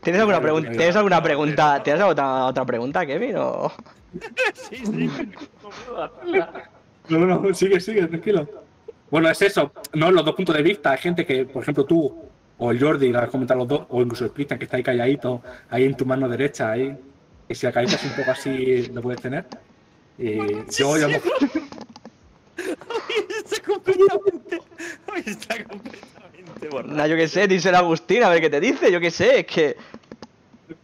¿Tienes 0.03 0.21
alguna 0.21 0.41
pregunta? 0.41 0.71
¿Tienes 0.71 0.97
alguna 0.97 1.23
pregunta? 1.23 1.83
¿Tienes 1.83 2.03
otra, 2.03 2.45
otra 2.47 2.65
pregunta, 2.65 3.05
Kevin? 3.07 3.37
O... 3.39 3.73
Sí, 4.55 4.77
sí. 4.87 5.11
No, 7.09 7.19
no, 7.19 7.41
no, 7.41 7.55
sigue, 7.55 7.81
sigue, 7.81 8.07
tranquilo. 8.07 8.49
Bueno, 9.11 9.29
es 9.31 9.43
eso, 9.43 9.73
no 9.93 10.11
los 10.11 10.25
dos 10.25 10.35
puntos 10.35 10.57
de 10.57 10.63
vista. 10.63 10.93
Hay 10.93 10.99
gente 10.99 11.27
que, 11.27 11.45
por 11.45 11.63
ejemplo, 11.63 11.85
tú 11.85 12.15
o 12.59 12.71
el 12.71 12.81
Jordi, 12.81 13.11
lo 13.11 13.19
has 13.19 13.29
comentado 13.31 13.61
los 13.61 13.69
dos, 13.69 13.87
o 13.89 14.01
incluso 14.01 14.25
el 14.25 14.31
Cristian, 14.33 14.59
que 14.59 14.65
está 14.65 14.77
ahí 14.77 14.83
calladito, 14.83 15.43
ahí 15.71 15.85
en 15.85 15.97
tu 15.97 16.07
mano 16.07 16.29
derecha, 16.29 16.71
ahí. 16.71 16.97
Y 17.49 17.55
si 17.55 17.67
acaritas 17.67 18.03
un 18.05 18.13
poco 18.13 18.31
así, 18.31 18.87
lo 18.87 19.03
puedes 19.03 19.21
tener. 19.21 19.45
Y 20.19 20.37
yo 20.71 20.97
ya 20.97 21.09
Está 23.45 23.63
completamente. 23.67 24.61
Hoy 25.13 25.23
está 25.27 25.63
completamente 25.65 26.69
borrado. 26.71 26.95
Nah, 26.95 27.07
yo 27.07 27.17
qué 27.17 27.29
sé, 27.29 27.49
díselo 27.49 27.77
a 27.77 27.81
Agustín, 27.81 28.23
a 28.23 28.29
ver 28.31 28.41
qué 28.41 28.49
te 28.49 28.61
dice, 28.61 28.91
yo 28.91 29.01
qué 29.01 29.11
sé, 29.11 29.41
es 29.41 29.47
que... 29.47 29.77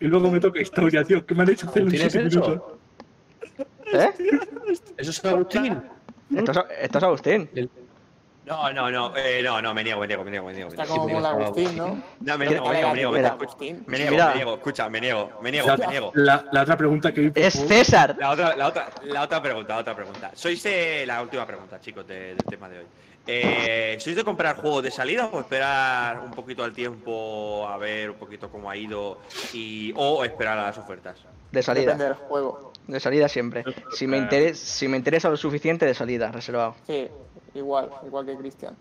Y 0.01 0.07
luego 0.07 0.31
me 0.31 0.41
toca 0.41 0.61
historia, 0.61 1.05
tío, 1.05 1.25
que 1.25 1.35
me 1.35 1.43
han 1.43 1.51
hecho 1.51 1.69
hacer 1.69 1.83
en 1.83 1.89
¿Tienes 1.89 2.13
7 2.13 2.29
eso? 2.29 2.41
minutos. 2.41 2.63
¿Eh? 3.93 4.11
¿Eso 4.99 5.11
es 5.11 5.25
Agustín? 5.25 5.81
Esto 6.35 6.53
es, 6.53 6.59
esto 6.83 6.99
es 6.99 7.05
Agustín. 7.05 7.51
No, 8.47 8.73
no, 8.73 8.91
no, 8.91 9.13
eh, 9.17 9.43
no, 9.45 9.63
no, 9.63 9.73
me 9.75 9.85
niego, 9.85 10.01
me 10.01 10.07
niego, 10.09 10.25
me 10.25 10.31
niego, 10.31 10.47
me 10.47 10.53
niego. 10.55 10.71
me 10.71 10.75
Está 10.75 10.85
niego. 10.85 11.03
como 11.03 11.15
mola 11.15 11.31
Agustín, 11.31 11.77
¿no? 11.77 12.03
No, 12.21 12.39
me 12.39 12.47
niego, 12.47 12.69
me 12.69 12.75
niego, 12.75 12.89
me 12.89 12.95
niego, 12.97 13.13
me 13.13 13.21
niego. 13.21 13.39
Me 13.87 13.99
niego, 13.99 14.27
me 14.29 14.35
niego, 14.35 14.55
escucha, 14.55 14.89
me 14.89 15.01
niego, 15.01 15.31
me 15.43 15.51
niego, 15.53 15.69
La, 15.69 15.77
me 15.77 15.87
niego. 15.87 16.11
la, 16.15 16.45
la 16.51 16.63
otra 16.63 16.77
pregunta 16.77 17.13
que 17.13 17.21
vi, 17.21 17.31
por 17.31 17.39
Es 17.43 17.55
favor. 17.55 17.69
César. 17.69 18.17
La 18.19 18.31
otra, 18.31 18.57
la 18.57 18.67
otra, 18.69 18.89
la 19.05 19.23
otra 19.23 19.43
pregunta, 19.43 19.75
la 19.75 19.81
otra 19.81 19.95
pregunta. 19.95 20.31
¿Sois 20.35 20.65
eh, 20.67 21.05
la 21.07 21.23
última 21.23 21.47
pregunta, 21.47 21.81
chicos, 21.81 22.07
de- 22.09 22.35
del 22.35 22.45
tema 22.49 22.69
de 22.69 22.79
hoy? 22.79 22.87
Eh, 23.27 23.97
¿Sois 24.01 24.17
de 24.17 24.25
comprar 24.25 24.57
juegos 24.57 24.83
de 24.83 24.91
salida 24.91 25.27
o 25.31 25.39
esperar 25.41 26.19
un 26.21 26.31
poquito 26.33 26.65
al 26.65 26.73
tiempo 26.73 27.69
a 27.69 27.77
ver 27.77 28.11
un 28.11 28.17
poquito 28.17 28.51
cómo 28.51 28.69
ha 28.71 28.77
ido 28.77 29.19
y 29.53 29.93
o 29.95 30.25
esperar 30.25 30.59
a 30.59 30.63
las 30.63 30.79
ofertas? 30.79 31.19
De 31.53 31.63
salida. 31.63 31.93
Depende 31.93 32.05
del 32.07 32.15
juego. 32.15 32.73
De 32.91 32.99
salida 33.01 33.29
siempre. 33.29 33.65
Si 33.93 34.07
me, 34.07 34.19
interes- 34.19 34.55
si 34.57 34.89
me 34.89 34.97
interesa 34.97 35.31
lo 35.31 35.37
suficiente, 35.37 35.87
de 35.87 35.95
salida, 35.95 36.33
reservado. 36.33 36.75
Sí, 36.87 37.09
igual, 37.55 37.91
igual 38.05 38.27
que 38.27 38.37
Cristian. 38.37 38.77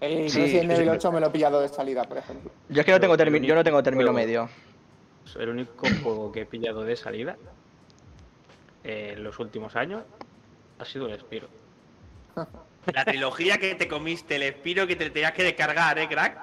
El 0.00 0.30
Sí, 0.30 0.40
Resident 0.40 0.70
sí, 0.70 0.76
Evil 0.76 0.88
sí. 0.90 0.96
8 0.96 1.12
me 1.12 1.20
lo 1.20 1.26
he 1.26 1.30
pillado 1.30 1.60
de 1.60 1.68
salida, 1.68 2.04
por 2.04 2.18
ejemplo. 2.18 2.50
Yo 2.68 2.80
es 2.80 2.86
que 2.86 2.92
no 2.92 3.00
tengo, 3.00 3.16
yo 3.16 3.54
no 3.54 3.64
tengo 3.64 3.82
término 3.82 4.12
Juego. 4.12 4.26
medio. 4.26 4.48
El 5.38 5.48
único 5.50 5.86
juego 6.02 6.32
que 6.32 6.42
he 6.42 6.46
pillado 6.46 6.82
de 6.82 6.96
salida 6.96 7.36
eh, 8.84 9.14
en 9.16 9.24
los 9.24 9.38
últimos 9.38 9.76
años 9.76 10.04
ha 10.78 10.84
sido 10.84 11.08
el 11.08 11.18
Spiro. 11.20 11.48
La 12.94 13.04
trilogía 13.04 13.58
que 13.58 13.74
te 13.74 13.88
comiste, 13.88 14.36
el 14.36 14.44
espiro 14.44 14.86
que 14.86 14.94
te 14.94 15.10
tenías 15.10 15.32
que 15.32 15.42
descargar, 15.42 15.98
¿eh, 15.98 16.08
crack? 16.08 16.38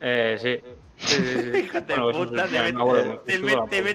Eh, 0.00 0.36
sí. 0.40 0.58
Sí, 0.96 1.16
sí, 1.16 1.52
sí. 1.52 1.58
Hija 1.66 1.80
de 1.82 1.94
Bueno, 1.94 2.10
eso 2.10 2.26
puta, 2.30 2.46
te, 2.46 3.80
me 3.82 3.94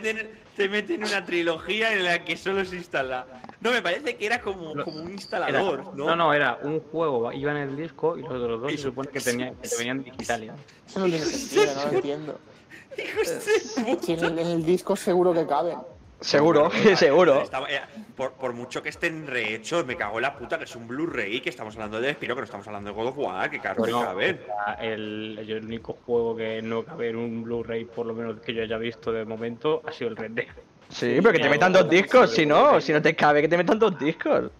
te 0.55 0.65
estuvo 0.65 0.75
met- 0.75 0.87
la 0.87 0.95
te 0.95 0.95
polla. 0.95 0.97
meten, 0.97 0.97
te 0.97 0.97
meten 0.99 1.03
una 1.03 1.25
trilogía 1.25 1.93
en 1.93 2.03
la 2.03 2.23
que 2.23 2.37
solo 2.37 2.65
se 2.65 2.75
instala. 2.77 3.25
No, 3.61 3.71
me 3.71 3.81
parece 3.81 4.15
que 4.15 4.25
era 4.25 4.41
como, 4.41 4.73
como 4.83 4.97
un 4.97 5.03
Era- 5.03 5.11
instalador, 5.11 5.95
¿no? 5.95 6.05
no, 6.05 6.15
no, 6.15 6.33
era 6.33 6.57
un 6.63 6.79
juego, 6.79 7.31
iba 7.31 7.51
en 7.51 7.57
el 7.57 7.75
disco 7.77 8.17
y 8.17 8.21
los 8.21 8.31
otros 8.31 8.61
dos 8.61 8.71
se 8.71 8.77
supone 8.79 9.09
que, 9.09 9.19
tenía, 9.19 9.51
que 9.53 9.67
te 9.69 9.75
venían 9.77 10.03
digitales. 10.03 10.51
Eso 10.87 10.99
no 10.99 11.05
tiene 11.05 11.25
sentido, 11.25 11.65
no 11.75 11.85
lo 11.85 11.91
entiendo. 11.91 12.39
Hijos 12.97 13.27
de 13.75 13.83
puta. 13.85 14.03
Si 14.05 14.11
en 14.13 14.19
el, 14.25 14.39
en 14.39 14.47
el 14.47 14.65
disco 14.65 14.95
seguro 14.95 15.33
que 15.33 15.45
caben. 15.47 15.77
Seguro, 16.21 16.69
seguro. 16.95 17.41
estaba- 17.41 17.69
eh, 17.69 17.81
por, 18.15 18.33
por 18.33 18.53
mucho 18.53 18.81
que 18.83 18.89
estén 18.89 19.25
rehechos, 19.27 19.85
me 19.85 19.95
cago 19.97 20.17
en 20.17 20.21
la 20.23 20.37
puta 20.37 20.57
que 20.59 20.65
es 20.65 20.75
un 20.75 20.87
Blu-ray, 20.87 21.41
que 21.41 21.49
estamos 21.49 21.73
hablando 21.75 21.99
de 21.99 22.11
Espiro, 22.11 22.35
que 22.35 22.41
no 22.41 22.45
estamos 22.45 22.67
hablando 22.67 22.91
de 22.91 22.95
God 22.95 23.07
of 23.07 23.17
War, 23.17 23.49
que 23.49 23.59
claro 23.59 23.83
que 23.83 23.91
Bueno, 23.91 24.05
cabe. 24.05 24.39
o 24.43 24.45
sea, 24.45 24.73
el, 24.81 25.61
único 25.65 25.97
juego 26.05 26.35
que 26.35 26.61
no 26.61 26.83
cabe 26.85 27.09
en 27.09 27.15
un 27.15 27.43
Blu-ray, 27.43 27.85
por 27.85 28.05
lo 28.05 28.13
menos 28.13 28.39
que 28.41 28.53
yo 28.53 28.61
haya 28.61 28.77
visto 28.77 29.11
de 29.11 29.25
momento, 29.25 29.81
ha 29.85 29.91
sido 29.91 30.11
el 30.11 30.15
Red 30.15 30.31
Dead. 30.31 30.47
Sí, 30.89 31.17
pero 31.21 31.31
que 31.31 31.39
te 31.39 31.49
metan 31.49 31.73
dos 31.73 31.89
discos, 31.89 32.31
si 32.31 32.45
no, 32.45 32.79
si 32.81 32.91
no 32.93 33.01
te 33.01 33.15
cabe, 33.15 33.41
que 33.41 33.47
te 33.47 33.57
metan 33.57 33.79
dos 33.79 33.97
discos. 33.97 34.51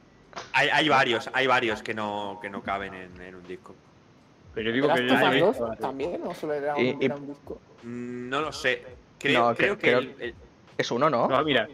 Hay, 0.54 0.70
hay 0.70 0.88
varios, 0.90 1.30
hay 1.34 1.46
varios 1.46 1.84
que 1.84 1.94
no, 1.94 2.40
que 2.42 2.50
no 2.50 2.64
caben 2.64 2.94
en, 2.94 3.22
en 3.22 3.36
un 3.36 3.46
disco. 3.46 3.76
Pero 4.56 4.68
yo 4.70 4.74
digo 4.74 4.90
¿Era 4.90 5.30
que. 5.32 5.40
2 5.40 5.58
también 5.80 6.22
o 6.26 6.34
solo 6.34 6.54
era 6.54 6.76
un, 6.76 6.82
Y- 6.86 6.98
y- 7.02 7.06
era 7.06 7.16
un 7.16 7.28
disco? 7.28 7.60
Mm, 7.84 8.30
No 8.30 8.42
lo 8.42 8.52
sé. 8.54 8.82
Creo, 9.20 9.50
No, 9.50 9.56
creo 9.56 9.76
que- 9.78 9.82
que. 9.82 9.88
creo- 9.88 10.00
el- 10.00 10.16
el- 10.22 10.36
Es 10.82 10.90
uno, 10.90 11.12
¿no? 11.12 11.28
No, 11.28 11.44
mira, 11.44 11.68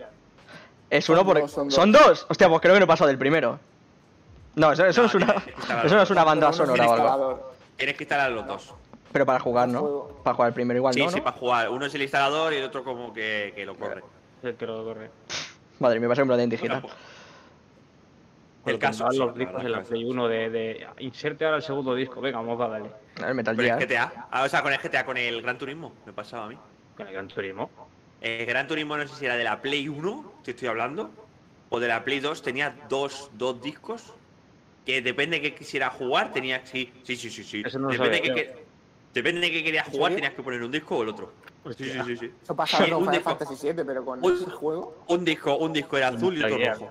Es 0.90 1.08
uno 1.08 1.24
dos, 1.24 1.50
son 1.52 1.72
¿Son 1.72 1.92
dos. 1.94 2.26
Hostia, 2.30 2.50
pues 2.50 2.60
creo 2.62 2.74
que 2.74 2.80
no 2.82 2.84
he 2.84 2.88
pasado 2.88 3.08
del 3.08 3.18
primero. 3.18 3.58
No, 4.56 4.74
eso, 4.74 4.86
eso 4.86 5.04
No, 5.04 5.08
no 5.08 5.10
es 5.10 5.16
una. 5.16 5.44
Eso 5.84 5.96
no 5.96 6.02
es 6.02 6.10
una 6.10 6.24
banda 6.26 6.52
sonora 6.52 6.90
o 6.90 6.94
algo. 6.94 7.52
tienes 7.78 7.96
que 7.96 8.04
instalar 8.04 8.32
los 8.32 8.46
dos. 8.46 8.74
Pero 9.14 9.26
para 9.26 9.40
jugar, 9.40 9.70
¿no? 9.70 10.10
Para 10.24 10.36
jugar 10.36 10.50
el 10.50 10.54
primero 10.54 10.78
igual, 10.78 10.94
sí, 10.94 11.02
¿no? 11.02 11.10
sí, 11.10 11.18
¿no? 11.18 11.24
para 11.24 11.38
jugar. 11.38 11.70
Uno 11.70 11.86
es 11.86 11.96
el 11.96 12.02
instalador 12.02 12.52
y 12.52 12.58
el 12.58 12.66
otro 12.66 12.84
como 12.84 13.14
que, 13.14 13.54
que 13.56 13.66
lo 13.66 13.76
corre. 13.76 14.04
es 14.40 14.50
el 14.50 14.56
que 14.56 14.66
lo 14.66 14.84
corre. 14.84 15.10
Madre 15.80 16.00
mía, 16.00 16.08
va 16.10 16.14
a 16.14 16.16
ser 16.16 16.26
un 16.26 16.38
en 16.38 16.50
digital. 16.50 16.82
Bueno, 16.82 16.92
el 18.66 18.80
caso. 18.80 19.10
sí, 19.10 19.18
los 19.18 19.36
discos 19.38 19.64
verdad 19.64 19.66
en 19.68 19.72
la 19.72 19.84
sí. 19.84 19.90
Play 19.92 20.04
1 20.04 20.28
de, 20.28 20.50
de 20.50 20.88
inserte 21.00 21.46
ahora 21.46 21.58
el 21.58 21.64
segundo 21.64 21.96
disco, 21.96 22.20
venga, 22.20 22.40
vamos 22.40 22.60
a 22.60 22.68
darle. 22.68 22.90
Ver, 23.22 23.34
Metal 23.34 23.56
Gear. 23.56 23.82
el 23.82 23.88
GTA. 23.88 24.28
Ah, 24.30 24.44
o 24.44 24.50
sea, 24.50 24.62
con 24.62 24.74
el 24.74 24.80
GTA, 24.80 25.06
con 25.06 25.16
el 25.16 25.42
Gran 25.42 25.58
Turismo, 25.58 25.94
me 26.06 26.12
pasaba 26.12 26.46
a 26.46 26.50
mí. 26.50 26.58
Con 26.98 27.08
el 27.08 27.14
Gran 27.14 27.28
Turismo. 27.30 27.70
El 28.22 28.46
Gran 28.46 28.68
Turismo, 28.68 28.98
no 28.98 29.08
sé 29.08 29.16
si 29.16 29.26
era 29.26 29.36
de 29.36 29.44
la 29.44 29.62
Play 29.62 29.88
1, 29.88 30.42
te 30.44 30.52
estoy 30.52 30.68
hablando, 30.68 31.12
o 31.70 31.80
de 31.80 31.88
la 31.88 32.04
Play 32.04 32.20
2, 32.20 32.42
tenía 32.42 32.86
dos, 32.90 33.30
dos 33.34 33.62
discos 33.62 34.14
que 34.86 35.02
depende 35.02 35.38
de 35.38 35.42
qué 35.44 35.56
quisiera 35.56 35.90
jugar, 35.90 36.32
tenía. 36.34 36.66
Sí, 36.66 36.92
sí, 37.04 37.16
sí, 37.16 37.30
sí. 37.30 37.44
sí. 37.44 37.64
Eso 37.66 37.78
no 37.78 37.90
depende, 37.90 38.10
de 38.12 38.18
sabía 38.18 38.30
yo. 38.30 38.36
que- 38.36 38.68
depende 39.14 39.42
de 39.42 39.52
qué 39.52 39.64
querías 39.64 39.88
¿En 39.88 39.94
jugar, 39.94 40.16
tenías 40.16 40.34
que 40.34 40.44
poner 40.44 40.64
un 40.64 40.72
disco 40.72 40.98
o 40.98 41.04
el 41.04 41.10
otro. 41.10 41.34
Sí, 41.78 41.84
sí, 41.90 42.04
sí, 42.06 42.18
sí. 42.18 42.32
Eso 42.42 42.56
pasaba 42.56 42.86
Sí, 42.86 42.90
con 42.92 43.00
un 43.00 43.06
Final 43.06 43.18
disco. 43.18 43.36
Fantasy 43.36 43.68
VII, 43.74 43.84
pero 43.86 44.06
con 44.06 44.24
Un- 44.24 44.34
ese 44.34 44.46
juego. 44.52 45.04
Un 45.08 45.26
disco, 45.26 45.58
un 45.58 45.74
disco 45.74 45.98
era 45.98 46.08
azul 46.08 46.38
y 46.38 46.44
otro 46.44 46.58
rojo. 46.58 46.90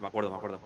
Me 0.00 0.08
acuerdo, 0.08 0.30
me 0.30 0.36
acuerdo. 0.36 0.60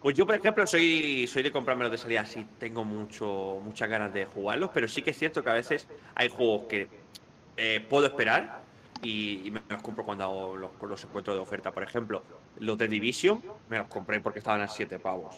Pues 0.00 0.16
yo, 0.16 0.24
por 0.26 0.36
ejemplo, 0.36 0.64
soy, 0.66 1.26
soy 1.26 1.42
de 1.42 1.50
comprármelos 1.50 1.90
de 1.90 1.98
salida 1.98 2.20
así. 2.20 2.46
Tengo 2.58 2.84
mucho, 2.84 3.60
muchas 3.62 3.88
ganas 3.88 4.12
de 4.14 4.26
jugarlos, 4.26 4.70
pero 4.72 4.86
sí 4.86 5.02
que 5.02 5.10
es 5.10 5.18
cierto 5.18 5.42
que 5.42 5.50
a 5.50 5.54
veces 5.54 5.88
hay 6.14 6.28
juegos 6.28 6.66
que 6.68 7.01
eh, 7.56 7.84
puedo 7.88 8.06
esperar 8.06 8.60
y, 9.02 9.46
y 9.46 9.50
me 9.50 9.60
los 9.68 9.82
compro 9.82 10.04
cuando 10.04 10.24
hago 10.24 10.56
los, 10.56 10.70
los 10.80 11.04
encuentros 11.04 11.36
de 11.36 11.42
oferta. 11.42 11.72
Por 11.72 11.82
ejemplo, 11.82 12.22
los 12.58 12.78
de 12.78 12.88
Division 12.88 13.42
me 13.68 13.78
los 13.78 13.88
compré 13.88 14.20
porque 14.20 14.38
estaban 14.38 14.60
a 14.60 14.68
7 14.68 14.98
pavos, 14.98 15.36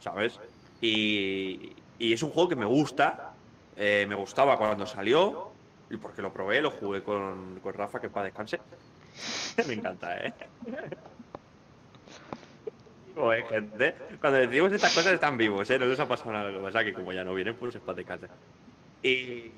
¿sabes? 0.00 0.38
Y, 0.80 1.72
y 1.98 2.12
es 2.12 2.22
un 2.22 2.30
juego 2.30 2.48
que 2.48 2.56
me 2.56 2.64
gusta, 2.64 3.32
eh, 3.76 4.06
me 4.08 4.14
gustaba 4.14 4.56
cuando 4.56 4.86
salió 4.86 5.50
y 5.90 5.96
porque 5.96 6.22
lo 6.22 6.32
probé, 6.32 6.62
lo 6.62 6.70
jugué 6.70 7.02
con, 7.02 7.60
con 7.60 7.74
Rafa, 7.74 8.00
que 8.00 8.08
para 8.08 8.24
descanse. 8.26 8.60
me 9.66 9.74
encanta, 9.74 10.16
¿eh? 10.18 10.32
Joder, 13.14 13.44
gente. 13.46 13.94
Cuando 14.20 14.38
decimos 14.38 14.72
estas 14.72 14.94
cosas 14.94 15.12
están 15.14 15.36
vivos, 15.36 15.68
¿eh? 15.70 15.78
No 15.78 15.86
les 15.86 15.98
ha 16.00 16.06
pasado 16.06 16.32
nada. 16.32 16.50
Lo 16.50 16.58
que 16.58 16.64
pasa 16.64 16.84
que 16.84 16.94
como 16.94 17.12
ya 17.12 17.24
no 17.24 17.34
vienen, 17.34 17.54
pues 17.56 17.74
es 17.74 17.80
para 17.80 17.96
de 17.96 18.04
casa. 18.04 18.28
Y, 19.02 19.50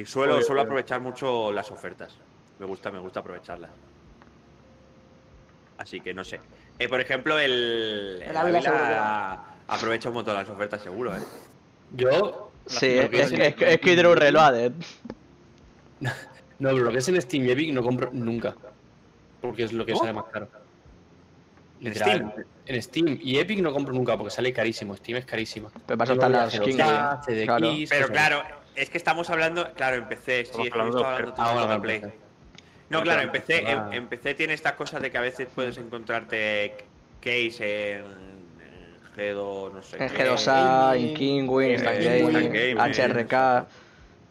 y 0.00 0.06
suelo, 0.06 0.34
suelo 0.34 0.46
joder. 0.46 0.60
aprovechar 0.60 1.00
mucho 1.00 1.52
las 1.52 1.70
ofertas. 1.70 2.16
Me 2.58 2.66
gusta, 2.66 2.90
me 2.90 2.98
gusta 2.98 3.20
aprovecharlas. 3.20 3.70
Así 5.78 6.00
que 6.00 6.14
no 6.14 6.24
sé. 6.24 6.40
Eh, 6.78 6.88
por 6.88 7.00
ejemplo, 7.00 7.38
el, 7.38 8.22
El 8.26 8.36
Ávila 8.36 8.58
Ávila 8.58 9.44
aprovecha 9.68 10.08
un 10.08 10.14
montón 10.14 10.34
las 10.34 10.48
ofertas, 10.48 10.82
seguro, 10.82 11.16
¿eh? 11.16 11.20
Yo. 11.94 12.50
Sí, 12.66 12.98
es, 12.98 13.08
que 13.10 13.22
es, 13.22 13.32
es, 13.32 13.54
es 13.58 13.80
que 13.80 13.92
Hydro 13.92 14.14
Reloaded. 14.14 14.72
No, 16.58 16.70
pero 16.70 16.84
lo 16.84 16.90
que 16.90 16.98
es 16.98 17.08
en 17.08 17.20
Steam 17.20 17.44
y 17.44 17.50
Epic 17.50 17.70
no 17.74 17.82
compro 17.82 18.10
nunca. 18.14 18.54
Porque 19.42 19.64
es 19.64 19.74
lo 19.74 19.84
que 19.84 19.94
sale 19.94 20.14
más 20.14 20.24
caro. 20.32 20.48
¿En 21.80 21.92
Literal, 21.92 22.32
Steam? 22.32 22.46
En 22.64 22.82
Steam 22.82 23.18
y 23.22 23.38
Epic 23.38 23.58
no 23.60 23.72
compro 23.72 23.92
nunca 23.92 24.16
porque 24.16 24.30
sale 24.30 24.52
carísimo. 24.52 24.96
Steam 24.96 25.18
es 25.18 25.26
carísimo. 25.26 25.70
Pero 25.86 25.98
para 25.98 26.28
las 26.28 26.54
skins. 26.54 26.76
Claro. 26.76 27.20
Pero 27.26 28.08
claro, 28.08 28.42
es 28.76 28.90
que 28.90 28.98
estamos 28.98 29.28
hablando. 29.30 29.72
Claro, 29.74 29.96
empecé. 29.96 30.44
Sí, 30.44 30.50
Estamos 30.50 30.66
es 30.66 30.72
que 30.72 30.78
hablando 30.78 31.04
hablando 31.06 31.34
Ah, 31.38 31.52
todo 31.54 31.68
de 31.68 31.80
Play. 31.80 32.02
No, 32.88 33.02
claro, 33.02 33.22
empecé, 33.22 33.68
em- 33.68 33.92
empecé 33.92 34.34
tiene 34.34 34.54
estas 34.54 34.74
cosas 34.74 35.02
de 35.02 35.10
que 35.10 35.18
a 35.18 35.22
veces 35.22 35.48
puedes 35.52 35.76
encontrarte 35.78 36.84
case 37.20 37.94
en, 37.94 38.04
en 38.04 39.00
G2, 39.16 39.72
no 39.72 39.82
sé 39.82 39.96
En 40.04 40.10
qué. 40.10 40.24
G2A, 40.30 40.96
en 40.96 41.14
Kingwin, 41.14 41.82
Gaming, 41.82 42.78
HRK. 42.78 43.66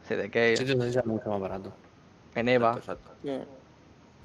CDK, 0.07 0.55
Sí, 0.57 0.63
es 0.63 1.05
mucho 1.05 1.29
más 1.29 1.41
barato. 1.41 1.73
en 2.35 2.47
EVA. 2.47 2.75
Exacto. 2.77 3.11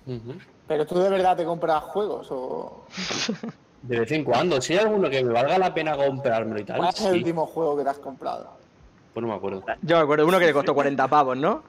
Ujú. 0.06 0.34
Pero 0.68 0.86
tú 0.86 0.98
de 1.00 1.08
verdad 1.10 1.36
te 1.36 1.44
compras 1.44 1.82
juegos 1.84 2.28
o. 2.30 2.84
De 3.82 3.98
vez 3.98 4.12
en 4.12 4.22
cuando, 4.24 4.60
si 4.60 4.74
hay 4.74 4.80
alguno 4.80 5.08
que 5.08 5.24
me 5.24 5.32
valga 5.32 5.58
la 5.58 5.72
pena 5.74 5.96
comprármelo 5.96 6.60
y 6.60 6.64
tal, 6.64 6.76
¿Cuál 6.76 6.90
es 6.90 7.00
el 7.00 7.12
sí. 7.12 7.18
último 7.18 7.46
juego 7.46 7.76
que 7.78 7.82
te 7.84 7.90
has 7.90 7.98
comprado? 7.98 8.59
Pues 9.14 9.22
no 9.22 9.28
me 9.32 9.36
acuerdo. 9.36 9.62
Yo 9.82 9.96
me 9.96 10.02
acuerdo 10.02 10.24
de 10.24 10.28
uno 10.28 10.38
que 10.38 10.46
le 10.46 10.52
costó 10.52 10.74
40 10.74 11.08
pavos, 11.08 11.36
¿no? 11.36 11.62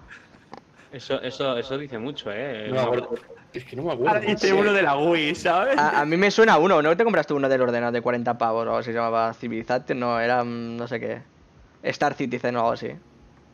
Eso, 0.91 1.21
eso, 1.21 1.57
eso 1.57 1.77
dice 1.77 1.97
mucho, 1.97 2.29
¿eh? 2.31 2.67
No 2.69 2.75
me 2.75 2.81
acuerdo. 2.81 3.09
Es 3.53 3.65
que 3.65 3.75
no 3.75 3.83
me 3.83 3.91
acuerdo. 3.93 4.09
Ahora 4.15 4.19
dice 4.21 4.53
uno 4.53 4.71
de 4.73 4.81
la 4.81 4.97
Wii, 4.97 5.35
¿sabes? 5.35 5.77
A, 5.77 6.01
a 6.01 6.05
mí 6.05 6.17
me 6.17 6.29
suena 6.31 6.57
uno, 6.57 6.81
¿no 6.81 6.95
te 6.95 7.03
compraste 7.03 7.33
uno 7.33 7.49
del 7.49 7.61
ordenador 7.61 7.93
de 7.93 8.01
40 8.01 8.37
pavos 8.37 8.59
o 8.59 8.61
algo 8.63 8.77
así? 8.77 8.91
Se 8.91 8.93
llamaba 8.93 9.33
Civilization, 9.33 9.99
no, 9.99 10.19
era 10.19 10.43
mm, 10.43 10.77
no 10.77 10.87
sé 10.87 10.99
qué. 10.99 11.21
Star 11.83 12.13
Citizen 12.13 12.55
o 12.57 12.59
algo 12.59 12.71
así. 12.73 12.89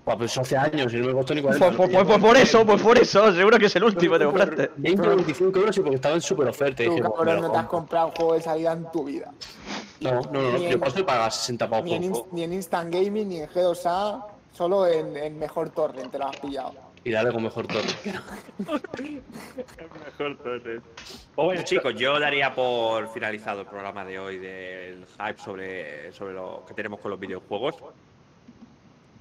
Pues 0.04 0.32
eso 0.32 0.42
hace 0.42 0.56
años 0.58 0.94
y 0.94 0.98
no 0.98 1.08
me 1.08 1.14
costó 1.14 1.36
ni 1.36 1.42
Pues, 1.42 1.58
40. 1.58 1.78
pues- 1.78 1.90
pues- 1.92 2.06
pues 2.08 2.20
por 2.20 2.38
eso, 2.38 2.66
pues 2.66 2.82
por 2.82 2.98
eso, 2.98 3.32
seguro 3.34 3.58
que 3.60 3.66
es 3.66 3.76
el 3.76 3.84
último 3.84 4.14
que 4.14 4.20
te 4.20 4.26
compraste. 4.26 4.72
20 4.78 5.08
o 5.08 5.16
25 5.16 5.60
euros 5.60 5.78
y 5.78 5.80
porque 5.82 5.96
estaba 5.96 6.16
en 6.16 6.22
super 6.22 6.48
oferta. 6.48 6.84
Y 6.84 6.86
Tú, 6.88 6.92
dije, 6.96 7.04
cabrón, 7.16 7.42
no 7.42 7.52
te 7.52 7.58
has 7.58 7.66
comprado 7.66 8.08
un 8.08 8.12
juego 8.14 8.34
de 8.36 8.42
salida 8.42 8.72
en 8.74 8.90
tu 8.92 9.04
vida. 9.04 9.32
No, 10.02 10.22
no, 10.22 10.52
no, 10.52 10.58
yo 10.58 10.80
paso 10.80 11.00
y 11.00 11.04
pagar 11.04 11.32
60 11.32 11.70
pavos 11.70 11.86
Ni 11.86 12.10
por 12.10 12.28
en, 12.32 12.50
ni 12.50 12.56
Instant 12.56 12.94
Gaming, 12.94 13.30
ni 13.30 13.38
en 13.42 13.50
G2A, 13.50 14.26
solo 14.54 14.88
en, 14.88 15.18
en 15.18 15.40
Mejor 15.40 15.70
Torrent 15.70 16.12
te 16.12 16.20
lo 16.20 16.28
has 16.28 16.38
pillado. 16.38 16.88
Y 17.08 17.12
dale 17.12 17.32
con 17.32 17.42
mejor 17.42 17.66
todo. 17.68 17.82
Mejor 18.60 20.38
Pues 20.44 20.82
bueno, 21.36 21.62
chicos, 21.64 21.96
yo 21.96 22.20
daría 22.20 22.54
por 22.54 23.08
finalizado 23.14 23.62
el 23.62 23.68
programa 23.68 24.04
de 24.04 24.20
hoy 24.20 24.38
del 24.40 25.06
hype 25.06 25.40
sobre, 25.40 26.12
sobre 26.12 26.34
lo 26.34 26.66
que 26.68 26.74
tenemos 26.74 27.00
con 27.00 27.12
los 27.12 27.20
videojuegos. 27.20 27.76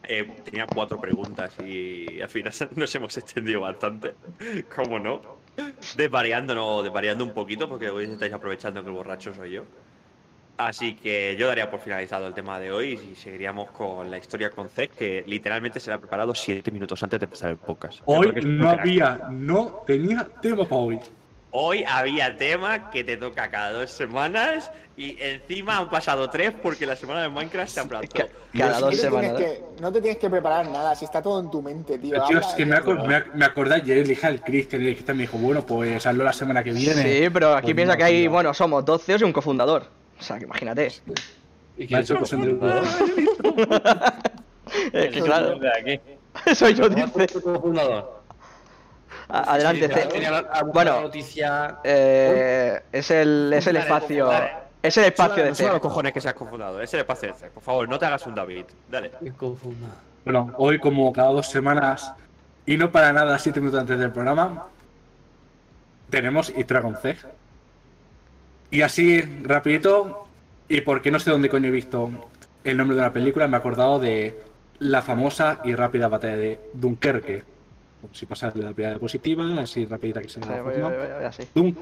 Eh, 0.03 0.43
tenía 0.45 0.66
cuatro 0.66 1.01
preguntas 1.01 1.53
y 1.64 2.20
al 2.20 2.29
final 2.29 2.53
nos 2.74 2.93
hemos 2.97 3.16
extendido 3.16 3.61
bastante. 3.61 4.14
¿Cómo 4.74 4.99
no? 4.99 5.20
Desvariándonos, 5.97 6.83
desvariando 6.83 7.22
un 7.24 7.35
poquito, 7.35 7.68
porque 7.68 7.89
hoy 7.89 8.07
estáis 8.07 8.33
aprovechando 8.33 8.83
que 8.83 8.89
el 8.89 8.97
borracho 8.97 9.33
soy 9.33 9.53
yo. 9.53 9.62
Así 10.59 10.95
que 10.95 11.37
yo 11.39 11.49
daría 11.49 11.71
por 11.71 11.81
finalizado 11.81 12.27
el 12.27 12.33
tema 12.35 12.59
de 12.59 12.73
hoy 12.73 12.99
y 13.13 13.15
seguiríamos 13.15 13.71
con 13.73 14.11
la 14.11 14.17
historia 14.17 14.51
con 14.51 14.69
Z, 14.71 14.89
que 14.97 15.23
literalmente 15.27 15.81
se 15.81 15.91
la 15.91 15.97
ha 15.97 15.99
preparado 15.99 16.35
siete 16.35 16.71
minutos 16.71 17.03
antes 17.03 17.21
de 17.21 17.25
empezar 17.25 17.51
el 17.51 17.59
podcast. 17.59 18.01
Hoy 18.07 18.33
que 18.33 18.41
no 18.41 18.71
había, 18.71 19.21
no 19.31 19.83
tenía 19.87 20.27
tema 20.41 20.65
para 20.65 20.77
hoy. 20.81 21.01
Hoy 21.51 21.85
había 21.87 22.37
tema 22.37 22.91
que 22.91 23.05
te 23.05 23.17
toca 23.19 23.51
cada 23.51 23.73
dos 23.73 23.91
semanas 23.91 24.71
y 24.97 25.17
encima 25.21 25.77
han 25.79 25.91
pasado 25.91 26.29
tres 26.31 26.53
porque 26.63 26.87
la 26.87 26.97
semana 26.97 27.23
de 27.23 27.29
Minecraft 27.29 27.71
se 27.71 27.81
aplazó. 27.81 28.09
Ca- 28.15 28.27
Cada 28.57 28.81
dos 28.81 28.97
semanas. 28.97 29.33
que, 29.35 29.63
no 29.81 29.93
te 29.93 30.01
tienes 30.01 30.19
que 30.19 30.31
preparar 30.31 30.67
nada, 30.69 30.95
si 30.95 31.05
está 31.05 31.21
todo 31.23 31.39
en 31.41 31.51
tu 31.51 31.61
mente, 31.61 31.99
tío. 31.99 32.17
Es 32.31 32.47
que 32.55 32.65
me, 32.65 32.77
ac- 32.77 33.31
me 33.35 33.45
acordé 33.45 33.75
ayer, 33.77 33.99
le 33.99 34.05
dije 34.05 34.27
al 34.27 34.35
el 34.37 34.41
Cristian 34.43 35.17
me 35.17 35.23
dijo, 35.25 35.37
bueno, 35.37 35.65
pues 35.67 36.07
hazlo 36.07 36.25
la 36.25 36.33
semana 36.33 36.65
que 36.65 36.73
viene. 36.73 37.03
Sí, 37.03 37.29
pero 37.31 37.55
aquí 37.55 37.67
Pues 37.67 37.75
piensa 37.77 37.93
no, 37.93 37.99
que 37.99 38.05
hay, 38.05 38.21
tío. 38.23 38.31
bueno, 38.31 38.55
somos 38.55 38.85
dos 38.87 39.03
CEOs 39.03 39.21
y 39.21 39.25
un 39.25 39.33
cofundador. 39.35 39.85
O 40.19 40.23
sea, 40.23 40.39
que 40.39 40.45
imagínate. 40.45 40.93
Y 41.77 41.87
Me 41.89 41.99
ha 41.99 42.01
hecho 42.01 42.19
cosa 42.19 42.37
de 42.37 42.53
duda. 42.53 42.83
Es 44.93 45.14
que 45.14 45.21
claro, 45.23 45.59
soy 46.55 46.75
yo, 46.75 46.89
¿Cómo 46.91 47.19
dice. 47.19 47.39
Adelante, 49.29 49.89
Bueno. 50.73 51.03
noticia. 51.03 51.79
Eh, 51.85 52.81
es 52.93 53.11
el, 53.11 53.53
es 53.55 53.67
el 53.67 53.77
espacio. 53.77 54.31
Es 54.83 54.97
el 54.97 55.05
espacio 55.05 55.43
de 55.43 55.49
No 55.51 55.55
son 55.55 55.73
los 55.73 55.81
cojones 55.81 56.12
que 56.12 56.21
se 56.21 56.29
has 56.29 56.35
confundado, 56.35 56.81
es 56.81 56.93
el 56.95 57.01
espacio 57.01 57.33
de 57.33 57.35
C. 57.35 57.51
Por 57.51 57.62
favor, 57.62 57.89
no 57.89 57.99
te 57.99 58.07
hagas 58.07 58.25
un 58.27 58.35
David. 58.35 58.64
Dale. 58.89 59.11
Bueno, 60.25 60.53
hoy 60.59 60.79
como 60.79 61.12
cada 61.12 61.31
dos 61.31 61.49
semanas 61.49 62.12
y 62.67 62.77
no 62.77 62.91
para 62.93 63.12
nada 63.12 63.39
siete 63.39 63.61
minutos 63.61 63.81
antes 63.81 63.99
del 63.99 64.12
programa, 64.12 64.67
tenemos 66.11 66.51
Historia 66.51 66.83
con 66.83 66.97
C. 66.97 67.17
Y 68.71 68.83
así, 68.83 69.21
rapidito, 69.43 70.27
y 70.69 70.81
porque 70.81 71.11
no 71.11 71.19
sé 71.19 71.31
dónde 71.31 71.49
coño 71.49 71.69
he 71.69 71.73
visto 71.73 72.11
el 72.64 72.77
nombre 72.77 72.97
de 72.97 73.03
la 73.03 73.12
película, 73.12 73.47
me 73.49 73.57
he 73.57 73.61
acordado 73.61 73.99
de 73.99 74.41
la 74.81 75.03
famosa 75.03 75.61
y 75.64 75.75
rápida 75.75 76.09
batalla 76.09 76.37
de 76.37 76.61
Dunkerque. 76.73 77.45
Si 78.12 78.27
pasas 78.27 78.55
de 78.55 78.62
la 78.62 78.73
primera 78.73 78.91
diapositiva, 78.95 79.45
así 79.61 79.85
rapidita 79.87 80.21
que 80.21 80.29
se 80.29 80.41
me. 80.41 80.47
Dun- 81.55 81.77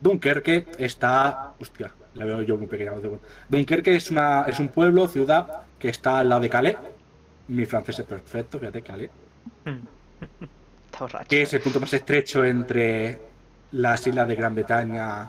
Dunkerque 0.00 0.66
está. 0.78 1.52
Hostia, 1.60 1.90
la 2.14 2.24
veo 2.24 2.42
yo 2.42 2.56
muy 2.56 2.66
pequeña. 2.66 2.92
no 2.92 3.18
Dunkerque 3.48 3.96
es, 3.96 4.10
una, 4.10 4.44
es 4.46 4.58
un 4.60 4.68
pueblo, 4.68 5.08
ciudad, 5.08 5.62
que 5.78 5.88
está 5.88 6.18
al 6.20 6.28
lado 6.28 6.42
de 6.42 6.48
Calais. 6.50 6.76
Mi 7.48 7.64
francés 7.66 7.98
es 8.00 8.04
perfecto, 8.06 8.58
fíjate, 8.58 8.82
Calais. 8.82 9.10
Que 11.28 11.42
es 11.42 11.52
el 11.52 11.60
punto 11.60 11.78
más 11.80 11.92
estrecho 11.92 12.42
entre 12.44 13.18
las 13.72 14.06
islas 14.06 14.26
de 14.26 14.34
Gran 14.34 14.54
Bretaña 14.54 15.28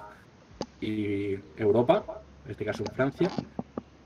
y 0.82 1.36
Europa, 1.58 2.03
en 2.45 2.51
este 2.51 2.66
caso 2.66 2.84
en 2.88 2.95
Francia. 2.95 3.30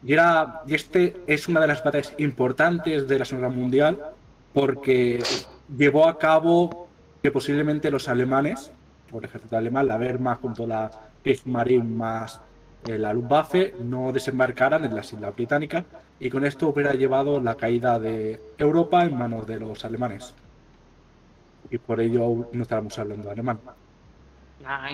Y, 0.04 0.14
era, 0.14 0.62
y 0.66 0.76
este 0.76 1.18
es 1.28 1.48
una 1.48 1.62
de 1.62 1.68
las 1.68 1.84
batallas 1.84 2.14
importantes 2.18 3.08
de 3.08 3.20
la 3.20 3.26
Segunda 3.26 3.50
Guerra 3.50 3.62
Mundial 3.62 4.00
porque 4.54 5.22
llevó 5.78 6.08
a 6.08 6.18
cabo 6.18 6.88
que 7.22 7.32
posiblemente 7.32 7.92
los 7.92 8.08
alemanes, 8.10 8.72
por 9.10 9.24
el 9.24 9.30
ejército 9.30 9.58
alemán, 9.58 9.88
la 9.88 9.98
Wehrmacht 9.98 10.42
junto 10.42 10.64
a 10.64 10.68
la 10.68 10.92
Kriegsmarine 11.24 11.84
más 11.84 12.42
eh, 12.88 12.98
la 12.98 13.14
Luftwaffe, 13.14 13.76
no 13.80 14.12
desembarcaran 14.12 14.84
en 14.86 14.96
las 14.96 15.14
Islas 15.14 15.36
Británicas 15.36 15.86
y 16.20 16.30
con 16.30 16.46
esto 16.46 16.70
hubiera 16.70 16.94
llevado 16.94 17.40
la 17.40 17.56
caída 17.56 18.00
de 18.00 18.42
Europa 18.58 19.04
en 19.04 19.18
manos 19.18 19.46
de 19.46 19.60
los 19.60 19.86
alemanes. 19.86 20.34
Y 21.70 21.78
por 21.78 22.02
ello 22.02 22.50
no 22.52 22.64
estábamos 22.64 22.98
hablando 22.98 23.30
alemán. 23.30 23.60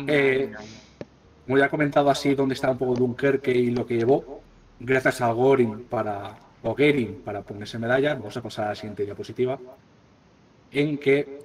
Eh, 0.08 0.54
como 1.48 1.58
ya 1.58 1.68
he 1.68 1.70
comentado 1.70 2.10
así 2.10 2.36
dónde 2.36 2.56
está 2.56 2.70
un 2.72 2.78
poco 2.78 2.96
Dunkerque 2.96 3.52
y 3.52 3.72
lo 3.72 3.88
que 3.88 3.96
llevó, 3.96 4.42
gracias 4.82 5.22
a 5.22 5.32
Goring 5.32 5.86
para, 5.86 6.36
o 6.62 6.72
Goering 6.72 7.22
para 7.24 7.42
ponerse 7.42 7.80
medalla, 7.80 8.16
vamos 8.16 8.36
a 8.36 8.42
pasar 8.42 8.66
a 8.66 8.70
la 8.70 8.76
siguiente 8.76 9.06
diapositiva, 9.06 9.58
en 10.74 10.98
que 10.98 11.40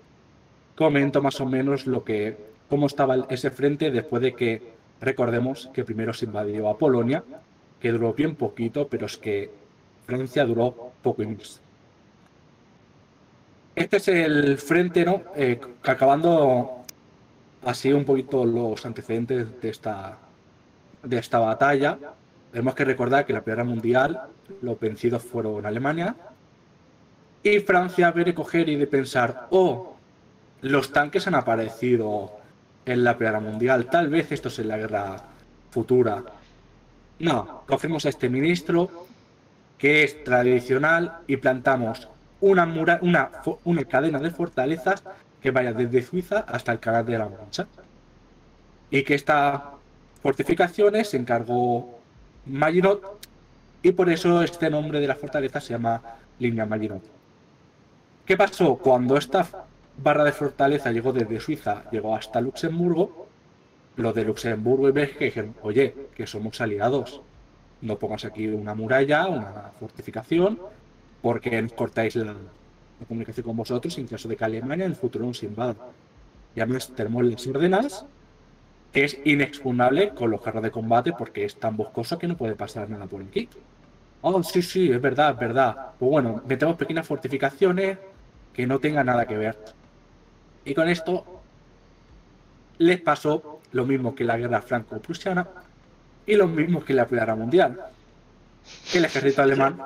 comento 0.74 1.22
más 1.22 1.40
o 1.40 1.46
menos 1.46 1.86
lo 1.86 2.02
que, 2.02 2.36
cómo 2.68 2.88
estaba 2.88 3.14
ese 3.28 3.52
frente 3.52 3.92
después 3.92 4.20
de 4.20 4.34
que, 4.34 4.72
recordemos 5.00 5.70
que 5.72 5.84
primero 5.84 6.12
se 6.12 6.24
invadió 6.24 6.68
a 6.68 6.76
Polonia, 6.76 7.22
que 7.78 7.92
duró 7.92 8.12
bien 8.12 8.34
poquito, 8.34 8.88
pero 8.88 9.06
es 9.06 9.16
que 9.16 9.50
Francia 10.04 10.44
duró 10.44 10.92
poco 11.00 11.22
y 11.22 11.26
más. 11.26 11.60
Este 13.76 13.96
es 13.98 14.08
el 14.08 14.58
frente, 14.58 15.04
¿no? 15.04 15.22
Eh, 15.36 15.60
acabando 15.84 16.81
así 17.64 17.92
un 17.92 18.04
poquito 18.04 18.44
los 18.44 18.84
antecedentes 18.86 19.60
de 19.60 19.68
esta, 19.68 20.18
de 21.02 21.18
esta 21.18 21.38
batalla. 21.38 21.98
Tenemos 22.50 22.74
que 22.74 22.84
recordar 22.84 23.24
que 23.24 23.32
la 23.32 23.42
Primera 23.42 23.64
Mundial, 23.64 24.20
los 24.60 24.78
vencidos 24.78 25.22
fueron 25.22 25.64
Alemania 25.64 26.14
y 27.42 27.58
Francia 27.60 28.10
ve 28.10 28.24
de 28.24 28.34
coger 28.34 28.68
y 28.68 28.76
de 28.76 28.86
pensar, 28.86 29.46
oh, 29.50 29.96
los 30.60 30.92
tanques 30.92 31.26
han 31.26 31.34
aparecido 31.34 32.32
en 32.84 33.04
la 33.04 33.16
Primera 33.16 33.40
Mundial, 33.40 33.86
tal 33.86 34.08
vez 34.08 34.30
esto 34.32 34.48
es 34.48 34.58
en 34.58 34.68
la 34.68 34.76
guerra 34.76 35.16
futura. 35.70 36.22
No, 37.18 37.62
cogemos 37.66 38.04
a 38.06 38.08
este 38.10 38.28
ministro 38.28 39.06
que 39.78 40.04
es 40.04 40.22
tradicional 40.24 41.18
y 41.26 41.36
plantamos 41.38 42.08
una, 42.40 42.66
mura- 42.66 42.98
una, 43.02 43.30
una 43.64 43.84
cadena 43.84 44.18
de 44.18 44.30
fortalezas 44.30 45.02
que 45.42 45.50
vaya 45.50 45.72
desde 45.72 46.02
Suiza 46.02 46.44
hasta 46.46 46.72
el 46.72 46.78
Canal 46.78 47.04
de 47.04 47.18
la 47.18 47.28
Mancha. 47.28 47.66
Y 48.90 49.02
que 49.02 49.14
estas 49.14 49.60
fortificaciones 50.22 51.10
se 51.10 51.16
encargó 51.16 51.98
Maginot 52.46 53.26
y 53.82 53.92
por 53.92 54.08
eso 54.08 54.42
este 54.42 54.70
nombre 54.70 55.00
de 55.00 55.08
la 55.08 55.16
fortaleza 55.16 55.60
se 55.60 55.72
llama 55.72 56.00
línea 56.38 56.64
Maginot. 56.64 57.02
¿Qué 58.24 58.36
pasó? 58.36 58.76
Cuando 58.76 59.16
esta 59.16 59.46
barra 59.96 60.24
de 60.24 60.32
fortaleza 60.32 60.92
llegó 60.92 61.12
desde 61.12 61.40
Suiza, 61.40 61.84
llegó 61.90 62.14
hasta 62.14 62.40
Luxemburgo, 62.40 63.26
los 63.96 64.14
de 64.14 64.24
Luxemburgo 64.24 64.88
y 64.88 64.92
Bélgica 64.92 65.24
dijeron, 65.24 65.54
oye, 65.62 65.94
que 66.14 66.26
somos 66.26 66.60
aliados, 66.60 67.20
no 67.80 67.98
pongas 67.98 68.24
aquí 68.24 68.46
una 68.46 68.74
muralla, 68.74 69.26
una 69.26 69.72
fortificación, 69.80 70.58
porque 71.20 71.68
cortáis 71.76 72.14
la, 72.16 72.34
la 73.02 73.08
comunicación 73.08 73.44
con 73.44 73.56
vosotros 73.56 73.96
en 73.98 74.06
caso 74.06 74.28
de 74.28 74.36
que 74.36 74.44
Alemania 74.44 74.86
en 74.86 74.92
el 74.92 74.96
futuro 74.96 75.26
nos 75.26 75.42
invada. 75.42 75.76
Y 76.54 76.60
además 76.60 76.92
tenemos 76.94 77.24
las 77.24 77.46
órdenes, 77.46 78.04
es 78.92 79.18
inexpugnable 79.24 80.10
con 80.10 80.30
los 80.30 80.40
carros 80.40 80.62
de 80.62 80.70
combate 80.70 81.12
porque 81.12 81.44
es 81.44 81.56
tan 81.56 81.76
boscoso 81.76 82.18
que 82.18 82.28
no 82.28 82.36
puede 82.36 82.54
pasar 82.54 82.88
nada 82.90 83.06
por 83.06 83.22
aquí. 83.22 83.48
Oh, 84.20 84.42
sí, 84.42 84.62
sí, 84.62 84.90
es 84.90 85.00
verdad, 85.00 85.32
es 85.32 85.38
verdad. 85.38 85.92
Pues 85.98 86.10
bueno, 86.10 86.42
metemos 86.46 86.76
pequeñas 86.76 87.06
fortificaciones 87.06 87.98
que 88.52 88.66
no 88.66 88.78
tengan 88.78 89.06
nada 89.06 89.26
que 89.26 89.36
ver. 89.36 89.58
Y 90.64 90.74
con 90.74 90.88
esto 90.88 91.40
les 92.78 93.00
pasó 93.00 93.60
lo 93.72 93.84
mismo 93.84 94.14
que 94.14 94.24
la 94.24 94.36
guerra 94.36 94.62
franco-prusiana 94.62 95.48
y 96.26 96.36
lo 96.36 96.46
mismo 96.46 96.84
que 96.84 96.94
la 96.94 97.06
Primera 97.06 97.34
Mundial. 97.34 97.80
Que 98.90 98.98
el 98.98 99.04
ejército 99.04 99.42
alemán 99.42 99.78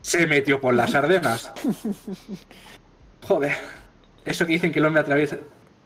se 0.00 0.26
metió 0.26 0.60
por 0.60 0.74
las 0.74 0.94
Ardenas. 0.94 1.52
Joder. 3.26 3.52
Eso 4.24 4.46
que 4.46 4.52
dicen 4.52 4.72
que 4.72 4.78
el 4.78 4.86
hombre 4.86 5.00
atraviesa. 5.02 5.38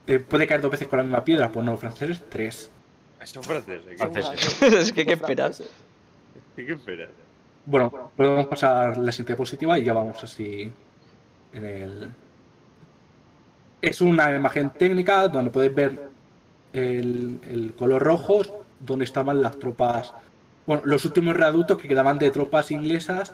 eh, 0.06 0.18
puede 0.18 0.46
caer 0.46 0.60
dos 0.60 0.70
veces 0.70 0.88
con 0.88 0.98
la 0.98 1.02
misma 1.04 1.24
piedra. 1.24 1.50
Pues 1.50 1.64
no, 1.64 1.72
los 1.72 1.80
franceses, 1.80 2.22
tres. 2.28 2.70
Son 3.24 3.42
franceses. 3.42 3.96
Franceses. 3.96 4.62
es 4.62 4.92
que, 4.92 5.06
¿qué 5.06 5.12
esperas? 5.12 5.62
¿Qué, 6.56 6.66
qué 6.66 6.72
esperas? 6.72 7.10
Bueno, 7.64 8.10
podemos 8.16 8.46
pasar 8.46 8.98
la 8.98 9.12
siguiente 9.12 9.32
diapositiva 9.34 9.78
y 9.78 9.84
ya 9.84 9.92
vamos 9.92 10.22
así 10.24 10.72
en 11.52 11.64
el... 11.64 12.10
Es 13.80 14.00
una 14.00 14.34
imagen 14.34 14.70
técnica 14.70 15.28
donde 15.28 15.50
podéis 15.50 15.74
ver 15.74 16.10
el, 16.72 17.40
el 17.48 17.74
color 17.76 18.02
rojo 18.02 18.42
donde 18.80 19.04
estaban 19.04 19.40
las 19.42 19.58
tropas, 19.58 20.12
bueno, 20.66 20.82
los 20.84 21.04
últimos 21.04 21.36
reductos 21.36 21.78
que 21.78 21.88
quedaban 21.88 22.18
de 22.18 22.30
tropas 22.30 22.70
inglesas, 22.70 23.32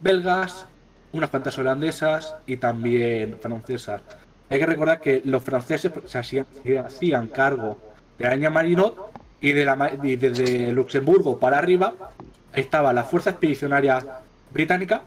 belgas, 0.00 0.66
unas 1.12 1.30
cuantas 1.30 1.58
holandesas 1.58 2.36
y 2.46 2.56
también 2.56 3.38
francesas. 3.40 4.02
Hay 4.48 4.58
que 4.58 4.66
recordar 4.66 5.00
que 5.00 5.22
los 5.24 5.42
franceses 5.42 5.92
se 6.06 6.18
hacían, 6.18 6.46
se 6.62 6.78
hacían 6.78 7.28
cargo 7.28 7.78
de 8.18 8.30
línea 8.30 8.50
Marinot 8.50 9.10
y, 9.40 9.52
de 9.52 10.16
desde 10.16 10.72
Luxemburgo 10.72 11.38
para 11.38 11.58
arriba 11.58 11.94
estaba 12.52 12.92
la 12.92 13.04
fuerza 13.04 13.30
expedicionaria 13.30 14.04
británica, 14.52 15.02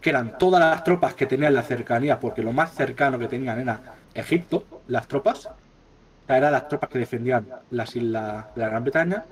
que 0.00 0.10
eran 0.10 0.38
todas 0.38 0.60
las 0.60 0.84
tropas 0.84 1.14
que 1.14 1.26
tenían 1.26 1.54
la 1.54 1.62
cercanía, 1.62 2.20
porque 2.20 2.42
lo 2.42 2.52
más 2.52 2.74
cercano 2.74 3.18
que 3.18 3.28
tenían 3.28 3.60
era 3.60 3.80
Egipto, 4.14 4.64
las 4.88 5.08
tropas, 5.08 5.46
o 5.46 6.32
eran 6.32 6.52
las 6.52 6.68
tropas 6.68 6.90
que 6.90 6.98
defendían 6.98 7.46
las 7.70 7.96
islas 7.96 8.54
de 8.54 8.60
la 8.60 8.68
Gran 8.68 8.82
Bretaña, 8.84 9.24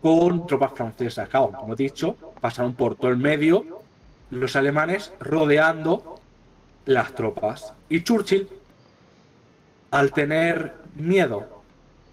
con 0.00 0.46
tropas 0.46 0.72
francesas. 0.74 1.28
Como 1.28 1.72
he 1.72 1.76
dicho, 1.76 2.16
pasaron 2.40 2.74
por 2.74 2.94
todo 2.94 3.10
el 3.10 3.16
medio 3.16 3.82
los 4.30 4.56
alemanes 4.56 5.12
rodeando 5.20 6.20
las 6.84 7.14
tropas. 7.14 7.72
Y 7.88 8.02
Churchill, 8.02 8.48
al 9.90 10.12
tener 10.12 10.74
miedo 10.94 11.62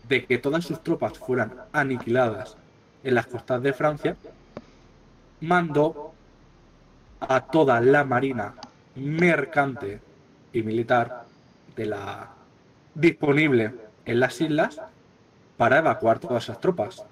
de 0.08 0.26
que 0.26 0.38
todas 0.38 0.66
sus 0.66 0.82
tropas 0.84 1.18
fueran 1.18 1.54
aniquiladas 1.74 2.58
en 3.04 3.16
las 3.16 3.28
costas 3.28 3.62
de 3.62 3.74
Francia, 3.74 4.16
mandó 5.42 6.14
a 7.20 7.42
toda 7.42 7.82
la 7.82 8.04
marina 8.04 8.56
mercante 8.96 10.00
y 10.54 10.62
militar 10.64 11.26
de 11.76 11.86
la 11.86 12.30
disponible 12.94 13.74
en 14.06 14.20
las 14.20 14.40
islas 14.40 14.80
para 15.58 15.80
evacuar 15.80 16.20
todas 16.20 16.44
esas 16.44 16.62
tropas. 16.62 17.04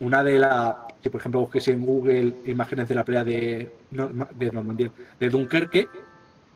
Una 0.00 0.24
de 0.24 0.38
las, 0.38 0.74
si 1.02 1.10
por 1.10 1.20
ejemplo 1.20 1.40
busquéis 1.40 1.68
en 1.68 1.84
Google 1.84 2.34
imágenes 2.46 2.88
de 2.88 2.94
la 2.94 3.04
pelea 3.04 3.24
de, 3.24 3.72
de 3.90 4.52
Normandía, 4.52 4.90
de 5.20 5.28
Dunkerque, 5.28 5.88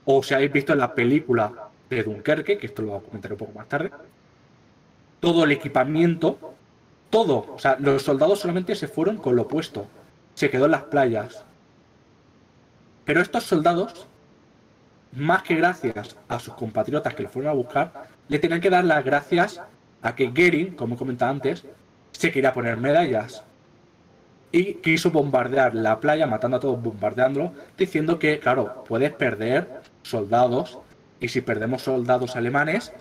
o 0.04 0.22
si 0.22 0.34
habéis 0.34 0.52
visto 0.52 0.72
en 0.72 0.78
la 0.78 0.94
película 0.94 1.68
de 1.88 2.02
Dunkerque, 2.02 2.58
que 2.58 2.66
esto 2.66 2.82
lo 2.82 2.88
voy 2.88 2.98
a 2.98 3.02
comentar 3.02 3.32
un 3.32 3.38
poco 3.38 3.52
más 3.52 3.68
tarde, 3.68 3.90
todo 5.20 5.44
el 5.44 5.52
equipamiento, 5.52 6.54
todo, 7.10 7.54
o 7.54 7.58
sea, 7.58 7.76
los 7.78 8.02
soldados 8.02 8.40
solamente 8.40 8.74
se 8.74 8.88
fueron 8.88 9.18
con 9.18 9.36
lo 9.36 9.46
puesto, 9.46 9.86
se 10.34 10.50
quedó 10.50 10.64
en 10.64 10.70
las 10.70 10.84
playas. 10.84 11.44
Pero 13.04 13.20
estos 13.20 13.44
soldados, 13.44 14.06
más 15.12 15.42
que 15.42 15.56
gracias 15.56 16.16
a 16.28 16.38
sus 16.38 16.54
compatriotas 16.54 17.14
que 17.14 17.24
lo 17.24 17.28
fueron 17.28 17.50
a 17.50 17.54
buscar, 17.54 18.08
le 18.28 18.38
tenían 18.38 18.60
que 18.60 18.70
dar 18.70 18.84
las 18.84 19.04
gracias 19.04 19.60
a 20.02 20.14
que 20.14 20.28
Goering, 20.28 20.76
como 20.76 20.94
he 20.94 20.98
comentado 20.98 21.32
antes, 21.32 21.66
se 22.12 22.32
quería 22.32 22.52
poner 22.52 22.76
medallas. 22.76 23.44
Y 24.52 24.74
quiso 24.74 25.10
bombardear 25.10 25.74
la 25.74 26.00
playa, 26.00 26.26
matando 26.26 26.56
a 26.56 26.60
todos, 26.60 26.82
bombardeándolo, 26.82 27.52
diciendo 27.78 28.18
que, 28.18 28.40
claro, 28.40 28.84
puedes 28.86 29.12
perder 29.12 29.80
soldados, 30.02 30.78
y 31.20 31.28
si 31.28 31.40
perdemos 31.40 31.82
soldados 31.82 32.34
alemanes, 32.34 32.92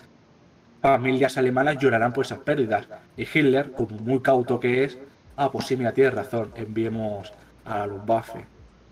familias 0.80 1.36
alemanas 1.38 1.78
llorarán 1.78 2.12
por 2.12 2.24
esas 2.24 2.38
pérdidas. 2.38 2.86
Y 3.16 3.22
Hitler, 3.22 3.72
como 3.72 3.96
muy 3.98 4.20
cauto 4.20 4.60
que 4.60 4.84
es, 4.84 4.98
ah, 5.36 5.50
pues 5.50 5.66
sí, 5.66 5.76
mira, 5.76 5.92
tienes 5.92 6.14
razón, 6.14 6.52
enviemos 6.54 7.32
a 7.64 7.78
la 7.78 7.86
Luftwaffe. 7.86 8.46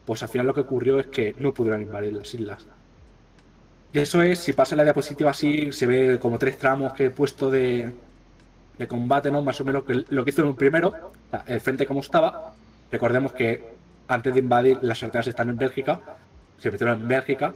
Pues 0.05 0.23
al 0.23 0.29
final 0.29 0.47
lo 0.47 0.55
que 0.55 0.61
ocurrió 0.61 0.99
es 0.99 1.07
que 1.07 1.35
no 1.39 1.53
pudieron 1.53 1.83
invadir 1.83 2.15
las 2.15 2.33
islas. 2.35 2.67
Y 3.93 3.99
eso 4.01 4.23
es, 4.23 4.39
si 4.39 4.53
pasa 4.53 4.77
la 4.77 4.85
diapositiva 4.85 5.31
así, 5.31 5.73
se 5.73 5.87
ve 5.87 6.19
como 6.19 6.39
tres 6.39 6.59
tramos 6.59 6.93
que 6.93 7.07
he 7.07 7.11
puesto 7.11 7.51
de, 7.51 7.93
de 8.79 8.89
combate, 8.89 9.31
¿no? 9.31 9.43
Más 9.43 9.61
o 9.61 9.65
menos 9.65 9.85
lo 10.09 10.25
que 10.25 10.31
hizo 10.31 10.47
un 10.47 10.57
primero, 10.57 11.13
el 11.47 11.61
frente 11.61 11.87
como 11.87 12.01
estaba. 12.01 12.55
Recordemos 12.91 13.33
que 13.33 13.75
antes 14.07 14.33
de 14.33 14.41
invadir 14.41 14.79
las 14.83 14.99
sartenes 14.99 15.27
están 15.27 15.49
en 15.51 15.57
Bélgica, 15.57 16.01
se 16.59 16.71
metieron 16.71 17.01
en 17.01 17.09
Bélgica, 17.09 17.55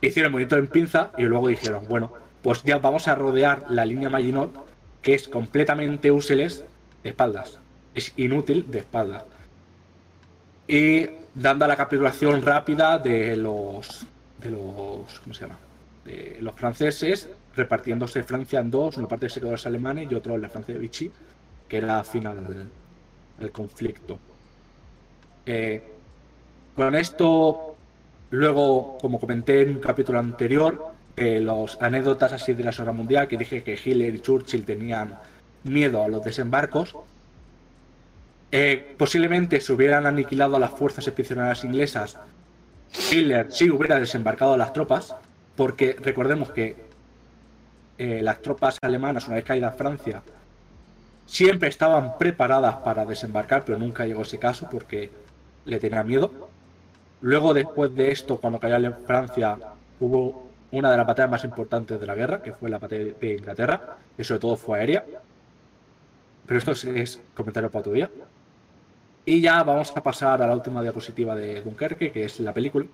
hicieron 0.00 0.28
el 0.28 0.32
movimiento 0.32 0.56
en 0.56 0.68
pinza 0.68 1.10
y 1.18 1.22
luego 1.22 1.48
dijeron, 1.48 1.84
bueno, 1.88 2.12
pues 2.42 2.62
ya 2.62 2.78
vamos 2.78 3.08
a 3.08 3.14
rodear 3.14 3.64
la 3.68 3.84
línea 3.84 4.08
Maginot, 4.08 4.52
que 5.00 5.14
es 5.14 5.28
completamente 5.28 6.10
useless 6.10 6.64
de 7.02 7.10
espaldas. 7.10 7.58
Es 7.94 8.12
inútil 8.16 8.70
de 8.70 8.78
espaldas. 8.78 9.24
Y 10.66 11.08
dando 11.34 11.66
la 11.66 11.76
capitulación 11.76 12.42
rápida 12.42 12.98
de 12.98 13.36
los 13.36 14.06
de 14.38 14.50
los 14.50 15.20
¿cómo 15.20 15.34
se 15.34 15.42
llama? 15.42 15.58
de 16.04 16.38
los 16.40 16.54
franceses 16.54 17.28
repartiéndose 17.54 18.22
Francia 18.22 18.60
en 18.60 18.70
dos, 18.70 18.96
una 18.96 19.08
parte 19.08 19.28
se 19.28 19.40
quedó 19.40 19.52
los 19.52 19.66
alemanes 19.66 20.10
y 20.10 20.14
otro 20.14 20.36
la 20.38 20.48
Francia 20.48 20.74
de 20.74 20.80
Vichy, 20.80 21.10
que 21.68 21.76
era 21.78 22.02
final 22.04 22.68
del, 23.38 23.50
conflicto. 23.50 24.18
Eh, 25.44 25.82
con 26.76 26.94
esto, 26.94 27.76
luego, 28.30 28.98
como 29.00 29.18
comenté 29.18 29.62
en 29.62 29.70
un 29.70 29.80
capítulo 29.80 30.18
anterior, 30.18 30.92
eh, 31.16 31.40
los 31.40 31.76
anécdotas 31.80 32.32
así 32.32 32.54
de 32.54 32.64
la 32.64 32.70
Guerra 32.70 32.92
Mundial, 32.92 33.28
que 33.28 33.36
dije 33.36 33.62
que 33.62 33.72
Hitler 33.72 34.14
y 34.14 34.20
Churchill 34.20 34.64
tenían 34.64 35.18
miedo 35.64 36.02
a 36.02 36.08
los 36.08 36.24
desembarcos, 36.24 36.96
eh, 38.50 38.94
posiblemente 38.96 39.60
se 39.60 39.72
hubieran 39.72 40.06
aniquilado 40.06 40.56
a 40.56 40.60
las 40.60 40.70
fuerzas 40.70 41.06
expedicionarias 41.06 41.64
inglesas, 41.64 42.18
Hitler 43.10 43.50
sí 43.50 43.70
hubiera 43.70 43.98
desembarcado 43.98 44.54
a 44.54 44.56
las 44.58 44.72
tropas, 44.72 45.14
porque 45.56 45.96
recordemos 45.98 46.50
que 46.50 46.91
eh, 47.98 48.20
las 48.22 48.40
tropas 48.40 48.78
alemanas, 48.82 49.26
una 49.26 49.36
vez 49.36 49.44
caída 49.44 49.70
Francia, 49.70 50.22
siempre 51.26 51.68
estaban 51.68 52.18
preparadas 52.18 52.76
para 52.76 53.04
desembarcar, 53.04 53.64
pero 53.64 53.78
nunca 53.78 54.06
llegó 54.06 54.22
ese 54.22 54.38
caso 54.38 54.68
porque 54.70 55.10
le 55.64 55.78
tenía 55.78 56.02
miedo. 56.02 56.30
Luego, 57.20 57.54
después 57.54 57.94
de 57.94 58.10
esto, 58.10 58.38
cuando 58.38 58.58
cayó 58.58 58.92
Francia, 59.06 59.56
hubo 60.00 60.50
una 60.72 60.90
de 60.90 60.96
las 60.96 61.06
batallas 61.06 61.30
más 61.30 61.44
importantes 61.44 62.00
de 62.00 62.06
la 62.06 62.14
guerra, 62.14 62.42
que 62.42 62.52
fue 62.52 62.68
la 62.68 62.78
batalla 62.78 63.12
de 63.18 63.34
Inglaterra, 63.34 63.96
que 64.16 64.24
sobre 64.24 64.40
todo 64.40 64.56
fue 64.56 64.80
aérea. 64.80 65.04
Pero 66.46 66.58
esto 66.58 66.72
es, 66.72 66.84
es 66.84 67.20
comentario 67.34 67.70
para 67.70 67.80
otro 67.80 67.92
día. 67.92 68.10
Y 69.24 69.40
ya 69.40 69.62
vamos 69.62 69.92
a 69.94 70.02
pasar 70.02 70.42
a 70.42 70.46
la 70.46 70.54
última 70.54 70.82
diapositiva 70.82 71.36
de 71.36 71.62
Dunkerque, 71.62 72.10
que 72.10 72.24
es 72.24 72.40
la 72.40 72.52
película. 72.52 72.86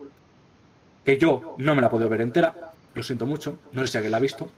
Que 1.05 1.16
yo 1.16 1.55
no 1.57 1.74
me 1.74 1.80
la 1.80 1.86
he 1.86 1.90
podido 1.90 2.11
ver 2.11 2.20
entera, 2.20 2.55
lo 2.94 3.03
siento 3.03 3.24
mucho, 3.24 3.59
no 3.72 3.80
sé 3.82 3.86
si 3.86 3.96
alguien 3.96 4.11
la 4.11 4.18
ha 4.18 4.20
visto. 4.20 4.51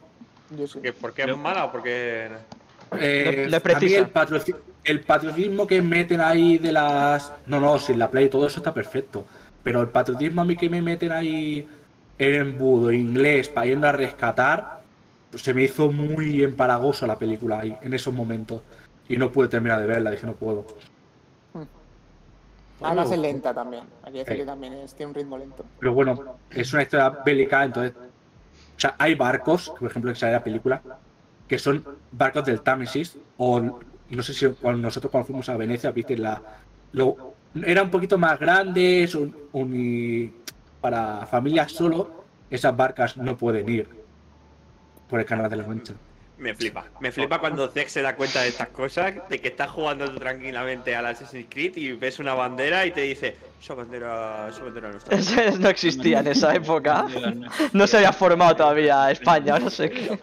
Yo 0.51 0.67
sí. 0.67 0.81
¿Qué- 0.83 0.93
¿Por 0.93 1.13
qué 1.13 1.23
es 1.23 1.37
mala 1.37 1.67
o 1.67 1.73
por 1.73 1.83
qué.? 1.83 2.29
Eh, 2.99 3.49
a 3.53 3.79
mí 3.79 3.95
el, 4.85 5.01
patriotismo 5.01 5.67
que 5.67 5.81
meten 5.81 6.21
ahí 6.21 6.59
de 6.59 6.73
las. 6.73 7.33
No, 7.47 7.61
no, 7.61 7.79
sin 7.79 7.99
la 7.99 8.11
play 8.11 8.27
y 8.27 8.29
todo 8.29 8.47
eso 8.47 8.59
está 8.59 8.75
perfecto. 8.75 9.25
Pero 9.63 9.81
el 9.81 9.89
patriotismo 9.89 10.43
a 10.43 10.45
mí 10.45 10.57
que 10.57 10.69
me 10.69 10.83
meten 10.83 11.13
ahí 11.13 11.69
en 12.19 12.35
embudo 12.35 12.91
inglés 12.91 13.49
para 13.49 13.67
irme 13.67 13.87
a 13.87 13.93
rescatar, 13.93 14.81
pues 15.31 15.43
se 15.43 15.55
me 15.55 15.65
hizo 15.65 15.93
muy 15.93 16.43
empalagoso 16.43 17.07
la 17.07 17.17
película 17.17 17.61
ahí, 17.61 17.77
en 17.81 17.95
esos 17.95 18.13
momentos. 18.13 18.63
Y 19.09 19.17
no 19.17 19.31
pude 19.31 19.49
terminar 19.49 19.81
de 19.81 19.87
verla, 19.87 20.11
dije 20.11 20.27
no 20.27 20.35
puedo. 20.35 20.67
Además 22.83 23.13
es 23.13 23.19
lenta 23.19 23.53
también. 23.53 23.85
Hay 24.03 24.13
que 24.13 24.19
decir 24.21 24.37
que 24.39 24.47
también 24.47 24.73
es, 24.75 24.95
tiene 24.95 25.11
un 25.11 25.15
ritmo 25.15 25.37
lento. 25.37 25.65
Pero 25.79 25.93
bueno, 25.93 26.37
es 26.51 26.73
una 26.73 26.83
historia 26.83 27.11
bélica, 27.11 27.65
entonces. 27.65 27.95
O 28.81 28.83
sea, 28.83 28.95
hay 28.97 29.15
barcos, 29.15 29.69
por 29.79 29.91
ejemplo, 29.91 30.11
en 30.11 30.17
esa 30.17 30.43
película, 30.43 30.81
que 31.47 31.59
son 31.59 31.85
barcos 32.13 32.47
del 32.47 32.63
Támesis, 32.63 33.19
o 33.37 33.61
no 33.61 34.23
sé 34.23 34.33
si 34.33 34.49
cuando 34.49 34.81
nosotros 34.81 35.11
cuando 35.11 35.27
fuimos 35.27 35.51
a 35.51 35.57
Venecia, 35.59 35.91
viste, 35.91 36.17
la, 36.17 36.41
lo, 36.93 37.35
era 37.63 37.83
un 37.83 37.91
poquito 37.91 38.17
más 38.17 38.39
grandes, 38.41 39.15
un- 39.15 39.37
uni- 39.53 40.33
para 40.81 41.27
familias 41.27 41.73
solo, 41.73 42.25
esas 42.49 42.75
barcas 42.75 43.19
no 43.19 43.37
pueden 43.37 43.69
ir 43.69 43.87
por 45.11 45.21
el 45.21 45.27
canal 45.27 45.51
de 45.51 45.57
la 45.57 45.67
Mancha. 45.67 45.93
Me 46.41 46.55
flipa. 46.55 46.85
Me 47.01 47.13
flipa 47.13 47.39
cuando 47.39 47.69
Zex 47.69 47.93
se 47.93 48.03
da 48.03 48.17
cuenta 48.17 48.41
de 48.43 48.49
estas 48.49 48.69
cosas, 48.69 49.15
de 49.29 49.41
que 49.41 49.49
estás 49.49 49.71
jugando 49.71 50.11
tú 50.11 50.19
tranquilamente 50.19 50.97
al 50.97 51.05
Assassin's 51.07 51.47
Creed 51.51 51.77
y 51.77 51.93
ves 51.93 52.19
una 52.19 52.33
bandera 52.35 52.87
y 52.87 52.93
te 52.93 53.03
dice, 53.03 53.37
esa 53.63 53.75
bandera, 53.75 54.49
esa 54.49 54.63
bandera 54.65 54.91
no 54.91 54.97
está. 54.99 55.15
Ese 55.17 55.59
no 55.59 55.69
existía 55.69 56.21
en 56.21 56.29
esa 56.29 56.55
época. 56.55 57.07
No 57.73 57.87
se 57.87 57.99
había 57.99 58.13
formado 58.13 58.57
todavía 58.57 59.11
España, 59.11 59.59
no 59.59 59.69
sé 59.71 59.91
qué. 59.91 60.19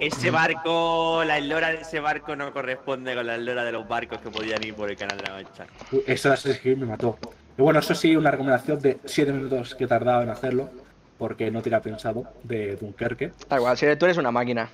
Ese 0.00 0.30
barco, 0.30 1.22
la 1.26 1.38
eslora 1.38 1.70
de 1.70 1.80
ese 1.80 2.00
barco 2.00 2.36
no 2.36 2.52
corresponde 2.52 3.14
con 3.14 3.26
la 3.26 3.34
eslora 3.36 3.64
de 3.64 3.72
los 3.72 3.88
barcos 3.88 4.18
que 4.20 4.30
podían 4.30 4.62
ir 4.62 4.74
por 4.74 4.90
el 4.90 4.96
canal 4.96 5.16
de 5.16 5.24
la 5.24 5.32
Mancha. 5.32 5.66
Eso 6.06 6.28
de 6.28 6.34
Assassin's 6.34 6.60
Creed 6.60 6.76
me 6.76 6.86
mató. 6.86 7.18
Y 7.58 7.62
bueno, 7.62 7.80
eso 7.80 7.94
sí, 7.94 8.14
una 8.14 8.30
recomendación 8.30 8.78
de 8.80 8.98
7 9.04 9.32
minutos 9.32 9.74
que 9.74 9.86
tardaba 9.86 10.22
en 10.22 10.28
hacerlo. 10.30 10.70
porque 11.18 11.50
no 11.50 11.60
tenía 11.60 11.80
pensado 11.80 12.24
de 12.44 12.76
Dunkerque. 12.76 13.32
Da 13.48 13.56
igual, 13.56 13.76
si 13.76 13.84
tú 13.96 14.06
eres 14.06 14.16
una 14.16 14.30
máquina. 14.30 14.70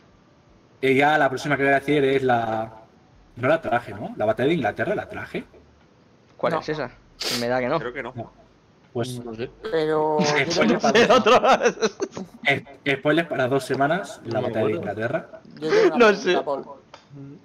Y 0.80 0.94
ya 0.96 1.16
la 1.18 1.28
próxima 1.28 1.56
que 1.56 1.62
voy 1.64 1.72
a 1.72 1.80
decir 1.80 2.04
es 2.04 2.22
la. 2.22 2.72
No 3.36 3.48
la 3.48 3.60
traje, 3.60 3.92
¿no? 3.92 4.14
La 4.16 4.24
batalla 4.24 4.48
de 4.48 4.54
Inglaterra 4.54 4.94
la 4.94 5.08
traje. 5.08 5.44
¿Cuál 6.36 6.54
No. 6.54 6.60
es 6.60 6.68
esa? 6.68 6.90
Me 7.40 7.48
da 7.48 7.60
que 7.60 7.68
no. 7.68 7.78
Creo 7.78 7.92
que 7.92 8.02
no. 8.02 8.12
Pues 8.92 9.22
No 9.24 9.34
sé. 9.34 9.50
Pero. 9.62 10.18
Eh, 10.36 10.46
yo 10.48 10.60
tengo- 10.62 10.80
spoiler 10.80 11.02
El 11.04 11.10
otro. 11.10 11.40
es- 12.44 12.98
spoiler 12.98 13.28
para 13.28 13.48
dos 13.48 13.64
semanas, 13.64 14.20
la 14.24 14.40
batalla 14.40 14.66
de. 14.66 14.72
Inglaterra. 14.72 15.40
yo 15.60 15.96
No 15.96 16.14
sé. 16.14 16.38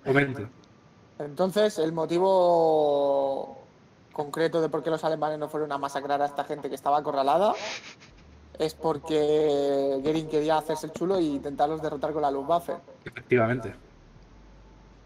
Comente. 0.06 0.48
Entonces, 1.20 1.78
el 1.80 1.91
motivo 1.94 3.58
concreto 4.12 4.62
de 4.62 4.70
por 4.70 4.84
qué 4.84 4.90
los 4.90 5.03
alemanes 5.03 5.40
no 5.40 5.48
fueron 5.49 5.72
a 5.72 5.78
masacrar 5.78 6.22
a 6.22 6.26
esta 6.26 6.44
gente 6.44 6.68
que 6.70 6.76
estaba 6.76 6.98
acorralada 6.98 7.53
es 8.60 8.73
porque 8.73 9.99
Goering 10.03 10.28
quería 10.28 10.57
hacerse 10.57 10.88
el 10.88 10.91
chulo 10.94 11.18
e 11.18 11.22
intentarlos 11.23 11.82
derrotar 11.82 12.11
con 12.14 12.22
la 12.22 12.32
Luftwaffe. 12.32 12.73
Efectivamente. 13.06 13.73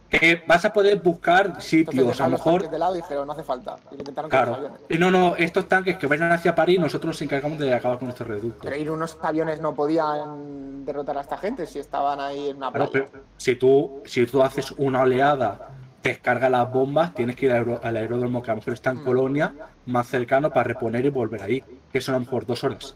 Que 0.10 0.42
vas 0.48 0.64
a 0.64 0.72
poder 0.72 1.02
buscar 1.02 1.48
Entonces, 1.48 1.70
sitios, 1.70 2.22
a 2.22 2.26
lo 2.28 2.34
mejor. 2.38 2.70
de 2.70 2.78
lado 2.80 2.94
y 2.96 3.02
dijeron, 3.02 3.26
no 3.26 3.34
hace 3.34 3.44
falta. 3.44 3.76
Y 3.92 3.98
Claro. 4.30 4.70
no, 5.00 5.12
no, 5.12 5.36
estos 5.36 5.68
tanques 5.68 5.98
que 5.98 6.08
vayan 6.08 6.32
hacia 6.32 6.54
París, 6.54 6.80
nosotros 6.80 7.16
nos 7.16 7.22
encargamos 7.24 7.58
de 7.58 7.74
acabar 7.74 7.98
con 8.00 8.10
estos 8.10 8.26
reductos. 8.28 8.62
Pero 8.64 8.76
ir 8.78 8.92
unos 8.92 9.18
aviones 9.22 9.60
no 9.60 9.74
podían 9.74 10.86
derrotar 10.86 11.18
a 11.18 11.22
esta 11.22 11.38
gente 11.38 11.66
si 11.66 11.80
estaban 11.80 12.20
ahí 12.22 12.50
en 12.50 12.58
una 12.58 12.72
Claro, 12.72 12.92
playa. 12.92 13.08
pero 13.12 13.24
si 13.36 13.56
tú, 13.56 14.04
si 14.06 14.26
tú 14.28 14.42
haces 14.44 14.72
una 14.78 15.02
oleada, 15.02 15.70
descarga 16.04 16.50
las 16.50 16.72
bombas, 16.72 17.14
tienes 17.16 17.36
que 17.36 17.48
ir 17.48 17.52
al 17.52 17.98
aeródromo 17.98 18.44
que 18.44 18.52
a 18.52 18.54
lo 18.54 18.60
mejor 18.60 18.74
está 18.74 18.92
en 18.92 18.98
Mm. 19.02 19.06
Colonia, 19.06 19.54
más 19.88 20.08
cercano 20.08 20.50
para 20.52 20.66
reponer 20.66 21.04
y 21.06 21.10
volver 21.10 21.42
ahí. 21.42 21.64
Que 21.92 22.00
son 22.00 22.16
a 22.16 22.20
lo 22.20 22.26
mejor 22.26 22.46
dos 22.46 22.64
horas. 22.64 22.96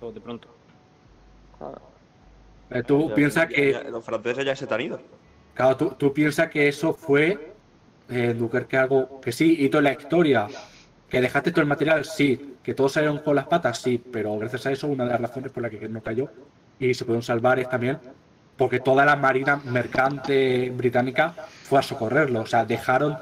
Todo 0.00 0.12
de 0.12 0.20
pronto. 0.20 0.48
claro. 1.58 1.80
Eh, 2.70 2.82
tú 2.84 3.08
Ya- 3.08 3.14
piensas 3.14 3.48
ya- 3.48 3.54
que, 3.54 3.72
ya- 3.72 3.82
los 3.84 4.04
franceses 4.04 4.44
ya 4.44 4.56
se 4.56 4.66
te 4.66 4.74
han 4.74 4.80
ido. 4.80 5.00
claro, 5.54 5.76
tú, 5.76 5.90
tú 5.90 6.12
piensas 6.12 6.48
que 6.50 6.68
eso 6.68 6.94
fue 6.94 7.52
eh, 8.08 8.34
Dunkerque 8.36 8.76
algo 8.76 9.20
que 9.20 9.30
sí, 9.30 9.56
y 9.60 9.68
toda 9.68 9.82
la 9.82 9.92
historia. 9.92 10.48
Que 11.08 11.20
dejaste 11.20 11.50
todo 11.52 11.60
el 11.62 11.68
material, 11.68 12.04
sí. 12.04 12.56
Que 12.62 12.74
todos 12.74 12.92
salieron 12.92 13.18
con 13.18 13.36
las 13.36 13.46
patas, 13.46 13.78
sí. 13.82 14.02
Pero 14.12 14.36
gracias 14.38 14.66
a 14.66 14.72
eso, 14.72 14.86
una 14.88 15.04
de 15.04 15.10
las 15.10 15.20
razones 15.20 15.50
por 15.52 15.62
la 15.62 15.70
que 15.70 15.88
no 15.88 16.00
cayó 16.02 16.28
y 16.80 16.92
se 16.94 17.04
pudieron 17.04 17.22
salvar 17.22 17.58
es 17.60 17.68
también 17.68 17.98
porque 18.56 18.80
toda 18.80 19.04
la 19.04 19.14
marina 19.16 19.60
mercante 19.64 20.70
británica 20.70 21.30
fue 21.64 21.78
a 21.78 21.82
socorrerlo. 21.82 22.40
O 22.42 22.46
sea, 22.46 22.64
dejaron, 22.64 23.16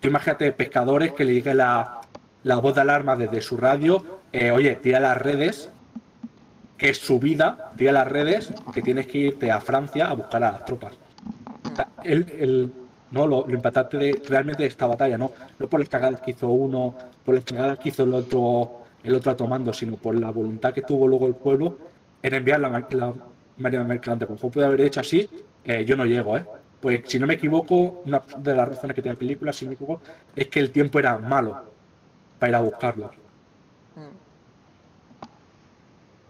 tú 0.00 0.08
imagínate, 0.08 0.52
pescadores 0.52 1.12
que 1.12 1.24
le 1.24 1.34
llegue 1.34 1.54
la, 1.54 2.00
la 2.44 2.56
voz 2.56 2.74
de 2.76 2.80
alarma 2.82 3.16
desde 3.16 3.40
su 3.40 3.56
radio, 3.56 4.20
eh, 4.32 4.50
oye, 4.52 4.76
tira 4.76 4.98
las 5.00 5.16
redes, 5.18 5.70
que 6.78 6.90
es 6.90 6.98
su 6.98 7.18
vida, 7.18 7.72
tira 7.76 7.92
las 7.92 8.06
redes, 8.08 8.52
que 8.72 8.80
tienes 8.82 9.06
que 9.08 9.18
irte 9.18 9.50
a 9.50 9.60
Francia 9.60 10.06
a 10.08 10.14
buscar 10.14 10.42
a 10.44 10.52
las 10.52 10.64
tropas. 10.64 10.94
O 11.70 11.76
sea, 11.76 11.88
el, 12.04 12.26
el- 12.38 12.72
no, 13.10 13.26
lo, 13.26 13.46
lo 13.46 13.54
impactante 13.54 14.22
realmente 14.28 14.62
de 14.62 14.68
esta 14.68 14.86
batalla, 14.86 15.16
no, 15.18 15.32
no 15.58 15.66
por 15.68 15.80
las 15.80 15.88
cagadas 15.88 16.20
que 16.20 16.32
hizo 16.32 16.48
uno, 16.48 16.94
por 17.24 17.34
las 17.34 17.44
cagadas 17.44 17.78
que 17.78 17.88
hizo 17.88 18.04
el 18.04 18.12
otro, 18.14 18.82
el 19.02 19.14
otro 19.14 19.34
tomando, 19.34 19.72
sino 19.72 19.96
por 19.96 20.14
la 20.14 20.30
voluntad 20.30 20.72
que 20.74 20.82
tuvo 20.82 21.08
luego 21.08 21.26
el 21.26 21.34
pueblo 21.34 21.78
en 22.22 22.34
enviar 22.34 22.60
la, 22.60 22.68
la 22.90 23.14
marina 23.56 23.82
mercante. 23.84 24.26
Como 24.26 24.38
puede 24.50 24.66
haber 24.66 24.82
hecho 24.82 25.00
así, 25.00 25.28
eh, 25.64 25.84
yo 25.86 25.96
no 25.96 26.04
llego, 26.04 26.36
¿eh? 26.36 26.44
Pues 26.80 27.00
si 27.06 27.18
no 27.18 27.26
me 27.26 27.34
equivoco, 27.34 28.02
una 28.04 28.22
de 28.36 28.54
las 28.54 28.68
razones 28.68 28.94
que 28.94 29.02
tiene 29.02 29.14
la 29.14 29.18
película, 29.18 29.52
si 29.52 29.66
me 29.66 29.74
equivoco, 29.74 30.00
es 30.36 30.46
que 30.48 30.60
el 30.60 30.70
tiempo 30.70 30.98
era 31.00 31.18
malo 31.18 31.62
para 32.38 32.50
ir 32.50 32.54
a 32.56 32.60
buscarlos. 32.60 33.10
Mm. 33.96 34.14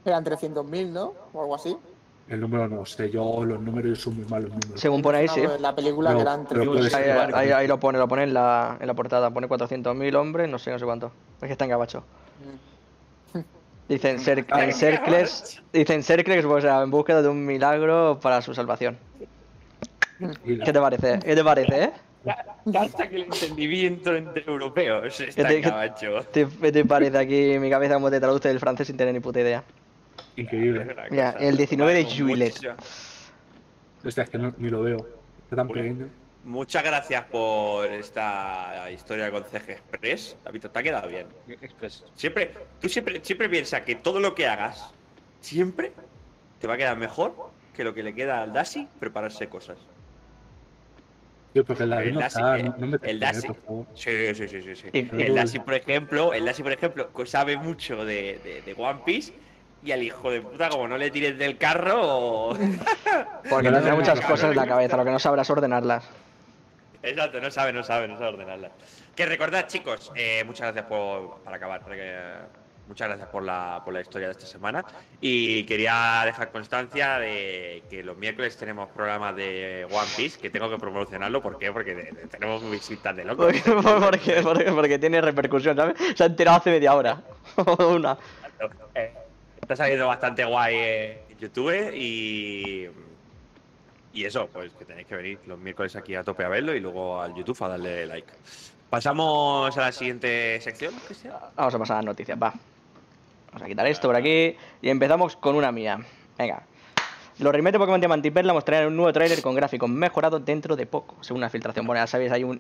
Eran 0.09 0.25
300.000, 0.25 0.89
¿no? 0.91 1.15
O 1.33 1.41
algo 1.43 1.55
así. 1.55 1.77
El 2.29 2.41
número 2.41 2.69
no 2.69 2.85
sé, 2.85 3.11
yo 3.11 3.43
los 3.45 3.59
números 3.61 3.99
son 4.01 4.17
muy 4.17 4.25
malos 4.27 4.51
números. 4.51 4.79
Según 4.81 5.01
por 5.01 5.15
ahí, 5.15 5.29
sí. 5.29 5.41
No, 5.43 5.55
en 5.55 5.63
la 5.63 5.75
película 5.75 6.11
Pero- 6.11 6.19
que 6.19 6.23
eran 6.23 6.47
pero 6.47 6.63
300.000. 6.63 6.67
puede 6.77 6.91
ser. 6.91 7.11
Ahí, 7.11 7.31
ahí- 7.47 7.51
ahí 7.53 7.67
lo 7.67 7.81
pone, 7.81 7.99
lo 7.99 8.07
pone 8.09 8.25
en 8.25 8.35
la, 8.35 8.77
en 8.81 8.87
la 8.87 8.95
portada. 8.95 9.31
Pone 9.31 9.49
400.000 9.49 10.15
hombres, 10.15 10.49
no 10.49 10.59
sé, 10.59 10.71
no 10.71 10.79
sé 10.79 10.85
cuánto. 10.85 11.11
Es 11.41 11.47
que 11.47 11.53
está 11.53 11.65
en 11.65 11.71
gabacho. 11.71 12.05
Mm. 13.35 13.39
Dicen, 13.89 14.19
cer 14.21 14.45
en 14.47 14.73
Cercles, 14.75 15.63
dicen 15.73 16.03
Cercles, 16.03 16.45
pues, 16.45 16.65
en 16.65 16.91
búsqueda 16.91 17.23
de 17.23 17.29
un 17.29 17.47
milagro 17.47 18.19
para 18.21 18.43
su 18.43 18.53
salvación. 18.55 18.99
¿Qué 20.45 20.73
te 20.73 20.81
parece? 20.81 21.19
¿Qué 21.21 21.35
te 21.35 21.45
parece, 21.45 21.85
eh? 21.85 21.93
Hasta 22.79 23.09
que 23.09 23.17
el 23.17 23.23
entendimiento 23.23 24.15
entre 24.15 24.45
europeos 24.47 25.15
¿Qué 25.17 25.25
está 25.31 25.49
te- 25.49 25.57
en 25.57 25.63
cabacho. 25.63 26.21
¿Te- 26.33 26.47
¿Qué 26.47 26.73
te 26.73 26.85
parece 26.85 27.17
aquí 27.17 27.59
mi 27.59 27.71
cabeza 27.71 27.95
como 27.95 28.11
te 28.11 28.21
traduce 28.21 28.49
del 28.49 28.61
francés 28.61 28.89
sin 28.89 28.97
tener 28.99 29.15
ni 29.15 29.21
puta 29.21 29.41
idea? 29.41 29.63
Increíble. 30.43 30.87
El 31.41 31.57
19 31.57 31.95
de 31.95 32.03
muchísima- 32.05 32.77
O 34.05 34.11
sea, 34.11 34.25
es 34.25 34.31
que 34.31 34.39
no- 34.39 34.55
ni 34.59 34.71
lo 34.71 34.83
veo. 34.83 34.99
Está 35.45 35.57
tan 35.57 35.67
Bueno. 35.69 35.83
pequeño. 35.83 36.09
Muchas 36.45 36.83
gracias 36.85 37.25
por 37.25 37.87
esta 37.93 38.89
historia 38.93 39.31
con 39.31 39.45
CG 39.45 39.73
Express. 39.73 40.37
David, 40.45 40.61
te 40.67 40.79
ha 40.79 40.83
quedado 40.83 41.09
bien. 41.09 41.27
Express. 41.61 42.05
Siempre, 42.15 42.53
tú 42.81 42.89
siempre, 42.89 43.21
siempre 43.23 43.49
piensas 43.49 43.83
que 43.83 43.97
todo 43.97 44.21
lo 44.21 44.35
que 44.35 44.47
hagas, 44.47 44.91
siempre 45.41 45.93
te 46.61 46.67
va 46.67 46.75
a 46.75 46.77
quedar 46.77 46.97
mejor 46.97 47.35
que 47.75 47.83
lo 47.85 47.93
que 47.93 48.03
le 48.03 48.15
queda 48.15 48.43
al 48.43 48.53
Dashi 48.53 48.89
prepararse 49.01 49.49
cosas. 49.49 49.79
Tío, 51.53 51.65
porque 51.65 51.83
el 51.83 51.93
El 51.93 52.15
no 52.15 52.21
Dashi, 52.21 52.37
está, 52.39 52.59
eh, 52.59 52.63
no, 52.79 52.87
me 52.87 52.95
el 52.95 53.01
te 53.01 53.19
Dashi. 53.19 53.47
por 53.49 53.57
favor. 53.57 53.87
Sí, 53.95 54.11
sí, 54.35 54.49
sí, 54.49 54.63
sí. 54.63 54.77
sí. 54.77 54.89
El 54.93 55.35
Dashi, 55.35 55.59
por 55.59 55.75
ejemplo, 55.75 56.33
el 56.33 56.45
Dashi, 56.45 56.63
por 56.63 56.73
ejemplo, 56.73 57.11
sabe 57.27 57.57
mucho 57.57 58.05
de, 58.05 58.39
de- 58.45 58.63
de 58.63 58.75
One 58.77 59.01
Piece. 59.05 59.33
Y 59.83 59.93
al 59.93 60.03
hijo 60.03 60.31
de 60.31 60.41
puta, 60.41 60.69
como 60.69 60.89
no 60.89 60.99
le 60.99 61.11
tires 61.11 61.39
del 61.39 61.57
carro. 61.57 62.51
Porque 63.49 63.71
tendrá 63.71 63.95
muchas 63.95 64.21
cosas 64.21 64.51
en 64.51 64.57
la 64.57 64.67
cabeza, 64.67 64.97
lo 64.97 65.05
que 65.05 65.11
no 65.11 65.19
sabrás 65.19 65.49
ordenarlas. 65.51 66.05
Exacto, 67.03 67.41
no 67.41 67.51
sabe, 67.51 67.73
no 67.73 67.83
sabe, 67.85 68.09
no 68.09 68.15
sabe 68.19 68.29
ordenarla. 68.31 68.71
Que 69.15 69.25
recordad, 69.27 69.67
chicos, 69.69 70.11
eh, 70.17 70.43
muchas 70.45 70.67
gracias 70.73 70.87
por. 70.87 71.39
Para 71.45 71.57
acabar, 71.57 71.81
eh, 71.93 72.35
muchas 72.89 73.07
gracias 73.09 73.29
por 73.29 73.45
la, 73.45 73.81
por 73.85 73.95
la 73.95 74.01
historia 74.01 74.27
de 74.27 74.33
esta 74.33 74.47
semana. 74.47 74.85
Y 75.21 75.63
quería 75.65 76.23
dejar 76.27 76.51
constancia 76.51 77.19
de 77.21 77.85
que 77.89 78.03
los 78.03 78.17
miércoles 78.17 78.57
tenemos 78.57 78.89
programas 78.91 79.37
de 79.37 79.87
One 79.91 80.09
Piece, 80.17 80.41
que 80.41 80.51
tengo 80.51 80.69
que 80.69 80.77
promocionarlo. 80.79 81.41
¿Por 81.41 81.57
qué? 81.57 81.71
Porque 81.73 81.95
de- 81.95 82.03
de- 82.13 82.27
tenemos 82.27 82.69
visitas 82.69 83.15
de 83.15 83.25
locos. 83.25 83.55
Porque, 83.65 83.73
porque, 84.03 84.43
porque, 84.43 84.73
porque 84.73 84.99
tiene 84.99 85.21
repercusión, 85.21 85.77
¿sabes? 85.77 85.97
Se 86.17 86.25
ha 86.25 86.27
enterado 86.27 86.59
hace 86.59 86.71
media 86.71 86.95
hora. 86.95 87.23
O 87.65 87.89
una. 87.95 88.19
Eh, 88.95 89.13
Está 89.69 89.85
saliendo 89.85 90.07
bastante 90.07 90.47
guay 90.47 90.75
eh, 90.75 91.23
YouTube 91.39 91.93
y. 91.95 92.89
Y 94.15 94.25
eso, 94.25 94.49
pues 94.51 94.73
que 94.73 94.87
tenéis 94.87 95.07
que 95.07 95.15
venir 95.15 95.39
los 95.47 95.59
miércoles 95.59 95.95
aquí 95.95 96.15
a 96.15 96.25
tope 96.25 96.43
a 96.43 96.49
verlo 96.49 96.75
y 96.75 96.81
luego 96.81 97.21
al 97.21 97.35
YouTube 97.35 97.63
a 97.65 97.69
darle 97.69 98.07
like. 98.07 98.33
Pasamos 98.89 99.77
a 99.77 99.81
la 99.83 99.93
siguiente 99.93 100.59
sección. 100.63 100.95
Vamos 101.55 101.75
a 101.75 101.79
pasar 101.79 101.97
a 101.97 101.99
las 101.99 102.07
noticias, 102.07 102.39
va. 102.43 102.55
Vamos 103.49 103.63
a 103.63 103.67
quitar 103.67 103.87
esto 103.87 104.09
por 104.09 104.17
aquí 104.17 104.57
y 104.81 104.89
empezamos 104.89 105.37
con 105.37 105.55
una 105.55 105.71
mía. 105.71 105.99
Venga. 106.39 106.63
Los 107.39 107.53
remakes 107.53 107.75
de 107.75 107.79
Pokémon 107.81 108.01
Diamante 108.01 108.29
y 108.29 108.31
Perla 108.31 108.55
mostrarán 108.55 108.89
un 108.89 108.97
nuevo 108.97 109.13
tráiler 109.13 109.43
con 109.43 109.55
gráficos 109.55 109.91
mejorados 109.91 110.43
dentro 110.47 110.77
de 110.77 110.87
poco, 110.87 111.17
según 111.21 111.41
una 111.41 111.51
filtración. 111.51 111.87
Bueno, 111.87 112.01
ya 112.01 112.07
sabéis, 112.07 112.33
hay 112.33 112.43
un 112.43 112.59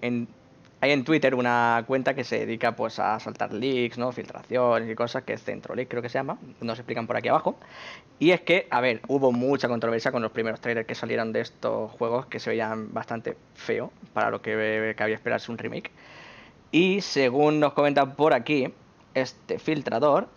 hay 0.80 0.92
en 0.92 1.05
Twitter 1.05 1.34
una 1.34 1.82
cuenta 1.86 2.14
que 2.14 2.22
se 2.22 2.38
dedica 2.38 2.76
pues 2.76 2.98
a 2.98 3.18
soltar 3.18 3.52
leaks, 3.52 3.98
¿no? 3.98 4.12
Filtraciones 4.12 4.88
y 4.88 4.94
cosas, 4.94 5.24
que 5.24 5.32
es 5.32 5.42
Centro 5.42 5.74
Leak, 5.74 5.88
creo 5.88 6.02
que 6.02 6.09
se 6.09 6.18
llama. 6.18 6.38
Nos 6.60 6.78
explican 6.78 7.06
por 7.06 7.16
aquí 7.16 7.28
abajo. 7.28 7.56
Y 8.20 8.30
es 8.30 8.40
que, 8.42 8.68
a 8.70 8.80
ver, 8.80 9.00
hubo 9.09 9.32
mucha 9.32 9.68
controversia 9.68 10.12
con 10.12 10.22
los 10.22 10.30
primeros 10.30 10.60
trailers 10.60 10.86
que 10.86 10.94
salieron 10.94 11.32
de 11.32 11.40
estos 11.40 11.90
juegos 11.92 12.26
que 12.26 12.38
se 12.38 12.50
veían 12.50 12.92
bastante 12.92 13.36
feo 13.55 13.92
para 14.12 14.30
lo 14.30 14.40
que 14.40 14.94
cabía 14.96 15.16
esperarse 15.16 15.50
un 15.50 15.59
remake. 15.59 15.90
Y 16.70 17.00
según 17.00 17.60
nos 17.60 17.72
comentan 17.72 18.14
por 18.14 18.32
aquí, 18.32 18.72
este 19.14 19.59
filtrador 19.59 20.28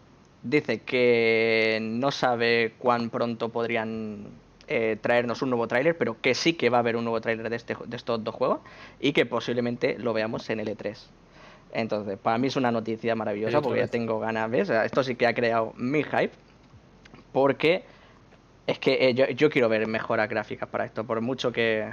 dice 0.43 0.81
que 0.81 1.77
no 1.81 2.09
sabe 2.09 2.73
cuán 2.79 3.09
pronto 3.09 3.49
podrían 3.49 4.27
eh, 4.73 4.97
traernos 4.99 5.41
un 5.41 5.49
nuevo 5.49 5.67
tráiler, 5.67 5.97
pero 5.97 6.19
que 6.21 6.33
sí 6.33 6.53
que 6.53 6.69
va 6.69 6.77
a 6.77 6.79
haber 6.79 6.95
un 6.95 7.03
nuevo 7.03 7.19
tráiler 7.21 7.49
de, 7.49 7.55
este, 7.55 7.75
de 7.85 7.95
estos 7.97 8.23
dos 8.23 8.33
juegos 8.35 8.59
y 8.99 9.11
que 9.13 9.25
posiblemente 9.25 9.97
lo 9.99 10.13
veamos 10.13 10.49
en 10.49 10.59
L3. 10.59 10.97
Entonces, 11.73 12.17
para 12.17 12.37
mí 12.37 12.47
es 12.47 12.55
una 12.55 12.71
noticia 12.71 13.15
maravillosa 13.15 13.57
Otra 13.59 13.67
porque 13.67 13.79
ya 13.81 13.87
tengo 13.87 14.19
ganas, 14.19 14.49
¿ves? 14.49 14.63
O 14.69 14.73
sea, 14.73 14.85
Esto 14.85 15.03
sí 15.03 15.15
que 15.15 15.27
ha 15.27 15.33
creado 15.33 15.73
mi 15.77 16.03
hype 16.03 16.31
porque 17.31 17.83
es 18.67 18.77
que 18.79 19.09
eh, 19.09 19.13
yo, 19.13 19.25
yo 19.27 19.49
quiero 19.49 19.69
ver 19.69 19.87
mejoras 19.87 20.29
gráficas 20.29 20.67
para 20.69 20.85
esto, 20.85 21.03
por 21.03 21.19
mucho 21.21 21.51
que, 21.51 21.91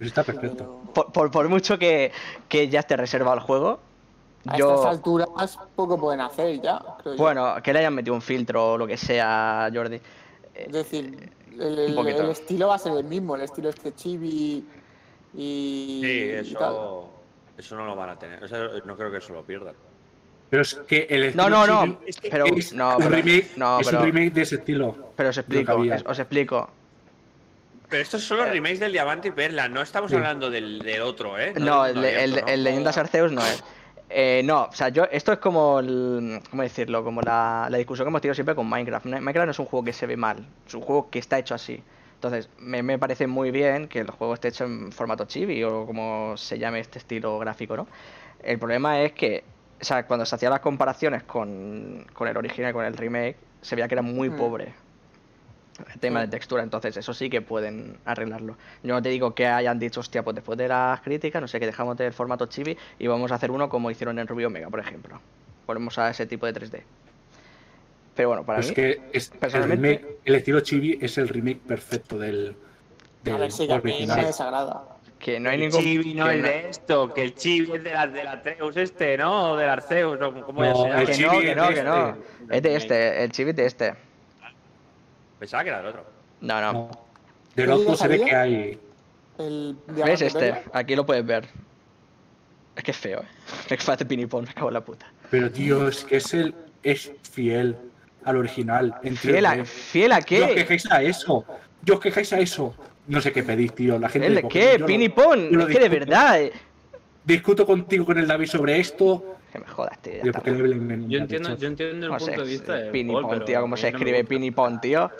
está 0.00 0.22
perfecto. 0.24 0.80
Por, 0.94 1.12
por- 1.12 1.30
por 1.30 1.48
mucho 1.48 1.78
que, 1.78 2.12
que 2.48 2.68
ya 2.68 2.80
esté 2.80 2.96
reservado 2.96 3.36
el 3.36 3.42
juego, 3.42 3.80
a 4.46 4.56
yo... 4.56 4.74
estas 4.74 4.86
alturas 4.92 5.28
poco 5.74 5.98
pueden 5.98 6.20
hacer 6.20 6.60
ya, 6.60 6.80
creo 7.02 7.14
yo. 7.14 7.22
Bueno, 7.22 7.54
que 7.62 7.72
le 7.72 7.80
hayan 7.80 7.94
metido 7.94 8.14
un 8.14 8.22
filtro 8.22 8.72
o 8.72 8.78
lo 8.78 8.86
que 8.86 8.96
sea, 8.96 9.68
Jordi. 9.74 10.00
Es 10.54 10.72
decir, 10.72 11.32
el, 11.60 11.78
el- 11.78 11.98
el 12.08 12.30
estilo 12.30 12.68
va 12.68 12.74
a 12.76 12.78
ser 12.78 12.92
el 12.96 13.04
mismo, 13.04 13.36
el 13.36 13.42
estilo 13.42 13.68
este 13.70 13.94
chibi 13.94 14.64
y, 15.34 16.00
Sí, 16.02 16.50
y 16.50 16.54
tal. 16.54 16.72
eso, 16.72 17.10
eso 17.58 17.76
no 17.76 17.84
lo 17.86 17.94
van 17.96 18.10
a 18.10 18.18
tener. 18.18 18.40
No 18.86 18.96
creo 18.96 19.10
que 19.10 19.18
eso 19.18 19.32
lo 19.32 19.42
pierdan. 19.42 19.74
Pero 20.48 20.62
es 20.62 20.74
que 20.86 21.06
el 21.10 21.20
No, 21.36 21.44
estilo 21.44 21.50
no, 21.50 21.66
no. 21.66 21.82
chibi 21.84 21.98
Es 22.06 22.16
Pero, 22.20 22.44
es 22.46 22.72
no, 22.72 22.90
un 22.90 22.96
pero, 22.98 23.10
remake, 23.10 23.50
no, 23.56 23.80
es 23.80 23.86
pero, 23.86 23.98
un 23.98 24.04
remake 24.04 24.30
de 24.32 24.42
ese 24.42 24.54
estilo. 24.56 24.96
pero 25.16 25.28
os 25.30 25.38
explico, 25.38 25.84
es- 25.84 26.04
os 26.06 26.18
explico. 26.18 26.70
Pero 27.88 28.02
estos 28.02 28.24
son 28.24 28.38
los 28.38 28.48
remakes 28.48 28.80
del 28.80 28.90
Diamante 28.92 29.28
y 29.28 29.30
Perla, 29.30 29.68
no 29.68 29.80
estamos 29.80 30.10
Sí. 30.10 30.16
hablando 30.16 30.50
del, 30.50 30.80
del 30.80 31.02
otro, 31.02 31.38
¿eh? 31.38 31.52
No, 31.56 31.86
el, 31.86 31.94
mundo 31.94 32.08
el, 32.08 32.30
¿no? 32.32 32.46
el 32.48 32.64
Leyendas 32.64 32.98
Arceus 32.98 33.30
no 33.30 33.40
es. 33.46 33.62
Eh, 34.08 34.42
no, 34.44 34.64
o 34.64 34.72
sea, 34.72 34.88
yo, 34.90 35.04
esto 35.10 35.32
es 35.32 35.38
como 35.38 35.80
el, 35.80 36.40
¿cómo 36.50 36.62
decirlo? 36.62 37.02
Como 37.02 37.22
la, 37.22 37.66
la 37.70 37.76
discusión 37.78 38.06
que 38.06 38.08
hemos 38.10 38.20
tenido 38.22 38.34
siempre 38.34 38.54
con 38.54 38.68
Minecraft. 38.68 39.06
Ne- 39.06 39.20
Minecraft 39.20 39.46
no 39.46 39.50
es 39.50 39.58
un 39.58 39.66
juego 39.66 39.84
que 39.84 39.92
se 39.92 40.06
ve 40.06 40.16
mal, 40.16 40.46
es 40.66 40.74
un 40.74 40.80
juego 40.82 41.10
que 41.10 41.18
está 41.18 41.38
hecho 41.38 41.54
así. 41.54 41.82
Entonces, 42.14 42.48
me, 42.58 42.82
me 42.82 42.98
parece 42.98 43.26
muy 43.26 43.50
bien 43.50 43.88
que 43.88 43.98
el 44.00 44.10
juego 44.10 44.34
esté 44.34 44.48
hecho 44.48 44.64
en 44.64 44.92
formato 44.92 45.24
chibi 45.26 45.62
o 45.64 45.84
como 45.86 46.36
se 46.36 46.58
llame 46.58 46.80
este 46.80 46.98
estilo 46.98 47.38
gráfico, 47.38 47.76
¿no? 47.76 47.86
El 48.42 48.58
problema 48.58 49.00
es 49.02 49.12
que, 49.12 49.42
o 49.80 49.84
sea, 49.84 50.06
cuando 50.06 50.24
se 50.24 50.34
hacían 50.36 50.52
las 50.52 50.60
comparaciones 50.60 51.24
con, 51.24 52.06
con 52.14 52.28
el 52.28 52.36
original, 52.36 52.72
con 52.72 52.84
el 52.84 52.96
remake, 52.96 53.36
se 53.60 53.74
veía 53.74 53.88
que 53.88 53.94
era 53.96 54.02
muy 54.02 54.30
Mm. 54.30 54.36
pobre 54.36 54.72
tema 56.00 56.20
de 56.20 56.28
textura, 56.28 56.62
entonces 56.62 56.96
eso 56.96 57.12
sí 57.14 57.28
que 57.28 57.42
pueden 57.42 57.98
arreglarlo. 58.04 58.56
Yo 58.82 58.94
no 58.94 59.02
te 59.02 59.08
digo 59.10 59.34
que 59.34 59.46
hayan 59.46 59.78
dicho, 59.78 60.00
hostia, 60.00 60.22
pues 60.22 60.34
después 60.36 60.56
de 60.58 60.68
las 60.68 61.00
críticas, 61.00 61.40
no 61.42 61.48
sé, 61.48 61.60
que 61.60 61.66
dejamos 61.66 61.96
del 61.96 62.12
formato 62.12 62.46
chibi 62.46 62.76
y 62.98 63.06
vamos 63.06 63.30
a 63.32 63.34
hacer 63.36 63.50
uno 63.50 63.68
como 63.68 63.90
hicieron 63.90 64.18
en 64.18 64.26
Rubio 64.26 64.46
Omega, 64.48 64.68
por 64.70 64.80
ejemplo. 64.80 65.20
Ponemos 65.66 65.98
a 65.98 66.10
ese 66.10 66.26
tipo 66.26 66.46
de 66.46 66.54
3D. 66.54 66.82
Pero 68.14 68.28
bueno, 68.28 68.44
para 68.44 68.58
Pues 68.58 68.68
mí, 68.70 68.74
que 68.74 69.00
es, 69.12 69.30
el, 69.32 69.38
personalmente- 69.38 69.98
remake, 69.98 70.18
el 70.24 70.34
estilo 70.36 70.60
chibi 70.60 70.98
es 71.00 71.18
el 71.18 71.28
remake 71.28 71.60
perfecto 71.66 72.18
del, 72.18 72.56
del 73.22 73.34
A 73.34 73.38
ver 73.38 73.52
si 73.52 73.64
a 73.64 73.66
mí 73.66 73.72
no 73.74 73.80
original. 73.82 74.16
me 74.20 74.26
desagrada. 74.26 74.82
que 75.18 75.38
no 75.40 75.50
hay 75.50 75.56
el 75.56 75.60
ningún... 75.68 75.80
chibi 75.82 76.14
no 76.14 76.30
es 76.30 76.40
no- 76.40 76.48
de 76.48 76.68
esto, 76.70 77.12
que 77.12 77.22
el 77.22 77.34
chibi 77.34 77.72
es 77.74 77.84
de 77.84 77.92
la, 77.92 78.06
del 78.06 78.26
Atreus 78.26 78.76
este, 78.78 79.18
¿no? 79.18 79.52
O 79.52 79.56
del 79.56 79.68
Arceus, 79.68 80.18
¿no? 80.18 80.32
¿cómo 80.46 80.62
No, 80.64 80.74
se 80.74 80.88
llama? 80.88 81.00
el 81.02 81.06
que 81.06 81.12
chibi 81.12 81.28
no, 81.28 81.40
que 81.40 81.54
no, 81.54 81.68
que 81.68 81.82
no. 81.82 82.08
este. 82.08 82.56
Es 82.56 82.62
de 82.62 82.76
este, 82.76 83.24
el 83.24 83.32
chibi 83.32 83.50
es 83.50 83.56
de 83.56 83.66
este. 83.66 83.94
Pensaba 85.38 85.62
que 85.62 85.68
era 85.70 85.78
del 85.78 85.86
otro. 85.88 86.04
No, 86.40 86.60
no. 86.60 86.72
No. 86.72 86.90
Del 87.54 87.66
¿Qué 87.66 87.72
otro 87.72 87.96
se 87.96 88.08
ve 88.08 88.20
que 88.20 88.34
hay. 88.34 88.80
El 89.38 89.76
¿Ves 89.88 90.22
este? 90.22 90.62
Aquí 90.72 90.96
lo 90.96 91.04
puedes 91.04 91.24
ver. 91.24 91.46
Es 92.74 92.84
que 92.84 92.90
es 92.90 92.96
feo, 92.96 93.20
eh. 93.20 93.76
De 93.98 94.04
pinipón, 94.04 94.44
me 94.44 94.52
cago 94.54 94.68
en 94.68 94.74
la 94.74 94.84
puta. 94.84 95.06
Pero 95.30 95.50
tío, 95.50 95.88
es 95.88 96.04
que 96.04 96.16
es 96.16 96.34
el 96.34 96.54
es 96.82 97.10
fiel 97.30 97.76
al 98.24 98.36
original. 98.36 98.94
¿Fiel 99.14 99.46
a, 99.46 99.56
3D. 99.56 99.64
fiel 99.64 100.12
a 100.12 100.18
Yo 100.20 100.44
os 100.44 100.48
qué? 100.48 100.54
quejáis 100.54 100.90
a 100.90 101.02
eso. 101.02 101.44
Yo 101.82 101.94
os 101.94 102.00
quejáis 102.00 102.32
a 102.32 102.38
eso. 102.38 102.74
No 103.06 103.20
sé 103.20 103.32
qué 103.32 103.42
pedís, 103.42 103.74
tío. 103.74 103.98
La 103.98 104.08
gente 104.08 104.26
¿El 104.26 104.34
de 104.36 104.48
qué? 104.48 104.82
Pinipón. 104.84 105.60
Es 105.60 105.66
que 105.66 105.78
de 105.80 105.88
verdad. 105.88 106.40
Discuto 107.24 107.66
contigo 107.66 108.04
con 108.04 108.18
el 108.18 108.26
David 108.26 108.46
sobre 108.46 108.78
esto. 108.78 109.36
Que 109.56 109.64
me 109.64 109.66
jodas, 109.72 109.98
tío. 110.02 110.12
Yo 110.22 111.18
entiendo, 111.18 111.56
yo 111.56 111.66
entiendo 111.68 112.06
el 112.06 112.12
No 112.12 112.18
sé, 112.20 112.26
punto 112.26 112.44
de 112.44 112.50
vista 112.50 112.74
de 112.74 113.04
Paul, 113.12 113.26
pero 113.30 113.44
tío, 113.44 113.60
cómo 113.62 113.76
se 113.76 113.90
no 113.90 113.96
escribe 113.98 114.18
gusta. 114.18 114.28
Pinipón, 114.28 114.80
tío. 114.80 115.10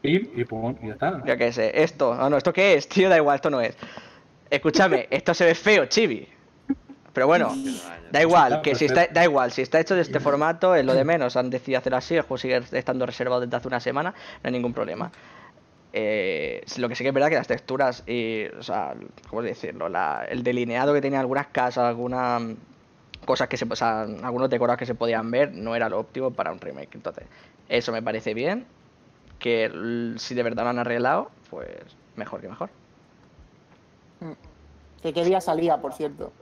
Pim 0.00 0.28
y 0.34 0.44
pon, 0.44 0.78
y 0.82 0.86
ya 0.86 0.92
está. 0.92 1.22
Yo 1.26 1.36
qué 1.36 1.52
sé, 1.52 1.82
esto. 1.82 2.14
Ah, 2.14 2.30
no, 2.30 2.36
¿esto 2.36 2.52
qué 2.52 2.74
es? 2.74 2.88
Tío, 2.88 3.08
da 3.08 3.16
igual, 3.16 3.34
esto 3.36 3.50
no 3.50 3.60
es. 3.60 3.76
Escúchame, 4.48 5.08
esto 5.10 5.34
se 5.34 5.44
ve 5.44 5.54
feo, 5.54 5.86
chibi. 5.86 6.26
Pero 7.12 7.26
bueno, 7.26 7.54
da 8.12 8.22
igual, 8.22 8.62
que 8.62 8.74
si 8.74 8.84
está, 8.86 9.08
da 9.08 9.24
igual, 9.24 9.50
si 9.52 9.62
está 9.62 9.80
hecho 9.80 9.94
de 9.96 10.02
este 10.02 10.20
formato, 10.20 10.74
es 10.74 10.84
lo 10.84 10.94
de 10.94 11.04
menos. 11.04 11.36
Han 11.36 11.50
decidido 11.50 11.78
hacerlo 11.80 11.96
así, 11.98 12.14
el 12.14 12.22
juego 12.22 12.38
sigue 12.38 12.62
estando 12.72 13.04
reservado 13.06 13.40
desde 13.40 13.56
hace 13.56 13.68
una 13.68 13.80
semana, 13.80 14.10
no 14.12 14.40
hay 14.48 14.52
ningún 14.52 14.72
problema. 14.72 15.10
Eh, 15.92 16.62
lo 16.76 16.88
que 16.88 16.94
sí 16.94 17.02
que 17.02 17.08
es 17.08 17.14
verdad 17.14 17.28
que 17.30 17.34
las 17.36 17.48
texturas 17.48 18.04
y, 18.06 18.44
o 18.58 18.62
sea, 18.62 18.94
¿cómo 19.28 19.42
decirlo? 19.42 19.88
La- 19.88 20.26
el 20.28 20.42
delineado 20.42 20.94
que 20.94 21.00
tenía 21.00 21.18
algunas 21.20 21.48
casas, 21.48 21.84
algunas 21.84 22.40
mm, 22.42 22.54
cosas 23.28 23.46
que 23.46 23.58
se, 23.58 23.66
o 23.68 23.76
sea, 23.76 24.04
algunos 24.22 24.48
decorados 24.48 24.78
que 24.78 24.86
se 24.86 24.94
podían 24.94 25.30
ver, 25.30 25.52
no 25.52 25.76
era 25.76 25.90
lo 25.90 25.98
óptimo 25.98 26.30
para 26.30 26.50
un 26.50 26.58
remake. 26.58 26.94
Entonces, 26.94 27.26
eso 27.68 27.92
me 27.92 28.00
parece 28.00 28.32
bien. 28.32 28.64
Que 29.38 30.14
si 30.16 30.34
de 30.34 30.42
verdad 30.42 30.64
lo 30.64 30.70
han 30.70 30.78
arreglado, 30.78 31.30
pues 31.50 31.68
mejor 32.16 32.40
que 32.40 32.48
mejor. 32.48 32.70
¿Que 35.02 35.12
¿Qué 35.12 35.24
día 35.26 35.42
salía, 35.42 35.76
por 35.76 35.92
cierto? 35.92 36.32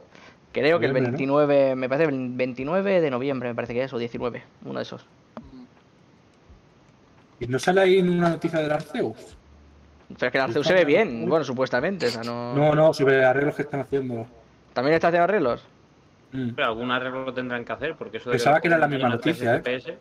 Creo 0.52 0.78
que 0.78 0.86
el 0.86 0.92
Noviembre, 0.92 1.26
¿no? 1.26 1.38
29, 1.38 1.74
me 1.74 1.88
parece 1.88 2.08
el 2.08 2.28
29 2.30 3.00
de 3.00 3.10
noviembre, 3.10 3.48
me 3.48 3.56
parece 3.56 3.74
que 3.74 3.82
es, 3.82 3.92
o 3.92 3.98
19, 3.98 4.44
uno 4.64 4.78
de 4.78 4.82
esos. 4.82 5.04
¿Y 7.40 7.48
no 7.48 7.58
sale 7.58 7.80
ahí 7.80 7.98
en 7.98 8.10
una 8.10 8.28
noticia 8.28 8.60
del 8.60 8.70
Arceus? 8.70 9.36
Pero 10.06 10.26
es 10.26 10.32
que 10.32 10.38
el 10.38 10.44
Arceus 10.44 10.64
se 10.64 10.72
ve 10.72 10.84
bien, 10.84 11.28
bueno, 11.28 11.44
supuestamente, 11.44 12.06
o 12.06 12.10
sea, 12.10 12.22
no... 12.22 12.54
No, 12.54 12.76
no, 12.76 12.94
sobre 12.94 13.24
arreglos 13.24 13.56
que 13.56 13.62
están 13.62 13.80
haciendo. 13.80 14.24
¿También 14.72 14.94
está 14.94 15.08
haciendo 15.08 15.24
arreglos? 15.24 15.66
Mm. 16.32 16.50
Pero 16.54 16.68
algún 16.68 16.90
arreglo 16.90 17.24
lo 17.24 17.34
tendrán 17.34 17.64
que 17.64 17.72
hacer, 17.72 17.94
porque 17.96 18.18
eso 18.18 18.30
de 18.30 18.36
Pensaba 18.36 18.60
que 18.60 18.68
era 18.68 18.78
la 18.78 18.88
misma 18.88 19.08
noticia, 19.08 19.56
¿eh? 19.56 19.60
3 19.60 19.84
FPS, 19.84 19.98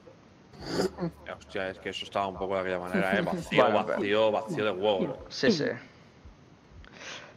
Hostia, 1.38 1.70
es 1.70 1.80
que 1.80 1.90
eso 1.90 2.06
estaba 2.06 2.28
un 2.28 2.38
poco 2.38 2.56
de 2.56 2.62
aquella 2.62 2.80
manera, 2.80 3.18
¿eh? 3.18 3.22
Vacío, 3.26 3.72
vacío, 3.72 4.32
vacío 4.32 4.66
de 4.66 4.72
huevo. 4.72 5.26
Sí, 5.30 5.52
sí. 5.52 5.66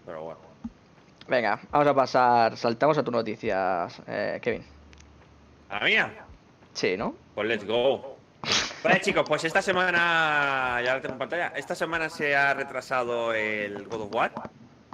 Pero 0.06 0.22
bueno. 0.22 0.40
Venga, 1.28 1.60
vamos 1.70 1.88
a 1.88 1.94
pasar, 1.94 2.56
saltamos 2.56 2.96
a 2.96 3.02
tu 3.02 3.10
noticias, 3.10 4.00
eh, 4.06 4.38
Kevin. 4.40 4.64
¿A 5.68 5.80
la 5.80 5.84
mía? 5.84 6.12
Sí, 6.72 6.96
¿no? 6.96 7.14
Pues 7.34 7.46
let's 7.48 7.66
go. 7.66 8.16
Vale, 8.82 9.00
chicos, 9.00 9.24
pues 9.28 9.44
esta 9.44 9.60
semana, 9.60 10.80
ya 10.82 10.94
lo 10.94 11.00
tengo 11.02 11.14
en 11.14 11.18
pantalla, 11.18 11.52
esta 11.56 11.74
semana 11.74 12.08
se 12.08 12.34
ha 12.34 12.54
retrasado 12.54 13.34
el 13.34 13.86
God 13.88 14.02
of 14.02 14.14
War, 14.14 14.32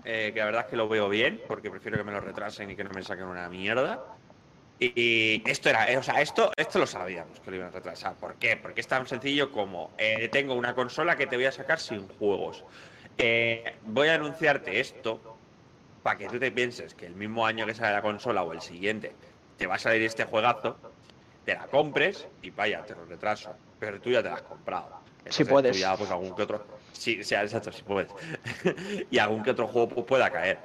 eh, 0.05 0.31
que 0.33 0.41
la 0.41 0.47
verdad 0.47 0.63
es 0.63 0.71
que 0.71 0.77
lo 0.77 0.89
veo 0.89 1.09
bien, 1.09 1.41
porque 1.47 1.71
prefiero 1.71 1.99
que 1.99 2.05
me 2.05 2.13
lo 2.13 2.21
retrasen 2.21 2.71
y 2.71 2.77
que 2.77 2.85
no 2.85 2.91
me 2.91 3.03
saquen 3.03 3.27
una 3.27 3.49
mierda. 3.49 4.05
Y, 4.79 4.93
y 4.97 5.43
esto 5.47 5.69
era, 5.69 5.91
eh, 5.91 5.97
o 5.97 6.03
sea, 6.03 6.21
esto, 6.21 6.51
esto 6.57 6.79
lo 6.79 6.87
sabíamos 6.87 7.41
que 7.41 7.51
lo 7.51 7.57
iban 7.57 7.69
a 7.69 7.71
retrasar. 7.71 8.15
¿Por 8.17 8.35
qué? 8.37 8.57
Porque 8.57 8.81
es 8.81 8.89
tan 8.89 9.07
sencillo 9.07 9.53
como 9.53 9.93
eh, 9.99 10.29
tengo 10.31 10.55
una 10.55 10.75
consola 10.75 11.17
que 11.17 11.27
te 11.27 11.37
voy 11.37 11.47
a 11.47 11.53
sacar 11.53 11.79
sin 11.79 12.09
juegos. 12.09 12.65
Eh, 13.17 13.77
voy 13.83 14.09
a 14.09 14.15
anunciarte 14.15 14.81
esto 14.81 15.39
para 16.03 16.19
que 16.19 16.29
tú 16.29 16.39
te 16.39 16.51
pienses 16.51 16.95
que 16.95 17.07
el 17.07 17.15
mismo 17.15 17.47
año 17.47 17.67
que 17.67 17.75
sale 17.75 17.93
la 17.93 18.03
consola 18.03 18.43
o 18.43 18.53
el 18.53 18.61
siguiente 18.61 19.13
te 19.57 19.67
va 19.67 19.77
a 19.77 19.79
salir 19.79 20.03
este 20.03 20.25
juegazo, 20.25 20.77
te 21.45 21.55
la 21.55 21.67
compres 21.69 22.27
y 22.43 22.51
vaya, 22.51 22.85
te 22.85 22.95
lo 22.95 23.05
retraso. 23.05 23.55
Pero 23.79 24.01
tú 24.01 24.11
ya 24.11 24.23
te 24.23 24.29
la 24.29 24.35
has 24.35 24.43
comprado. 24.43 25.01
Entonces, 25.19 25.49
puedes. 25.49 25.73
Tú 25.73 25.79
ya, 25.79 25.97
pues 25.97 26.11
algún 26.11 26.35
que 26.35 26.43
otro. 26.43 26.67
Sí, 26.95 27.23
sí, 27.23 27.35
exacto, 27.35 27.73
sí 27.73 27.83
puedes. 27.83 28.09
y 29.11 29.19
algún 29.19 29.43
que 29.43 29.51
otro 29.51 29.67
juego 29.67 30.07
pueda 30.07 30.31
caer. 30.31 30.59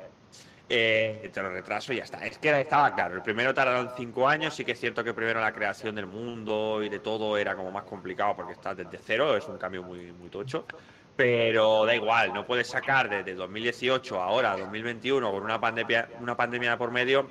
Eh, 0.72 1.32
te 1.34 1.42
lo 1.42 1.50
retraso 1.50 1.92
y 1.92 1.98
ya 1.98 2.04
está. 2.04 2.26
Es 2.26 2.38
que 2.38 2.62
estaba 2.62 2.94
claro. 2.94 3.16
El 3.16 3.24
primero 3.24 3.54
tardaron 3.54 3.92
cinco 3.98 4.28
años. 4.28 4.54
Sí 4.54 4.64
que 4.64 4.74
es 4.74 4.80
cierto 4.80 5.04
que 5.04 5.14
primero 5.14 5.42
la 5.42 5.52
creación 5.52 5.96
del 5.96 6.06
mundo 6.06 6.84
y 6.84 6.90
de 6.90 7.00
todo 7.00 7.38
era 7.38 7.56
como 7.56 7.72
más 7.72 7.84
complicado 7.84 8.36
porque 8.36 8.54
estás 8.54 8.78
desde 8.78 9.00
cero. 9.04 9.36
Es 9.36 9.48
un 9.48 9.58
cambio 9.58 9.82
muy, 9.82 10.12
muy 10.12 10.30
tocho. 10.30 10.66
Pero 11.16 11.86
da 11.86 11.96
igual, 11.96 12.34
no 12.34 12.46
puedes 12.46 12.68
sacar 12.68 13.10
desde 13.10 13.34
2018 13.34 14.22
a 14.22 14.26
ahora, 14.26 14.56
2021, 14.56 15.30
con 15.30 15.44
una 15.44 15.60
pandemia, 15.60 16.08
una 16.22 16.38
pandemia 16.38 16.78
por 16.78 16.92
medio, 16.92 17.28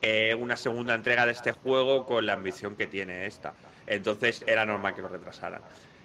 eh, 0.00 0.34
una 0.34 0.56
segunda 0.56 0.94
entrega 0.94 1.26
de 1.26 1.32
este 1.32 1.52
juego 1.52 2.06
con 2.06 2.24
la 2.24 2.32
ambición 2.32 2.74
que 2.74 2.86
tiene 2.86 3.26
esta. 3.26 3.52
Entonces 3.86 4.42
era 4.46 4.64
normal 4.64 4.94
que 4.94 5.02
lo 5.02 5.08
retrasaran. 5.08 5.60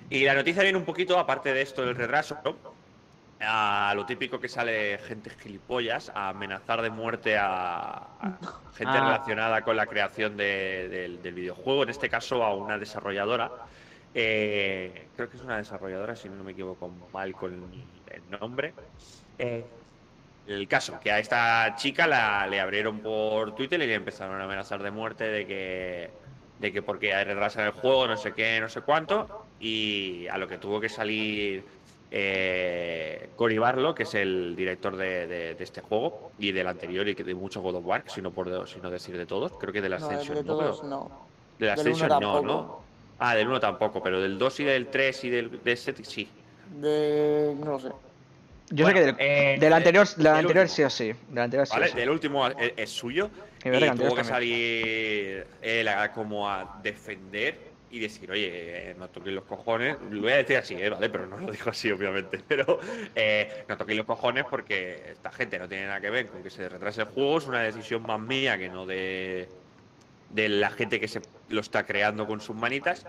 Y 0.09 0.23
la 0.25 0.33
noticia 0.35 0.63
viene 0.63 0.77
un 0.77 0.85
poquito, 0.85 1.17
aparte 1.17 1.53
de 1.53 1.61
esto 1.61 1.85
del 1.85 1.95
retraso, 1.95 2.37
a 3.41 3.93
lo 3.95 4.05
típico 4.05 4.39
que 4.39 4.47
sale 4.47 4.97
gente 4.99 5.29
gilipollas 5.31 6.11
a 6.15 6.29
amenazar 6.29 6.81
de 6.81 6.89
muerte 6.89 7.37
a, 7.37 7.95
a 8.21 8.37
gente 8.75 8.93
Ah. 8.97 9.03
relacionada 9.03 9.61
con 9.63 9.75
la 9.75 9.85
creación 9.85 10.37
de- 10.37 10.87
del, 10.89 11.21
del 11.21 11.33
videojuego, 11.33 11.83
en 11.83 11.89
este 11.89 12.09
caso 12.09 12.43
a 12.43 12.53
una 12.53 12.77
desarrolladora. 12.77 13.51
Eh, 14.15 15.07
creo 15.15 15.29
que 15.29 15.37
es 15.37 15.43
una 15.43 15.57
desarrolladora, 15.57 16.15
si 16.15 16.29
no 16.29 16.43
me 16.43 16.51
equivoco 16.51 16.89
mal 17.11 17.33
con 17.33 17.53
el 18.07 18.39
nombre. 18.39 18.73
Eh, 19.39 19.65
el 20.45 20.67
caso, 20.67 20.99
que 20.99 21.11
a 21.11 21.19
esta 21.19 21.73
chica 21.77 22.05
la, 22.05 22.45
le 22.47 22.59
abrieron 22.59 22.99
por 22.99 23.55
Twitter 23.55 23.81
y 23.81 23.87
le 23.87 23.95
empezaron 23.95 24.39
a 24.39 24.43
amenazar 24.43 24.83
de 24.83 24.91
muerte 24.91 25.23
de 25.25 25.47
que, 25.47 26.09
de 26.59 26.71
que 26.71 26.81
porque 26.81 27.13
hay 27.13 27.25
retraso 27.25 27.59
en 27.59 27.65
el 27.67 27.71
juego, 27.73 28.07
no 28.07 28.17
sé 28.17 28.33
qué, 28.33 28.59
no 28.61 28.69
sé 28.69 28.81
cuánto, 28.81 29.45
y 29.59 30.27
a 30.27 30.37
lo 30.37 30.47
que 30.47 30.57
tuvo 30.57 30.79
que 30.79 30.89
salir 30.89 31.63
eh, 32.11 33.29
Cory 33.35 33.57
Barlow, 33.57 33.93
que 33.95 34.03
es 34.03 34.13
el 34.13 34.55
director 34.55 34.95
de, 34.95 35.25
de- 35.27 35.55
de 35.55 35.63
este 35.63 35.81
juego 35.81 36.31
y 36.37 36.51
del 36.51 36.67
anterior 36.67 37.07
y 37.07 37.15
que 37.15 37.23
de 37.23 37.33
muchos 37.33 37.63
God 37.63 37.75
of 37.75 37.85
War, 37.85 38.03
si 38.07 38.21
no, 38.21 38.31
por, 38.31 38.67
si 38.67 38.79
no 38.79 38.89
decir 38.89 39.17
de 39.17 39.25
todos, 39.25 39.51
creo 39.59 39.73
que 39.73 39.81
de 39.81 39.89
la 39.89 39.97
No, 39.99 40.05
Ascension 40.07 40.35
de 40.37 40.43
no, 40.43 40.55
todos 40.57 40.83
no. 40.83 41.27
de 41.57 41.65
la 41.65 41.75
Del 41.75 41.79
Ascension 41.87 42.09
no. 42.21 42.41
¿no? 42.41 42.83
Ah, 43.19 43.35
del 43.35 43.47
1 43.47 43.59
tampoco, 43.59 44.01
pero 44.03 44.21
del 44.21 44.37
2 44.37 44.59
y 44.59 44.63
del 44.63 44.87
3 44.87 45.23
y 45.23 45.29
del 45.29 45.63
de 45.63 45.71
ese 45.71 45.93
sí. 46.03 46.27
De. 46.79 47.55
no 47.57 47.79
sé. 47.79 47.89
Yo 48.75 48.85
Bueno, 48.85 48.99
sé 48.99 49.05
que 49.05 49.11
del, 49.11 49.15
eh, 49.19 49.57
del 49.59 49.73
anterior, 49.73 50.07
del 50.15 50.27
anterior 50.27 50.63
último. 50.65 50.75
sí 50.75 50.83
o 50.83 50.89
sí. 50.89 51.13
Del 51.29 51.43
anterior 51.43 51.67
sí 51.67 51.73
¿Vale? 51.73 51.87
sí. 51.89 51.95
Del 51.95 52.09
último 52.09 52.47
es, 52.47 52.73
es 52.75 52.89
suyo. 52.89 53.29
Y 53.63 53.69
Y, 53.69 53.89
tuvo 53.91 54.15
que 54.15 54.23
salir 54.23 55.45
él 55.61 55.87
a- 55.87 56.11
como 56.11 56.49
a 56.49 56.79
defender 56.81 57.71
y 57.91 57.99
decir, 57.99 58.31
oye, 58.31 58.49
eh, 58.91 58.95
no 58.97 59.07
toquéis 59.09 59.35
los 59.35 59.43
cojones. 59.45 59.97
Lo 60.09 60.21
voy 60.23 60.31
a 60.31 60.37
decir 60.37 60.57
así, 60.57 60.73
¿eh? 60.73 60.89
¿vale? 60.89 61.07
Pero 61.09 61.27
no 61.27 61.37
lo 61.37 61.51
dijo 61.51 61.69
así, 61.69 61.91
obviamente. 61.91 62.39
Pero 62.47 62.79
eh, 63.13 63.63
no 63.69 63.77
toquéis 63.77 63.97
los 63.97 64.07
cojones 64.07 64.45
porque 64.49 65.11
esta 65.11 65.31
gente 65.31 65.59
no 65.59 65.69
tiene 65.69 65.85
nada 65.85 66.01
que 66.01 66.09
ver 66.09 66.27
con 66.27 66.41
que 66.41 66.49
se 66.49 66.67
retrase 66.67 67.01
el 67.01 67.07
juego. 67.09 67.37
Es 67.37 67.45
una 67.45 67.61
decisión 67.61 68.01
más 68.01 68.19
mía 68.19 68.57
que 68.57 68.69
no 68.69 68.85
de 68.87 69.47
de 70.29 70.49
la 70.49 70.71
gente 70.71 70.99
que 70.99 71.07
se 71.07 71.21
lo 71.49 71.61
está 71.61 71.85
creando 71.85 72.25
con 72.25 72.41
sus 72.41 72.55
manitas. 72.55 73.05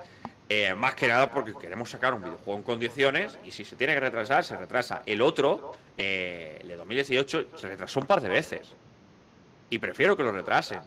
Eh, 0.48 0.74
más 0.74 0.94
que 0.94 1.08
nada 1.08 1.30
porque 1.30 1.54
queremos 1.54 1.90
sacar 1.90 2.12
un 2.12 2.22
videojuego 2.22 2.58
en 2.58 2.62
condiciones 2.62 3.38
y 3.44 3.50
si 3.50 3.64
se 3.64 3.76
tiene 3.76 3.94
que 3.94 4.00
retrasar, 4.00 4.44
se 4.44 4.56
retrasa. 4.56 5.02
El 5.06 5.22
otro, 5.22 5.72
eh, 5.96 6.58
el 6.60 6.68
de 6.68 6.76
2018, 6.76 7.46
se 7.56 7.68
retrasó 7.68 8.00
un 8.00 8.06
par 8.06 8.20
de 8.20 8.28
veces. 8.28 8.74
Y 9.70 9.78
prefiero 9.78 10.16
que 10.16 10.22
lo 10.22 10.32
retrasen. 10.32 10.80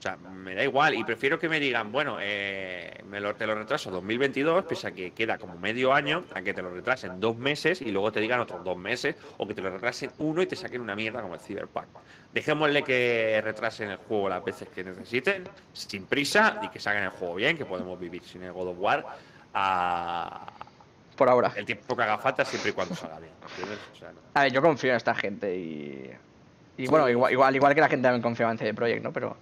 O 0.00 0.02
sea, 0.02 0.16
me 0.16 0.54
da 0.54 0.64
igual. 0.64 0.94
Y 0.94 1.04
prefiero 1.04 1.38
que 1.38 1.46
me 1.46 1.60
digan, 1.60 1.92
bueno, 1.92 2.16
eh, 2.22 3.02
me 3.06 3.20
lo, 3.20 3.34
te 3.34 3.46
lo 3.46 3.54
retraso 3.54 3.90
2022, 3.90 4.64
pese 4.64 4.86
a 4.86 4.92
que 4.92 5.10
queda 5.10 5.36
como 5.36 5.58
medio 5.58 5.92
año, 5.92 6.24
a 6.32 6.40
que 6.40 6.54
te 6.54 6.62
lo 6.62 6.70
retrasen 6.70 7.20
dos 7.20 7.36
meses 7.36 7.82
y 7.82 7.90
luego 7.90 8.10
te 8.10 8.18
digan 8.18 8.40
otros 8.40 8.64
dos 8.64 8.78
meses, 8.78 9.14
o 9.36 9.46
que 9.46 9.52
te 9.52 9.60
lo 9.60 9.68
retrasen 9.68 10.10
uno 10.16 10.40
y 10.40 10.46
te 10.46 10.56
saquen 10.56 10.80
una 10.80 10.96
mierda 10.96 11.20
como 11.20 11.34
el 11.34 11.40
Cyberpunk. 11.40 11.84
Dejémosle 12.32 12.82
que 12.82 13.42
retrasen 13.44 13.90
el 13.90 13.98
juego 13.98 14.30
las 14.30 14.42
veces 14.42 14.70
que 14.70 14.84
necesiten, 14.84 15.44
sin 15.74 16.06
prisa, 16.06 16.60
y 16.62 16.68
que 16.68 16.80
saquen 16.80 17.02
el 17.02 17.10
juego 17.10 17.34
bien, 17.34 17.58
que 17.58 17.66
podemos 17.66 18.00
vivir 18.00 18.24
sin 18.24 18.42
el 18.42 18.52
God 18.52 18.68
of 18.68 18.76
War 18.78 19.04
a 19.52 20.46
Por 21.14 21.28
ahora. 21.28 21.52
el 21.56 21.66
tiempo 21.66 21.94
que 21.94 22.02
haga 22.02 22.16
falta, 22.16 22.46
siempre 22.46 22.70
y 22.70 22.72
cuando 22.72 22.94
salga 22.94 23.18
bien. 23.18 23.32
O 23.44 23.98
sea, 23.98 24.12
no. 24.12 24.20
A 24.32 24.44
ver, 24.44 24.52
yo 24.52 24.62
confío 24.62 24.92
en 24.92 24.96
esta 24.96 25.14
gente 25.14 25.54
y. 25.54 26.10
Y 26.78 26.86
bueno, 26.86 27.06
igual, 27.10 27.30
igual, 27.30 27.54
igual 27.54 27.74
que 27.74 27.82
la 27.82 27.88
gente 27.90 28.04
también 28.04 28.22
confiaba 28.22 28.50
en 28.52 28.56
CD 28.56 28.72
Projekt, 28.72 29.02
¿no? 29.02 29.12
Pero, 29.12 29.36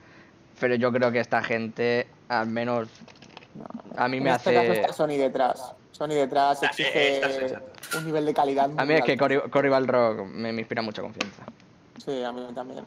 pero 0.59 0.75
yo 0.75 0.93
creo 0.93 1.11
que 1.13 1.21
esta 1.21 1.43
gente, 1.43 2.07
al 2.29 2.47
menos. 2.49 2.89
A 3.97 4.09
mí 4.09 4.21
me 4.21 4.31
en 4.31 4.37
este 4.37 4.53
caso 4.55 4.71
hace. 4.71 4.81
está 4.81 4.93
Sony 4.93 5.17
detrás. 5.17 5.73
Sony 5.93 6.09
detrás 6.09 6.63
eh, 6.63 6.67
exige 6.67 7.21
sensato. 7.23 7.67
un 7.99 8.07
nivel 8.07 8.25
de 8.27 8.35
calidad 8.35 8.69
muy 8.69 8.79
A 8.81 8.85
mí 8.85 8.95
es 8.95 9.05
que. 9.05 9.17
Cory, 9.17 9.41
Cory 9.51 9.69
Balrog 9.69 10.27
me, 10.27 10.53
me 10.53 10.61
inspira 10.61 10.83
mucha 10.83 11.03
confianza. 11.03 11.43
Sí, 12.05 12.23
a 12.23 12.31
mí 12.33 12.47
también. 12.55 12.85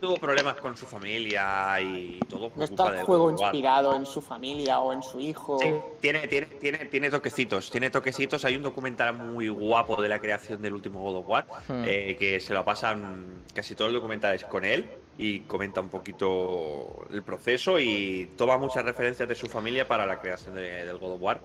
Tuvo 0.00 0.16
problemas 0.16 0.56
con 0.56 0.76
su 0.76 0.84
familia 0.84 1.80
y 1.80 2.18
todo 2.28 2.50
No 2.56 2.64
está 2.64 2.88
el 2.98 3.04
juego 3.04 3.30
inspirado 3.30 3.94
en 3.94 4.04
su 4.04 4.20
familia 4.20 4.80
o 4.80 4.92
en 4.92 5.00
su 5.00 5.20
hijo. 5.20 5.60
Sí, 5.60 5.72
tiene, 6.00 6.26
tiene, 6.26 6.46
tiene, 6.46 6.78
tiene 6.86 7.08
toquecitos, 7.08 7.70
tiene 7.70 7.88
toquecitos. 7.88 8.44
Hay 8.44 8.56
un 8.56 8.62
documental 8.64 9.14
muy 9.16 9.48
guapo 9.48 10.02
de 10.02 10.08
la 10.08 10.18
creación 10.18 10.60
del 10.60 10.74
último 10.74 11.00
God 11.02 11.16
of 11.18 11.28
War, 11.28 11.46
Hmm. 11.68 11.84
eh, 11.86 12.16
que 12.18 12.40
se 12.40 12.52
lo 12.52 12.64
pasan 12.64 13.42
casi 13.54 13.76
todo 13.76 13.88
el 13.88 13.94
documental 13.94 14.34
es 14.34 14.44
con 14.44 14.64
él 14.64 14.90
y 15.22 15.40
comenta 15.40 15.82
un 15.82 15.90
poquito 15.90 17.06
el 17.10 17.22
proceso 17.22 17.78
y 17.78 18.30
toma 18.38 18.56
muchas 18.56 18.82
referencias 18.84 19.28
de 19.28 19.34
su 19.34 19.48
familia 19.48 19.86
para 19.86 20.06
la 20.06 20.18
creación 20.18 20.54
de- 20.54 20.86
del 20.86 20.96
God 20.96 21.12
of 21.12 21.20
War. 21.20 21.40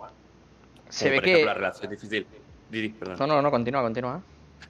Se 0.88 1.06
Como 1.06 1.12
ve 1.12 1.16
por 1.18 1.24
que. 1.26 1.32
ejemplo, 1.32 1.48
la 1.48 1.54
relación 1.56 1.92
difícil. 1.92 2.28
Didi, 2.70 2.90
perdón. 2.90 3.18
No, 3.20 3.28
no, 3.28 3.42
no, 3.42 3.52
continúa, 3.52 3.82
continúa. 3.82 4.22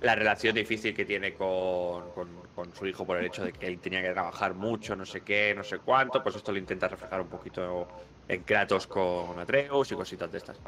La 0.02 0.16
relación 0.16 0.56
difícil 0.56 0.96
que 0.96 1.06
tiene 1.06 1.36
con, 1.36 2.10
con- 2.14 2.48
con 2.56 2.74
su 2.74 2.88
hijo 2.88 3.06
por 3.06 3.18
el 3.20 3.26
hecho 3.28 3.46
de 3.46 3.54
que 3.54 3.68
él 3.68 3.78
tenía 3.80 4.02
que 4.02 4.10
trabajar 4.12 4.56
mucho, 4.56 4.96
no 4.96 5.06
sé 5.06 5.22
qué, 5.22 5.54
no 5.56 5.64
sé 5.64 5.78
cuánto, 5.78 6.24
pues 6.24 6.36
esto 6.36 6.52
lo 6.52 6.58
intenta 6.58 6.88
reflejar 6.88 7.22
un 7.22 7.28
poquito 7.28 7.88
en 8.28 8.42
Kratos 8.42 8.88
con 8.88 9.38
Atreus 9.40 9.92
y 9.92 9.96
cositas 9.96 10.32
de 10.32 10.40
estas. 10.40 10.60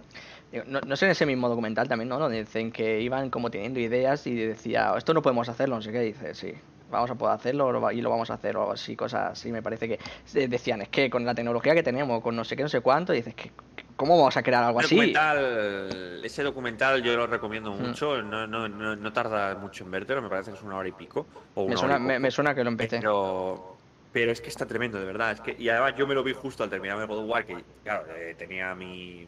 No, 0.67 0.79
no 0.81 0.95
sé 0.95 1.05
en 1.05 1.11
ese 1.11 1.25
mismo 1.25 1.49
documental 1.49 1.87
también, 1.89 2.07
¿no? 2.07 2.19
Donde 2.19 2.39
dicen 2.41 2.71
que 2.71 3.01
iban 3.01 3.31
como 3.31 3.49
teniendo 3.49 3.79
ideas 3.79 4.27
y 4.27 4.35
decía, 4.35 4.93
esto 4.95 5.15
no 5.15 5.23
podemos 5.23 5.49
hacerlo, 5.49 5.75
no 5.75 5.81
sé 5.81 5.91
qué. 5.91 6.01
Dice, 6.01 6.35
sí, 6.35 6.53
vamos 6.89 7.09
a 7.11 7.15
poder 7.15 7.35
hacerlo 7.35 7.91
y 7.91 8.01
lo 8.01 8.09
vamos 8.09 8.29
a 8.29 8.35
hacer 8.35 8.57
o 8.57 8.71
así, 8.71 8.95
cosas 8.95 9.31
así. 9.31 9.51
Me 9.51 9.61
parece 9.61 9.87
que 9.87 9.99
decían, 10.47 10.81
es 10.81 10.89
que 10.89 11.09
con 11.09 11.25
la 11.25 11.33
tecnología 11.35 11.73
que 11.73 11.83
tenemos, 11.83 12.21
con 12.21 12.35
no 12.35 12.43
sé 12.43 12.55
qué, 12.55 12.63
no 12.63 12.69
sé 12.69 12.81
cuánto, 12.81 13.13
dices, 13.13 13.33
que 13.35 13.51
¿cómo 13.95 14.17
vamos 14.17 14.37
a 14.37 14.43
crear 14.43 14.63
algo 14.63 14.79
así? 14.79 14.95
documental, 14.95 16.21
ese 16.23 16.43
documental 16.43 17.01
yo 17.01 17.15
lo 17.15 17.27
recomiendo 17.27 17.71
Mm. 17.71 17.81
mucho, 17.81 18.21
no, 18.21 18.47
no, 18.47 18.67
no, 18.67 18.95
no 18.95 19.13
tarda 19.13 19.55
mucho 19.55 19.83
en 19.83 19.91
vértelo, 19.91 20.21
me 20.21 20.29
parece 20.29 20.51
que 20.51 20.57
es 20.57 20.63
una 20.63 20.77
hora 20.77 20.87
y 20.87 20.93
pico. 20.93 21.25
O 21.55 21.63
una 21.63 21.69
Me 21.69 21.71
hora 21.75 21.79
suena, 21.79 21.97
y 21.97 21.99
me, 22.07 22.19
me 22.19 22.31
suena 22.31 22.55
que 22.55 22.63
lo 22.63 22.69
empecé. 22.69 22.97
Pero, 22.97 23.75
pero 24.11 24.31
es 24.31 24.41
que 24.41 24.49
está 24.49 24.65
tremendo, 24.65 24.97
de 24.99 25.05
verdad. 25.05 25.31
Es 25.33 25.41
que, 25.41 25.55
y 25.59 25.69
además 25.69 25.93
yo 25.97 26.07
me 26.07 26.15
lo 26.15 26.23
vi 26.23 26.33
justo 26.33 26.63
al 26.63 26.69
terminar 26.69 26.99
el 26.99 27.07
God 27.07 27.19
of 27.19 27.29
War, 27.29 27.45
que 27.45 27.57
claro, 27.83 28.05
eh, 28.15 28.35
tenía 28.37 28.73
mi, 28.73 29.27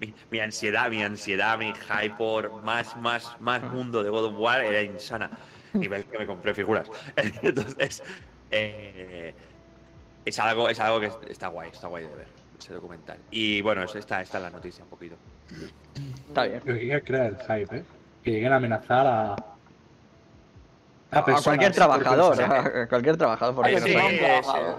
mi, 0.00 0.14
mi 0.30 0.40
ansiedad, 0.40 0.88
mi 0.88 1.02
ansiedad, 1.02 1.58
mi 1.58 1.72
hype 1.74 2.14
por 2.16 2.62
más, 2.62 2.96
más, 2.96 3.36
más 3.40 3.62
mundo 3.64 4.02
de 4.02 4.10
God 4.10 4.26
of 4.26 4.34
War 4.38 4.62
era 4.64 4.82
insana. 4.82 5.30
Nivel 5.74 6.04
que 6.04 6.18
me 6.18 6.26
compré 6.26 6.54
figuras. 6.54 6.88
Entonces, 7.16 8.02
eh, 8.50 9.34
es 10.24 10.38
algo, 10.38 10.68
es 10.68 10.78
algo 10.80 11.00
que 11.00 11.10
está 11.30 11.48
guay, 11.48 11.70
está 11.70 11.88
guay 11.88 12.06
de 12.06 12.14
ver, 12.14 12.26
ese 12.58 12.74
documental. 12.74 13.18
Y 13.30 13.60
bueno, 13.62 13.82
es- 13.82 13.94
esta, 13.94 14.20
esta 14.20 14.38
es 14.38 14.42
la 14.44 14.50
noticia 14.50 14.84
un 14.84 14.90
poquito. 14.90 15.16
Está 16.28 16.44
bien. 16.44 16.60
Pero 16.64 16.76
que 16.78 16.84
quiera 16.84 17.00
crear 17.00 17.26
el 17.26 17.36
hype, 17.40 17.76
¿eh? 17.78 17.84
Que 18.22 18.30
lleguen 18.32 18.52
a 18.52 18.56
amenazar 18.56 19.06
a. 19.06 19.36
A 21.10 21.24
personas 21.24 21.44
cualquier 21.44 21.72
trabajador, 21.72 22.42
a 22.42 22.86
cualquier 22.86 23.16
trabajador. 23.16 23.54
Porque 23.54 23.72
no 23.80 23.86
sí, 23.86 23.92
trabajador. 24.18 24.78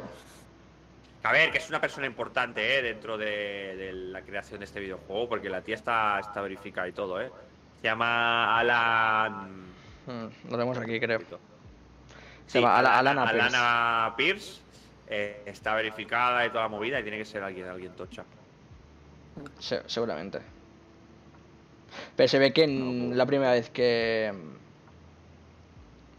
A 1.24 1.32
ver, 1.32 1.52
que 1.52 1.58
es 1.58 1.68
una 1.70 1.82
persona 1.82 2.06
importante 2.06 2.78
¿eh? 2.78 2.82
dentro 2.84 3.18
de, 3.18 3.76
de 3.76 3.92
la 3.94 4.22
creación 4.22 4.60
de 4.60 4.66
este 4.66 4.80
videojuego, 4.80 5.28
porque 5.28 5.50
la 5.50 5.62
tía 5.62 5.74
está, 5.76 6.20
está 6.20 6.40
verificada 6.42 6.88
y 6.88 6.92
todo, 6.92 7.20
¿eh? 7.20 7.32
Se 7.82 7.88
llama 7.88 8.58
Alan. 8.60 9.69
Mm, 10.10 10.50
Lo 10.50 10.52
tenemos 10.52 10.78
aquí, 10.78 11.00
creo. 11.00 11.20
Se 12.48 12.60
llama 12.60 12.78
Ala- 12.80 12.98
Alana 12.98 13.30
Pierce. 13.32 13.56
Alana 13.56 14.14
Pierce. 14.18 14.62
eh, 15.12 15.44
está 15.46 15.74
verificada 15.76 16.46
y 16.46 16.50
toda 16.50 16.64
la 16.64 16.68
movida 16.70 17.00
y 17.00 17.04
tiene 17.04 17.18
que 17.18 17.26
ser 17.26 17.42
alguien, 17.44 17.68
alguien 17.68 17.92
tocha. 17.94 18.24
Se- 19.60 19.84
seguramente. 19.88 20.40
Pero 22.16 22.28
se 22.28 22.38
ve 22.40 22.52
que 22.54 22.64
en 22.64 23.18
la 23.18 23.26
primera 23.26 23.52
vez 23.52 23.70
que. 23.70 24.32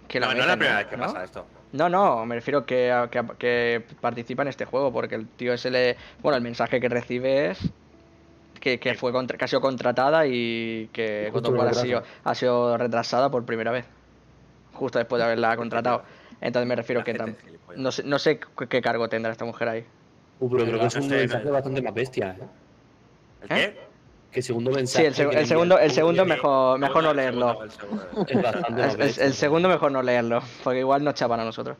que 0.08 0.18
No, 0.20 0.32
no 0.34 0.40
es 0.40 0.46
la 0.46 0.56
primera 0.56 0.78
vez 0.78 0.86
que 0.88 0.96
¿no? 0.96 1.04
pasa 1.06 1.24
esto. 1.24 1.46
No, 1.72 1.88
no, 1.88 2.26
me 2.26 2.34
refiero 2.34 2.66
que, 2.66 2.92
que, 3.12 3.18
a- 3.18 3.26
que 3.38 3.84
participa 4.00 4.42
en 4.42 4.48
este 4.48 4.64
juego, 4.64 4.92
porque 4.92 5.14
el 5.16 5.26
tío 5.28 5.52
ese 5.52 5.70
le. 5.70 5.96
Bueno, 6.20 6.36
el 6.36 6.42
mensaje 6.42 6.80
que 6.80 6.88
recibe 6.88 7.50
es 7.50 7.58
que, 8.60 8.78
que 8.78 8.94
fue 8.94 9.10
contra- 9.12 9.36
que 9.38 9.44
ha 9.44 9.48
sido 9.48 9.60
contratada 9.60 10.26
y 10.26 10.88
que 10.92 11.30
War 11.34 11.68
ha 11.68 11.74
sido, 11.74 12.02
ha 12.24 12.34
sido 12.34 12.76
retrasada 12.76 13.30
por 13.30 13.44
primera 13.44 13.70
vez. 13.72 13.86
Justo 14.74 14.98
después 14.98 15.18
de 15.18 15.24
haberla 15.24 15.56
contratado. 15.56 16.02
Entonces 16.40 16.68
me 16.68 16.76
refiero 16.76 17.00
La 17.00 17.04
que 17.04 17.14
tam- 17.18 17.34
no 17.76 17.90
sé, 17.92 18.02
no 18.04 18.18
sé 18.18 18.40
qué 18.68 18.80
cargo 18.82 19.08
tendrá 19.08 19.32
esta 19.32 19.44
mujer 19.44 19.68
ahí. 19.68 19.84
Uh, 20.40 20.50
pero 20.50 20.64
creo 20.64 20.80
que 20.80 20.86
es 20.86 20.96
un 20.96 21.08
mensaje 21.08 21.50
bastante 21.50 21.82
más 21.82 21.94
bestia, 21.94 22.36
¿eh? 22.38 22.44
¿El 23.42 23.48
qué? 23.48 23.80
Que 24.32 24.42
segundo 24.42 24.70
Sí, 24.70 24.76
mensaje. 24.76 25.06
el, 25.08 25.14
seg- 25.14 25.28
que 25.28 25.34
le 25.34 25.40
el 25.40 25.46
segundo, 25.46 25.78
el 25.78 25.90
segundo 25.90 26.22
Sí, 26.22 26.28
mejor, 26.28 26.78
mejor 26.78 27.02
no 27.02 27.10
el 27.10 27.16
segundo, 27.20 27.46
leerlo. 27.46 28.26
el 29.24 29.34
segundo. 29.34 29.68
Mejor 29.68 29.92
no 29.92 30.02
leerlo, 30.02 30.42
porque 30.62 30.78
igual 30.80 31.02
nos 31.04 31.14
chapan 31.14 31.40
a 31.40 31.44
nosotros. 31.44 31.76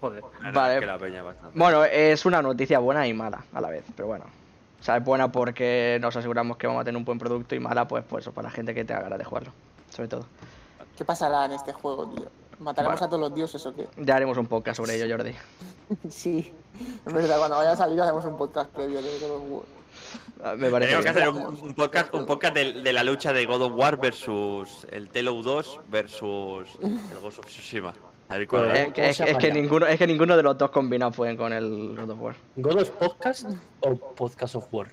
Joder. 0.00 0.22
Vale. 0.52 0.74
es 0.74 0.80
que 0.80 0.86
la 0.86 0.98
peña 0.98 1.18
es 1.20 1.24
bastante. 1.24 1.58
Bueno, 1.58 1.84
es 1.84 2.26
una 2.26 2.42
noticia 2.42 2.78
buena 2.80 3.06
y 3.06 3.14
mala 3.14 3.44
a 3.54 3.60
la 3.60 3.70
vez, 3.70 3.84
pero 3.96 4.08
bueno. 4.08 4.24
O 4.84 4.86
sea, 4.86 4.98
es 4.98 5.04
buena 5.04 5.32
porque 5.32 5.96
nos 5.98 6.14
aseguramos 6.14 6.58
que 6.58 6.66
vamos 6.66 6.82
a 6.82 6.84
tener 6.84 6.98
un 6.98 7.06
buen 7.06 7.18
producto 7.18 7.54
y 7.54 7.58
mala, 7.58 7.88
pues, 7.88 8.04
pues 8.06 8.28
para 8.28 8.48
la 8.48 8.50
gente 8.50 8.74
que 8.74 8.84
te 8.84 8.92
haga 8.92 9.04
ganas 9.04 9.18
de 9.18 9.24
jugarlo, 9.24 9.50
sobre 9.88 10.08
todo. 10.10 10.26
¿Qué 10.94 11.06
pasará 11.06 11.46
en 11.46 11.52
este 11.52 11.72
juego, 11.72 12.06
tío? 12.10 12.26
¿Mataremos 12.58 13.00
Bueno. 13.00 13.06
a 13.06 13.08
todos 13.08 13.20
los 13.22 13.34
dioses 13.34 13.64
o 13.64 13.74
qué? 13.74 13.88
Ya 13.96 14.16
haremos 14.16 14.36
un 14.36 14.46
podcast 14.46 14.76
sobre 14.76 14.96
ello, 15.02 15.16
Jordi. 15.16 15.32
sí. 16.10 16.52
Es 17.06 17.12
verdad, 17.14 17.38
cuando 17.38 17.56
vaya 17.56 17.72
a 17.72 17.76
salir 17.76 17.98
hacemos 17.98 18.26
un 18.26 18.36
podcast 18.36 18.70
previo 18.72 19.00
de 19.00 19.18
God 19.20 19.30
of 19.30 19.42
War. 19.48 19.62
Ah, 20.44 20.54
Me 20.54 20.68
parece 20.70 20.90
Tenemos 20.90 21.04
que 21.04 21.10
hacer 21.18 21.28
un, 21.30 21.60
un 21.66 21.74
podcast, 21.74 22.12
un 22.14 22.26
podcast 22.26 22.54
de, 22.54 22.72
de 22.82 22.92
la 22.92 23.04
lucha 23.04 23.32
de 23.32 23.46
God 23.46 23.62
of 23.62 23.72
War 23.76 23.96
versus 23.96 24.86
el 24.90 25.08
Telo 25.08 25.32
2 25.42 25.80
versus 25.88 26.68
el 26.82 27.20
Ghost 27.22 27.38
of 27.38 27.46
Tsushima. 27.46 27.94
Es 28.30 28.92
que, 28.92 29.08
es 29.10 29.20
es 29.20 29.36
que 29.36 29.52
ninguno, 29.52 29.86
es 29.86 29.98
que 29.98 30.06
ninguno 30.06 30.36
de 30.36 30.42
los 30.42 30.56
dos 30.58 30.70
combinados 30.70 31.14
pueden 31.14 31.36
con 31.36 31.52
el 31.52 31.94
God 31.96 32.10
of 32.10 32.20
War. 32.20 32.34
¿God 32.56 32.80
of 32.82 32.90
Podcast 32.90 33.46
o 33.80 33.94
Podcast 33.96 34.54
of 34.56 34.66
War? 34.72 34.88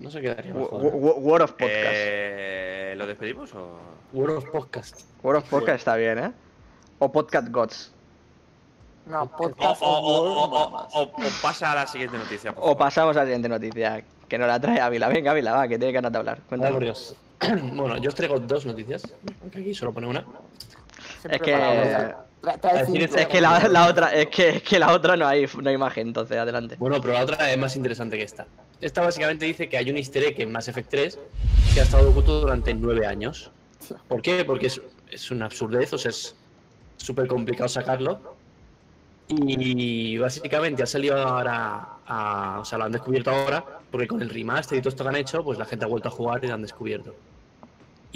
No 0.00 0.10
sé 0.10 0.20
qué 0.20 0.34
daría 0.34 0.52
mejor. 0.52 0.82
War 0.82 1.42
of 1.42 1.52
Podcast. 1.52 1.72
Eh, 1.94 2.94
¿Lo 2.98 3.06
despedimos 3.06 3.54
o...? 3.54 3.78
War 4.12 4.30
of 4.30 4.44
Podcast. 4.50 5.00
War 5.22 5.36
of 5.36 5.48
Podcast 5.48 5.78
está 5.78 5.96
bien, 5.96 6.18
¿eh? 6.18 6.32
O 6.98 7.10
Podcast 7.10 7.48
Gods. 7.48 7.92
No, 9.06 9.22
O, 9.22 9.28
podcast 9.30 9.80
o- 9.82 9.86
o- 9.86 10.22
o- 10.22 10.44
o- 10.44 10.88
o- 10.94 11.02
o 11.02 11.10
pasa 11.40 11.72
a 11.72 11.74
la 11.76 11.86
siguiente 11.86 12.18
noticia. 12.18 12.52
por 12.52 12.62
O 12.62 12.66
favor. 12.66 12.78
pasamos 12.78 13.16
a 13.16 13.20
la 13.20 13.24
siguiente 13.26 13.48
noticia, 13.48 14.04
que 14.28 14.36
nos 14.38 14.48
la 14.48 14.60
trae 14.60 14.80
Ávila. 14.80 15.08
Venga, 15.08 15.30
Ávila, 15.30 15.52
va, 15.52 15.68
que 15.68 15.78
tiene 15.78 15.92
ganas 15.92 16.10
de 16.12 16.18
hablar. 16.18 16.40
Cuéntanos. 16.48 17.14
bueno, 17.72 17.96
yo 17.98 18.08
os 18.08 18.14
traigo 18.14 18.38
dos 18.40 18.66
noticias. 18.66 19.02
Aunque 19.42 19.60
aquí 19.60 19.74
solo 19.74 19.92
pone 19.94 20.08
una. 20.08 20.24
Es 21.24 21.40
que-. 21.40 22.14
Es 23.22 23.26
que 23.26 23.40
la, 23.40 23.66
la 23.68 23.86
otra, 23.88 24.12
es 24.14 24.28
que, 24.28 24.48
es 24.50 24.62
que 24.62 24.78
la 24.78 24.92
otra 24.92 25.16
no 25.16 25.26
hay, 25.26 25.46
no 25.60 25.68
hay 25.68 25.74
imagen, 25.74 26.08
entonces 26.08 26.36
adelante. 26.38 26.76
Bueno, 26.78 27.00
pero 27.00 27.14
la 27.14 27.22
otra 27.24 27.50
es 27.50 27.58
más 27.58 27.74
interesante 27.76 28.16
que 28.16 28.22
esta. 28.24 28.46
Esta 28.80 29.00
básicamente 29.02 29.46
dice 29.46 29.68
que 29.68 29.76
hay 29.78 29.90
un 29.90 29.96
easter 29.96 30.22
egg 30.22 30.40
en 30.40 30.52
Mass 30.52 30.68
Effect 30.68 30.90
3 30.90 31.18
que 31.74 31.80
ha 31.80 31.82
estado 31.82 32.10
oculto 32.10 32.40
durante 32.42 32.72
nueve 32.74 33.06
años. 33.06 33.50
¿Por 34.08 34.22
qué? 34.22 34.44
Porque 34.44 34.66
es, 34.68 34.80
es 35.10 35.30
una 35.30 35.46
absurdez, 35.46 35.92
o 35.92 35.98
sea, 35.98 36.10
es 36.10 36.36
súper 36.98 37.26
complicado 37.26 37.68
sacarlo. 37.68 38.36
Y 39.28 40.16
básicamente 40.18 40.82
ha 40.84 40.86
salido 40.86 41.16
ahora, 41.16 41.88
a- 42.06 42.58
o 42.60 42.64
sea, 42.64 42.78
lo 42.78 42.84
han 42.84 42.92
descubierto 42.92 43.30
ahora, 43.30 43.64
porque 43.90 44.06
con 44.06 44.22
el 44.22 44.30
remaster 44.30 44.78
y 44.78 44.80
todo 44.82 44.90
esto 44.90 45.02
que 45.02 45.08
han 45.10 45.16
hecho, 45.16 45.42
pues 45.42 45.58
la 45.58 45.64
gente 45.64 45.84
ha 45.84 45.88
vuelto 45.88 46.08
a 46.08 46.12
jugar 46.12 46.44
y 46.44 46.48
lo 46.48 46.54
han 46.54 46.62
descubierto. 46.62 47.12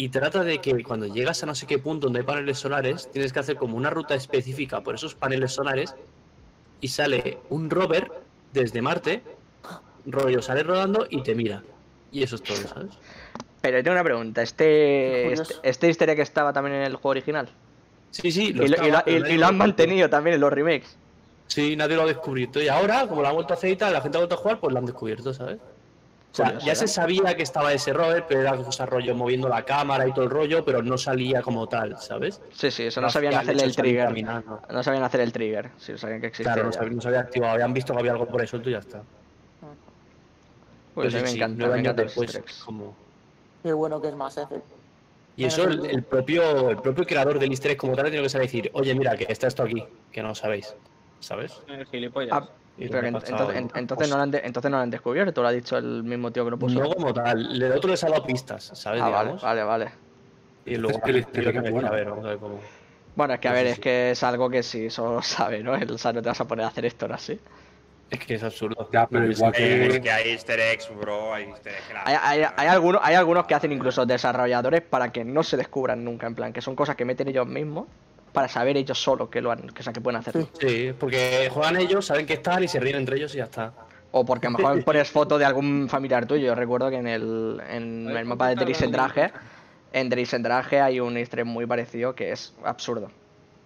Y 0.01 0.09
trata 0.09 0.43
de 0.45 0.61
que 0.63 0.83
cuando 0.83 1.07
llegas 1.07 1.43
a 1.43 1.47
no 1.47 1.55
sé 1.55 1.67
qué 1.67 1.77
punto 1.79 2.07
donde 2.07 2.21
hay 2.21 2.25
paneles 2.25 2.59
solares, 2.59 3.11
tienes 3.13 3.35
que 3.35 3.39
hacer 3.41 3.57
como 3.57 3.77
una 3.77 3.91
ruta 3.91 4.15
específica 4.15 4.81
por 4.81 4.95
esos 4.95 5.15
paneles 5.15 5.53
solares 5.53 5.95
y 6.81 6.89
sale 6.89 7.37
un 7.51 7.69
rover 7.69 8.11
desde 8.51 8.81
Marte, 8.81 9.23
rollo 10.07 10.41
sale 10.41 10.63
rodando 10.63 11.07
y 11.11 11.23
te 11.23 11.35
mira. 11.35 11.63
Y 12.11 12.23
eso 12.23 12.37
es 12.37 12.43
todo, 12.43 12.57
¿sabes? 12.57 12.93
Pero 13.61 13.83
tengo 13.83 13.93
una 13.95 14.03
pregunta. 14.03 14.41
¿Este, 14.41 15.35
este, 15.35 15.55
este 15.63 15.87
easter 15.89 16.09
egg 16.09 16.21
estaba 16.21 16.55
también 16.55 16.77
en 16.77 16.83
el 16.85 16.95
juego 16.95 17.11
original? 17.11 17.51
Sí, 18.11 18.33
sí, 18.33 18.47
Y 18.47 18.53
lo, 18.55 18.63
y 18.63 18.67
estaba, 18.73 19.05
y- 19.07 19.35
y 19.35 19.37
lo 19.37 19.49
han 19.49 19.59
mantenido 19.59 20.09
también 20.09 20.37
en 20.37 20.41
los 20.41 20.51
remakes. 20.51 20.97
Sí, 21.49 21.77
nadie 21.77 21.97
lo 21.97 22.03
ha 22.05 22.07
descubierto. 22.07 22.63
Y 22.63 22.69
ahora, 22.69 23.07
como 23.07 23.21
lo 23.21 23.29
han 23.29 23.35
vuelto 23.35 23.53
a 23.53 23.57
hacer 23.59 23.73
y 23.73 23.77
tal, 23.77 23.93
la 23.93 24.01
gente 24.01 24.17
ha 24.17 24.21
vuelto 24.21 24.37
a 24.37 24.39
jugar, 24.39 24.61
pues 24.61 24.73
lo 24.73 24.79
han 24.79 24.87
descubierto, 24.87 25.35
¿sabes? 25.35 25.59
O 26.33 26.37
sea, 26.37 26.59
ya 26.61 26.73
¿eh? 26.73 26.77
se 26.77 26.87
sabía 26.87 27.37
que 27.37 27.43
estaba 27.43 27.73
ese 27.73 27.93
rover, 27.93 28.25
pero 28.29 28.41
era 28.43 28.57
cosa 28.57 28.87
rollo 28.87 29.15
moviendo 29.17 29.49
la 29.49 29.65
cámara 29.65 30.07
y 30.07 30.13
todo 30.13 30.25
el 30.25 30.31
rollo, 30.31 30.65
pero 30.65 30.81
no 30.81 30.97
salía 30.97 31.43
como 31.43 31.69
tal, 31.69 31.99
¿sabes? 32.01 32.41
Sí, 32.53 32.71
sí, 32.71 32.85
eso 32.85 33.01
no 33.01 33.11
sabían 33.11 33.33
hecho 33.49 33.65
el 33.65 33.75
trigger. 33.75 34.07
caminando. 34.07 34.63
No 34.71 34.83
sabían 34.85 35.03
hacer 35.03 35.21
el 35.23 35.33
trigger. 35.33 35.71
Sí, 35.79 35.99
sabían 35.99 36.21
que 36.21 36.29
existía. 36.29 36.55
Claro, 36.55 36.71
no 36.71 36.79
había, 36.79 36.91
no 36.95 37.01
se 37.01 37.09
había 37.09 37.21
activado, 37.21 37.53
habían 37.55 37.75
visto 37.75 37.93
que 37.93 37.99
había 37.99 38.13
algo 38.13 38.27
por 38.27 38.41
ahí 38.41 38.47
suelto 38.47 38.69
y 38.69 38.73
ya 38.73 38.79
está. 38.79 39.03
Pues 40.95 41.15
me 41.15 41.27
sí, 41.27 41.37
encanta, 41.37 41.57
nueve 41.67 41.83
me 41.83 41.89
los 41.89 41.97
después, 41.97 42.29
easter 42.29 42.43
eggs. 42.43 42.63
como... 42.65 42.95
Qué 43.63 43.73
bueno 43.73 44.01
que 44.01 44.09
es 44.09 44.15
más 44.15 44.37
Effect. 44.37 44.65
Y 45.37 45.45
eso 45.45 45.65
el, 45.65 45.85
el 45.87 46.03
propio, 46.03 46.71
el 46.71 46.77
propio 46.77 47.07
creador 47.07 47.39
del 47.39 47.51
easter 47.51 47.73
egg 47.73 47.79
como 47.79 47.95
tal 47.97 48.07
tiene 48.07 48.23
que 48.23 48.29
saber 48.29 48.47
decir, 48.47 48.71
oye, 48.75 48.95
mira, 48.95 49.17
que 49.17 49.27
está 49.29 49.47
esto 49.47 49.63
aquí, 49.63 49.85
que 50.13 50.23
no 50.23 50.35
sabéis, 50.35 50.75
¿sabes? 51.21 51.61
El 51.69 51.87
gilipollas. 51.87 52.33
Ah, 52.33 52.49
Y 52.81 52.89
pero 52.89 53.01
que 53.01 53.03
le 53.03 53.09
ha 53.09 53.11
ent- 53.11 53.21
pasado 53.21 53.53
entonces, 53.75 54.09
no 54.11 54.17
lo 54.17 54.23
han 54.23 54.31
de- 54.31 54.43
entonces 54.45 54.71
no 54.71 54.77
lo 54.79 54.83
han 54.83 54.91
descubierto, 54.91 55.43
lo 55.43 55.49
ha 55.49 55.53
dicho 55.53 55.77
el 55.77 56.03
mismo 56.03 56.31
tío 56.31 56.45
que 56.45 56.51
lo 56.51 56.59
puso. 56.59 56.81
No 56.81 56.91
como 56.91 57.13
tal, 57.13 57.63
el 57.63 57.73
otro 57.73 57.91
les 57.91 58.03
ha 58.05 58.09
dado 58.09 58.25
pistas, 58.25 58.65
¿sabes? 58.75 59.03
ah, 59.03 59.09
vale, 59.09 59.23
Digamos. 59.25 59.43
vale, 59.43 59.63
vale. 59.63 59.91
Y 60.65 60.77
luego 60.77 60.99
Es 60.99 61.27
que 61.27 61.53
que 61.53 61.71
bueno. 61.71 61.89
a 61.89 61.91
ver, 61.91 62.11
vamos 62.11 62.25
a 62.25 62.29
ver 62.29 62.39
cómo. 62.39 62.61
Bueno, 63.17 63.35
es 63.35 63.41
que 63.41 63.49
a 63.49 63.51
Sí, 63.53 63.57
ver, 63.57 63.65
sí, 63.67 63.71
es 63.71 63.77
sí. 63.77 63.83
que 63.83 64.11
es 64.13 64.23
algo 64.23 64.49
que 64.51 64.63
si 64.63 64.89
solo 64.91 65.15
lo 65.17 65.23
sabe, 65.23 65.63
¿no? 65.63 65.75
El, 65.75 65.91
o 65.91 65.99
sea, 65.99 66.13
no 66.13 66.23
te 66.23 66.29
vas 66.29 66.41
a 66.41 66.47
poner 66.47 66.65
a 66.65 66.69
hacer 66.69 66.85
esto 66.87 67.07
ahora 67.07 67.19
sí. 67.19 67.39
Es 68.11 68.19
que 68.19 68.35
es 68.35 68.43
absurdo. 68.43 68.89
Ya, 68.93 69.07
pero 69.07 69.25
No, 69.25 69.31
igual 69.31 69.53
es 69.55 69.59
que- 69.59 69.87
es 69.87 70.01
que 70.01 70.11
hay 70.11 70.31
easter 70.31 70.59
eggs, 70.59 70.89
bro, 70.97 71.33
hay 71.35 71.45
easter 71.45 71.73
eggs. 71.75 71.85
Hay, 72.05 72.17
hay- 72.21 72.51
hay 72.57 72.67
algunos, 72.69 73.01
hay 73.05 73.15
algunos 73.15 73.47
que 73.47 73.55
hacen 73.55 73.71
incluso 73.73 74.05
desarrolladores 74.05 74.83
para 74.83 75.13
que 75.13 75.25
no 75.25 75.43
se 75.45 75.57
descubran 75.57 76.05
nunca, 76.05 76.27
en 76.27 76.35
plan, 76.35 76.53
que 76.53 76.61
son 76.61 76.75
cosas 76.75 76.97
que 76.97 77.05
meten 77.05 77.29
ellos 77.29 77.47
mismos 77.47 77.87
para 78.33 78.49
saber 78.49 78.77
ellos 78.77 79.03
solos 79.03 79.29
que 79.29 79.41
lo 79.41 79.51
han, 79.51 79.69
que, 79.71 79.81
o 79.81 79.83
sea, 79.83 79.93
que 79.93 80.01
pueden 80.01 80.19
hacerlo. 80.21 80.49
Sí, 80.61 80.93
porque 80.99 81.49
juegan 81.53 81.77
ellos, 81.77 82.07
saben 82.07 82.27
que 82.27 82.35
están 82.35 82.63
y 82.65 82.69
se 82.69 82.79
ríen 82.81 82.97
entre 82.97 83.17
ellos 83.17 83.35
y 83.35 83.39
ya 83.39 83.45
está. 83.45 83.73
O 84.13 84.25
porque 84.25 84.47
a 84.47 84.51
lo 84.51 84.59
mejor 84.59 84.85
pones 84.85 85.11
foto 85.11 85.39
de 85.39 85.45
algún 85.45 85.89
familiar 85.89 86.27
tuyo. 86.27 86.47
Yo 86.47 86.55
recuerdo 86.55 86.91
que 86.91 86.97
en 86.97 87.07
el, 87.07 87.61
en 87.69 88.09
el 88.17 88.25
mapa 88.25 88.49
de 88.49 88.57
Drisendrage, 88.57 89.33
en 89.93 90.09
Drisendrage 90.09 90.81
hay 90.81 91.01
un 91.01 91.17
egg 91.17 91.45
muy 91.45 91.67
parecido 91.67 92.15
que 92.15 92.33
es 92.33 92.55
absurdo. 92.65 93.11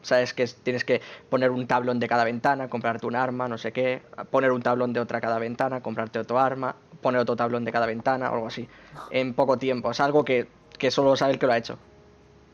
Sabes 0.03 0.35
que 0.35 0.43
es- 0.43 0.57
tienes 0.57 0.85
que 0.85 1.01
poner 1.31 1.51
un 1.51 1.67
tablón 1.67 1.99
de 1.99 2.07
cada 2.09 2.25
ventana, 2.25 2.69
comprarte 2.69 3.07
un 3.07 3.17
arma, 3.17 3.49
no 3.49 3.57
sé 3.57 3.73
qué, 3.73 4.03
poner 4.31 4.53
un 4.53 4.61
tablón 4.61 4.93
de 4.93 5.01
otra 5.01 5.19
cada 5.21 5.39
ventana, 5.39 5.81
comprarte 5.81 6.19
otro 6.19 6.39
arma, 6.39 6.77
poner 7.01 7.21
otro 7.23 7.37
tablón 7.37 7.65
de 7.65 7.73
cada 7.73 7.87
ventana, 7.87 8.31
o 8.31 8.35
algo 8.35 8.47
así. 8.49 8.69
En 9.11 9.33
poco 9.33 9.57
tiempo. 9.57 9.91
Es 9.91 10.01
algo 10.01 10.23
que, 10.23 10.47
que 10.79 10.91
solo 10.91 11.17
sabe 11.17 11.33
el 11.33 11.39
que 11.39 11.47
lo 11.47 11.53
ha 11.53 11.57
hecho. 11.57 11.79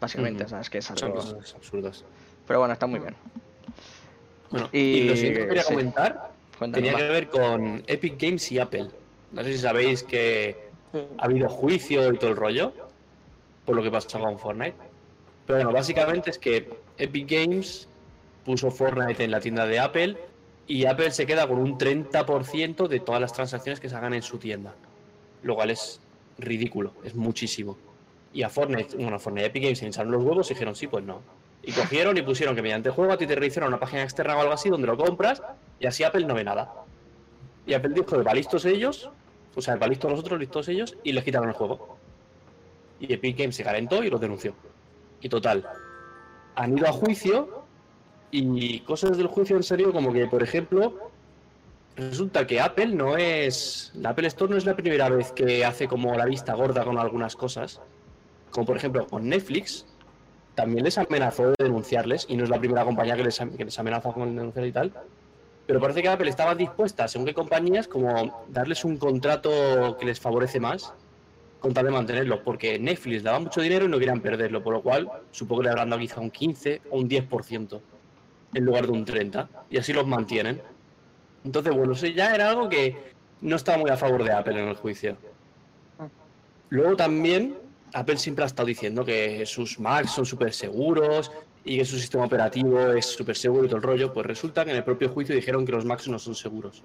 Básicamente, 0.01 0.49
sabes 0.49 0.71
que 0.71 0.79
es 0.79 0.85
Son 0.87 0.97
algo. 1.03 1.17
cosas 1.17 1.55
absurdas. 1.55 2.05
Pero 2.47 2.59
bueno, 2.61 2.73
está 2.73 2.87
muy 2.87 3.01
bien. 3.01 3.15
Bueno, 4.51 4.69
Y- 4.73 4.79
y, 4.79 5.05
lo 5.05 5.15
siguiente 5.15 5.41
que 5.43 5.47
quería 5.49 5.63
sí. 5.63 5.75
comentar 5.75 6.31
Cuéntanos, 6.59 6.75
tenía 6.75 6.93
va. 6.93 6.99
que 6.99 7.09
ver 7.13 7.29
con 7.29 7.83
Epic 7.87 8.21
Games 8.21 8.51
y 8.53 8.59
Apple. 8.59 8.89
No 9.33 9.45
sé 9.45 9.53
si 9.53 9.59
sabéis 9.59 10.03
que 10.03 10.71
ha 11.19 11.25
habido 11.25 11.49
juicio 11.49 12.13
y 12.13 12.19
todo 12.19 12.31
el 12.31 12.37
rollo 12.37 12.73
por 13.65 13.77
lo 13.77 13.83
que 13.83 13.91
pasó 13.91 14.19
con 14.19 14.39
Fortnite. 14.39 14.75
Pero 15.47 15.59
bueno, 15.59 15.73
básicamente 15.73 16.31
es 16.31 16.39
que 16.39 16.69
Epic 16.99 17.31
Games 17.31 17.87
puso 18.45 18.71
Fortnite 18.71 19.23
en 19.23 19.31
la 19.31 19.41
tienda 19.41 19.67
de 19.67 19.79
Apple 19.79 20.17
y 20.67 20.87
Apple 20.87 21.11
se 21.13 21.27
queda 21.27 21.47
con 21.47 21.59
un 21.59 21.79
30% 21.79 22.89
de 22.89 23.01
todas 23.01 23.21
las 23.21 23.33
transacciones 23.33 23.79
que 23.81 23.89
se 23.89 23.95
hagan 23.95 24.15
en 24.15 24.23
su 24.23 24.39
tienda. 24.39 24.75
Lo 25.43 25.55
cual 25.55 25.71
es 25.71 26.01
ridículo, 26.39 26.93
es 27.05 27.15
muchísimo. 27.15 27.77
Y 28.33 28.43
a 28.43 28.49
Fortnite, 28.49 28.97
bueno, 28.97 29.17
a 29.17 29.19
Fortnite 29.19 29.47
Epic 29.47 29.63
Games 29.63 29.79
se 29.79 29.87
hincharon 29.87 30.13
los 30.13 30.23
huevos 30.23 30.51
y 30.51 30.55
dijeron 30.55 30.75
sí, 30.75 30.87
pues 30.87 31.05
no. 31.05 31.21
Y 31.63 31.73
cogieron 31.73 32.17
y 32.17 32.23
pusieron 32.23 32.55
que 32.55 32.63
mediante 32.63 32.91
juego 32.91 33.13
a 33.13 33.19
ti 33.19 33.27
te 33.27 33.61
a 33.61 33.67
una 33.67 33.79
página 33.79 34.03
externa 34.03 34.37
o 34.37 34.41
algo 34.41 34.53
así 34.53 34.69
donde 34.69 34.87
lo 34.87 34.97
compras 34.97 35.43
y 35.79 35.87
así 35.87 36.05
Apple 36.05 36.25
no 36.25 36.35
ve 36.35 36.45
nada. 36.45 36.73
Y 37.67 37.75
Apple 37.75 37.93
dijo, 37.95 38.23
va 38.23 38.35
listos 38.35 38.65
ellos, 38.65 39.11
o 39.55 39.61
sea, 39.61 39.77
va 39.77 39.87
listos 39.87 40.11
nosotros, 40.11 40.39
listos 40.39 40.69
ellos, 40.69 40.97
y 41.05 41.13
les 41.13 41.25
quitaron 41.25 41.49
el 41.49 41.55
juego. 41.55 41.97
Y 42.99 43.13
Epic 43.13 43.37
Games 43.39 43.57
se 43.57 43.65
calentó 43.65 44.03
y 44.03 44.11
los 44.11 44.21
denunció. 44.21 44.55
Y 45.21 45.29
total, 45.29 45.67
han 46.55 46.77
ido 46.77 46.87
a 46.87 46.93
juicio 46.93 47.65
y 48.31 48.81
cosas 48.81 49.17
del 49.17 49.27
juicio 49.27 49.57
en 49.57 49.63
serio 49.63 49.93
como 49.93 50.13
que, 50.13 50.27
por 50.27 50.43
ejemplo, 50.43 51.11
resulta 51.97 52.47
que 52.47 52.61
Apple 52.61 52.89
no 52.89 53.17
es... 53.17 53.93
La 53.95 54.11
Apple 54.11 54.29
Store 54.29 54.51
no 54.51 54.57
es 54.57 54.65
la 54.65 54.77
primera 54.77 55.09
vez 55.09 55.33
que 55.33 55.65
hace 55.65 55.89
como 55.89 56.15
la 56.15 56.27
vista 56.27 56.55
gorda 56.55 56.85
con 56.85 56.99
algunas 56.99 57.37
cosas. 57.37 57.81
Como 58.51 58.67
por 58.67 58.77
ejemplo 58.77 59.07
con 59.07 59.29
Netflix, 59.29 59.87
también 60.55 60.85
les 60.85 60.99
amenazó 60.99 61.49
de 61.49 61.55
denunciarles 61.59 62.27
y 62.29 62.37
no 62.37 62.45
es 62.45 62.51
la 62.51 62.59
primera 62.59 62.85
compañía 62.85 63.17
que 63.17 63.25
les, 63.25 63.39
que 63.39 63.65
les 63.65 63.79
amenaza 63.79 64.13
con 64.13 64.35
denunciar 64.35 64.67
y 64.67 64.73
tal. 64.73 64.93
Pero 65.67 65.81
parece 65.81 66.03
que 66.03 66.09
Apple 66.09 66.29
estaba 66.29 66.55
dispuesta, 66.55 67.07
según 67.07 67.27
qué 67.27 67.35
compañías, 67.35 67.87
como 67.87 68.45
darles 68.49 68.85
un 68.85 68.97
contrato 68.97 69.97
que 69.99 70.07
les 70.07 70.19
favorece 70.19 70.59
más 70.59 70.93
con 71.61 71.75
tal 71.75 71.85
de 71.85 71.91
mantenerlo, 71.93 72.43
porque 72.43 72.79
Netflix 72.79 73.23
daba 73.23 73.39
mucho 73.39 73.61
dinero 73.61 73.85
y 73.85 73.89
no 73.89 73.99
querían 73.99 74.21
perderlo, 74.21 74.63
por 74.63 74.73
lo 74.73 74.83
cual 74.83 75.11
supongo 75.31 75.61
que 75.61 75.65
le 75.67 75.71
habrán 75.71 75.91
dado 75.91 76.01
quizá 76.01 76.21
un 76.21 76.31
15 76.31 76.83
o 76.91 76.99
un 76.99 77.09
10% 77.09 77.81
en 78.55 78.65
lugar 78.65 78.87
de 78.87 78.93
un 78.93 79.05
30%, 79.05 79.47
y 79.69 79.79
así 79.79 79.93
los 79.93 80.07
mantienen. 80.07 80.61
Entonces, 81.45 81.75
bueno, 81.75 81.93
eso 81.93 82.07
ya 82.07 82.35
era 82.35 82.51
algo 82.51 82.69
que 82.69 82.97
no 83.43 83.57
estaba 83.57 83.79
muy 83.79 83.91
a 83.91 83.97
favor 83.97 84.25
de 84.25 84.33
Apple 84.33 84.61
en 84.61 84.69
el 84.69 84.77
juicio. 84.77 85.17
Luego 86.71 86.97
también, 86.97 87.57
Apple 87.93 88.17
siempre 88.17 88.45
ha 88.45 88.47
estado 88.47 88.67
diciendo 88.67 89.05
que 89.05 89.45
sus 89.47 89.79
Macs 89.79 90.13
son 90.13 90.27
súper 90.27 90.53
seguros 90.53 91.31
y 91.65 91.79
que 91.79 91.85
su 91.85 91.99
sistema 91.99 92.25
operativo 92.25 92.81
es 92.93 93.07
súper 93.07 93.37
seguro 93.37 93.65
y 93.65 93.69
todo 93.69 93.77
el 93.77 93.83
rollo, 93.83 94.13
pues 94.13 94.27
resulta 94.27 94.65
que 94.65 94.71
en 94.71 94.77
el 94.79 94.85
propio 94.85 95.09
juicio 95.09 95.35
dijeron 95.35 95.67
que 95.67 95.73
los 95.73 95.85
Macs 95.85 96.09
no 96.09 96.19
son 96.19 96.35
seguros. 96.35 96.83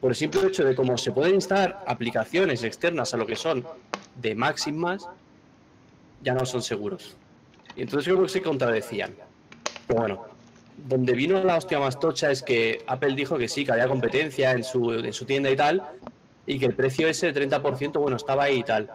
Por 0.00 0.10
el 0.10 0.16
simple 0.16 0.46
hecho 0.46 0.64
de 0.64 0.74
cómo 0.74 0.98
se 0.98 1.12
pueden 1.12 1.34
instalar 1.34 1.84
aplicaciones 1.86 2.62
externas 2.62 3.14
a 3.14 3.16
lo 3.16 3.26
que 3.26 3.36
son 3.36 3.64
de 4.20 4.34
Mac 4.34 4.56
sin 4.58 4.78
más, 4.78 5.08
ya 6.22 6.34
no 6.34 6.44
son 6.44 6.62
seguros. 6.62 7.16
Y 7.76 7.82
entonces 7.82 8.06
yo 8.06 8.14
creo 8.14 8.26
que 8.26 8.32
se 8.32 8.42
contradecían. 8.42 9.14
Pero 9.86 10.00
bueno, 10.00 10.24
donde 10.76 11.12
vino 11.12 11.42
la 11.42 11.56
hostia 11.56 11.78
más 11.78 11.98
tocha 11.98 12.30
es 12.30 12.42
que 12.42 12.82
Apple 12.86 13.14
dijo 13.14 13.38
que 13.38 13.48
sí, 13.48 13.64
que 13.64 13.72
había 13.72 13.88
competencia 13.88 14.52
en 14.52 14.64
su, 14.64 14.92
en 14.92 15.12
su 15.12 15.24
tienda 15.24 15.50
y 15.50 15.56
tal, 15.56 15.82
y 16.46 16.58
que 16.58 16.66
el 16.66 16.74
precio 16.74 17.08
ese 17.08 17.32
de 17.32 17.48
30%, 17.48 17.98
bueno, 17.98 18.16
estaba 18.16 18.44
ahí 18.44 18.58
y 18.58 18.62
tal. 18.62 18.90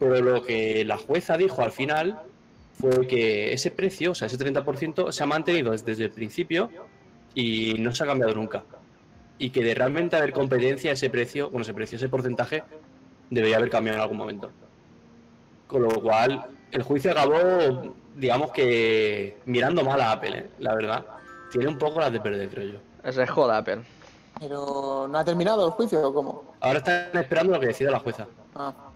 Pero 0.00 0.18
lo 0.22 0.42
que 0.42 0.82
la 0.86 0.96
jueza 0.96 1.36
dijo 1.36 1.60
al 1.62 1.72
final 1.72 2.18
fue 2.80 3.06
que 3.06 3.52
ese 3.52 3.70
precio, 3.70 4.12
o 4.12 4.14
sea, 4.14 4.26
ese 4.26 4.38
30%, 4.38 5.12
se 5.12 5.22
ha 5.22 5.26
mantenido 5.26 5.72
desde, 5.72 6.04
el 6.04 6.10
principio 6.10 6.70
y 7.34 7.74
no 7.78 7.94
se 7.94 8.02
ha 8.02 8.06
cambiado 8.06 8.34
nunca. 8.34 8.64
Y 9.38 9.50
que 9.50 9.62
de 9.62 9.74
realmente 9.74 10.16
haber 10.16 10.32
competencia, 10.32 10.90
ese 10.90 11.10
precio, 11.10 11.50
bueno, 11.50 11.62
ese 11.62 11.74
precio, 11.74 11.96
ese 11.96 12.08
porcentaje, 12.08 12.64
debería 13.28 13.58
haber 13.58 13.68
cambiado 13.68 13.98
en 13.98 14.02
algún 14.02 14.16
momento. 14.16 14.50
Con 15.66 15.82
lo 15.82 15.90
cual, 16.00 16.46
el 16.72 16.82
juicio 16.82 17.10
acabó, 17.10 17.94
digamos 18.16 18.52
que 18.52 19.36
mirando 19.44 19.84
mal 19.84 20.00
a 20.00 20.12
Apple, 20.12 20.38
¿eh? 20.38 20.50
la 20.60 20.74
verdad. 20.74 21.04
Tiene 21.52 21.68
un 21.68 21.76
poco 21.76 22.00
las 22.00 22.10
de 22.10 22.20
perder, 22.20 22.48
creo 22.48 22.72
yo. 22.72 22.78
Ese 23.04 23.22
es 23.22 23.30
joda, 23.30 23.58
Apple. 23.58 23.82
Pero 24.40 25.06
no 25.10 25.18
ha 25.18 25.24
terminado 25.24 25.66
el 25.66 25.72
juicio 25.72 26.08
o 26.08 26.14
cómo? 26.14 26.54
Ahora 26.60 26.78
están 26.78 27.10
esperando 27.12 27.52
lo 27.52 27.60
que 27.60 27.66
decida 27.66 27.90
la 27.90 27.98
jueza. 27.98 28.26
Ah. 28.54 28.89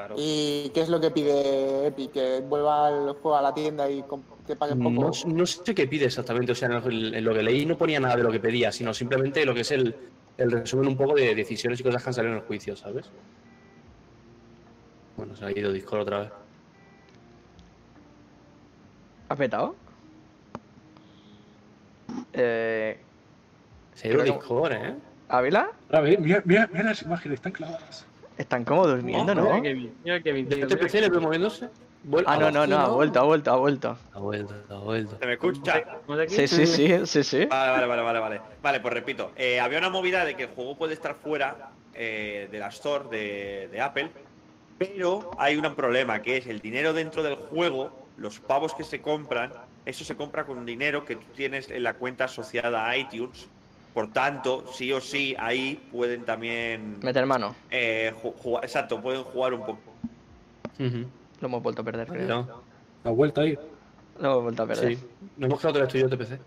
Claro. 0.00 0.14
¿Y 0.18 0.70
qué 0.72 0.80
es 0.80 0.88
lo 0.88 0.98
que 0.98 1.10
pide 1.10 1.86
Epic? 1.88 2.12
¿Que 2.12 2.40
vuelva 2.40 2.88
el 2.88 3.12
juego 3.12 3.36
a 3.36 3.42
la 3.42 3.52
tienda 3.52 3.90
y 3.90 4.02
que 4.46 4.56
pague 4.56 4.74
poco? 4.76 4.90
No, 4.90 5.10
no 5.34 5.46
sé 5.46 5.74
qué 5.74 5.86
pide 5.86 6.06
exactamente, 6.06 6.52
o 6.52 6.54
sea, 6.54 6.68
en 6.68 6.74
lo, 6.74 6.88
en 7.18 7.24
lo 7.24 7.34
que 7.34 7.42
leí 7.42 7.66
no 7.66 7.76
ponía 7.76 8.00
nada 8.00 8.16
de 8.16 8.22
lo 8.22 8.32
que 8.32 8.40
pedía, 8.40 8.72
sino 8.72 8.94
simplemente 8.94 9.44
lo 9.44 9.52
que 9.52 9.60
es 9.60 9.70
el, 9.72 9.94
el 10.38 10.50
resumen 10.52 10.88
un 10.88 10.96
poco 10.96 11.14
de 11.14 11.34
decisiones 11.34 11.80
y 11.80 11.82
cosas 11.82 12.02
que 12.02 12.08
han 12.08 12.14
salido 12.14 12.32
en 12.34 12.40
el 12.40 12.46
juicio, 12.46 12.74
¿sabes? 12.76 13.10
Bueno, 15.18 15.36
se 15.36 15.44
ha 15.44 15.50
ido 15.50 15.70
Discord 15.70 16.00
otra 16.00 16.18
vez. 16.20 16.30
¿Ha 19.28 19.36
petado? 19.36 19.74
Eh, 22.32 22.98
Se 23.94 24.08
ha 24.08 24.10
ido 24.12 24.24
que- 24.24 24.30
Discord, 24.32 24.72
¿eh? 24.72 24.94
¿Ávila? 25.28 25.70
A 25.92 26.00
ver, 26.00 26.18
mira, 26.20 26.42
mira, 26.44 26.68
mira 26.72 26.84
las 26.84 27.02
imágenes, 27.02 27.36
están 27.36 27.52
clavadas. 27.52 28.06
Están 28.40 28.64
como 28.64 28.86
durmiendo, 28.86 29.34
No. 29.34 29.60
Mira. 29.60 30.18
¿De 30.18 30.40
este 30.40 30.76
PC 30.78 31.02
le 31.02 31.10
veo 31.10 31.20
moviéndose? 31.20 31.68
Ah, 32.24 32.38
no, 32.38 32.50
no, 32.50 32.66
no, 32.66 32.78
ha 32.78 32.88
vuelto, 32.88 33.20
ha 33.20 33.24
vuelto, 33.24 33.50
ha 33.52 33.56
vuelto. 33.56 33.98
Ha 34.14 34.18
vuelto, 34.18 34.54
ha 34.70 34.78
vuelto. 34.78 35.18
¿Se 35.18 35.26
me 35.26 35.32
escucha? 35.34 35.84
Sí, 36.26 36.48
sí, 36.48 36.66
sí, 36.66 37.06
sí, 37.06 37.22
sí. 37.22 37.44
Vale, 37.44 37.72
vale, 37.72 37.86
vale, 37.86 38.02
vale, 38.02 38.18
vale. 38.18 38.40
Vale, 38.62 38.80
pues 38.80 38.94
repito. 38.94 39.32
eh, 39.36 39.60
había 39.60 39.78
una 39.78 39.90
movida 39.90 40.24
de 40.24 40.36
que 40.36 40.44
el 40.44 40.48
juego 40.48 40.74
puede 40.78 40.94
estar 40.94 41.14
fuera 41.16 41.72
eh, 41.92 42.48
de 42.50 42.58
la 42.58 42.68
store 42.68 43.10
de, 43.10 43.68
de 43.70 43.80
Apple, 43.82 44.10
pero 44.78 45.30
hay 45.36 45.58
un 45.58 45.74
problema, 45.74 46.22
que 46.22 46.38
es 46.38 46.46
el 46.46 46.60
dinero 46.60 46.94
dentro 46.94 47.22
del 47.22 47.34
juego, 47.34 48.06
los 48.16 48.40
pavos 48.40 48.72
que 48.72 48.84
se 48.84 49.02
compran, 49.02 49.52
eso 49.84 50.02
se 50.02 50.16
compra 50.16 50.44
con 50.46 50.64
dinero 50.64 51.04
que 51.04 51.16
tú 51.16 51.26
tienes 51.36 51.68
en 51.68 51.82
la 51.82 51.92
cuenta 51.92 52.24
asociada 52.24 52.88
a 52.88 52.96
iTunes 52.96 53.50
Por 53.94 54.12
tanto, 54.12 54.66
sí 54.72 54.92
o 54.92 55.00
sí, 55.00 55.34
ahí 55.38 55.80
pueden 55.90 56.24
también. 56.24 56.98
Meter 57.02 57.26
mano. 57.26 57.54
eh, 57.70 58.12
ju- 58.22 58.34
jugar, 58.36 58.64
exacto, 58.64 59.00
pueden 59.00 59.24
jugar 59.24 59.52
un 59.54 59.60
poco. 59.66 59.80
Lo 60.78 61.46
hemos 61.48 61.62
vuelto 61.62 61.82
a 61.82 61.84
perder, 61.84 62.06
creo. 62.08 62.28
No, 62.28 62.62
¿Has 63.04 63.16
vuelto 63.16 63.40
a 63.40 63.46
ir? 63.46 63.58
Lo 64.20 64.30
hemos 64.32 64.42
vuelto 64.44 64.62
a 64.62 64.66
perder. 64.66 64.96
sí. 64.96 65.04
No 65.36 65.46
hemos 65.46 65.60
quedado 65.60 65.88
y 65.92 65.98
yo 66.00 66.08
de 66.08 66.16
PC. 66.16 66.38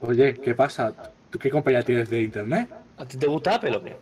Oye, 0.00 0.34
¿qué 0.40 0.54
pasa? 0.54 0.92
¿Tú 1.28 1.38
qué 1.38 1.50
compañía 1.50 1.82
tienes 1.82 2.08
de 2.08 2.22
internet? 2.22 2.68
¿A 2.96 3.04
ti 3.04 3.18
te 3.18 3.26
gusta 3.26 3.56
Apple 3.56 3.76
o 3.76 3.82
qué? 3.82 3.96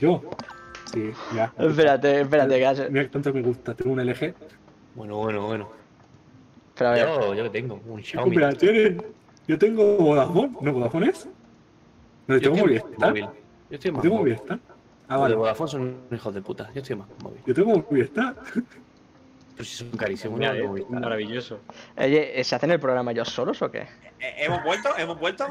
Yo. 0.00 0.22
Sí, 0.92 1.10
ya. 1.34 1.52
Espérate, 1.58 2.20
espérate, 2.22 2.58
que 2.58 2.66
hace- 2.66 2.88
Mira 2.90 3.08
tanto 3.10 3.32
me 3.32 3.42
gusta. 3.42 3.74
Tengo 3.74 3.92
un 3.92 4.00
LG. 4.00 4.34
Bueno, 4.94 5.16
bueno, 5.16 5.46
bueno. 5.46 5.68
Espera, 6.68 6.90
a 6.90 6.94
ver. 6.94 7.06
Yo, 7.06 7.34
yo 7.34 7.42
que 7.44 7.50
tengo 7.50 7.80
un 7.86 7.98
¿Qué 7.98 8.02
Xiaomi. 8.04 8.34
compañía 8.36 8.58
tienes? 8.58 9.02
Yo 9.48 9.58
tengo 9.58 9.96
Vodafone. 9.96 10.52
¿No 10.60 10.72
Vodafone 10.72 11.08
es? 11.10 11.28
No, 12.26 12.36
yo 12.36 12.52
tengo 12.52 12.56
Movistar. 12.66 13.08
móvil. 13.10 13.24
Yo 13.24 13.30
estoy 13.76 13.88
Yo 13.90 13.92
más 13.94 14.02
tengo 14.02 14.16
móvil. 14.18 14.34
Movistar. 14.34 14.58
Ah, 15.08 15.12
Los 15.14 15.20
vale. 15.22 15.32
de 15.34 15.38
Vodafone 15.38 15.70
son 15.70 15.96
hijos 16.12 16.34
de 16.34 16.42
puta. 16.42 16.70
Yo 16.74 16.80
estoy 16.80 16.96
más 16.96 17.08
móvil. 17.22 17.40
Yo 17.46 17.54
tengo 17.54 17.84
Movistar. 17.90 18.34
Pero 19.54 19.64
si 19.64 19.76
son 19.76 19.90
carísimos, 19.90 20.38
Mira, 20.38 20.52
¿no? 20.54 20.58
es 20.60 20.66
Movistar. 20.68 21.00
maravilloso. 21.00 21.60
Oye, 21.96 22.42
¿se 22.44 22.54
hacen 22.54 22.70
el 22.70 22.80
programa 22.80 23.10
ellos 23.12 23.28
solos 23.28 23.60
o 23.62 23.70
qué? 23.70 23.80
Eh, 24.20 24.34
¿Hemos 24.38 24.62
vuelto? 24.64 24.88
¿Hemos 24.96 25.18
vuelto? 25.20 25.46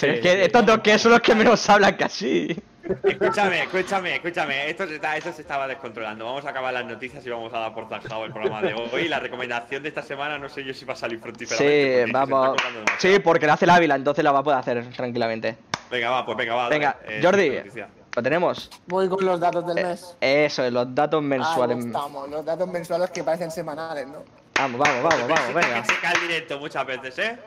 Pero 0.00 0.12
es 0.14 0.20
que 0.20 0.32
sí, 0.32 0.40
estos 0.42 0.66
dos 0.66 0.78
que 0.80 0.98
son 0.98 1.12
los 1.12 1.20
que 1.20 1.34
menos 1.34 1.68
hablan 1.70 1.94
casi. 1.96 2.56
Escúchame, 3.02 3.62
escúchame, 3.62 4.16
escúchame. 4.16 4.70
Esto 4.70 4.86
se, 4.86 4.96
está, 4.96 5.16
esto 5.16 5.32
se 5.32 5.42
estaba 5.42 5.66
descontrolando. 5.66 6.24
Vamos 6.24 6.44
a 6.44 6.50
acabar 6.50 6.72
las 6.72 6.84
noticias 6.84 7.24
y 7.26 7.30
vamos 7.30 7.52
a 7.52 7.58
dar 7.58 7.74
por 7.74 7.88
zanjado 7.88 8.24
el 8.24 8.32
programa 8.32 8.62
de 8.62 8.74
hoy. 8.74 9.08
La 9.08 9.18
recomendación 9.18 9.82
de 9.82 9.88
esta 9.88 10.02
semana 10.02 10.38
no 10.38 10.48
sé 10.48 10.64
yo 10.64 10.72
si 10.74 10.84
va 10.84 10.94
a 10.94 10.96
salir 10.96 11.20
es 11.40 11.48
Sí, 11.48 12.12
vamos. 12.12 12.56
Sí, 12.98 13.18
porque 13.18 13.46
lo 13.46 13.52
hace 13.52 13.64
el 13.64 13.70
Ávila, 13.70 13.94
entonces 13.96 14.22
la 14.24 14.32
va 14.32 14.40
a 14.40 14.42
poder 14.42 14.58
hacer 14.58 14.88
tranquilamente. 14.90 15.56
Venga, 15.90 16.10
va, 16.10 16.26
pues 16.26 16.36
venga, 16.36 16.54
va. 16.54 16.68
Venga, 16.68 16.96
dale, 17.02 17.18
eh, 17.18 17.22
Jordi. 17.22 17.86
¿Lo 18.16 18.22
tenemos? 18.22 18.70
Voy 18.86 19.08
con 19.08 19.24
los 19.26 19.38
datos 19.38 19.66
del 19.66 19.78
Eh, 19.78 19.84
mes. 19.84 20.16
Eso, 20.20 20.64
es, 20.64 20.72
los 20.72 20.94
datos 20.94 21.22
mensuales. 21.22 21.76
Ahí 21.76 21.86
estamos, 21.86 22.28
los 22.30 22.44
datos 22.44 22.68
mensuales 22.68 23.10
que 23.10 23.22
parecen 23.22 23.50
semanales, 23.50 24.06
¿no? 24.06 24.24
Vamos, 24.58 24.80
vamos, 24.80 25.02
vamos, 25.02 25.28
vamos, 25.28 25.54
venga. 25.54 25.82
Que 25.82 25.88
se 25.94 26.00
cae 26.00 26.14
el 26.14 26.20
directo 26.22 26.58
muchas 26.58 26.86
veces, 26.86 27.18
¿eh? 27.18 27.38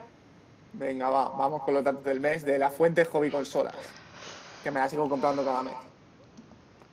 Venga, 0.74 1.10
va, 1.10 1.30
vamos 1.30 1.64
con 1.64 1.74
los 1.74 1.84
datos 1.84 2.04
del 2.04 2.20
mes 2.20 2.46
de 2.46 2.60
la 2.60 2.70
fuente 2.70 3.04
Hobby 3.06 3.32
Consolas, 3.32 3.74
que 4.64 4.72
me 4.72 4.80
la 4.80 4.90
sigo 4.90 5.08
comprando 5.10 5.44
cada 5.44 5.64
mes. 5.64 5.74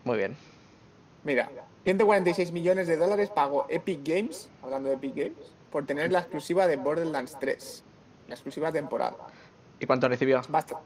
Muy 0.05 0.17
bien. 0.19 0.37
Mira, 1.25 1.49
146 1.85 2.53
millones 2.53 2.87
de 2.87 2.97
dólares 2.97 3.31
pagó 3.31 3.67
Epic 3.69 4.01
Games, 4.07 4.49
hablando 4.63 4.89
de 4.89 4.95
Epic 4.95 5.15
Games, 5.15 5.53
por 5.71 5.85
tener 5.85 6.13
la 6.13 6.21
exclusiva 6.21 6.67
de 6.67 6.77
Borderlands 6.77 7.37
3, 7.41 7.85
la 8.29 8.35
exclusiva 8.35 8.71
temporal. 8.71 9.15
¿Y 9.81 9.87
cuánto 9.87 10.09
recibió? 10.09 10.41
Basta. 10.49 10.79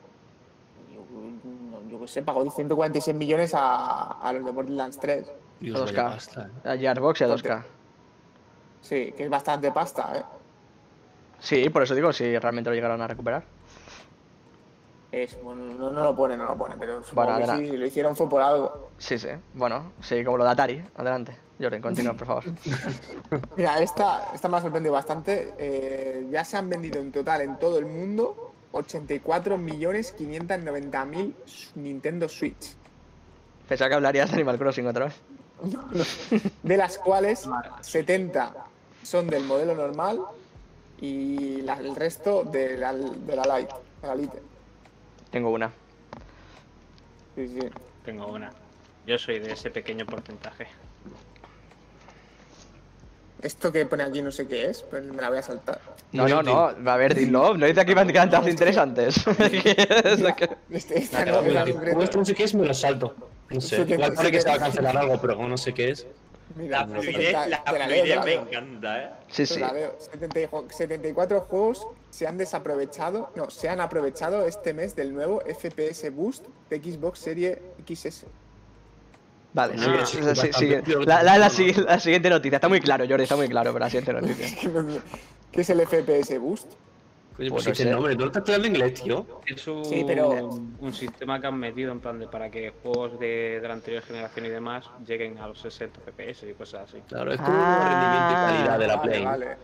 Yo, 0.94 1.02
yo 1.90 2.00
qué 2.00 2.08
sé, 2.08 2.22
pagó 2.22 2.48
146 2.50 3.16
millones 3.16 3.54
a, 3.54 4.12
a 4.20 4.32
los 4.32 4.44
de 4.44 4.50
Borderlands 4.50 4.98
3. 4.98 5.30
Dios, 5.60 5.78
A 5.78 5.84
vaya 5.84 6.02
2K. 6.02 6.10
pasta, 6.14 6.50
eh. 6.64 6.68
A 6.70 6.76
Gearbox 6.76 7.20
y 7.20 7.24
a 7.24 7.28
2K. 7.28 7.64
Sí, 8.80 9.12
que 9.14 9.24
es 9.24 9.30
bastante 9.30 9.70
pasta, 9.70 10.12
¿eh? 10.16 10.24
Sí, 11.38 11.68
por 11.68 11.82
eso 11.82 11.94
digo, 11.94 12.12
si 12.12 12.38
realmente 12.38 12.70
lo 12.70 12.74
llegaron 12.74 13.00
a 13.02 13.06
recuperar. 13.06 13.44
Es, 15.12 15.40
bueno, 15.42 15.64
no, 15.74 15.90
no 15.90 16.04
lo 16.04 16.14
pone, 16.14 16.36
no 16.36 16.44
lo 16.44 16.56
pone, 16.56 16.76
pero 16.78 17.02
supongo 17.02 17.26
Bueno, 17.26 17.38
que 17.38 17.42
adelante. 17.44 17.64
sí, 17.64 17.70
si 17.72 17.76
lo 17.76 17.86
hicieron 17.86 18.14
fue 18.16 18.28
por 18.28 18.40
algo. 18.42 18.90
Sí, 18.98 19.18
sí. 19.18 19.28
Bueno, 19.54 19.90
sí, 20.00 20.22
como 20.24 20.36
lo 20.38 20.44
de 20.44 20.50
Atari. 20.50 20.84
Adelante. 20.96 21.36
Jordan, 21.60 21.82
continúa, 21.82 22.14
por 22.14 22.26
favor. 22.28 22.44
Mira, 23.56 23.80
esta, 23.82 24.28
esta 24.32 24.48
me 24.48 24.56
ha 24.56 24.60
sorprendido 24.62 24.94
bastante. 24.94 25.52
Eh, 25.58 26.26
ya 26.30 26.44
se 26.44 26.56
han 26.56 26.68
vendido 26.70 27.00
en 27.00 27.10
total 27.12 27.40
en 27.42 27.58
todo 27.58 27.78
el 27.78 27.84
mundo 27.86 28.52
84.590.000 28.72 31.34
Nintendo 31.76 32.28
Switch, 32.28 32.74
Pensaba 33.68 33.88
que 33.88 33.94
hablarías 33.94 34.28
de 34.30 34.34
Animal 34.36 34.58
Crossing 34.58 34.86
otra 34.86 35.06
vez. 35.06 35.14
de 36.62 36.76
las 36.76 36.98
cuales 36.98 37.46
70 37.82 38.52
son 39.02 39.26
del 39.28 39.44
modelo 39.44 39.74
normal 39.74 40.20
y 41.00 41.60
la- 41.62 41.74
el 41.78 41.94
resto 41.94 42.44
de 42.44 42.76
la, 42.78 42.92
de 42.94 43.36
la 43.36 43.58
Lite. 43.58 43.74
de 44.02 44.08
la 44.08 44.14
Lite. 44.14 44.42
Tengo 45.30 45.50
una. 45.50 45.70
Sí, 47.36 47.48
sí. 47.48 47.68
Tengo 48.04 48.26
una. 48.26 48.50
Yo 49.06 49.18
soy 49.18 49.38
de 49.38 49.52
ese 49.52 49.70
pequeño 49.70 50.06
porcentaje. 50.06 50.66
Esto 53.42 53.72
que 53.72 53.86
pone 53.86 54.02
aquí 54.02 54.20
no 54.20 54.30
sé 54.30 54.46
qué 54.46 54.66
es, 54.66 54.82
pero 54.82 55.14
me 55.14 55.22
la 55.22 55.30
voy 55.30 55.38
a 55.38 55.42
saltar. 55.42 55.80
No, 56.12 56.28
no, 56.28 56.42
no. 56.42 56.90
A 56.90 56.96
ver, 56.96 57.14
dilo. 57.14 57.56
No 57.56 57.66
dice 57.66 57.80
aquí 57.80 57.94
van 57.94 58.14
a 58.14 58.26
datos 58.26 58.48
interesantes. 58.48 59.24
Este, 60.70 61.08
no, 61.94 62.02
esto 62.02 62.24
sé 62.24 62.34
qué 62.34 62.44
es, 62.44 62.54
me 62.54 62.66
lo 62.66 62.74
salto. 62.74 63.14
No 63.50 63.60
sé. 63.60 63.80
Igual 63.88 64.14
pone 64.14 64.30
que 64.30 64.42
va 64.42 64.54
a 64.54 64.58
cancelar 64.58 64.96
algo, 64.96 65.20
pero 65.20 65.36
no 65.48 65.56
sé 65.56 65.72
qué 65.72 65.90
es. 65.90 66.06
Mira, 66.56 66.84
La 66.86 67.00
fluidez, 67.00 67.32
la 67.32 67.48
la 67.48 67.86
me 68.24 68.34
encanta, 68.34 69.02
¿eh? 69.04 69.10
Sí, 69.28 69.46
sí. 69.46 69.60
la 69.60 69.72
leo. 69.72 69.96
70 69.98 70.48
jo- 70.50 70.66
74 70.68 71.40
juegos 71.42 71.86
se 72.10 72.26
han 72.26 72.36
desaprovechado, 72.38 73.30
no, 73.36 73.50
se 73.50 73.68
han 73.68 73.80
aprovechado 73.80 74.44
este 74.46 74.74
mes 74.74 74.96
del 74.96 75.14
nuevo 75.14 75.40
FPS 75.46 76.10
Boost 76.10 76.46
de 76.68 76.78
Xbox 76.80 77.20
Serie 77.20 77.62
XS. 77.86 78.26
Vale, 79.52 79.74
Ah, 79.78 80.06
sigue- 80.06 80.34
sí, 80.36 80.52
sigue. 80.52 80.82
La 81.06 81.98
siguiente 82.00 82.30
noticia. 82.30 82.56
Está 82.56 82.68
muy 82.68 82.80
claro, 82.80 83.04
Jordi, 83.08 83.22
está 83.24 83.36
muy 83.36 83.48
claro, 83.48 83.72
pero 83.72 83.84
la 83.84 83.90
siguiente 83.90 84.12
noticia. 84.12 84.46
¿Qué 85.52 85.60
es 85.62 85.70
el 85.70 85.80
FPS 85.80 86.38
Boost? 86.38 86.72
Pues 87.48 87.64
pues 87.64 87.80
no 87.80 87.84
el 87.86 87.90
nombre, 87.92 88.14
¿no 88.14 88.20
lo 88.20 88.26
estás 88.26 88.40
estudiando 88.40 88.68
inglés, 88.68 89.02
tío? 89.02 89.26
Es 89.46 89.66
un, 89.66 89.84
Sí, 89.84 90.04
pero- 90.06 90.28
un 90.50 90.92
sistema 90.92 91.40
que 91.40 91.46
han 91.46 91.58
metido 91.58 91.90
en 91.92 92.00
plan 92.00 92.18
de 92.18 92.26
para 92.28 92.50
que 92.50 92.72
juegos 92.82 93.18
de, 93.18 93.60
de 93.60 93.66
la 93.68 93.74
anterior 93.74 94.02
generación 94.02 94.44
y 94.46 94.48
demás 94.50 94.84
lleguen 95.06 95.38
a 95.38 95.46
los 95.48 95.58
60 95.60 96.00
FPS 96.04 96.48
y 96.50 96.54
cosas 96.54 96.88
así. 96.88 97.00
Claro, 97.08 97.32
es 97.32 97.40
como 97.40 97.56
Ah. 97.58 97.88
rendimiento 97.88 98.32
y 98.32 98.56
calidad 98.56 98.78
de 98.78 98.86
la 98.86 98.96
vale, 98.96 99.10
Play. 99.10 99.24
Vale. 99.24 99.56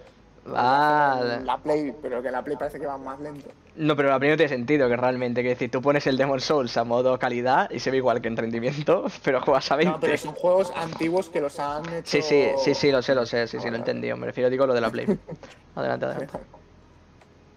Vale. 0.46 1.44
La 1.44 1.58
Play, 1.58 1.92
pero 2.00 2.22
que 2.22 2.30
la 2.30 2.42
Play 2.42 2.56
parece 2.56 2.78
que 2.78 2.86
va 2.86 2.96
más 2.96 3.18
lento. 3.20 3.50
No, 3.74 3.96
pero 3.96 4.08
la 4.10 4.18
primera 4.18 4.34
no 4.34 4.38
tiene 4.38 4.48
sentido, 4.48 4.88
que 4.88 4.96
realmente, 4.96 5.42
que 5.42 5.50
decir, 5.50 5.70
tú 5.70 5.82
pones 5.82 6.06
el 6.06 6.16
Demon 6.16 6.40
Souls 6.40 6.76
a 6.76 6.84
modo 6.84 7.18
calidad 7.18 7.68
y 7.70 7.80
se 7.80 7.90
ve 7.90 7.96
igual 7.98 8.20
que 8.22 8.28
en 8.28 8.36
rendimiento, 8.36 9.04
pero 9.24 9.40
juegas 9.40 9.70
a 9.72 9.76
20. 9.76 9.92
No, 9.92 10.00
pero 10.00 10.16
son 10.16 10.34
juegos 10.34 10.72
antiguos 10.76 11.28
que 11.28 11.40
los 11.40 11.58
han 11.58 11.82
hecho. 11.92 12.04
Sí, 12.10 12.22
sí, 12.22 12.46
sí, 12.58 12.74
sí, 12.74 12.92
lo 12.92 13.02
sé, 13.02 13.14
lo 13.14 13.26
sé, 13.26 13.46
sí, 13.48 13.58
sí, 13.60 13.68
lo 13.68 13.74
he 13.74 13.78
entendido. 13.80 14.16
Me 14.16 14.26
refiero, 14.26 14.48
digo, 14.48 14.66
lo 14.66 14.72
de 14.72 14.80
la 14.80 14.88
Play. 14.90 15.06
Adelante, 15.74 16.06
adelante. 16.06 16.38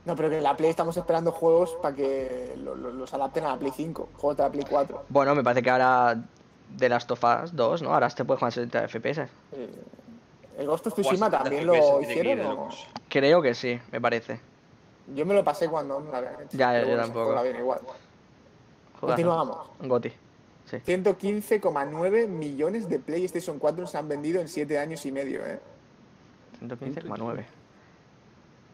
No, 0.09 0.15
pero 0.15 0.27
que 0.31 0.37
en 0.37 0.43
la 0.43 0.57
Play 0.57 0.71
estamos 0.71 0.97
esperando 0.97 1.31
juegos 1.31 1.77
para 1.83 1.95
que 1.95 2.55
lo- 2.57 2.73
lo- 2.73 2.89
los 2.91 3.13
adapten 3.13 3.43
a 3.45 3.49
la 3.49 3.57
Play 3.59 3.71
5, 3.75 4.09
juegos 4.17 4.37
de 4.37 4.43
la 4.43 4.49
Play 4.49 4.65
4. 4.67 5.03
Bueno, 5.07 5.35
me 5.35 5.43
parece 5.43 5.61
que 5.61 5.69
ahora 5.69 6.19
de 6.75 6.89
Last 6.89 7.11
of 7.11 7.23
Us 7.23 7.55
2, 7.55 7.83
¿no? 7.83 7.93
Ahora 7.93 8.09
te 8.09 8.25
puedes 8.25 8.39
jugar 8.39 8.47
a 8.47 8.51
60 8.51 8.87
FPS. 8.87 9.27
Eh, 9.51 9.69
¿El 10.57 10.65
Ghost 10.65 10.87
of 10.87 10.93
Tsushima 10.95 11.29
también 11.29 11.61
70 11.63 11.79
lo 11.91 12.01
hicieron? 12.01 12.57
Creo 13.07 13.39
que 13.43 13.53
sí, 13.53 13.79
me 13.91 14.01
parece. 14.01 14.39
Yo 15.13 15.27
me 15.27 15.35
lo 15.35 15.43
pasé 15.43 15.69
cuando 15.69 15.99
no. 15.99 16.11
Ya, 16.53 16.79
yo 16.81 16.87
bueno, 16.87 17.03
tampoco. 17.03 17.43
bien 17.43 17.57
igual. 17.57 17.79
Continuamos. 18.99 19.57
Goti. 19.81 20.11
Sí. 20.65 20.77
115,9 20.77 22.27
millones 22.27 22.89
de 22.89 22.97
PlayStation 22.97 23.59
4 23.59 23.85
se 23.85 23.95
han 23.99 24.07
vendido 24.07 24.41
en 24.41 24.47
7 24.47 24.79
años 24.79 25.05
y 25.05 25.11
medio, 25.11 25.45
¿eh? 25.45 25.59
115,9. 26.61 27.45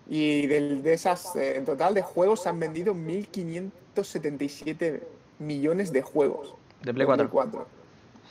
Y 0.07 0.45
del- 0.47 0.83
de 0.83 0.93
esas, 0.93 1.35
eh, 1.35 1.57
en 1.57 1.65
total 1.65 1.93
de 1.95 2.01
juegos 2.03 2.43
se 2.43 2.49
han 2.49 2.59
vendido 2.59 2.93
1.577 2.93 5.01
millones 5.39 5.91
de 5.91 6.01
juegos. 6.01 6.53
De 6.83 6.93
Play 6.93 7.05
4. 7.05 7.29
Play 7.29 7.31
4. 7.31 7.67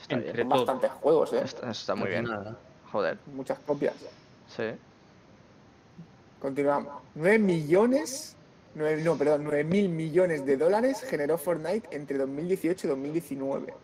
Está 0.02 0.16
bien. 0.16 0.28
Entre 0.28 0.42
Son 0.42 0.48
bastantes 0.51 0.90
juegos, 0.92 1.32
¿eh? 1.32 1.40
Está, 1.44 1.70
está 1.70 1.94
muy 1.94 2.09
bien. 2.10 2.24
Nada. 2.24 2.56
Joder. 2.92 3.18
Muchas 3.34 3.59
copias. 3.60 3.94
Sí. 4.55 4.64
Continuamos. 6.40 6.92
9 7.14 7.38
millones, 7.38 8.36
nueve- 8.74 9.02
no, 9.02 9.16
perdón, 9.16 9.44
9 9.44 9.64
mil 9.64 9.88
millones 9.88 10.44
de 10.44 10.56
dólares 10.56 11.02
generó 11.02 11.38
Fortnite 11.38 11.88
entre 11.96 12.18
2018 12.18 12.86
y 12.86 12.90
2019. 12.90 13.74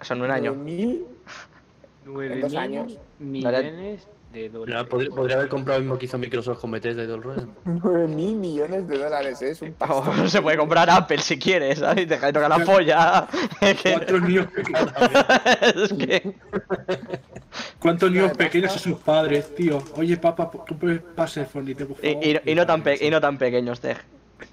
Eso 0.00 0.14
en 0.14 0.22
un 0.22 0.30
año. 0.30 0.54
9.000 0.54 1.06
En 2.06 2.40
dos 2.40 2.52
9.000 2.52 2.56
años. 2.58 2.98
millones 3.18 4.06
de 4.32 4.50
podría, 4.50 4.84
podría 4.84 5.36
haber 5.36 5.48
comprado 5.48 5.78
el 5.78 5.84
mismo 5.84 5.98
que 5.98 6.04
hizo 6.04 6.18
Microsoft 6.18 6.60
con 6.60 6.70
Bethesda 6.70 7.02
y 7.02 7.06
todo 7.06 7.16
el 7.16 7.22
rollo. 7.22 7.48
9 7.64 8.06
mil 8.08 8.36
millones 8.36 8.86
de 8.86 8.98
dólares, 8.98 9.40
¿eh? 9.42 9.50
es 9.50 9.62
un 9.62 9.70
O 9.70 10.02
pastón. 10.04 10.28
se 10.28 10.42
puede 10.42 10.56
comprar 10.58 10.88
Apple 10.90 11.18
si 11.18 11.38
quieres, 11.38 11.78
¿sabes? 11.78 12.06
Deja 12.08 12.26
de 12.26 12.32
tocar 12.34 12.50
la 12.50 12.64
polla. 12.64 13.26
Es 13.60 13.80
que- 13.82 13.92
¿Cuántos 13.94 14.22
niños, 14.22 14.46
es 15.80 15.92
que- 15.94 16.34
cuántos 17.80 18.10
niños 18.10 18.36
pequeños 18.36 18.76
a 18.76 18.78
sus 18.78 18.98
padres, 18.98 19.54
tío? 19.54 19.82
Oye, 19.96 20.16
papá, 20.18 20.50
compra 20.50 20.92
el 20.92 21.00
pase 21.00 21.40
de 21.40 21.46
Fornite, 21.46 21.86
por 21.86 21.96
favor. 21.96 22.24
Y, 22.24 22.30
y- 22.30 22.52
y 22.52 22.54
no 22.54 22.66
tan 22.66 22.82
y 23.00 23.10
no 23.10 23.20
tan 23.20 23.38
pequeños, 23.38 23.80
Tej. 23.80 23.96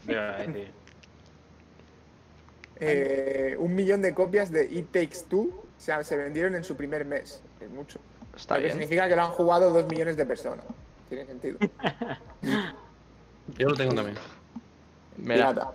Es 0.08 0.48
decir, 0.48 0.72
Eh, 2.80 3.56
un 3.58 3.74
millón 3.74 4.02
de 4.02 4.14
copias 4.14 4.52
de 4.52 4.66
It 4.66 4.88
Takes 4.92 5.26
Two 5.30 5.66
se, 5.78 6.04
se 6.04 6.18
vendieron 6.18 6.56
en 6.56 6.64
su 6.64 6.76
primer 6.76 7.06
mes. 7.06 7.42
Es 7.62 7.70
mucho. 7.70 8.00
Está 8.36 8.56
Lo 8.56 8.60
que 8.60 8.66
bien. 8.66 8.78
significa 8.78 9.08
que 9.08 9.16
lo 9.16 9.22
han 9.24 9.32
jugado 9.32 9.72
dos 9.72 9.86
millones 9.88 10.18
de 10.18 10.26
personas. 10.26 10.66
Tiene 11.10 11.26
sentido. 11.26 11.58
Yo 13.58 13.70
lo 13.70 13.76
tengo 13.76 13.94
también. 13.94 14.18
Mira, 15.18 15.50
Pirata. 15.52 15.72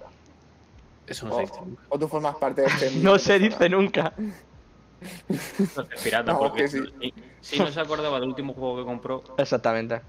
Eso 1.06 1.26
no 1.26 1.34
O, 1.34 1.36
se 1.36 1.42
dice 1.42 1.60
nunca. 1.64 1.82
o 1.88 1.98
tú 1.98 2.08
formas 2.08 2.36
parte 2.36 2.60
de 2.62 2.66
este. 2.68 2.90
No 3.02 3.18
se 3.18 3.38
dice 3.38 3.68
nunca. 3.68 4.12
No, 4.18 5.82
es 5.94 6.02
pirata, 6.02 6.32
No, 6.32 6.38
porque 6.40 6.68
sí. 6.68 6.80
si, 7.00 7.14
si 7.40 7.58
no 7.58 7.68
se 7.68 7.80
acordaba 7.80 8.20
del 8.20 8.28
último 8.28 8.52
juego 8.52 8.78
que 8.78 8.84
compró, 8.84 9.22
Exactamente. 9.38 10.02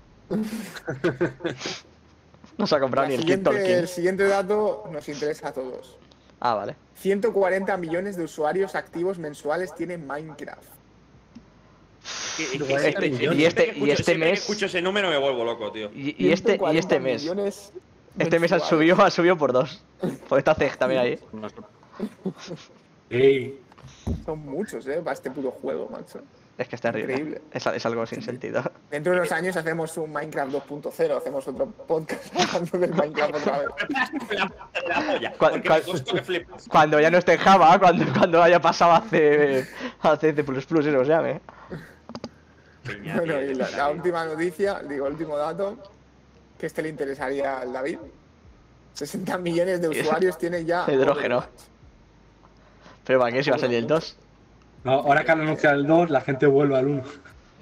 No 2.58 2.68
se 2.68 2.76
ha 2.76 2.80
comprado 2.80 3.08
ni 3.08 3.14
el 3.16 3.22
siguiente- 3.22 3.80
el 3.80 3.88
siguiente 3.88 4.28
dato 4.28 4.84
nos 4.92 5.08
interesa 5.08 5.50
a 5.50 5.54
todos. 5.54 5.98
Ah, 6.40 6.56
vale. 6.56 6.76
140 6.96 7.78
millones 7.78 8.16
de 8.18 8.24
usuarios 8.26 8.76
activos 8.76 9.18
mensuales 9.18 9.74
tiene 9.76 9.98
Minecraft. 9.98 10.64
Y, 12.38 13.44
Este- 13.46 13.74
y 13.78 13.90
este- 13.92 14.18
mes- 14.18 14.40
escucho 14.40 14.66
ese 14.66 14.82
número 14.82 15.10
me 15.10 15.18
vuelvo 15.18 15.44
loco, 15.44 15.72
tío. 15.72 15.90
Y, 15.94 16.16
y 16.28 16.32
este, 16.32 16.54
y 16.56 16.58
140 16.58 16.80
este 16.80 17.00
mes. 17.00 17.72
Este 18.20 18.40
mes 18.40 18.52
ha 18.52 18.60
subido, 18.60 19.02
ha 19.02 19.10
subido 19.12 19.38
por 19.38 19.54
dos. 19.54 19.84
Porque 20.28 20.40
está 20.40 20.54
Zeg 20.56 20.78
también 20.78 21.02
ahí. 21.02 21.20
Ey, 23.10 23.60
Son 24.26 24.40
muchos, 24.40 24.86
¿eh? 24.88 25.02
Para 25.04 25.14
este 25.14 25.32
puro 25.32 25.52
juego, 25.52 25.90
macho. 25.90 26.20
Es 26.58 26.68
que 26.68 26.76
es 26.76 26.82
terrible. 26.82 27.14
Increíble. 27.14 27.42
Es, 27.52 27.66
es 27.66 27.86
algo 27.86 28.06
sin 28.06 28.22
sentido. 28.22 28.62
Dentro 28.92 29.14
de 29.14 29.20
unos 29.20 29.32
años 29.32 29.56
hacemos 29.58 29.98
un 29.98 30.12
Minecraft 30.12 30.52
2.0, 30.54 31.18
hacemos 31.18 31.48
otro 31.48 31.66
podcast 31.88 32.36
hablando 32.54 32.78
del 32.78 32.94
Minecraft 32.94 33.36
otra 33.36 33.60
vez. 33.60 33.68
La 34.88 35.02
polla, 35.14 35.34
¿Cuál- 35.38 35.52
porque 35.54 35.68
cuál- 35.70 35.84
me 35.86 35.92
costó 35.92 36.14
que 36.16 36.22
flipas. 36.22 36.68
Cuando 36.68 37.00
ya 37.00 37.10
no 37.10 37.18
esté 37.18 37.34
en 37.34 37.40
Java, 37.40 37.80
cuando, 37.80 38.06
cuando 38.14 38.44
haya 38.44 38.62
pasado 38.62 38.92
a 38.92 39.02
C, 39.02 39.66
a 40.02 40.18
C, 40.18 40.34
C++, 40.34 40.42
eso 40.42 40.84
se 40.84 41.10
llame. 41.10 41.42
Peña, 42.86 43.16
Bueno, 43.18 43.42
y 43.42 43.54
la, 43.54 43.70
la 43.72 43.90
última 43.90 44.26
noticia, 44.26 44.80
digo, 44.88 45.06
el 45.08 45.14
último 45.14 45.38
dato, 45.38 45.78
que 46.58 46.66
este 46.66 46.82
le 46.82 46.90
interesaría 46.90 47.60
al 47.60 47.72
David. 47.74 47.98
60 48.94 49.38
millones 49.38 49.82
de 49.82 49.90
usuarios 49.90 50.38
tiene 50.38 50.66
ya. 50.66 50.86
Hidrógeno. 50.92 51.44
Pero 53.06 53.20
¿para 53.20 53.32
qué 53.32 53.44
si 53.44 53.50
va 53.50 53.56
a 53.56 53.60
salir 53.60 53.78
el 53.78 53.88
2? 53.88 54.18
no, 54.84 54.92
ahora 54.94 55.24
que 55.24 55.32
han 55.32 55.42
anunciado 55.42 55.76
el 55.76 55.86
2, 55.88 56.10
la 56.10 56.22
gente 56.22 56.46
vuelve 56.48 56.78
al 56.78 56.88
1. 56.88 57.04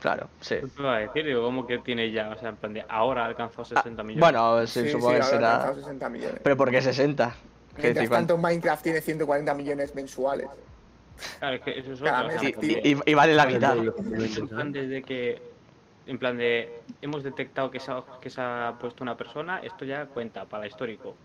Claro, 0.02 0.28
sí. 0.40 0.56
¿Qué 0.56 0.68
te 0.68 0.82
iba 0.82 0.96
a 0.96 1.00
decir? 1.00 1.26
Digo, 1.26 1.44
¿cómo 1.44 1.68
que 1.68 1.78
tiene 1.80 2.10
ya? 2.12 2.30
O 2.30 2.40
sea, 2.40 2.50
en 2.50 2.56
plan 2.56 2.74
de 2.74 2.86
ahora 2.88 3.24
ha 3.24 3.26
alcanzado 3.28 3.66
60 3.66 4.02
millones. 4.04 4.24
Ah, 4.24 4.32
Bueno, 4.54 4.68
sí, 4.68 4.84
Sí, 4.84 4.90
supongo 4.92 5.10
sí, 5.12 5.16
que 5.18 5.22
ahora 5.24 5.26
ha 5.26 5.30
será. 5.30 5.54
alcanzado 5.56 5.82
60 5.84 6.10
millones. 6.10 6.36
Pero 6.42 6.56
¿por 6.58 6.72
qué 6.72 6.82
60? 6.82 7.36
¿Qué 7.76 7.82
Mientras 7.82 8.10
tanto, 8.10 8.38
Minecraft 8.38 8.84
tiene 8.84 9.02
140 9.02 9.54
millones 9.56 9.94
mensuales. 9.96 10.48
Claro, 11.40 11.56
es 11.56 11.62
que 11.62 11.80
eso 11.80 11.94
es 11.94 12.02
o 12.02 12.06
sea, 12.06 12.28
Y, 13.06 13.14
vale 13.14 13.34
la 13.34 13.46
mitad. 13.46 13.78
En 13.78 14.48
plan, 14.48 14.72
desde 14.72 15.04
que, 15.04 15.42
en 16.08 16.18
plan 16.18 16.38
de, 16.38 16.82
hemos 17.02 17.24
detectado 17.24 17.70
que 17.72 17.80
se, 17.80 17.92
ha, 17.92 18.04
que 18.22 18.30
se 18.30 18.42
ha 18.42 18.76
puesto 18.80 19.04
una 19.04 19.16
persona, 19.16 19.60
esto 19.60 19.86
ya 19.86 20.06
cuenta 20.06 20.46
para 20.46 20.68
histórico. 20.68 21.16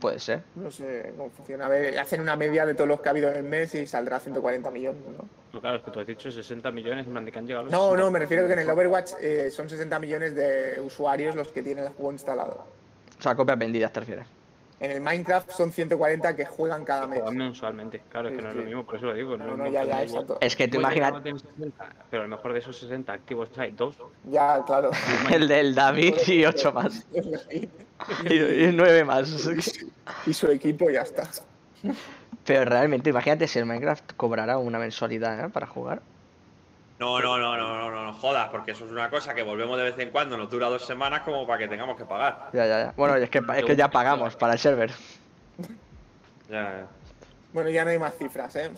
Puede 0.00 0.18
ser. 0.18 0.42
No 0.56 0.70
sé 0.70 1.12
cómo 1.16 1.30
funciona. 1.30 1.66
A 1.66 1.68
ver, 1.68 1.98
hacen 1.98 2.20
una 2.20 2.34
media 2.34 2.66
de 2.66 2.74
todos 2.74 2.88
los 2.88 3.00
que 3.00 3.08
ha 3.08 3.12
habido 3.12 3.30
en 3.30 3.36
el 3.36 3.42
mes 3.44 3.74
y 3.74 3.86
saldrá 3.86 4.18
140 4.18 4.70
millones, 4.70 5.02
¿no? 5.16 5.28
Pero 5.50 5.60
claro, 5.60 5.76
es 5.76 5.82
que 5.82 5.90
tú 5.90 6.00
has 6.00 6.06
dicho 6.06 6.30
60 6.30 6.70
millones, 6.72 7.06
en 7.06 7.12
plan 7.12 7.24
de 7.24 7.30
que 7.30 7.38
han 7.38 7.46
llegado 7.46 7.60
a 7.60 7.64
los 7.64 7.72
No, 7.72 7.84
60. 7.90 8.02
no, 8.02 8.10
me 8.10 8.18
refiero 8.18 8.46
que 8.46 8.54
en 8.54 8.58
el 8.60 8.70
Overwatch 8.70 9.12
eh, 9.20 9.50
son 9.50 9.68
60 9.68 9.98
millones 10.00 10.34
de 10.34 10.80
usuarios 10.80 11.36
los 11.36 11.48
que 11.48 11.62
tienen 11.62 11.84
el 11.84 11.90
juego 11.90 12.10
instalado. 12.10 12.66
O 13.18 13.22
sea, 13.22 13.36
copias 13.36 13.58
vendidas, 13.58 13.92
te 13.92 14.00
refieres. 14.00 14.26
En 14.82 14.90
el 14.90 15.00
Minecraft 15.00 15.52
son 15.52 15.70
140 15.70 16.34
que 16.34 16.44
juegan 16.44 16.84
cada 16.84 17.06
mes. 17.06 17.20
Juegan 17.20 17.36
mensualmente, 17.36 18.02
claro, 18.08 18.28
es 18.28 18.36
que 18.36 18.42
no 18.42 18.50
es 18.50 18.56
lo 18.56 18.62
Sí, 18.62 18.66
mismo, 18.66 18.84
por 18.84 18.96
eso 18.96 19.06
lo 19.06 19.14
digo. 19.14 19.36
No, 19.36 19.52
es 19.52 19.56
no, 19.56 19.66
ya, 19.68 19.84
ya, 19.84 19.98
que 19.98 20.02
exacto. 20.02 20.38
Es 20.40 20.56
que 20.56 20.66
tú 20.66 20.78
imaginas 20.78 21.12
que 21.12 21.16
no 21.18 21.22
tienen 21.22 21.40
60, 21.40 21.94
pero 22.10 22.22
a 22.24 22.26
lo 22.26 22.36
mejor 22.36 22.52
de 22.52 22.58
esos 22.58 22.76
60 22.78 23.12
activos 23.12 23.48
hay 23.56 23.70
dos. 23.70 23.94
Ya, 24.24 24.60
claro. 24.66 24.90
el 25.32 25.46
del 25.46 25.76
David 25.76 26.16
y 26.26 26.44
8 26.44 26.72
más. 26.72 27.06
Y, 27.12 28.34
y 28.34 28.72
9 28.72 29.04
más. 29.04 29.48
y 30.26 30.34
su 30.34 30.48
equipo 30.48 30.90
ya 30.90 31.02
está. 31.02 31.30
Pero 32.44 32.64
realmente, 32.64 33.10
imagínate 33.10 33.46
si 33.46 33.60
el 33.60 33.66
Minecraft 33.66 34.14
cobrará 34.16 34.58
una 34.58 34.80
mensualidad 34.80 35.46
¿eh? 35.46 35.48
para 35.48 35.68
jugar. 35.68 36.02
No, 37.02 37.20
no, 37.20 37.36
no, 37.36 37.56
no, 37.56 37.78
no, 37.78 37.90
no, 37.90 38.04
no 38.04 38.12
jodas, 38.14 38.48
porque 38.50 38.70
eso 38.70 38.84
es 38.84 38.92
una 38.92 39.10
cosa 39.10 39.34
que 39.34 39.42
volvemos 39.42 39.76
de 39.76 39.82
vez 39.82 39.98
en 39.98 40.10
cuando, 40.10 40.36
nos 40.36 40.48
dura 40.48 40.68
dos 40.68 40.86
semanas 40.86 41.22
como 41.22 41.44
para 41.44 41.58
que 41.58 41.66
tengamos 41.66 41.96
que 41.96 42.04
pagar. 42.04 42.50
Ya, 42.52 42.64
ya, 42.64 42.78
ya. 42.84 42.94
Bueno, 42.96 43.16
es 43.16 43.28
que, 43.28 43.38
es 43.56 43.64
que 43.64 43.74
ya 43.74 43.90
pagamos 43.90 44.36
para 44.36 44.52
el 44.52 44.60
server. 44.60 44.92
Ya, 46.48 46.62
ya. 46.62 46.86
Bueno, 47.52 47.70
ya 47.70 47.84
no 47.84 47.90
hay 47.90 47.98
más 47.98 48.14
cifras, 48.16 48.54
¿eh? 48.54 48.70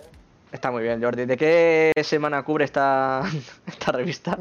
Está 0.52 0.70
muy 0.70 0.82
bien, 0.82 1.02
Jordi. 1.02 1.26
¿De 1.26 1.36
qué 1.36 1.92
semana 2.02 2.42
cubre 2.42 2.64
esta, 2.64 3.22
esta 3.66 3.92
revista? 3.92 4.38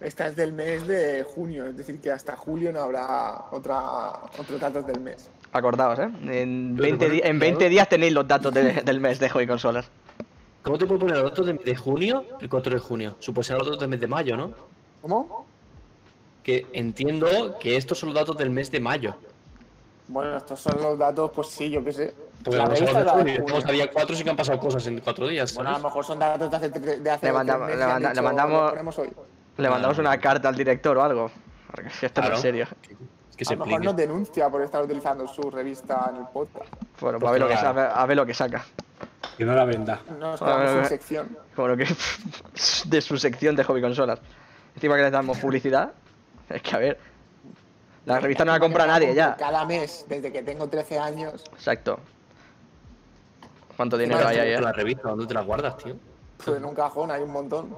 Esta 0.00 0.28
es 0.28 0.36
del 0.36 0.52
mes 0.54 0.86
de 0.86 1.22
junio, 1.24 1.66
es 1.66 1.76
decir, 1.76 2.00
que 2.00 2.10
hasta 2.10 2.34
julio 2.34 2.72
no 2.72 2.80
habrá 2.80 3.44
otra, 3.50 3.78
otros 4.38 4.58
datos 4.58 4.86
del 4.86 5.00
mes. 5.00 5.28
Acordaos, 5.52 5.98
¿eh? 5.98 6.04
En 6.30 6.76
Pero 6.76 6.82
20, 6.82 7.06
te 7.06 7.10
di- 7.12 7.18
pones- 7.20 7.30
en 7.30 7.38
20 7.40 7.68
días 7.68 7.88
tenéis 7.88 8.12
los 8.14 8.26
datos 8.26 8.54
de- 8.54 8.72
del 8.82 9.00
mes 9.00 9.18
de 9.18 9.28
Hobby 9.28 9.46
Consolas. 9.46 9.90
¿Cómo 10.62 10.76
te 10.78 10.86
puedo 10.86 11.00
poner 11.00 11.16
los 11.16 11.30
datos 11.30 11.46
de, 11.46 11.54
de 11.54 11.76
junio? 11.76 12.24
El 12.40 12.48
4 12.48 12.74
de 12.74 12.80
junio. 12.80 13.16
Supongo 13.18 13.42
serán 13.44 13.58
los 13.60 13.68
datos 13.68 13.80
del 13.80 13.88
mes 13.88 14.00
de 14.00 14.06
mayo, 14.06 14.36
¿no? 14.36 14.52
¿Cómo? 15.02 15.46
Que 16.42 16.66
entiendo 16.72 17.58
que 17.58 17.76
estos 17.76 17.98
son 17.98 18.10
los 18.10 18.16
datos 18.16 18.36
del 18.36 18.50
mes 18.50 18.70
de 18.70 18.80
mayo. 18.80 19.14
Bueno, 20.08 20.36
estos 20.36 20.60
son 20.60 20.80
los 20.82 20.98
datos, 20.98 21.30
pues 21.34 21.48
sí, 21.48 21.70
yo 21.70 21.82
qué 21.84 21.92
sé. 21.92 22.14
Porque 22.44 22.58
La. 22.58 22.64
Estamos 22.74 23.64
a 23.64 23.72
día 23.72 23.90
4 23.90 24.16
sí 24.16 24.24
que 24.24 24.30
han 24.30 24.36
pasado 24.36 24.58
cosas 24.58 24.86
en 24.86 25.00
4 25.00 25.28
días. 25.28 25.54
Bueno, 25.54 25.70
a 25.70 25.78
lo 25.78 25.84
mejor 25.84 26.04
son 26.04 26.18
datos 26.18 26.50
de 26.50 26.56
hace, 26.56 26.68
de 26.70 26.90
hace 27.10 27.26
Le 27.26 27.32
tres 27.32 27.32
mandamos- 27.32 27.66
meses 27.68 27.78
le 27.78 28.08
dicho, 28.08 28.22
mandamos- 28.22 28.62
"Lo 28.64 28.70
ponemos 28.70 28.98
hoy". 28.98 29.10
Le 29.58 29.70
mandamos 29.70 29.98
una 29.98 30.18
carta 30.18 30.48
al 30.48 30.56
director 30.56 30.96
o 30.96 31.02
algo. 31.02 31.30
Porque 31.70 31.90
que 32.00 32.06
esto 32.06 32.20
Claro. 32.20 32.36
es 32.36 32.40
serio. 32.42 32.66
Que 33.36 33.44
se 33.44 33.54
A 33.54 33.56
lo 33.56 33.64
mejor 33.66 33.84
nos 33.84 33.96
denuncia 33.96 34.48
por 34.50 34.62
estar 34.62 34.82
utilizando 34.82 35.26
su 35.28 35.42
revista 35.50 36.10
en 36.10 36.16
el 36.22 36.26
podcast. 36.32 36.68
Bueno, 37.00 37.18
Pues 37.18 37.28
a 37.28 37.32
ver, 37.32 37.40
lo 37.42 37.48
que, 37.48 37.54
a 37.54 38.06
ver 38.06 38.16
lo 38.16 38.26
que 38.26 38.34
saca. 38.34 38.64
Que 39.36 39.44
no 39.44 39.54
la 39.54 39.64
venda. 39.64 40.00
Ver, 40.08 40.24
a 40.24 40.66
sin 40.68 40.76
ver. 40.76 40.86
sección. 40.86 41.38
Como 41.56 41.68
lo 41.68 41.76
que 41.76 41.86
de 42.86 43.00
su 43.00 43.16
sección 43.18 43.56
de 43.56 43.64
Hobby 43.64 43.80
Consolas. 43.80 44.18
Encima 44.74 44.96
que 44.96 45.02
le 45.02 45.10
damos 45.10 45.38
publicidad. 45.38 45.92
Es 46.48 46.62
que 46.62 46.76
a 46.76 46.78
ver. 46.78 46.98
La 48.06 48.18
revista 48.20 48.44
no 48.44 48.52
la 48.52 48.60
compra 48.60 48.86
nadie 48.86 49.14
ya. 49.14 49.36
Cada 49.36 49.64
mes, 49.66 50.04
desde 50.08 50.32
que 50.32 50.42
tengo 50.42 50.68
13 50.68 50.98
años, 50.98 51.44
Exacto. 51.52 52.00
¿Cuánto 53.76 53.96
dinero 53.96 54.26
hay 54.26 54.38
ahí? 54.38 54.52
eh? 54.52 54.60
La 54.60 54.72
revista, 54.72 55.08
¿dónde 55.08 55.26
te 55.26 55.34
la 55.34 55.40
guardas, 55.42 55.76
tío? 55.78 55.96
pues 56.42 56.56
en 56.56 56.64
un 56.64 56.74
cajón 56.74 57.10
hay 57.10 57.22
un 57.22 57.30
montón. 57.32 57.76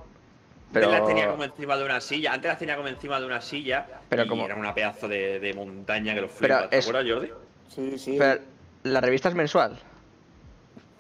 Pero, 0.72 0.86
Antes 0.86 1.00
las 1.00 1.08
tenía 1.08 1.30
como 1.30 1.44
encima 1.44 1.76
de 1.76 1.84
una 1.84 2.00
silla. 2.00 2.32
Antes 2.32 2.48
las 2.48 2.58
tenía 2.58 2.76
como 2.76 2.88
encima 2.88 3.20
de 3.20 3.26
una 3.26 3.40
silla. 3.40 3.86
Pero 4.08 4.22
y 4.24 4.28
como- 4.28 4.44
era 4.46 4.54
una 4.54 4.72
pedazo 4.72 5.06
de, 5.08 5.38
de 5.40 5.52
montaña 5.54 6.14
que 6.14 6.20
lo 6.22 6.28
Pero 6.28 6.38
flipas. 6.38 6.70
¿Te 6.70 6.78
es- 6.78 6.88
acuerdas, 6.88 7.12
Jordi? 7.12 7.30
Sí, 7.68 7.98
sí. 7.98 8.16
pero 8.18 8.40
la 8.84 9.00
revista 9.00 9.28
es 9.28 9.34
mensual. 9.34 9.78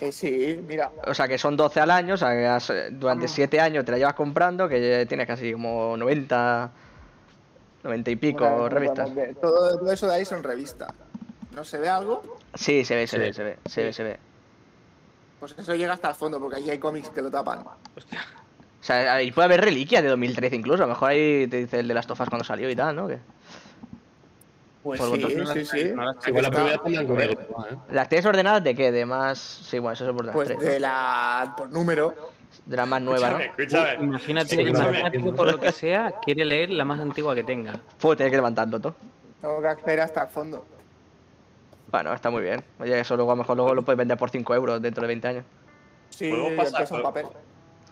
Que 0.02 0.10
sí, 0.10 0.60
mira. 0.66 0.90
O 1.06 1.14
sea 1.14 1.28
que 1.28 1.38
son 1.38 1.56
12 1.56 1.78
al 1.78 1.88
año. 1.92 2.14
O 2.14 2.16
sea 2.16 2.30
que 2.30 2.44
has- 2.44 2.72
durante 2.90 3.26
Ah. 3.26 3.28
7 3.28 3.60
años 3.60 3.84
te 3.84 3.92
la 3.92 3.98
llevas 3.98 4.14
comprando. 4.14 4.68
Que 4.68 5.06
tienes 5.08 5.28
casi 5.28 5.52
como 5.52 5.96
90. 5.96 6.70
90 7.84 8.10
y 8.10 8.16
pico 8.16 8.68
revistas. 8.68 9.10
Todo, 9.40 9.78
todo 9.78 9.92
eso 9.92 10.08
de 10.08 10.14
ahí 10.16 10.24
son 10.24 10.42
revistas. 10.42 10.88
¿No 11.54 11.64
se 11.64 11.78
ve 11.78 11.88
algo? 11.88 12.38
Sí, 12.54 12.84
se 12.84 12.96
ve, 12.96 13.06
se 13.06 13.16
Sí. 13.16 13.22
ve, 13.22 13.32
se 13.32 13.44
ve, 13.44 13.58
se 13.64 13.82
ve, 13.84 13.92
se 13.92 14.02
ve. 14.02 14.18
Pues 15.38 15.54
eso 15.56 15.74
llega 15.76 15.92
hasta 15.92 16.08
el 16.08 16.14
fondo, 16.16 16.40
porque 16.40 16.56
aquí 16.60 16.70
hay 16.70 16.78
cómics 16.78 17.08
que 17.10 17.22
lo 17.22 17.30
tapan. 17.30 17.60
O 17.60 18.84
sea, 18.84 19.14
ahí 19.14 19.30
puede 19.30 19.46
haber 19.46 19.60
reliquias 19.60 20.02
de 20.02 20.08
2013 20.08 20.56
incluso. 20.56 20.82
A 20.82 20.86
lo 20.86 20.94
mejor 20.94 21.10
ahí 21.10 21.46
te 21.46 21.58
dice 21.58 21.78
el 21.78 21.86
de 21.86 21.94
las 21.94 22.08
tofas 22.08 22.28
cuando 22.28 22.44
salió 22.44 22.68
y 22.68 22.74
tal, 22.74 22.96
¿no? 22.96 23.08
Pues 24.82 25.00
Por 25.00 25.16
sí, 25.16 25.22
votos. 25.24 25.50
sí, 25.54 25.64
sí. 25.64 25.92
No 25.94 26.04
las 26.04 26.16
Aquí 26.16 26.30
Igual 26.30 26.42
la 26.42 26.48
está. 26.48 26.82
primera 26.82 27.32
¿eh? 27.32 27.38
¿Las 27.90 28.08
tienes 28.08 28.26
ordenadas 28.26 28.64
de 28.64 28.74
qué? 28.74 28.90
De 28.90 29.06
más. 29.06 29.38
Sí, 29.38 29.78
bueno, 29.78 29.92
eso 29.94 30.08
es 30.08 30.12
por 30.16 30.24
las 30.24 30.34
Pues 30.34 30.48
tres. 30.48 30.60
de 30.60 30.80
la. 30.80 31.54
por 31.56 31.70
número. 31.70 32.14
De 32.66 32.76
la 32.76 32.86
más 32.86 33.00
nueva, 33.00 33.30
¿no? 33.30 33.38
Escúchame, 33.38 33.62
escúchame. 33.90 34.04
Imagínate, 34.04 34.48
Sí, 34.56 34.60
imagínate 34.60 35.00
claro. 35.00 35.10
que 35.26 35.32
por 35.36 35.50
lo 35.52 35.58
que 35.60 35.72
sea, 35.72 36.12
quiere 36.24 36.44
leer 36.44 36.70
la 36.70 36.84
más 36.84 36.98
antigua 37.00 37.34
que 37.34 37.44
tenga. 37.44 37.78
Puedo 38.00 38.16
tener 38.16 38.30
que 38.30 38.36
levantarlo 38.36 38.78
todo. 38.80 38.94
Tengo 39.40 39.60
que 39.60 39.68
acceder 39.68 40.00
hasta 40.00 40.22
el 40.24 40.28
fondo. 40.28 40.64
Bueno, 41.90 42.12
está 42.14 42.30
muy 42.30 42.42
bien. 42.42 42.62
Oye, 42.80 42.98
eso 43.00 43.16
luego 43.16 43.32
a 43.32 43.34
lo 43.34 43.42
mejor 43.42 43.56
luego 43.56 43.74
lo 43.74 43.82
puedes 43.82 43.98
vender 43.98 44.16
por 44.18 44.30
5 44.30 44.54
euros 44.54 44.82
dentro 44.82 45.02
de 45.02 45.08
20 45.08 45.28
años. 45.28 45.44
Sí, 46.10 46.30
¿Podemos 46.30 46.70
pasar? 46.72 46.96
en 46.96 47.02
papel. 47.02 47.26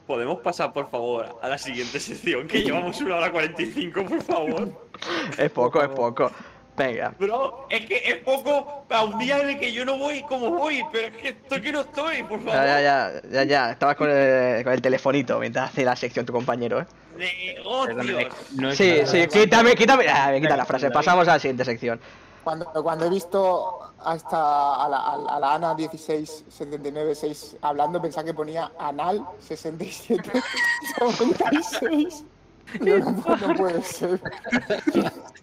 ¿Podemos 0.06 0.40
pasar, 0.40 0.72
por 0.72 0.90
favor, 0.90 1.38
a 1.40 1.48
la 1.48 1.58
siguiente 1.58 2.00
sección? 2.00 2.48
Que 2.48 2.62
llevamos 2.62 3.00
una 3.00 3.16
hora 3.16 3.30
45, 3.30 4.04
por 4.04 4.22
favor. 4.22 4.68
Es 5.38 5.50
poco, 5.50 5.82
es 5.82 5.88
poco. 5.88 6.30
Venga. 6.76 7.12
Bro, 7.18 7.66
es 7.68 7.84
que 7.86 7.96
es 7.96 8.16
poco 8.18 8.84
a 8.88 9.02
un 9.04 9.18
día 9.18 9.38
en 9.40 9.50
el 9.50 9.58
que 9.60 9.72
yo 9.72 9.84
no 9.84 9.98
voy 9.98 10.22
como 10.22 10.48
voy, 10.50 10.82
pero 10.90 11.08
es 11.08 11.16
que 11.22 11.28
estoy 11.30 11.60
que 11.60 11.72
no 11.72 11.80
estoy, 11.80 12.22
por 12.22 12.38
favor. 12.38 12.54
Ya, 12.54 12.80
ya, 12.80 12.80
ya, 12.80 13.20
ya, 13.30 13.42
ya. 13.44 13.70
Estabas 13.72 13.96
con 13.96 14.08
el, 14.10 14.64
con 14.64 14.72
el 14.72 14.80
telefonito 14.80 15.38
mientras 15.38 15.68
hace 15.70 15.84
la 15.84 15.94
sección 15.96 16.24
tu 16.24 16.32
compañero, 16.32 16.80
¿eh? 16.80 16.86
Negocios. 17.16 18.34
No 18.56 18.72
Sí, 18.74 19.02
sí, 19.04 19.26
quítame, 19.28 19.74
quítame. 19.74 20.06
Ah, 20.08 20.28
me 20.30 20.40
quita 20.40 20.56
la 20.56 20.64
frase. 20.64 20.90
Pasamos 20.90 21.28
a 21.28 21.32
la 21.32 21.38
siguiente 21.38 21.64
sección. 21.66 22.00
Cuando, 22.42 22.64
cuando 22.82 23.04
he 23.04 23.10
visto 23.10 23.92
a, 24.02 24.16
esta, 24.16 24.82
a, 24.82 24.88
la, 24.88 24.96
a 24.98 25.16
la- 25.18 25.36
a 25.36 25.40
la 25.40 25.54
Ana 25.54 25.74
16796 25.74 27.56
hablando, 27.60 28.00
pensaba 28.00 28.24
que 28.24 28.32
ponía 28.32 28.72
Anal 28.78 29.22
6796. 29.40 32.24
No, 32.80 33.36
no 33.36 33.54
puede 33.54 33.82
ser. 33.82 34.20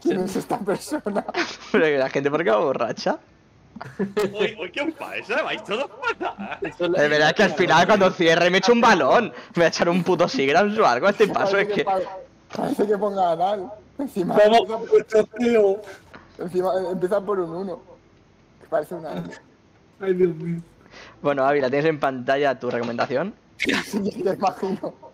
¿Quién 0.01 0.19
es 0.21 0.35
esta 0.35 0.57
persona? 0.59 1.25
Pero 1.71 1.83
que 1.85 1.97
la 1.97 2.09
gente, 2.09 2.29
¿por 2.31 2.43
qué 2.43 2.49
va 2.51 2.57
borracha? 2.57 3.17
Uy, 3.99 4.57
uy, 4.59 4.71
¿qué 4.71 4.81
os 4.81 4.93
pasa? 4.95 5.43
¿Vais 5.43 5.63
todos 5.63 5.89
fatal? 6.01 6.59
De 6.93 7.07
verdad 7.07 7.35
que 7.35 7.43
al 7.43 7.53
final 7.53 7.85
cuando 7.85 8.09
cierre 8.11 8.49
me 8.49 8.57
echo 8.59 8.73
un 8.73 8.81
balón. 8.81 9.25
Me 9.25 9.33
voy 9.55 9.63
a 9.65 9.67
echar 9.67 9.89
un 9.89 10.03
puto 10.03 10.27
Sigrams 10.27 10.77
o 10.79 10.85
algo 10.85 11.07
a 11.07 11.11
este 11.11 11.27
paso. 11.27 11.57
Es 11.57 11.67
que. 11.67 11.83
pa- 11.83 11.99
Parece 12.55 12.87
que 12.87 12.97
ponga 12.97 13.37
tal. 13.37 13.71
Encima, 13.99 14.35
puto 14.35 15.23
tío. 15.37 15.81
encima 16.39 16.69
eh, 16.79 16.91
empieza 16.93 17.19
por 17.21 17.39
un 17.39 17.51
1. 17.53 17.79
Parece 18.69 18.95
una. 18.95 19.09
Ay, 19.99 20.13
Dios 20.13 20.35
mío. 20.35 20.61
Bueno, 21.21 21.43
Ávila, 21.45 21.69
tienes 21.69 21.85
en 21.89 21.99
pantalla 21.99 22.57
tu 22.57 22.71
recomendación. 22.71 23.33
Sí. 23.85 24.23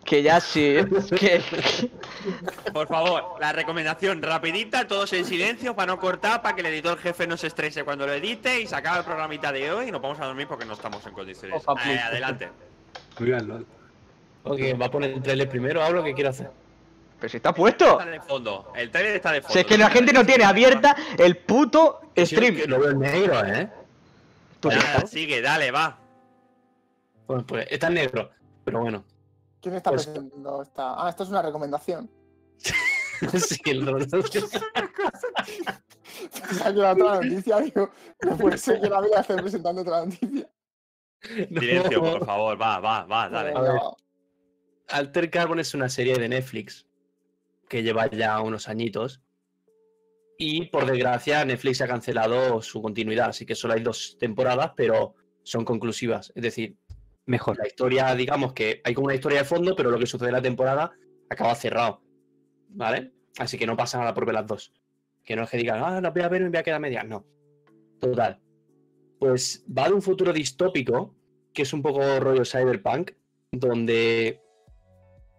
Que 0.03 0.22
ya 0.22 0.41
sí. 0.41 0.76
Que. 1.18 1.41
Por 2.74 2.88
favor, 2.90 3.36
la 3.40 3.53
recomendación 3.53 4.22
rapidita, 4.22 4.86
todos 4.86 5.14
en 5.14 5.24
silencio 5.24 5.76
para 5.76 5.94
no 5.94 5.99
cortar, 5.99 6.41
para 6.41 6.53
que 6.56 6.60
el 6.61 6.68
editor 6.68 6.98
jefe 6.99 7.26
no 7.26 7.38
se 7.38 7.48
estrese 7.48 7.84
cuando 7.86 8.06
lo 8.06 8.11
edite 8.14 8.60
y 8.61 8.68
se 8.68 8.76
acaba 8.76 8.98
el 8.98 9.06
programita 9.06 9.52
de 9.53 9.72
hoy 9.72 9.88
y 9.88 9.91
nos 9.91 10.02
vamos 10.02 10.20
a 10.20 10.26
dormir 10.26 10.48
porque 10.48 10.65
no 10.65 10.74
estamos 10.74 11.06
en 11.07 11.14
condiciones. 11.14 11.61
Opa, 11.65 11.82
Eh, 11.90 11.99
adelante. 11.99 12.49
Míralo. 13.20 13.64
Ok, 14.44 14.60
va 14.82 14.88
a 14.88 14.91
poner 14.91 15.11
el 15.11 15.22
trailer 15.22 15.48
primero, 15.48 15.82
hablo, 15.82 16.03
¿qué 16.03 16.14
quiero 16.14 16.32
hacer? 16.32 16.49
Pero 17.20 17.32
si 17.32 17.38
está 17.38 17.53
puesto. 17.53 17.98
Está 17.99 18.11
de 18.11 18.20
fondo. 18.20 18.74
El 18.76 18.91
trailer 18.91 19.15
está 19.15 19.32
de 19.32 19.41
fondo. 19.41 19.53
Si 19.53 19.60
es 19.60 19.65
que 19.65 19.78
la 19.78 19.90
gente 19.90 20.11
no 20.11 20.26
tiene 20.26 20.44
abierta 20.44 20.98
el 21.18 21.38
puto 21.38 22.02
Sí, 22.14 22.26
stream. 22.26 22.56
que 22.57 22.68
Lo 22.68 22.80
veo 22.80 22.90
en 22.91 22.99
negro, 22.99 23.45
¿eh? 23.45 23.70
Tú 24.60 24.70
sí, 24.70 24.78
Nada, 24.78 24.94
¿sabes? 24.95 25.10
sigue, 25.10 25.41
dale, 25.41 25.72
va. 25.72 25.98
Pues, 27.27 27.43
pues 27.47 27.67
está 27.69 27.87
en 27.87 27.93
negro, 27.95 28.29
pero 28.63 28.79
bueno. 28.81 29.05
¿Quién 29.61 29.75
está 29.75 29.91
Pues- 29.91 30.07
presentando 30.07 30.61
esta? 30.61 31.05
Ah, 31.05 31.09
esto 31.09 31.23
es 31.23 31.29
una 31.29 31.41
recomendación. 31.41 32.09
sí, 33.33 33.59
el 33.65 33.85
que 34.33 34.39
era 36.79 36.91
otra 36.91 37.15
noticia, 37.21 37.59
digo. 37.59 37.89
No 38.21 38.37
puede 38.37 38.57
ser 38.57 38.81
que 38.81 38.89
la 38.89 39.01
vida 39.01 39.21
esté 39.21 39.35
presentando 39.35 39.81
otra 39.81 40.05
noticia. 40.05 40.49
Silencio, 41.21 42.01
por 42.01 42.25
favor, 42.25 42.61
va, 42.61 42.79
va, 42.79 43.05
va, 43.05 43.29
dale. 43.29 43.53
Ver. 43.53 43.75
va. 43.75 43.95
Alter 44.89 45.29
Carbon 45.29 45.59
es 45.59 45.73
una 45.73 45.87
serie 45.89 46.15
de 46.17 46.27
Netflix 46.27 46.85
que 47.69 47.81
lleva 47.81 48.09
ya 48.09 48.39
unos 48.41 48.67
añitos. 48.67 49.21
Y 50.37 50.65
por 50.65 50.85
desgracia, 50.85 51.45
Netflix 51.45 51.81
ha 51.81 51.87
cancelado 51.87 52.61
su 52.61 52.81
continuidad, 52.81 53.29
así 53.29 53.45
que 53.45 53.55
solo 53.55 53.75
hay 53.75 53.81
dos 53.81 54.17
temporadas, 54.19 54.71
pero 54.75 55.15
son 55.43 55.63
conclusivas. 55.63 56.31
Es 56.35 56.43
decir, 56.43 56.75
Mejor. 57.25 57.57
la 57.57 57.67
historia, 57.67 58.13
digamos 58.15 58.53
que 58.53 58.81
hay 58.83 58.93
como 58.93 59.05
una 59.05 59.15
historia 59.15 59.39
de 59.39 59.45
fondo, 59.45 59.75
pero 59.75 59.91
lo 59.91 59.99
que 59.99 60.05
sucede 60.05 60.29
en 60.29 60.35
la 60.35 60.41
temporada 60.41 60.91
acaba 61.29 61.55
cerrado. 61.55 62.01
¿Vale? 62.69 63.13
Así 63.37 63.57
que 63.57 63.65
no 63.65 63.77
pasa 63.77 63.99
nada 63.99 64.13
por 64.13 64.25
ver 64.25 64.35
las 64.35 64.47
dos. 64.47 64.73
Que 65.23 65.35
no 65.35 65.43
es 65.43 65.49
que 65.49 65.57
digan, 65.57 65.81
ah, 65.83 66.01
las 66.01 66.13
voy 66.13 66.23
a 66.23 66.29
ver 66.29 66.41
y 66.41 66.43
me 66.45 66.49
voy 66.49 66.59
a 66.59 66.63
quedar 66.63 66.81
media. 66.81 67.03
No. 67.03 67.25
Total. 67.99 68.41
Pues 69.19 69.65
va 69.65 69.87
de 69.87 69.93
un 69.93 70.01
futuro 70.01 70.33
distópico, 70.33 71.15
que 71.53 71.61
es 71.61 71.71
un 71.71 71.81
poco 71.81 72.19
rollo 72.19 72.43
cyberpunk, 72.43 73.11
donde 73.51 74.41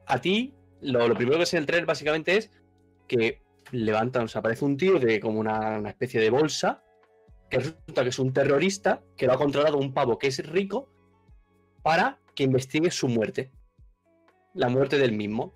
a 0.07 0.21
ti, 0.21 0.55
lo, 0.81 1.15
primero 1.15 1.39
que 1.39 1.47
se 1.47 1.59
el 1.59 1.67
trailer 1.67 1.87
básicamente 1.87 2.37
es 2.37 2.51
que 3.07 3.43
levantan, 3.73 4.25
o 4.25 4.29
sea, 4.29 4.39
aparece 4.39 4.65
un 4.65 4.77
tío 4.77 4.99
de 4.99 5.21
como 5.21 5.41
una, 5.41 5.89
especie 5.89 6.21
de 6.21 6.31
bolsa, 6.31 6.83
que 7.51 7.59
resulta 7.59 8.03
que 8.03 8.09
es 8.09 8.19
un 8.19 8.33
terrorista 8.33 9.03
que 9.17 9.27
lo 9.27 9.35
ha 9.35 9.39
controlado 9.39 9.79
un 9.79 9.93
pavo 9.93 10.19
que 10.19 10.29
es 10.29 10.47
rico 10.49 10.94
para 11.85 12.19
que 12.35 12.45
investigue 12.45 12.91
su 12.91 13.09
muerte. 13.09 13.53
La 14.55 14.69
muerte 14.69 14.99
del 14.99 15.13
mismo. 15.13 15.55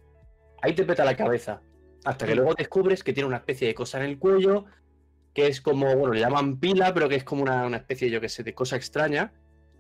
Ahí 0.61 0.75
te 0.75 0.85
peta 0.85 1.05
la 1.05 1.17
cabeza. 1.17 1.63
Hasta 2.05 2.27
que 2.27 2.35
luego 2.35 2.55
descubres 2.55 3.03
que 3.03 3.15
tiene 3.15 3.27
una 3.27 3.39
especie 3.39 3.67
de 3.67 3.75
cosa 3.75 3.99
en 3.99 4.05
el 4.05 4.19
cuello, 4.19 4.67
que 5.35 5.47
es 5.47 5.61
como, 5.61 5.97
bueno, 5.97 6.13
le 6.13 6.21
llaman 6.21 6.61
pila, 6.61 6.93
pero 6.93 7.09
que 7.09 7.17
es 7.17 7.25
como 7.25 7.43
una, 7.43 7.67
una 7.67 7.79
especie, 7.79 8.11
yo 8.11 8.21
que 8.21 8.29
sé, 8.29 8.43
de 8.43 8.55
cosa 8.55 8.77
extraña, 8.77 9.33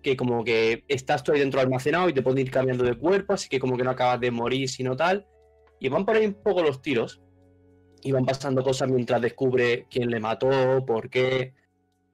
que 0.02 0.16
como 0.16 0.42
que 0.42 0.84
estás 0.88 1.22
tú 1.22 1.32
ahí 1.32 1.38
dentro 1.38 1.60
almacenado 1.60 2.08
y 2.08 2.14
te 2.14 2.22
pueden 2.22 2.38
ir 2.38 2.50
cambiando 2.50 2.82
de 2.82 2.96
cuerpo, 2.96 3.34
así 3.34 3.48
que 3.48 3.60
como 3.60 3.76
que 3.76 3.84
no 3.84 3.90
acabas 3.90 4.18
de 4.18 4.30
morir, 4.30 4.70
sino 4.70 4.96
tal. 4.96 5.26
Y 5.78 5.90
van 5.90 6.06
por 6.06 6.16
ahí 6.16 6.26
un 6.26 6.42
poco 6.42 6.62
los 6.62 6.80
tiros. 6.80 7.20
Y 8.00 8.12
van 8.12 8.24
pasando 8.24 8.62
cosas 8.62 8.88
mientras 8.88 9.20
descubre 9.20 9.86
quién 9.90 10.08
le 10.08 10.18
mató, 10.18 10.84
por 10.86 11.10
qué, 11.10 11.52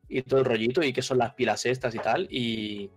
y 0.09 0.23
todo 0.23 0.41
el 0.41 0.47
rollito, 0.47 0.83
y 0.83 0.93
qué 0.93 1.03
son 1.03 1.19
las 1.19 1.35
pilas 1.35 1.67
estas 1.67 1.95
y 1.95 1.99
tal. 1.99 2.27
Y 2.31 2.91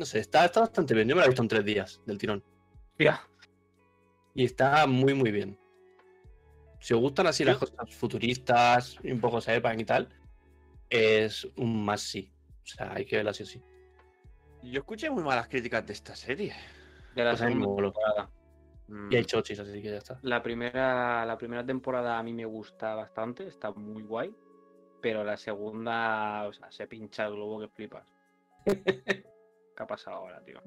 no 0.00 0.06
sé, 0.06 0.18
está, 0.18 0.46
está 0.46 0.60
bastante 0.60 0.94
bien. 0.94 1.06
Yo 1.06 1.14
me 1.14 1.20
la 1.20 1.26
he 1.26 1.28
visto 1.28 1.42
en 1.42 1.48
tres 1.48 1.64
días 1.64 2.00
del 2.06 2.18
tirón. 2.18 2.42
Ya. 2.98 3.22
Y 4.34 4.44
está 4.44 4.86
muy, 4.86 5.12
muy 5.14 5.30
bien. 5.30 5.58
Si 6.80 6.94
os 6.94 7.00
gustan 7.00 7.26
así 7.26 7.44
las 7.44 7.58
cosas 7.58 7.94
futuristas 7.94 8.98
un 9.04 9.20
poco 9.20 9.40
cyberpunk 9.42 9.80
y 9.80 9.84
tal, 9.84 10.08
es 10.88 11.46
un 11.56 11.84
más 11.84 12.00
sí. 12.00 12.32
O 12.64 12.66
sea, 12.66 12.94
hay 12.94 13.04
que 13.04 13.16
verla 13.16 13.32
así 13.32 13.42
o 13.42 13.46
sí. 13.46 13.62
Yo 14.62 14.80
escuché 14.80 15.10
muy 15.10 15.22
malas 15.22 15.48
críticas 15.48 15.86
de 15.86 15.92
esta 15.92 16.16
serie. 16.16 16.54
De 17.14 17.22
la 17.24 17.32
Pues 17.32 17.40
segunda 17.40 17.66
temporada. 17.66 18.30
Mm, 18.88 19.12
Y 19.12 19.16
hay 19.16 19.24
chochis, 19.26 19.58
así 19.60 19.82
que 19.82 19.90
ya 19.90 19.98
está. 19.98 20.18
La 20.22 20.42
primera, 20.42 21.26
la 21.26 21.36
primera 21.36 21.64
temporada 21.64 22.18
a 22.18 22.22
mí 22.22 22.32
me 22.32 22.46
gusta 22.46 22.94
bastante, 22.94 23.46
está 23.46 23.70
muy 23.72 24.02
guay. 24.02 24.34
Pero 25.02 25.24
la 25.24 25.36
segunda, 25.36 26.46
o 26.48 26.52
sea, 26.54 26.70
se 26.72 26.86
pincha 26.86 27.26
el 27.26 27.34
globo 27.34 27.60
que 27.60 27.68
flipas. 27.68 28.06
¿Qué 29.76 29.82
ha 29.82 29.86
pasado 29.86 30.16
ahora, 30.18 30.42
tío? 30.44 30.60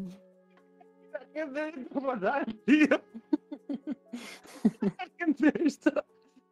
¿Qué 1.34 1.46
me 1.46 1.72
pasar, 2.02 2.46
tío? 2.66 3.02
¿Qué 5.18 5.64
está, 5.66 6.06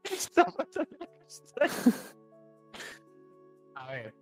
está 0.04 0.46
pasando? 0.46 0.98
A 3.76 3.92
ver. 3.92 4.14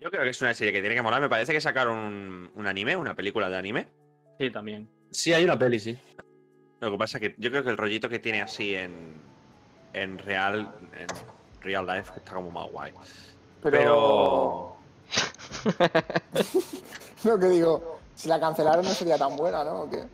Yo 0.00 0.10
creo 0.10 0.22
que 0.22 0.30
es 0.30 0.42
una 0.42 0.54
serie 0.54 0.72
que 0.72 0.80
tiene 0.80 0.94
que 0.94 1.02
molar. 1.02 1.20
Me 1.20 1.28
parece 1.28 1.52
que 1.52 1.60
sacaron 1.60 1.98
un, 1.98 2.50
un 2.54 2.66
anime, 2.66 2.96
una 2.96 3.14
película 3.14 3.48
de 3.48 3.56
anime. 3.56 3.88
Sí, 4.38 4.50
también. 4.50 4.88
Sí, 5.10 5.32
hay 5.32 5.44
una 5.44 5.58
peli, 5.58 5.78
sí. 5.80 5.98
Lo 6.80 6.90
que 6.90 6.98
pasa 6.98 7.18
es 7.18 7.22
que 7.22 7.34
yo 7.38 7.50
creo 7.50 7.64
que 7.64 7.70
el 7.70 7.76
rollito 7.76 8.08
que 8.08 8.18
tiene 8.18 8.42
así 8.42 8.74
en, 8.74 9.14
en 9.94 10.18
real 10.18 10.74
en 10.92 11.06
real 11.60 11.86
life 11.86 12.12
está 12.16 12.34
como 12.34 12.50
más 12.50 12.70
guay. 12.70 12.92
Pero. 13.62 13.72
Pero 13.72 14.75
Lo 17.24 17.38
que 17.38 17.46
digo, 17.48 17.98
si 18.14 18.28
la 18.28 18.38
cancelaron 18.40 18.84
no 18.84 18.90
sería 18.92 19.18
tan 19.18 19.36
buena, 19.36 19.64
¿no? 19.64 19.82
¿O 19.82 19.90
qué? 19.90 20.04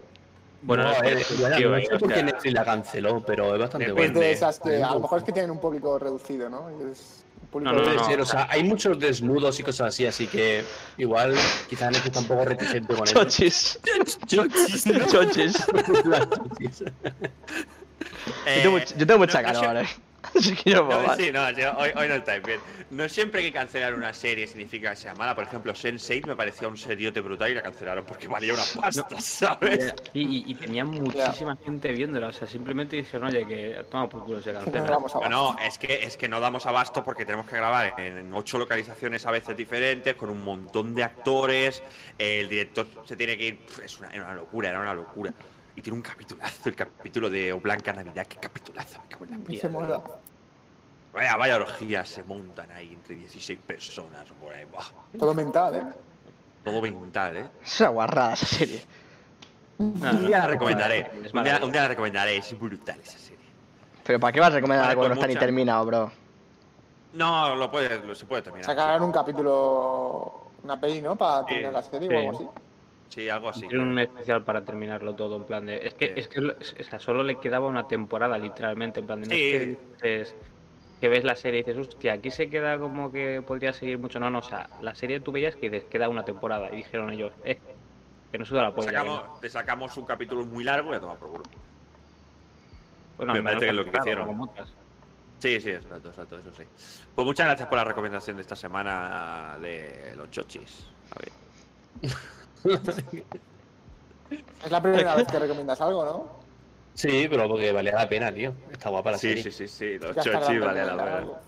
Bueno, 0.63 0.85
no, 0.85 0.93
es 0.93 1.03
eh, 1.03 1.25
por- 1.29 1.39
bueno, 1.41 1.57
tío, 1.57 1.71
no 1.71 1.77
eh, 1.77 1.87
sé 1.91 1.99
por 1.99 2.13
qué 2.13 2.23
Netflix 2.23 2.55
la 2.55 2.65
canceló, 2.65 3.21
pero 3.27 3.53
es 3.55 3.61
bastante 3.61 3.87
Depende. 3.89 4.05
Es 4.07 4.13
bueno. 4.13 4.21
de 4.27 4.33
esas 4.33 4.61
que 4.61 4.83
a 4.83 4.93
lo 4.95 5.01
mejor 5.01 5.19
es 5.19 5.25
que 5.25 5.33
tienen 5.33 5.51
un 5.51 5.59
público 5.59 5.99
reducido, 5.99 6.49
¿no? 6.49 6.69
Es 6.71 7.25
un 7.43 7.49
público 7.49 7.73
No, 7.73 7.79
no, 7.79 7.85
Puede 7.85 7.97
no. 7.97 8.05
ser, 8.07 8.21
o 8.21 8.25
sea, 8.27 8.47
hay 8.49 8.63
muchos 8.63 8.99
desnudos 8.99 9.59
y 9.59 9.65
cosas 9.65 9.89
así, 9.89 10.07
así 10.07 10.29
que 10.29 10.65
igual 10.99 11.35
quizás 11.69 11.91
Netflix 11.91 12.07
está 12.07 12.21
un 12.21 12.27
poco 12.29 12.45
reticente 12.45 12.95
con 12.95 13.05
eso. 13.09 13.15
Chochis. 13.25 13.81
Chochis. 14.27 14.87
Las 14.87 15.11
chochis. 15.11 16.85
eh, 18.47 18.63
Yo 18.97 19.07
tengo, 19.07 19.19
mucha 19.19 19.43
no- 19.43 19.53
no 19.53 19.61
sé- 19.61 19.67
¿vale? 19.67 19.89
No 20.67 20.87
puedo 20.87 21.01
No, 21.01 21.07
más. 21.07 21.17
sí, 21.17 21.31
no, 21.33 21.49
sí, 21.55 21.63
hoy, 21.63 21.91
hoy 21.97 22.09
no 22.09 22.15
estáis 22.15 22.43
bien. 22.45 22.61
No 22.91 23.09
siempre 23.09 23.43
que 23.43 23.53
cancelar 23.53 23.95
una 23.95 24.13
serie 24.13 24.47
significa 24.47 24.91
que 24.91 24.97
sea 24.97 25.15
mala. 25.15 25.35
Por 25.35 25.45
ejemplo, 25.45 25.73
Sense8 25.73 26.27
me 26.27 26.37
parecía 26.37 26.69
un 26.69 26.77
seriote 26.77 27.21
brutal 27.21 27.51
y 27.51 27.55
la 27.55 27.63
cancelaron 27.63 28.05
porque 28.05 28.29
valía 28.29 28.55
una 28.55 28.63
pasta, 28.81 29.21
¿sabes? 29.21 29.95
Y, 30.13 30.51
y 30.51 30.55
tenía 30.55 30.85
muchísima 30.85 31.57
gente 31.65 31.93
viéndola. 31.93 32.29
O 32.29 32.33
sea, 32.33 32.47
simplemente 32.47 32.97
dijeron, 32.97 33.29
oye, 33.29 33.47
que 33.47 33.85
toma 33.91 34.09
por 34.09 34.25
culo 34.25 34.43
se 34.43 34.53
no 34.53 34.61
cancela. 34.61 34.97
a 34.97 35.19
Bueno, 35.19 35.57
es 35.65 35.79
que, 35.79 36.05
es 36.05 36.17
que 36.17 36.29
no 36.29 36.41
damos 36.41 36.67
abasto 36.67 37.03
porque 37.05 37.25
tenemos 37.25 37.47
que 37.47 37.57
grabar 37.57 37.95
en 37.99 38.33
ocho 38.35 38.59
localizaciones 38.59 39.25
a 39.27 39.31
veces 39.31 39.57
diferentes, 39.57 40.15
con 40.15 40.31
un 40.31 40.43
montón 40.45 40.95
de 40.95 41.05
actores. 41.05 41.83
El 42.19 42.49
director 42.49 42.87
se 43.07 43.17
tiene 43.17 43.37
que 43.39 43.45
ir. 43.47 43.67
Es 43.83 43.99
una, 43.99 44.09
era 44.11 44.25
una 44.25 44.35
locura, 44.35 44.69
era 44.71 44.81
una 44.81 44.95
locura. 44.95 45.33
Y 45.75 45.81
tiene 45.81 45.97
un 45.97 46.03
capitulazo, 46.03 46.69
el 46.69 46.75
capítulo 46.77 47.31
de 47.31 47.53
O 47.53 47.61
Blanca 47.61 47.93
Navidad. 47.95 48.27
Qué 48.27 48.37
capitulazo, 48.37 49.01
me 49.01 49.09
cago 49.09 49.25
en 49.25 49.31
la 49.31 49.37
Se 49.39 49.69
mierda. 49.69 49.69
mola. 49.69 50.03
Vaya, 51.13 51.37
vaya 51.37 51.57
orgías 51.57 52.09
se 52.09 52.23
montan 52.23 52.71
ahí 52.73 52.93
entre 52.95 53.15
16 53.17 53.59
personas 53.67 54.27
por 54.41 54.55
ahí. 54.55 54.65
buah. 54.65 54.85
Todo 55.19 55.35
mental, 55.35 55.75
¿eh? 55.77 55.83
Todo 56.65 56.81
mental, 56.81 57.37
¿eh? 57.37 57.47
Es 57.63 57.81
una 57.81 57.89
guarrada 57.91 58.33
esa 58.35 58.47
serie. 58.47 58.83
No, 59.79 59.85
Un 59.87 60.01
no, 60.01 60.13
día 60.29 60.39
la 60.39 60.47
recomendaré. 60.47 61.11
es 61.25 61.35
Un 61.35 61.45
día, 61.45 61.61
un 61.63 61.73
día 61.73 61.83
la 61.83 61.89
recomendaré, 61.89 62.37
es 62.39 62.59
brutal 62.59 62.99
esa 63.01 63.19
serie. 63.19 63.45
Pero 64.05 64.19
¿para 64.21 64.33
qué 64.33 64.41
vas 64.41 64.53
a 64.53 64.57
recomendar 64.57 64.85
Vale, 64.87 64.91
algo 64.93 65.03
que 65.03 65.09
no 65.09 65.15
está 65.15 65.27
ni 65.27 65.35
mucha. 65.35 65.41
terminado, 65.47 65.85
bro? 65.87 66.13
No, 67.15 67.57
lo 67.57 67.71
puede, 67.71 67.99
lo, 68.07 68.15
se 68.15 68.25
puede 68.25 68.43
terminar. 68.43 68.65
Sacarán 68.65 69.03
un 69.03 69.13
capítulo, 69.13 70.51
una 70.65 70.81
peli, 70.81 71.03
¿no? 71.03 71.15
Para 71.17 71.45
terminar 71.45 71.73
la 71.75 71.83
serie 71.83 72.09
sí. 72.09 72.15
o 72.15 72.19
algo 72.19 72.31
así. 72.39 72.49
Sí, 73.11 73.29
algo 73.29 73.49
así. 73.51 73.67
Hicieron 73.67 73.89
un 73.89 73.99
especial 73.99 74.43
para 74.45 74.65
terminarlo 74.65 75.15
todo, 75.15 75.37
en 75.37 75.45
plan 75.45 75.67
de. 75.67 75.87
Es 75.87 75.93
que, 75.95 76.07
Sí. 76.07 76.13
es 76.17 76.29
que 76.29 76.57
es- 76.61 76.75
o 76.81 76.91
sea, 76.91 76.99
solo 76.99 77.23
le 77.23 77.39
quedaba 77.39 77.67
una 77.67 77.87
temporada, 77.87 78.39
literalmente. 78.39 79.01
En 79.01 79.07
plan 79.07 79.21
de. 79.21 79.27
no 79.29 79.35
es 79.35 79.39
Sí. 79.39 79.51
que, 79.53 79.67
dices- 80.01 80.35
que 81.03 81.09
ves 81.09 81.25
la 81.25 81.35
serie 81.35 81.59
y 81.59 81.63
dices, 81.65 81.77
hostia, 81.89 82.13
aquí 82.13 82.31
se 82.31 82.49
queda 82.49 82.79
como 82.79 83.11
que 83.11 83.43
podría 83.43 83.73
seguir 83.73 83.99
mucho. 83.99 84.21
No, 84.21 84.31
no, 84.31 84.39
o 84.39 84.43
sea, 84.43 84.71
la 84.83 84.95
serie 84.95 85.19
tú 85.19 85.33
veías 85.33 85.57
que 85.57 85.69
dices, 85.69 85.89
queda 85.91 86.09
una 86.09 86.25
temporada. 86.25 86.73
Y 86.73 86.77
dijeron 86.77 87.11
ellos, 87.11 87.33
eh, 87.45 87.59
que 88.31 88.39
no 88.39 88.45
suda 88.45 88.63
la 88.63 88.71
Te 88.71 88.77
polla. 88.77 89.03
no". 89.03 89.17
sacamos, 89.17 89.41
te 89.41 89.51
sacamos 89.51 89.97
un 89.97 90.05
capítulo 90.05 90.47
muy 90.47 90.63
largo 90.63 90.93
y 90.93 90.97
a 90.97 91.01
tomar 91.01 91.17
por 91.17 91.31
culo. 91.31 91.43
Bueno, 93.17 93.33
me 93.35 93.43
parece 93.43 93.63
que 93.63 93.69
es 93.71 93.75
lo 93.75 93.85
que 93.85 93.99
hicieron. 93.99 94.51
Sí, 95.41 95.61
sí, 95.61 95.71
exacto, 95.71 96.11
exacto, 96.11 96.39
eso 96.39 96.53
sí. 96.57 96.63
Pues 97.17 97.27
muchas 97.27 97.47
gracias 97.49 97.69
por 97.69 97.79
la 97.79 97.85
recomendación 97.85 98.37
de 98.37 98.43
esta 98.43 98.55
semana 98.55 99.59
de 99.61 100.15
los 100.17 100.31
chochis. 100.31 100.87
A 101.11 101.19
ver. 101.19 102.13
Es 104.65 104.71
la 104.71 104.81
primera 104.81 105.17
vez 105.17 105.27
que 105.27 105.39
recomiendas 105.41 105.81
algo, 105.81 106.05
¿no? 106.05 106.42
Sí, 106.95 107.27
pero 107.31 107.49
porque 107.49 107.73
valía 107.73 107.95
la 107.95 108.09
pena, 108.09 108.33
tío. 108.33 108.53
Está 108.71 108.91
guapa 108.91 109.13
la 109.13 109.19
Sí, 109.19 109.29
serie. 109.29 109.43
sí, 109.45 109.51
sí, 109.53 109.69
sí, 109.69 109.99
los 109.99 110.15
chochis 110.17 110.61
vale 110.61 110.85
la 110.85 110.97
pena. 110.97 111.17
algo. 111.19 111.39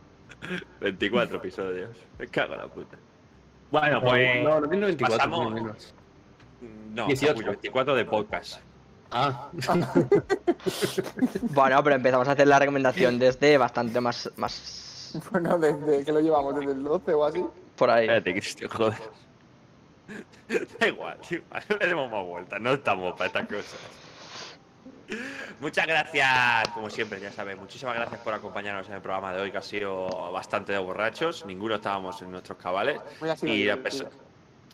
24 0.80 1.36
episodios. 1.36 1.90
Me 2.18 2.26
cago 2.28 2.54
en 2.54 2.60
la 2.60 2.66
puta. 2.68 2.96
Bueno, 3.70 4.00
pues. 4.00 4.42
No, 4.42 4.60
no 4.60 4.68
tiene 4.68 4.86
24, 4.86 5.16
pasamos- 5.18 5.40
tiene 5.46 5.60
menos. 5.60 5.94
No, 6.94 7.06
18. 7.06 7.32
capullo, 7.34 7.50
24 7.50 7.94
de 7.94 8.04
podcast. 8.04 8.60
Ah, 9.12 9.50
Bueno, 11.50 11.82
pero 11.82 11.96
empezamos 11.96 12.28
a 12.28 12.32
hacer 12.32 12.46
la 12.46 12.58
recomendación 12.58 13.18
desde 13.18 13.58
bastante 13.58 14.00
más, 14.00 14.30
más 14.36 15.20
Bueno, 15.30 15.58
desde 15.58 16.04
que 16.04 16.12
lo 16.12 16.20
llevamos 16.20 16.54
desde 16.56 16.72
el 16.72 16.82
12 16.82 17.14
o 17.14 17.24
así. 17.24 17.44
por 17.76 17.90
ahí. 17.90 18.04
Espérate, 18.08 18.38
estoy 18.38 18.68
joder. 18.68 18.98
Da 20.80 20.88
igual, 20.88 21.16
da 21.30 21.36
igual, 21.36 21.62
no 21.68 21.76
le 21.76 21.86
demos 21.86 22.10
más 22.10 22.24
vueltas, 22.26 22.60
no 22.60 22.72
estamos 22.72 23.12
para 23.12 23.26
estas 23.26 23.46
cosas. 23.46 23.78
Muchas 25.60 25.86
gracias, 25.86 26.68
como 26.74 26.88
siempre, 26.88 27.20
ya 27.20 27.32
sabéis, 27.32 27.58
muchísimas 27.58 27.94
gracias 27.96 28.20
por 28.20 28.32
acompañarnos 28.32 28.88
en 28.88 28.94
el 28.94 29.00
programa 29.02 29.32
de 29.34 29.40
hoy, 29.42 29.50
que 29.50 29.58
ha 29.58 29.62
sido 29.62 30.08
bastante 30.32 30.72
de 30.72 30.78
borrachos, 30.78 31.44
ninguno 31.46 31.74
estábamos 31.74 32.20
en 32.22 32.30
nuestros 32.30 32.56
cabales. 32.58 33.00
Y 33.50 33.64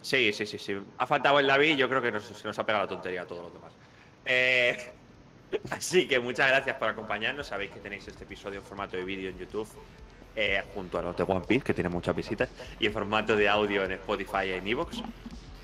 Sí, 0.03 0.33
sí, 0.33 0.47
sí, 0.47 0.59
sí. 0.59 0.77
Ha 0.99 1.07
faltado 1.07 1.41
el 1.41 1.47
David, 1.49 1.77
yo 1.77 1.89
creo 1.89 2.01
que 2.01 2.13
nos, 2.13 2.25
se 2.25 2.47
nos 2.47 2.57
ha 2.59 2.65
pegado 2.65 2.85
la 2.85 2.89
tontería 2.89 3.23
a 3.23 3.27
todos 3.27 3.43
los 3.45 3.53
demás. 3.55 3.73
Eh, 4.25 4.93
así 5.71 6.07
que 6.07 6.21
muchas 6.21 6.49
gracias 6.49 6.77
por 6.77 6.89
acompañarnos. 6.89 7.47
Sabéis 7.49 7.73
que 7.73 7.81
tenéis 7.81 8.07
este 8.07 8.23
episodio 8.25 8.61
en 8.61 8.65
formato 8.65 8.97
de 8.97 9.05
vídeo 9.05 9.31
en 9.31 9.39
YouTube, 9.39 9.69
eh, 10.37 10.63
junto 10.75 10.99
a 10.99 11.03
los 11.03 11.17
de 11.17 11.25
One 11.25 11.45
Piece, 11.49 11.65
que 11.65 11.75
tiene 11.75 11.89
muchas 11.89 12.15
visitas, 12.15 12.49
y 12.79 12.87
en 12.87 12.93
formato 12.93 13.35
de 13.35 13.49
audio 13.49 13.83
en 13.85 13.93
Spotify 13.93 14.47
y 14.47 14.53
en 14.53 14.67
Evox. 14.69 15.03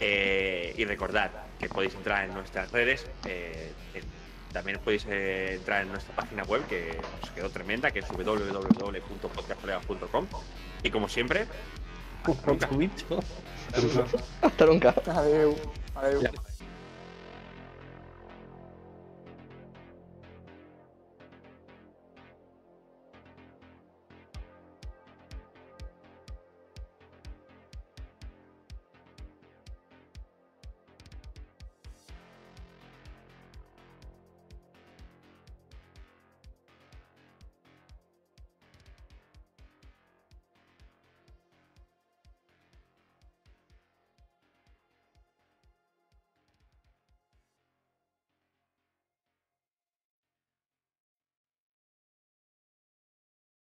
Eh, 0.00 0.74
y 0.76 0.84
recordad 0.86 1.30
que 1.60 1.68
podéis 1.68 1.94
entrar 1.94 2.24
en 2.24 2.34
nuestras 2.34 2.72
redes. 2.72 3.06
eh, 3.26 3.70
en- 3.94 4.11
también 4.52 4.78
podéis 4.78 5.04
eh, 5.08 5.54
entrar 5.54 5.82
en 5.82 5.88
nuestra 5.88 6.14
página 6.14 6.44
web, 6.44 6.64
que 6.66 7.00
nos 7.20 7.30
quedó 7.30 7.50
tremenda, 7.50 7.90
que 7.90 7.98
es 8.00 8.08
www.podcastcolegas.com. 8.08 10.26
Y 10.82 10.90
como 10.90 11.08
siempre. 11.08 11.46
Hasta 14.42 14.66
nunca. 14.66 14.94
Adeu. 15.06 15.56
Adeu. 15.94 16.22
Ya. 16.22 16.30